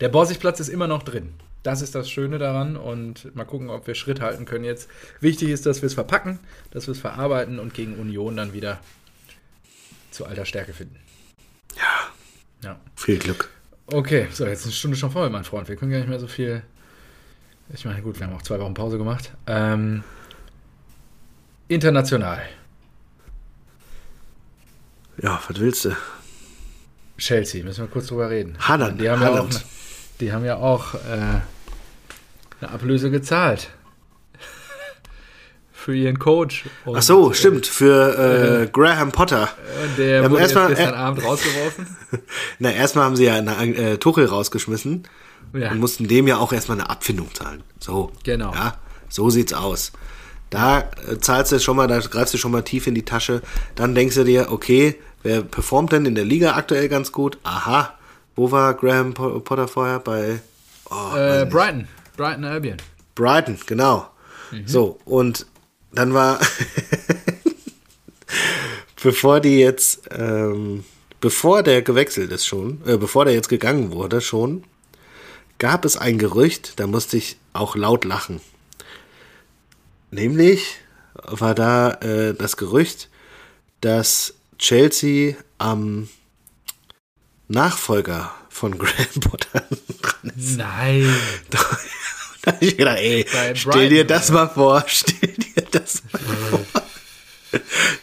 Der 0.00 0.08
Borsigplatz 0.08 0.60
ist 0.60 0.68
immer 0.68 0.86
noch 0.86 1.02
drin. 1.02 1.34
Das 1.62 1.80
ist 1.80 1.94
das 1.94 2.10
Schöne 2.10 2.38
daran 2.38 2.76
und 2.76 3.34
mal 3.34 3.44
gucken, 3.44 3.70
ob 3.70 3.86
wir 3.86 3.94
Schritt 3.94 4.20
halten 4.20 4.44
können 4.44 4.64
jetzt. 4.64 4.88
Wichtig 5.20 5.48
ist, 5.48 5.64
dass 5.64 5.80
wir 5.80 5.86
es 5.86 5.94
verpacken, 5.94 6.38
dass 6.70 6.86
wir 6.86 6.92
es 6.92 7.00
verarbeiten 7.00 7.58
und 7.58 7.72
gegen 7.72 7.94
Union 7.94 8.36
dann 8.36 8.52
wieder 8.52 8.80
zu 10.14 10.26
alter 10.26 10.44
Stärke 10.44 10.72
finden. 10.72 10.96
Ja. 11.76 12.12
Ja. 12.62 12.80
Viel 12.96 13.18
Glück. 13.18 13.50
Okay, 13.86 14.28
so, 14.32 14.46
jetzt 14.46 14.60
ist 14.60 14.66
eine 14.66 14.72
Stunde 14.72 14.96
schon 14.96 15.10
voll, 15.10 15.28
mein 15.28 15.44
Freund. 15.44 15.68
Wir 15.68 15.76
können 15.76 15.90
gar 15.90 15.98
nicht 15.98 16.08
mehr 16.08 16.20
so 16.20 16.26
viel. 16.26 16.62
Ich 17.72 17.84
meine, 17.84 18.00
gut, 18.02 18.18
wir 18.18 18.26
haben 18.26 18.34
auch 18.34 18.42
zwei 18.42 18.58
Wochen 18.58 18.74
Pause 18.74 18.98
gemacht. 18.98 19.32
Ähm, 19.46 20.02
international. 21.68 22.42
Ja, 25.22 25.40
was 25.46 25.60
willst 25.60 25.84
du? 25.84 25.96
Chelsea, 27.18 27.64
müssen 27.64 27.84
wir 27.84 27.88
kurz 27.88 28.06
drüber 28.06 28.30
reden. 28.30 28.56
Haaland. 28.58 29.00
Die 29.00 29.08
haben 29.08 29.20
Haaland. 29.20 29.54
ja 29.54 29.60
auch, 29.60 29.64
die 30.20 30.32
haben 30.32 30.44
ja 30.44 30.56
auch 30.56 30.94
äh, 30.94 31.40
eine 32.60 32.70
Ablöse 32.70 33.10
gezahlt. 33.10 33.70
Für 35.84 35.94
ihren 35.94 36.18
Coach. 36.18 36.64
Und, 36.86 36.96
Ach 36.96 37.02
so, 37.02 37.30
äh, 37.30 37.34
stimmt, 37.34 37.66
für 37.66 38.62
äh, 38.62 38.66
Graham 38.72 39.12
Potter. 39.12 39.50
Der 39.98 40.22
ja, 40.22 40.30
wurde 40.30 40.40
erstmal, 40.40 40.68
gestern 40.68 40.94
äh, 40.94 40.96
Abend 40.96 41.22
rausgeworfen. 41.22 41.86
Na, 42.58 42.72
erstmal 42.72 43.04
haben 43.04 43.16
sie 43.16 43.26
ja 43.26 43.34
eine, 43.34 43.52
äh, 43.52 43.98
Tuchel 43.98 44.24
rausgeschmissen 44.24 45.06
ja. 45.52 45.70
und 45.70 45.80
mussten 45.80 46.08
dem 46.08 46.26
ja 46.26 46.38
auch 46.38 46.54
erstmal 46.54 46.80
eine 46.80 46.88
Abfindung 46.88 47.28
zahlen. 47.34 47.62
So. 47.80 48.12
Genau. 48.22 48.54
Ja, 48.54 48.78
so 49.10 49.28
sieht's 49.28 49.52
aus. 49.52 49.92
Da 50.48 50.88
äh, 51.06 51.18
zahlst 51.18 51.52
du 51.52 51.60
schon 51.60 51.76
mal, 51.76 51.86
da 51.86 51.98
greifst 51.98 52.32
du 52.32 52.38
schon 52.38 52.52
mal 52.52 52.62
tief 52.62 52.86
in 52.86 52.94
die 52.94 53.04
Tasche. 53.04 53.42
Dann 53.74 53.94
denkst 53.94 54.14
du 54.14 54.24
dir, 54.24 54.52
okay, 54.52 54.94
wer 55.22 55.42
performt 55.42 55.92
denn 55.92 56.06
in 56.06 56.14
der 56.14 56.24
Liga 56.24 56.54
aktuell 56.54 56.88
ganz 56.88 57.12
gut? 57.12 57.36
Aha, 57.42 57.92
wo 58.36 58.50
war 58.50 58.72
Graham 58.72 59.12
Potter 59.12 59.68
vorher? 59.68 59.98
Bei 59.98 60.40
oh, 60.90 61.14
äh, 61.14 61.44
Brighton. 61.44 61.88
Brighton 62.16 62.44
Albion. 62.44 62.78
Brighton, 63.14 63.58
genau. 63.66 64.08
Mhm. 64.50 64.66
So, 64.66 64.98
und 65.04 65.46
dann 65.94 66.14
war, 66.14 66.40
bevor 69.02 69.40
die 69.40 69.58
jetzt, 69.58 70.02
ähm, 70.10 70.84
bevor 71.20 71.62
der 71.62 71.82
gewechselt 71.82 72.32
ist 72.32 72.46
schon, 72.46 72.80
äh, 72.86 72.96
bevor 72.96 73.24
der 73.24 73.34
jetzt 73.34 73.48
gegangen 73.48 73.92
wurde 73.92 74.20
schon, 74.20 74.64
gab 75.58 75.84
es 75.84 75.96
ein 75.96 76.18
Gerücht, 76.18 76.74
da 76.76 76.86
musste 76.86 77.16
ich 77.16 77.36
auch 77.52 77.76
laut 77.76 78.04
lachen. 78.04 78.40
Nämlich 80.10 80.76
war 81.14 81.54
da 81.54 81.92
äh, 81.94 82.34
das 82.34 82.56
Gerücht, 82.56 83.08
dass 83.80 84.34
Chelsea 84.58 85.36
am 85.58 86.08
Nachfolger 87.48 88.32
von 88.48 88.78
Graham 88.78 89.20
Potter 89.20 89.64
dran 90.02 90.32
ist. 90.36 90.56
Nein. 90.56 91.14
Da 92.46 92.52
habe 92.52 92.64
ich 92.64 92.76
gedacht, 92.76 92.98
ey, 92.98 93.26
stell 93.54 93.88
dir 93.88 94.04
das 94.04 94.30
mal 94.30 94.48
vor, 94.48 94.84
stell 94.86 95.30
dir 95.30 95.62
das 95.70 96.02
mal 96.12 96.20
vor. 96.50 96.82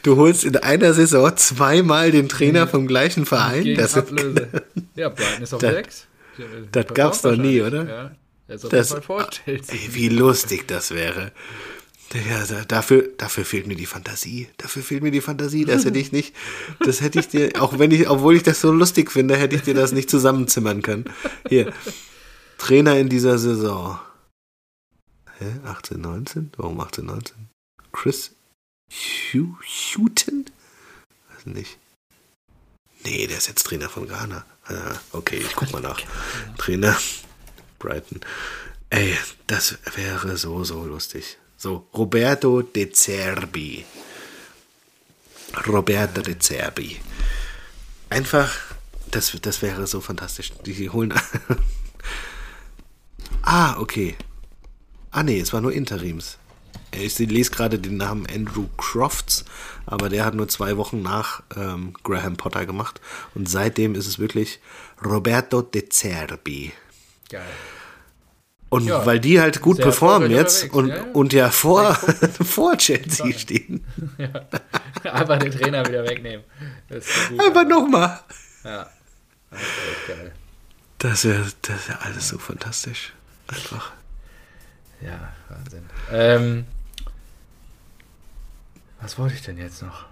Du 0.01 0.15
holst 0.17 0.45
in 0.45 0.57
einer 0.57 0.93
Saison 0.93 1.35
zweimal 1.35 2.11
den 2.11 2.27
Trainer 2.27 2.67
vom 2.67 2.87
gleichen 2.87 3.25
Verein. 3.25 3.75
Das 3.75 3.95
Ablöse. 3.95 4.47
ja, 4.95 5.09
Brighton 5.09 5.43
ist 5.43 5.53
auf 5.53 5.61
das, 5.61 5.73
6. 5.73 6.07
Das 6.71 6.85
gab's 6.87 7.21
doch 7.21 7.35
nie, 7.35 7.61
oder? 7.61 7.87
Ja, 7.87 8.11
das, 8.47 8.61
das 8.61 8.91
ey, 9.45 9.61
wie 9.89 10.09
lustig 10.09 10.67
das 10.67 10.91
wäre. 10.91 11.31
Ja, 12.13 12.63
dafür, 12.65 13.09
dafür 13.17 13.45
fehlt 13.45 13.67
mir 13.67 13.75
die 13.75 13.85
Fantasie. 13.85 14.47
Dafür 14.57 14.83
fehlt 14.83 15.03
mir 15.03 15.11
die 15.11 15.21
Fantasie. 15.21 15.65
Das 15.65 15.85
hätte 15.85 15.99
ich 15.99 16.11
nicht. 16.11 16.35
Das 16.83 17.01
hätte 17.01 17.19
ich 17.19 17.27
dir, 17.29 17.51
auch 17.59 17.79
wenn 17.79 17.91
ich, 17.91 18.09
obwohl 18.09 18.35
ich 18.35 18.43
das 18.43 18.59
so 18.59 18.71
lustig 18.71 19.11
finde, 19.11 19.37
hätte 19.37 19.55
ich 19.55 19.61
dir 19.61 19.73
das 19.73 19.91
nicht 19.91 20.09
zusammenzimmern 20.09 20.81
können. 20.81 21.05
Hier. 21.47 21.71
Trainer 22.57 22.97
in 22.97 23.07
dieser 23.07 23.37
Saison. 23.37 23.99
Hä? 25.41 25.59
18, 25.65 25.99
19? 25.99 26.51
Warum 26.57 26.79
18, 26.79 27.05
19? 27.05 27.49
Chris 27.91 28.31
Houghton? 29.33 30.45
Weiß 31.29 31.45
nicht. 31.47 31.79
Nee, 33.03 33.25
der 33.25 33.39
ist 33.39 33.47
jetzt 33.47 33.65
Trainer 33.65 33.89
von 33.89 34.07
Ghana. 34.07 34.45
Ah, 34.65 34.95
okay, 35.13 35.37
ich 35.37 35.55
guck 35.55 35.71
mal 35.71 35.81
nach. 35.81 35.99
Trainer 36.59 36.95
Brighton. 37.79 38.19
Ey, 38.91 39.17
das 39.47 39.79
wäre 39.95 40.37
so, 40.37 40.63
so 40.63 40.85
lustig. 40.85 41.37
So, 41.57 41.87
Roberto 41.95 42.61
De 42.61 42.91
Zerbi. 42.91 43.83
Roberto 45.65 46.21
De 46.21 46.37
Zerbi. 46.37 47.01
Einfach, 48.09 48.51
das, 49.09 49.35
das 49.41 49.63
wäre 49.63 49.87
so 49.87 50.01
fantastisch. 50.01 50.51
Die 50.65 50.89
holen. 50.91 51.13
ah, 53.41 53.79
okay. 53.79 54.15
Ah 55.12 55.24
nee, 55.24 55.39
es 55.39 55.51
war 55.53 55.62
nur 55.62 55.74
Interims. 55.74 56.38
Ich 56.93 57.18
lese 57.20 57.51
gerade 57.51 57.80
den 57.80 57.97
Namen 57.97 58.26
Andrew 58.34 58.68
Crofts, 58.78 59.45
aber 59.86 60.09
der 60.09 60.26
hat 60.26 60.34
nur 60.36 60.47
zwei 60.49 60.76
Wochen 60.78 61.01
nach 61.01 61.41
ähm, 61.55 61.93
Graham 62.03 62.36
Potter 62.36 62.66
gemacht. 62.66 62.99
Und 63.34 63.49
seitdem 63.49 63.95
ist 63.95 64.07
es 64.07 64.20
wirklich 64.20 64.59
Roberto 65.03 65.62
De 65.62 65.88
Zerbi. 65.88 66.74
Geil. 67.30 67.43
Und 68.70 68.88
ja, 68.88 69.05
weil 69.05 69.20
die 69.20 69.39
halt 69.41 69.62
gut 69.62 69.78
performen 69.80 70.32
jetzt 70.32 70.72
und, 70.74 70.88
ja, 70.88 71.03
und 71.12 71.34
ja 71.34 71.49
vor, 71.49 71.93
vor 72.43 72.78
Chelsea 72.78 73.38
stehen. 73.38 73.86
Ja. 75.03 75.14
Einfach 75.14 75.39
den 75.39 75.51
Trainer 75.51 75.86
wieder 75.88 76.03
wegnehmen. 76.07 76.45
Einfach 76.89 77.68
nochmal. 77.68 78.20
Ja. 78.64 78.88
Das. 79.49 79.59
Das 80.99 81.26
wäre 81.26 81.45
das 81.64 81.89
wär 81.89 82.05
alles 82.05 82.30
so 82.30 82.38
fantastisch. 82.38 83.14
Einfach. 83.47 83.91
Ja, 85.02 85.34
Wahnsinn. 85.49 85.84
Ähm, 86.12 86.66
was 89.02 89.18
wollte 89.18 89.36
ich 89.36 89.41
denn 89.41 89.58
jetzt 89.58 89.82
noch? 89.82 90.06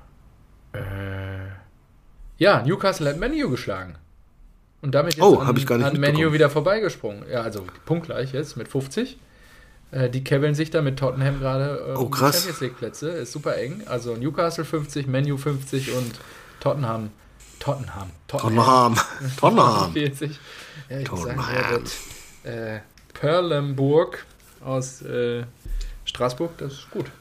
Äh, 0.74 1.50
ja, 2.38 2.64
Newcastle 2.64 3.10
hat 3.10 3.18
Menu 3.18 3.50
geschlagen. 3.50 3.96
Und 4.82 4.96
damit 4.96 5.16
jetzt 5.16 5.24
oh, 5.24 5.38
an, 5.40 5.56
ich 5.56 5.68
gar 5.68 5.78
nicht 5.78 5.88
an 5.88 6.00
Menu 6.00 6.32
wieder 6.32 6.50
vorbeigesprungen. 6.50 7.24
Ja, 7.30 7.42
also 7.42 7.66
punktgleich 7.86 8.34
jetzt 8.34 8.56
mit 8.56 8.68
50. 8.68 9.18
Äh, 9.92 10.10
die 10.10 10.24
kebbeln 10.24 10.56
sich 10.56 10.72
da 10.72 10.82
mit 10.82 10.98
Tottenham 10.98 11.40
gerade 11.40 11.94
äh, 11.94 11.98
oh, 11.98 12.10
krass. 12.10 12.36
Champions 12.38 12.62
League 12.62 12.78
Plätze. 12.78 13.10
Ist 13.10 13.34
super 13.34 13.58
eng. 13.58 13.84
Also 13.88 14.16
Newcastle 14.16 14.66
50, 14.66 15.08
Menu 15.08 15.38
50 15.38 15.92
und 15.92 16.20
Tottenham. 16.60 17.12
Tottenham. 17.60 18.10
Tottenham. 18.28 18.96
Tottenham. 19.38 19.92
40. 19.94 20.40
Ja, 20.90 21.00
ich 21.00 21.08
Tottenham. 21.08 21.44
Sagen, 21.44 21.84
äh, 22.44 22.80
Perlenburg 23.14 24.26
aus 24.64 25.01
äh, 25.01 25.43
Straßburg, 26.05 26.57
das 26.57 26.74
ist 26.74 26.91
gut. 26.91 27.12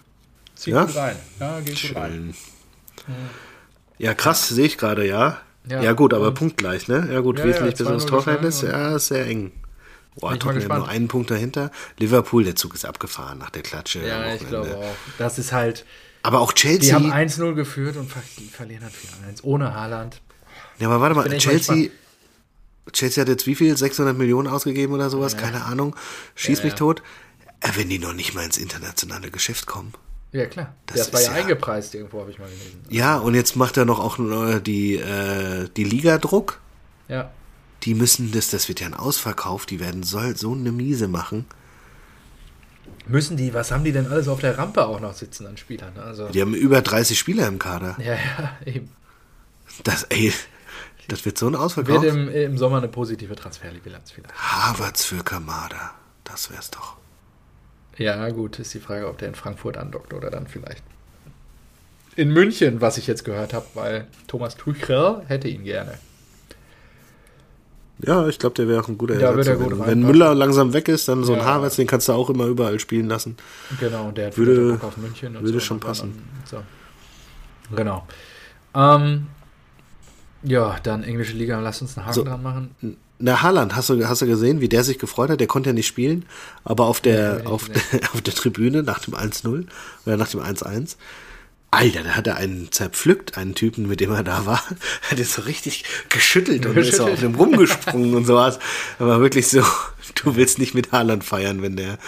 Zieht 0.54 0.74
ja? 0.74 0.84
gut 0.84 0.96
rein. 0.96 1.16
Ja, 1.38 1.60
geht 1.60 1.78
Schön. 1.78 1.94
gut 1.94 2.02
rein. 2.02 2.34
Ja, 3.98 4.14
krass, 4.14 4.48
sehe 4.48 4.66
ich 4.66 4.78
gerade, 4.78 5.06
ja. 5.06 5.40
ja. 5.68 5.82
Ja, 5.82 5.92
gut, 5.92 6.14
aber 6.14 6.32
punktgleich, 6.32 6.88
ne? 6.88 7.08
Ja, 7.12 7.20
gut, 7.20 7.38
ja, 7.38 7.44
wesentlich 7.44 7.78
ja, 7.78 7.84
besseres 7.84 8.06
Torverhältnis, 8.06 8.62
ja, 8.62 8.96
ist 8.96 9.08
sehr 9.08 9.26
eng. 9.26 9.52
Boah, 10.20 10.38
Tottenham 10.38 10.78
nur 10.78 10.88
einen 10.88 11.08
Punkt 11.08 11.30
dahinter. 11.30 11.70
Liverpool, 11.98 12.44
der 12.44 12.56
Zug 12.56 12.74
ist 12.74 12.84
abgefahren 12.84 13.38
nach 13.38 13.50
der 13.50 13.62
Klatsche. 13.62 14.04
Ja, 14.06 14.34
ich 14.34 14.46
glaube 14.46 14.76
auch. 14.76 14.94
Das 15.16 15.38
ist 15.38 15.52
halt. 15.52 15.84
Aber 16.22 16.40
auch 16.40 16.52
Chelsea. 16.52 16.98
Die 16.98 17.12
haben 17.12 17.12
1-0 17.12 17.54
geführt 17.54 17.96
und 17.96 18.10
verlieren 18.10 18.82
dann 18.82 19.34
4-1 19.36 19.44
ohne 19.44 19.74
Haaland. 19.74 20.20
Ja, 20.78 20.88
aber 20.88 21.00
warte 21.00 21.14
mal, 21.14 21.38
Chelsea. 21.38 21.90
Chelsea 22.92 23.20
hat 23.20 23.28
jetzt 23.28 23.46
wie 23.46 23.54
viel? 23.54 23.76
600 23.76 24.16
Millionen 24.16 24.48
ausgegeben 24.48 24.94
oder 24.94 25.10
sowas? 25.10 25.34
Ja. 25.34 25.40
Keine 25.40 25.64
Ahnung. 25.64 25.94
Schieß 26.34 26.64
mich 26.64 26.74
tot. 26.74 27.02
Äh, 27.60 27.70
wenn 27.74 27.88
die 27.88 27.98
noch 27.98 28.12
nicht 28.12 28.34
mal 28.34 28.44
ins 28.44 28.58
internationale 28.58 29.30
Geschäft 29.30 29.66
kommen. 29.66 29.92
Ja, 30.32 30.46
klar. 30.46 30.74
Das, 30.86 30.96
das 30.96 31.12
war 31.12 31.20
ja, 31.22 31.30
ja, 31.30 31.42
eingepreist 31.42 31.94
irgendwo, 31.94 32.20
habe 32.20 32.30
ich 32.30 32.38
mal 32.38 32.48
gelesen. 32.48 32.82
Ja, 32.90 33.16
und 33.16 33.34
jetzt 33.34 33.56
macht 33.56 33.76
er 33.76 33.84
noch 33.84 33.98
auch 33.98 34.18
die, 34.60 34.96
äh, 34.96 35.68
die 35.76 35.84
Liga-Druck. 35.84 36.60
Ja. 37.08 37.30
Die 37.84 37.94
müssen 37.94 38.32
das, 38.32 38.50
das 38.50 38.68
wird 38.68 38.80
ja 38.80 38.86
ein 38.86 38.94
Ausverkauf, 38.94 39.64
die 39.64 39.80
werden 39.80 40.02
so, 40.02 40.20
so 40.34 40.52
eine 40.52 40.72
Miese 40.72 41.08
machen. 41.08 41.46
Müssen 43.06 43.38
die, 43.38 43.54
was 43.54 43.70
haben 43.70 43.84
die 43.84 43.92
denn 43.92 44.06
alles 44.06 44.28
auf 44.28 44.40
der 44.40 44.58
Rampe 44.58 44.84
auch 44.86 45.00
noch 45.00 45.14
sitzen 45.14 45.46
an 45.46 45.56
Spielern? 45.56 45.98
Also, 45.98 46.28
die 46.28 46.42
haben 46.42 46.54
über 46.54 46.82
30 46.82 47.18
Spieler 47.18 47.46
im 47.46 47.58
Kader. 47.58 47.96
Ja, 47.98 48.14
ja, 48.14 48.58
eben. 48.66 48.90
Das, 49.84 50.04
ey, 50.04 50.32
das 51.06 51.24
wird 51.24 51.38
so 51.38 51.46
ein 51.46 51.54
Ausverkauf. 51.54 52.02
Wird 52.02 52.14
im, 52.14 52.28
im 52.28 52.58
Sommer 52.58 52.78
eine 52.78 52.88
positive 52.88 53.34
Transferbilanz 53.34 54.10
vielleicht. 54.10 54.34
Harvards 54.34 55.06
für 55.06 55.24
Kamada, 55.24 55.92
das 56.24 56.50
wär's 56.50 56.70
doch. 56.70 56.98
Ja, 57.98 58.30
gut, 58.30 58.58
ist 58.58 58.72
die 58.74 58.78
Frage, 58.78 59.08
ob 59.08 59.18
der 59.18 59.28
in 59.28 59.34
Frankfurt 59.34 59.76
andockt 59.76 60.14
oder 60.14 60.30
dann 60.30 60.46
vielleicht 60.46 60.82
in 62.18 62.32
München, 62.32 62.80
was 62.80 62.98
ich 62.98 63.06
jetzt 63.06 63.24
gehört 63.24 63.54
habe, 63.54 63.66
weil 63.74 64.06
Thomas 64.26 64.56
Tuchel 64.56 65.22
hätte 65.28 65.46
ihn 65.46 65.62
gerne. 65.62 65.94
Ja, 68.00 68.26
ich 68.26 68.40
glaube, 68.40 68.54
der 68.54 68.66
wäre 68.66 68.82
auch 68.82 68.88
ein 68.88 68.98
guter 68.98 69.14
Ersatz. 69.14 69.46
Wenn, 69.46 69.86
wenn 69.86 70.02
Müller 70.02 70.34
langsam 70.34 70.72
weg 70.72 70.88
ist, 70.88 71.08
dann 71.08 71.22
so 71.22 71.32
ein 71.32 71.38
ja. 71.38 71.44
Havertz, 71.44 71.76
den 71.76 71.86
kannst 71.86 72.08
du 72.08 72.12
auch 72.12 72.28
immer 72.28 72.46
überall 72.46 72.80
spielen 72.80 73.08
lassen. 73.08 73.36
Genau, 73.78 74.08
und 74.08 74.18
der 74.18 74.28
hat 74.28 74.36
würde, 74.36 74.72
Bock 74.72 74.84
auf 74.84 74.96
München. 74.96 75.34
würde 75.34 75.52
so 75.52 75.60
schon 75.60 75.78
passen. 75.78 76.22
So. 76.44 76.62
Genau. 77.74 78.06
Ähm, 78.74 79.26
ja, 80.42 80.76
dann 80.82 81.04
englische 81.04 81.36
Liga, 81.36 81.60
lass 81.60 81.82
uns 81.82 81.96
einen 81.96 82.06
Haken 82.06 82.14
so, 82.14 82.24
dran 82.24 82.42
machen. 82.42 82.96
Na, 83.20 83.42
Haaland, 83.42 83.74
hast 83.74 83.90
du, 83.90 84.08
hast 84.08 84.22
du 84.22 84.26
gesehen, 84.26 84.60
wie 84.60 84.68
der 84.68 84.84
sich 84.84 84.98
gefreut 84.98 85.30
hat? 85.30 85.40
Der 85.40 85.48
konnte 85.48 85.70
ja 85.70 85.74
nicht 85.74 85.88
spielen, 85.88 86.24
aber 86.64 86.86
auf 86.86 87.00
der, 87.00 87.40
ja, 87.40 87.46
auf, 87.46 87.68
der, 87.68 87.82
auf 88.14 88.22
der 88.22 88.34
Tribüne 88.34 88.82
nach 88.82 89.00
dem 89.00 89.14
1-0 89.14 89.66
oder 90.06 90.16
nach 90.16 90.28
dem 90.28 90.40
1-1. 90.40 90.96
Alter, 91.70 92.02
da 92.02 92.10
hat 92.10 92.26
er 92.26 92.36
einen 92.36 92.72
zerpflückt, 92.72 93.36
einen 93.36 93.54
Typen, 93.54 93.88
mit 93.88 94.00
dem 94.00 94.10
er 94.10 94.22
da 94.22 94.46
war. 94.46 94.62
Hat 95.10 95.18
ihn 95.18 95.24
so 95.24 95.42
richtig 95.42 95.84
geschüttelt 96.08 96.64
und 96.64 96.78
ist 96.78 96.96
so 96.96 97.06
auf 97.06 97.20
dem 97.20 97.34
rumgesprungen 97.34 98.14
und 98.14 98.24
sowas. 98.24 98.58
Aber 98.98 99.20
wirklich 99.20 99.48
so, 99.48 99.62
du 100.14 100.34
willst 100.34 100.58
nicht 100.58 100.74
mit 100.74 100.92
Haaland 100.92 101.24
feiern, 101.24 101.60
wenn 101.60 101.76
der, 101.76 101.98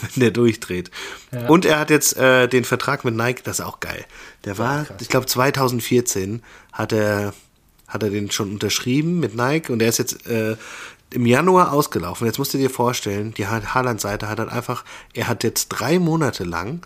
wenn 0.00 0.20
der 0.20 0.32
durchdreht. 0.32 0.90
Ja. 1.30 1.46
Und 1.46 1.64
er 1.64 1.78
hat 1.78 1.90
jetzt 1.90 2.16
äh, 2.16 2.48
den 2.48 2.64
Vertrag 2.64 3.04
mit 3.04 3.14
Nike, 3.14 3.42
das 3.44 3.60
ist 3.60 3.64
auch 3.64 3.78
geil. 3.78 4.04
Der 4.46 4.58
war, 4.58 4.84
ich 5.00 5.08
glaube 5.08 5.26
2014 5.26 6.42
hat 6.72 6.92
er 6.92 7.34
hat 7.94 8.02
er 8.02 8.10
den 8.10 8.30
schon 8.30 8.50
unterschrieben 8.52 9.20
mit 9.20 9.34
Nike 9.34 9.70
und 9.72 9.80
er 9.80 9.88
ist 9.88 9.98
jetzt, 9.98 10.26
äh, 10.26 10.56
im 11.12 11.26
Januar 11.26 11.72
ausgelaufen. 11.72 12.26
Jetzt 12.26 12.38
musst 12.38 12.52
du 12.54 12.58
dir 12.58 12.68
vorstellen, 12.70 13.32
die 13.34 13.46
Ha- 13.46 13.62
Haaland-Seite 13.74 14.28
hat 14.28 14.38
halt 14.40 14.50
einfach, 14.50 14.84
er 15.14 15.28
hat 15.28 15.44
jetzt 15.44 15.68
drei 15.68 15.98
Monate 16.00 16.42
lang 16.44 16.84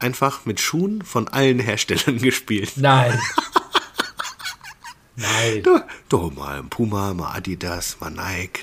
einfach 0.00 0.44
mit 0.44 0.60
Schuhen 0.60 1.02
von 1.02 1.28
allen 1.28 1.60
Herstellern 1.60 2.18
gespielt. 2.20 2.72
Nein. 2.76 3.16
Nein. 5.16 5.62
Du, 5.62 5.78
du 6.08 6.30
mal 6.34 6.62
Puma, 6.64 7.12
mal 7.14 7.36
Adidas, 7.36 7.98
mal 8.00 8.10
Nike. 8.10 8.62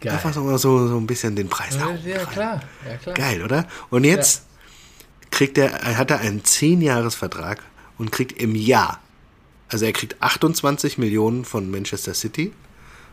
Geil. 0.00 0.12
Einfach 0.14 0.32
so, 0.34 0.56
so, 0.56 0.88
so 0.88 0.96
ein 0.96 1.06
bisschen 1.06 1.36
den 1.36 1.48
Preis 1.48 1.76
nach 1.76 1.86
Ja, 1.88 1.94
oben 1.94 2.08
ja, 2.08 2.24
klar. 2.24 2.60
Ja, 2.88 2.96
klar. 2.96 3.14
Geil, 3.14 3.42
oder? 3.44 3.66
Und 3.90 4.04
jetzt 4.04 4.42
kriegt 5.30 5.56
er, 5.58 5.70
er 5.72 5.96
hat 5.98 6.10
er 6.10 6.20
einen 6.20 6.42
10-Jahres-Vertrag 6.42 7.62
und 7.98 8.10
kriegt 8.10 8.32
im 8.40 8.54
Jahr, 8.56 8.98
also 9.70 9.84
er 9.84 9.92
kriegt 9.92 10.20
28 10.22 10.98
Millionen 10.98 11.44
von 11.44 11.70
Manchester 11.70 12.14
City 12.14 12.52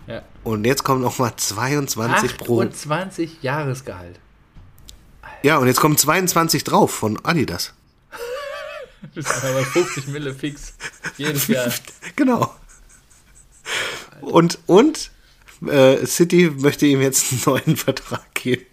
Ja. 0.08 0.24
und 0.44 0.66
jetzt 0.66 0.84
kommen 0.84 1.02
noch 1.02 1.18
mal 1.20 1.36
22 1.36 2.38
pro. 2.38 2.62
28 2.62 3.42
Jahresgehalt. 3.44 4.20
Ja, 5.44 5.58
und 5.58 5.68
jetzt 5.68 5.80
kommen 5.80 5.98
22 5.98 6.64
drauf 6.64 6.94
von 6.94 7.24
Adidas. 7.24 7.74
Das 9.14 9.26
ist 9.28 9.46
aber 9.46 9.64
50 9.64 10.08
Mille 10.08 10.34
fix. 10.34 10.74
Jedes 11.18 11.48
Jahr. 11.48 11.72
Genau. 12.16 12.54
Und, 14.22 14.58
und 14.66 15.12
äh, 15.68 16.04
City 16.08 16.50
möchte 16.58 16.88
ihm 16.88 17.02
jetzt 17.02 17.32
einen 17.32 17.42
neuen 17.46 17.78
Vertrag 17.78 18.34
geben. 18.34 18.66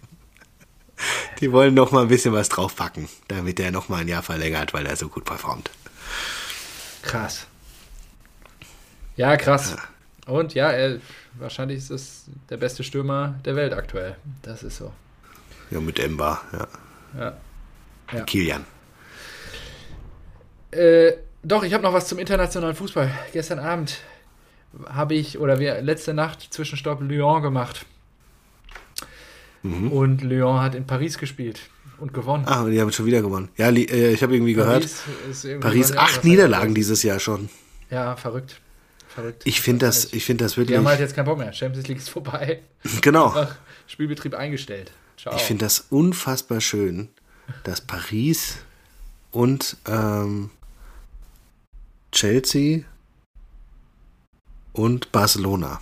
Die 1.39 1.51
wollen 1.51 1.75
noch 1.75 1.91
mal 1.91 2.01
ein 2.01 2.07
bisschen 2.07 2.33
was 2.33 2.49
draufpacken, 2.49 3.07
damit 3.27 3.59
er 3.59 3.69
noch 3.71 3.87
mal 3.87 3.97
ein 4.01 4.07
Jahr 4.07 4.23
verlängert, 4.23 4.73
weil 4.73 4.87
er 4.87 4.95
so 4.95 5.09
gut 5.09 5.25
performt. 5.25 5.69
Krass. 7.03 7.45
Ja, 9.15 9.37
krass. 9.37 9.75
Und 10.27 10.53
ja, 10.53 10.71
er, 10.71 10.99
wahrscheinlich 11.35 11.77
ist 11.77 11.91
es 11.91 12.25
der 12.49 12.57
beste 12.57 12.83
Stürmer 12.83 13.35
der 13.45 13.55
Welt 13.55 13.73
aktuell. 13.73 14.15
Das 14.41 14.63
ist 14.63 14.77
so. 14.77 14.91
Ja, 15.71 15.79
mit 15.79 15.99
Emba, 15.99 16.41
ja. 16.51 16.67
Ja. 17.19 17.37
Ja. 18.13 18.23
Kilian. 18.23 18.65
Äh, 20.71 21.13
doch, 21.43 21.63
ich 21.63 21.73
habe 21.73 21.83
noch 21.83 21.93
was 21.93 22.07
zum 22.07 22.19
internationalen 22.19 22.75
Fußball. 22.75 23.09
Gestern 23.31 23.59
Abend 23.59 23.99
habe 24.89 25.13
ich, 25.13 25.39
oder 25.39 25.59
wir 25.59 25.81
letzte 25.81 26.13
Nacht 26.13 26.53
Zwischenstopp 26.53 27.01
Lyon 27.01 27.41
gemacht. 27.41 27.85
Mhm. 29.63 29.91
Und 29.91 30.21
Lyon 30.21 30.61
hat 30.61 30.75
in 30.75 30.85
Paris 30.85 31.17
gespielt 31.17 31.61
und 31.99 32.13
gewonnen. 32.13 32.45
Ah, 32.47 32.61
und 32.61 32.71
die 32.71 32.81
haben 32.81 32.91
schon 32.91 33.05
wieder 33.05 33.21
gewonnen. 33.21 33.49
Ja, 33.57 33.69
äh, 33.69 34.11
ich 34.11 34.21
habe 34.21 34.35
irgendwie 34.35 34.53
gehört, 34.53 34.83
ist 34.83 35.45
irgendwie 35.45 35.67
Paris 35.67 35.95
acht 35.95 36.23
Niederlagen 36.23 36.75
dieses 36.75 37.01
Jahr 37.03 37.19
schon. 37.19 37.49
Ja, 37.89 38.15
verrückt. 38.15 38.59
Verrückt. 39.15 39.43
Ich 39.45 39.61
finde 39.61 39.85
das, 39.85 40.11
ich 40.13 40.25
finde 40.25 40.43
das 40.43 40.57
wirklich, 40.57 40.77
haben 40.77 40.87
halt 40.87 40.99
jetzt 40.99 41.15
keinen 41.15 41.25
Bock 41.25 41.37
mehr. 41.37 41.53
Champions 41.53 41.87
League 41.87 41.99
ist 41.99 42.09
vorbei. 42.09 42.61
genau. 43.01 43.27
Einfach 43.27 43.55
Spielbetrieb 43.87 44.33
eingestellt. 44.33 44.91
Ciao. 45.17 45.33
Ich 45.35 45.43
finde 45.43 45.63
das 45.65 45.85
unfassbar 45.89 46.59
schön, 46.59 47.07
dass 47.63 47.79
Paris 47.79 48.57
und 49.31 49.77
ähm, 49.87 50.49
Chelsea 52.11 52.83
und 54.73 55.13
Barcelona. 55.13 55.79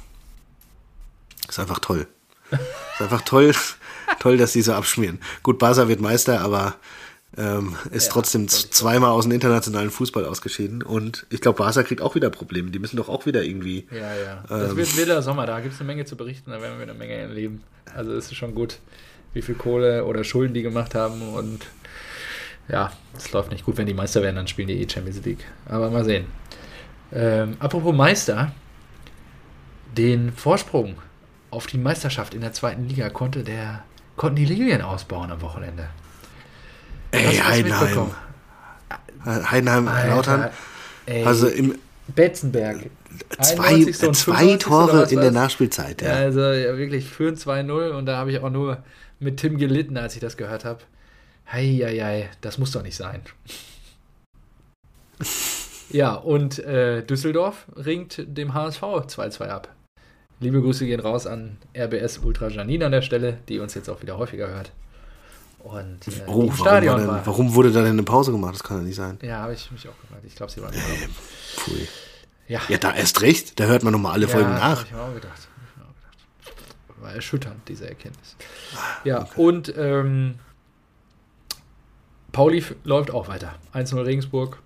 Ist 1.50 1.60
einfach 1.60 1.80
toll. 1.80 2.08
Ist 2.52 3.02
einfach 3.02 3.22
toll, 3.22 3.54
toll, 4.20 4.38
dass 4.38 4.54
die 4.54 4.62
so 4.62 4.74
abschmieren. 4.74 5.20
Gut, 5.42 5.58
Barca 5.58 5.88
wird 5.88 6.02
Meister, 6.02 6.42
aber 6.42 6.76
ähm, 7.38 7.76
ist 7.92 8.08
Ja, 8.08 8.14
trotzdem 8.14 8.48
zweimal 8.48 9.12
aus 9.12 9.24
dem 9.26 9.32
internationalen 9.32 9.90
Fußball 9.90 10.26
ausgeschieden. 10.26 10.84
Und 10.84 11.26
ich 11.30 11.42
glaube, 11.42 11.58
Barca 11.58 11.84
kriegt 11.84 12.02
auch 12.02 12.16
wieder 12.16 12.30
Probleme. 12.30 12.72
Die 12.72 12.80
müssen 12.80 12.98
doch 12.98 13.10
auch 13.10 13.26
wieder 13.26 13.44
irgendwie. 13.44 13.88
Ja, 13.92 14.14
ja. 14.16 14.44
Das 14.48 14.72
Ähm. 14.72 14.78
wird 14.78 14.88
ein 14.90 14.98
wilder 14.98 15.22
Sommer, 15.22 15.46
da 15.46 15.60
gibt 15.60 15.74
es 15.74 15.80
eine 15.80 15.88
Menge 15.88 16.06
zu 16.06 16.16
berichten, 16.16 16.52
da 16.52 16.62
werden 16.62 16.78
wir 16.78 16.84
eine 16.84 16.94
Menge 16.94 17.14
erleben. 17.14 17.64
Also 17.96 18.14
es 18.14 18.26
ist 18.26 18.36
schon 18.36 18.54
gut, 18.56 18.80
wie 19.34 19.42
viel 19.42 19.56
Kohle 19.56 20.06
oder 20.06 20.24
Schulden 20.24 20.54
die 20.54 20.62
gemacht 20.62 20.96
haben 20.96 21.22
und 21.34 21.66
ja, 22.70 22.92
es 23.18 23.32
läuft 23.32 23.52
nicht 23.52 23.66
gut, 23.66 23.78
wenn 23.78 23.88
die 23.88 23.94
Meister 23.94 24.22
werden, 24.22 24.38
dann 24.38 24.48
spielen 24.48 24.70
die 24.70 24.82
eh 24.82 24.88
Champions 24.90 25.24
League. 25.26 25.44
Aber 25.66 25.90
mal 25.90 26.06
sehen. 26.06 26.26
Ähm, 27.12 27.58
apropos 27.60 27.94
Meister, 27.94 28.54
den 29.98 30.32
Vorsprung 30.32 30.96
auf 31.52 31.68
die 31.68 31.78
Meisterschaft 31.78 32.34
in 32.34 32.42
der 32.42 32.54
zweiten 32.54 32.88
Liga 32.88 33.10
konnte 33.10 33.44
der, 33.44 33.84
konnten 34.16 34.38
die 34.38 34.46
Lilien 34.46 34.82
ausbauen 34.82 35.30
am 35.32 35.42
Wochenende. 35.42 35.88
Ey, 37.14 37.38
Heidenheim. 37.38 38.12
Heidenheim, 39.26 39.88
Alter, 39.88 40.10
Lautern. 40.10 40.50
ey, 41.06 41.24
Also 41.24 41.48
im, 41.48 41.76
Betzenberg. 42.08 42.90
zwei, 43.42 43.68
91. 43.68 44.08
und 44.08 44.16
zwei 44.16 44.36
95. 44.58 44.68
oder 44.68 44.88
Tore 45.04 45.14
in 45.14 45.22
der? 45.22 45.32
Nachspielzeit. 45.32 46.02
Ja, 46.02 46.10
Ja. 46.10 46.16
also 46.16 46.42
ja, 46.42 46.78
wirklich 46.78 47.06
führen 47.10 47.36
2-0 47.36 47.92
und 47.92 48.06
da 48.06 48.18
habe 48.18 48.32
ich 48.32 48.40
auch 48.40 48.50
nur 48.50 48.84
mit 49.20 49.38
Tim 49.38 49.58
gelitten, 49.58 49.96
als 49.98 50.16
ich 50.16 50.20
das 50.22 50.36
gehört 50.36 50.66
habe. 50.66 50.80
Heieiei, 51.52 52.30
das 52.42 52.58
muss 52.58 52.72
doch 52.72 52.84
nicht 52.84 52.96
sein. 52.98 53.22
ja, 55.90 56.14
und 56.16 56.60
äh, 56.60 57.04
Düsseldorf 57.04 57.66
ringt 57.76 58.24
dem 58.26 58.54
HSV 58.54 58.82
2-2 58.82 59.48
ab. 59.48 59.70
Liebe 60.40 60.62
Grüße 60.62 60.86
gehen 60.86 61.00
raus 61.00 61.26
an 61.28 61.58
RBS 61.78 62.18
Ultra 62.18 62.50
Janine 62.50 62.86
an 62.88 62.92
der 62.92 63.02
Stelle, 63.02 63.38
die 63.48 63.60
uns 63.60 63.76
jetzt 63.76 63.90
auch 63.90 64.02
wieder 64.02 64.18
häufiger 64.18 64.48
hört. 64.50 64.72
Und 65.64 66.08
äh, 66.08 66.12
Oh, 66.28 66.42
im 66.44 66.50
warum, 66.50 66.54
Stadion 66.56 66.94
war 66.94 67.00
denn, 67.00 67.08
war. 67.08 67.26
warum 67.26 67.56
wurde 67.56 67.72
da 67.72 67.82
denn 67.82 67.92
eine 67.94 68.04
Pause 68.04 68.32
gemacht? 68.32 68.54
Das 68.56 68.64
kann 68.64 68.78
ja 68.78 68.84
nicht 68.84 68.96
sein. 68.96 69.18
Ja, 69.22 69.38
habe 69.40 69.54
ich 69.54 69.72
mich 69.72 69.88
auch 69.88 69.98
gefragt. 70.02 70.24
Ich 70.28 70.36
glaube, 70.36 70.52
sie 70.52 70.62
waren. 70.62 70.74
Pfui. 70.74 71.88
Ja, 72.48 72.60
Ja, 72.68 72.78
da 72.78 72.94
erst 72.94 73.22
recht. 73.22 73.60
Da 73.60 73.66
hört 73.66 73.84
man 73.84 73.94
nochmal 73.94 74.12
alle 74.14 74.28
Folgen 74.28 74.50
ja, 74.52 74.60
nach. 74.60 74.80
Hab 74.82 74.86
ich 74.86 74.92
mir 74.92 75.02
auch 75.02 75.14
gedacht. 75.14 75.32
Hab 75.32 75.70
ich 75.70 75.78
mir 75.78 75.84
auch 75.86 75.96
gedacht. 75.96 77.02
War 77.02 77.14
erschütternd, 77.14 77.68
diese 77.70 77.88
Erkenntnis. 77.88 78.36
Ja, 79.06 79.28
und 79.38 79.74
ähm, 79.78 80.36
Pauli 82.32 82.64
läuft 82.84 83.12
auch 83.12 83.28
weiter. 83.28 83.56
1-0 83.74 84.06
Regensburg. 84.06 84.60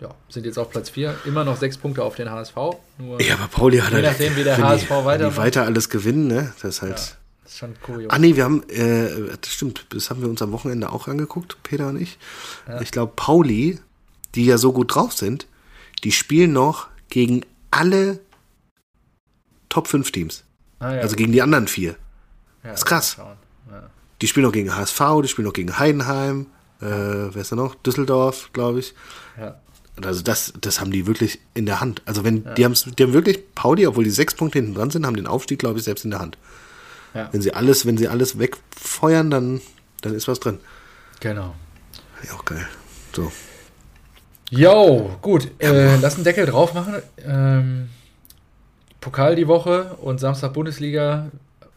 Ja, 0.00 0.14
sind 0.28 0.46
jetzt 0.46 0.58
auf 0.58 0.70
Platz 0.70 0.90
4. 0.90 1.14
Immer 1.26 1.44
noch 1.44 1.56
sechs 1.56 1.76
Punkte 1.78 2.02
auf 2.02 2.16
den 2.16 2.30
HSV. 2.30 2.56
Nur 2.98 3.20
Ja, 3.22 3.34
aber 3.34 3.48
Pauli 3.48 3.78
hat 3.78 3.90
Je 3.90 3.96
halt, 3.96 4.04
nachdem, 4.06 4.34
wie 4.36 4.44
der 4.44 4.56
HSV 4.58 4.88
die, 4.88 5.04
weitermacht. 5.04 5.36
die 5.36 5.40
weiter 5.40 5.64
alles 5.64 5.88
gewinnen, 5.90 6.26
ne? 6.26 6.52
Das 6.60 6.76
ist 6.76 6.82
halt. 6.82 6.98
Ja. 6.98 7.04
Das 7.52 7.54
ist 7.54 7.58
schon 7.58 7.80
kurios. 7.82 8.10
Ah 8.10 8.18
nee, 8.18 8.34
wir 8.36 8.44
haben, 8.44 8.62
äh, 8.70 9.36
das 9.40 9.52
stimmt, 9.52 9.86
das 9.90 10.10
haben 10.10 10.22
wir 10.22 10.28
uns 10.28 10.40
am 10.40 10.52
Wochenende 10.52 10.90
auch 10.90 11.08
angeguckt, 11.08 11.58
Peter 11.62 11.88
und 11.88 12.00
ich. 12.00 12.18
Ich 12.80 12.90
glaube, 12.90 13.12
Pauli, 13.14 13.78
die 14.34 14.46
ja 14.46 14.56
so 14.58 14.72
gut 14.72 14.94
drauf 14.94 15.12
sind, 15.12 15.46
die 16.04 16.12
spielen 16.12 16.52
noch 16.52 16.88
gegen 17.10 17.42
alle 17.70 18.20
Top 19.68 19.86
5 19.88 20.10
Teams. 20.12 20.44
Ah, 20.78 20.94
ja, 20.94 21.00
Also 21.02 21.16
gegen 21.16 21.32
die 21.32 21.42
anderen 21.42 21.68
vier. 21.68 21.96
ja, 22.64 22.72
ist 22.72 22.86
krass. 22.86 23.16
Ja. 23.18 23.36
Die 24.20 24.28
spielen 24.28 24.44
noch 24.46 24.52
gegen 24.52 24.74
HSV, 24.74 25.00
die 25.22 25.28
spielen 25.28 25.46
noch 25.46 25.52
gegen 25.52 25.78
Heidenheim, 25.78 26.46
äh, 26.80 26.86
wer 26.86 27.36
ist 27.36 27.52
da 27.52 27.56
noch? 27.56 27.74
Düsseldorf, 27.74 28.50
glaube 28.52 28.80
ich. 28.80 28.94
Ja. 29.38 29.60
Also 30.02 30.22
das, 30.22 30.54
das 30.60 30.80
haben 30.80 30.90
die 30.90 31.06
wirklich 31.06 31.38
in 31.54 31.66
der 31.66 31.80
Hand. 31.80 32.02
Also 32.06 32.24
wenn 32.24 32.44
die 32.54 32.64
haben 32.64 32.74
die 32.74 33.02
haben 33.02 33.12
wirklich 33.12 33.54
Pauli, 33.54 33.86
obwohl 33.86 34.04
die 34.04 34.10
sechs 34.10 34.34
Punkte 34.34 34.58
hinten 34.58 34.74
dran 34.74 34.90
sind, 34.90 35.04
haben 35.06 35.16
den 35.16 35.26
Aufstieg, 35.26 35.58
glaube 35.58 35.78
ich, 35.78 35.84
selbst 35.84 36.04
in 36.04 36.10
der 36.10 36.20
Hand. 36.20 36.38
Ja. 37.14 37.28
Wenn 37.32 37.42
sie 37.42 37.54
alles, 37.54 37.86
wenn 37.86 37.98
sie 37.98 38.08
alles 38.08 38.38
wegfeuern, 38.38 39.30
dann, 39.30 39.60
dann 40.00 40.14
ist 40.14 40.28
was 40.28 40.40
drin. 40.40 40.58
Genau. 41.20 41.54
Ja, 42.24 42.34
auch 42.34 42.44
geil. 42.44 42.66
So. 43.14 43.30
Jo, 44.50 45.10
gut. 45.22 45.50
Äh, 45.58 45.96
lass 45.96 46.16
einen 46.16 46.24
Deckel 46.24 46.46
drauf 46.46 46.74
machen. 46.74 46.96
Ähm, 47.26 47.88
Pokal 49.00 49.34
die 49.34 49.48
Woche 49.48 49.96
und 50.00 50.20
Samstag 50.20 50.52
Bundesliga. 50.52 51.30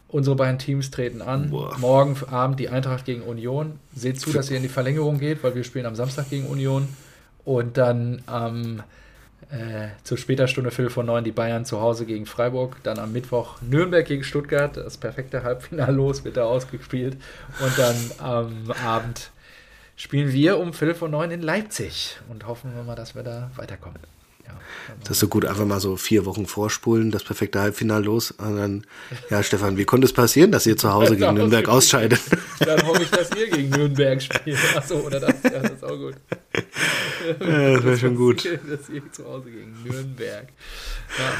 Unsere 0.08 0.36
beiden 0.36 0.58
Teams 0.58 0.90
treten 0.90 1.20
an. 1.20 1.50
Boah. 1.50 1.76
Morgen 1.78 2.16
Abend 2.30 2.60
die 2.60 2.68
Eintracht 2.68 3.04
gegen 3.04 3.22
Union. 3.22 3.78
Seht 3.94 4.20
zu, 4.20 4.32
dass 4.32 4.50
ihr 4.50 4.56
in 4.56 4.62
die 4.62 4.68
Verlängerung 4.68 5.18
geht, 5.18 5.42
weil 5.42 5.54
wir 5.54 5.64
spielen 5.64 5.86
am 5.86 5.96
Samstag 5.96 6.30
gegen 6.30 6.46
Union. 6.46 6.88
Und 7.44 7.76
dann 7.76 8.22
am 8.26 8.82
äh, 9.50 9.88
zu 10.02 10.16
später 10.16 10.48
Stunde 10.48 10.70
Viertel 10.70 10.90
vor 10.90 11.04
neun 11.04 11.24
die 11.24 11.32
Bayern 11.32 11.64
zu 11.64 11.80
Hause 11.80 12.06
gegen 12.06 12.26
Freiburg. 12.26 12.78
Dann 12.82 12.98
am 12.98 13.12
Mittwoch 13.12 13.60
Nürnberg 13.62 14.06
gegen 14.06 14.24
Stuttgart. 14.24 14.76
Das 14.76 14.96
perfekte 14.96 15.42
Halbfinale 15.42 15.92
los 15.96 16.24
wird 16.24 16.36
da 16.36 16.44
ausgespielt. 16.44 17.16
Und 17.60 17.78
dann 17.78 17.96
am 18.18 18.70
Abend 18.84 19.30
spielen 19.96 20.32
wir 20.32 20.58
um 20.58 20.72
Viertel 20.72 20.94
vor 20.94 21.08
neun 21.08 21.30
in 21.30 21.42
Leipzig 21.42 22.18
und 22.28 22.46
hoffen 22.46 22.74
wir 22.74 22.82
mal, 22.82 22.96
dass 22.96 23.14
wir 23.14 23.22
da 23.22 23.50
weiterkommen. 23.56 24.15
Das 25.00 25.12
ist 25.12 25.20
so 25.20 25.28
gut, 25.28 25.44
einfach 25.44 25.64
mal 25.66 25.80
so 25.80 25.96
vier 25.96 26.26
Wochen 26.26 26.46
vorspulen, 26.46 27.10
das 27.10 27.22
perfekte 27.22 27.60
Halbfinale 27.60 28.04
los. 28.04 28.32
Und 28.32 28.56
dann, 28.56 28.86
ja, 29.30 29.42
Stefan, 29.42 29.76
wie 29.76 29.84
konnte 29.84 30.04
es 30.04 30.12
passieren, 30.12 30.50
dass 30.50 30.66
ihr 30.66 30.76
zu 30.76 30.92
Hause 30.92 31.16
gegen 31.16 31.34
Nürnberg 31.34 31.68
ausscheidet? 31.68 32.20
Dann 32.58 32.84
hoffe 32.86 33.02
ich, 33.02 33.10
dass 33.10 33.30
ihr 33.36 33.48
gegen 33.48 33.70
Nürnberg 33.70 34.20
spielt. 34.20 34.58
Achso, 34.74 34.96
oder 34.96 35.20
das, 35.20 35.34
ja, 35.44 35.50
das 35.60 35.72
ist 35.72 35.84
auch 35.84 35.96
gut. 35.96 36.14
Ja, 37.40 37.74
das 37.74 37.84
wäre 37.84 37.98
schon 37.98 38.16
gut. 38.16 38.44
Dass 38.70 38.88
ihr 38.88 39.12
zu 39.12 39.24
Hause 39.24 39.50
gegen 39.50 39.82
Nürnberg. 39.82 40.48
Ja, 41.18 41.32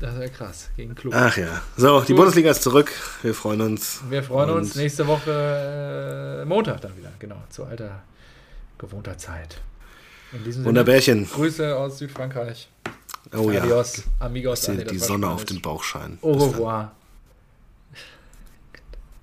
das 0.00 0.18
wäre 0.18 0.30
krass. 0.30 0.70
Gegen 0.76 0.94
Klub. 0.94 1.14
Ach 1.14 1.36
ja. 1.36 1.62
So, 1.76 2.00
die 2.00 2.08
Gut. 2.08 2.16
Bundesliga 2.16 2.50
ist 2.50 2.62
zurück. 2.62 2.92
Wir 3.22 3.34
freuen 3.34 3.60
uns. 3.62 4.00
Wir 4.08 4.22
freuen 4.22 4.50
uns 4.50 4.74
nächste 4.76 5.06
Woche 5.06 6.42
äh, 6.42 6.44
Montag 6.44 6.80
dann 6.80 6.96
wieder. 6.96 7.12
Genau, 7.18 7.42
zu 7.50 7.64
alter 7.64 8.02
gewohnter 8.78 9.18
Zeit. 9.18 9.60
Wunderbärchen. 10.32 11.28
Grüße 11.28 11.76
aus 11.76 11.98
Südfrankreich. 11.98 12.68
Oh 13.32 13.48
Adios, 13.48 13.54
ja. 13.54 13.62
Adios, 13.62 14.02
amigos. 14.18 14.60
Ich 14.60 14.76
sehe 14.76 14.84
die 14.84 14.98
Sonne 14.98 15.28
auf 15.28 15.44
dem 15.44 15.60
Bauch 15.60 15.82
scheinen. 15.82 16.18
Au 16.22 16.32
revoir. 16.32 16.92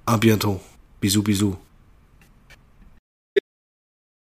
A 0.06 0.18
bientôt. 0.18 0.62
Bisous, 1.02 1.24
bisous. 1.24 1.56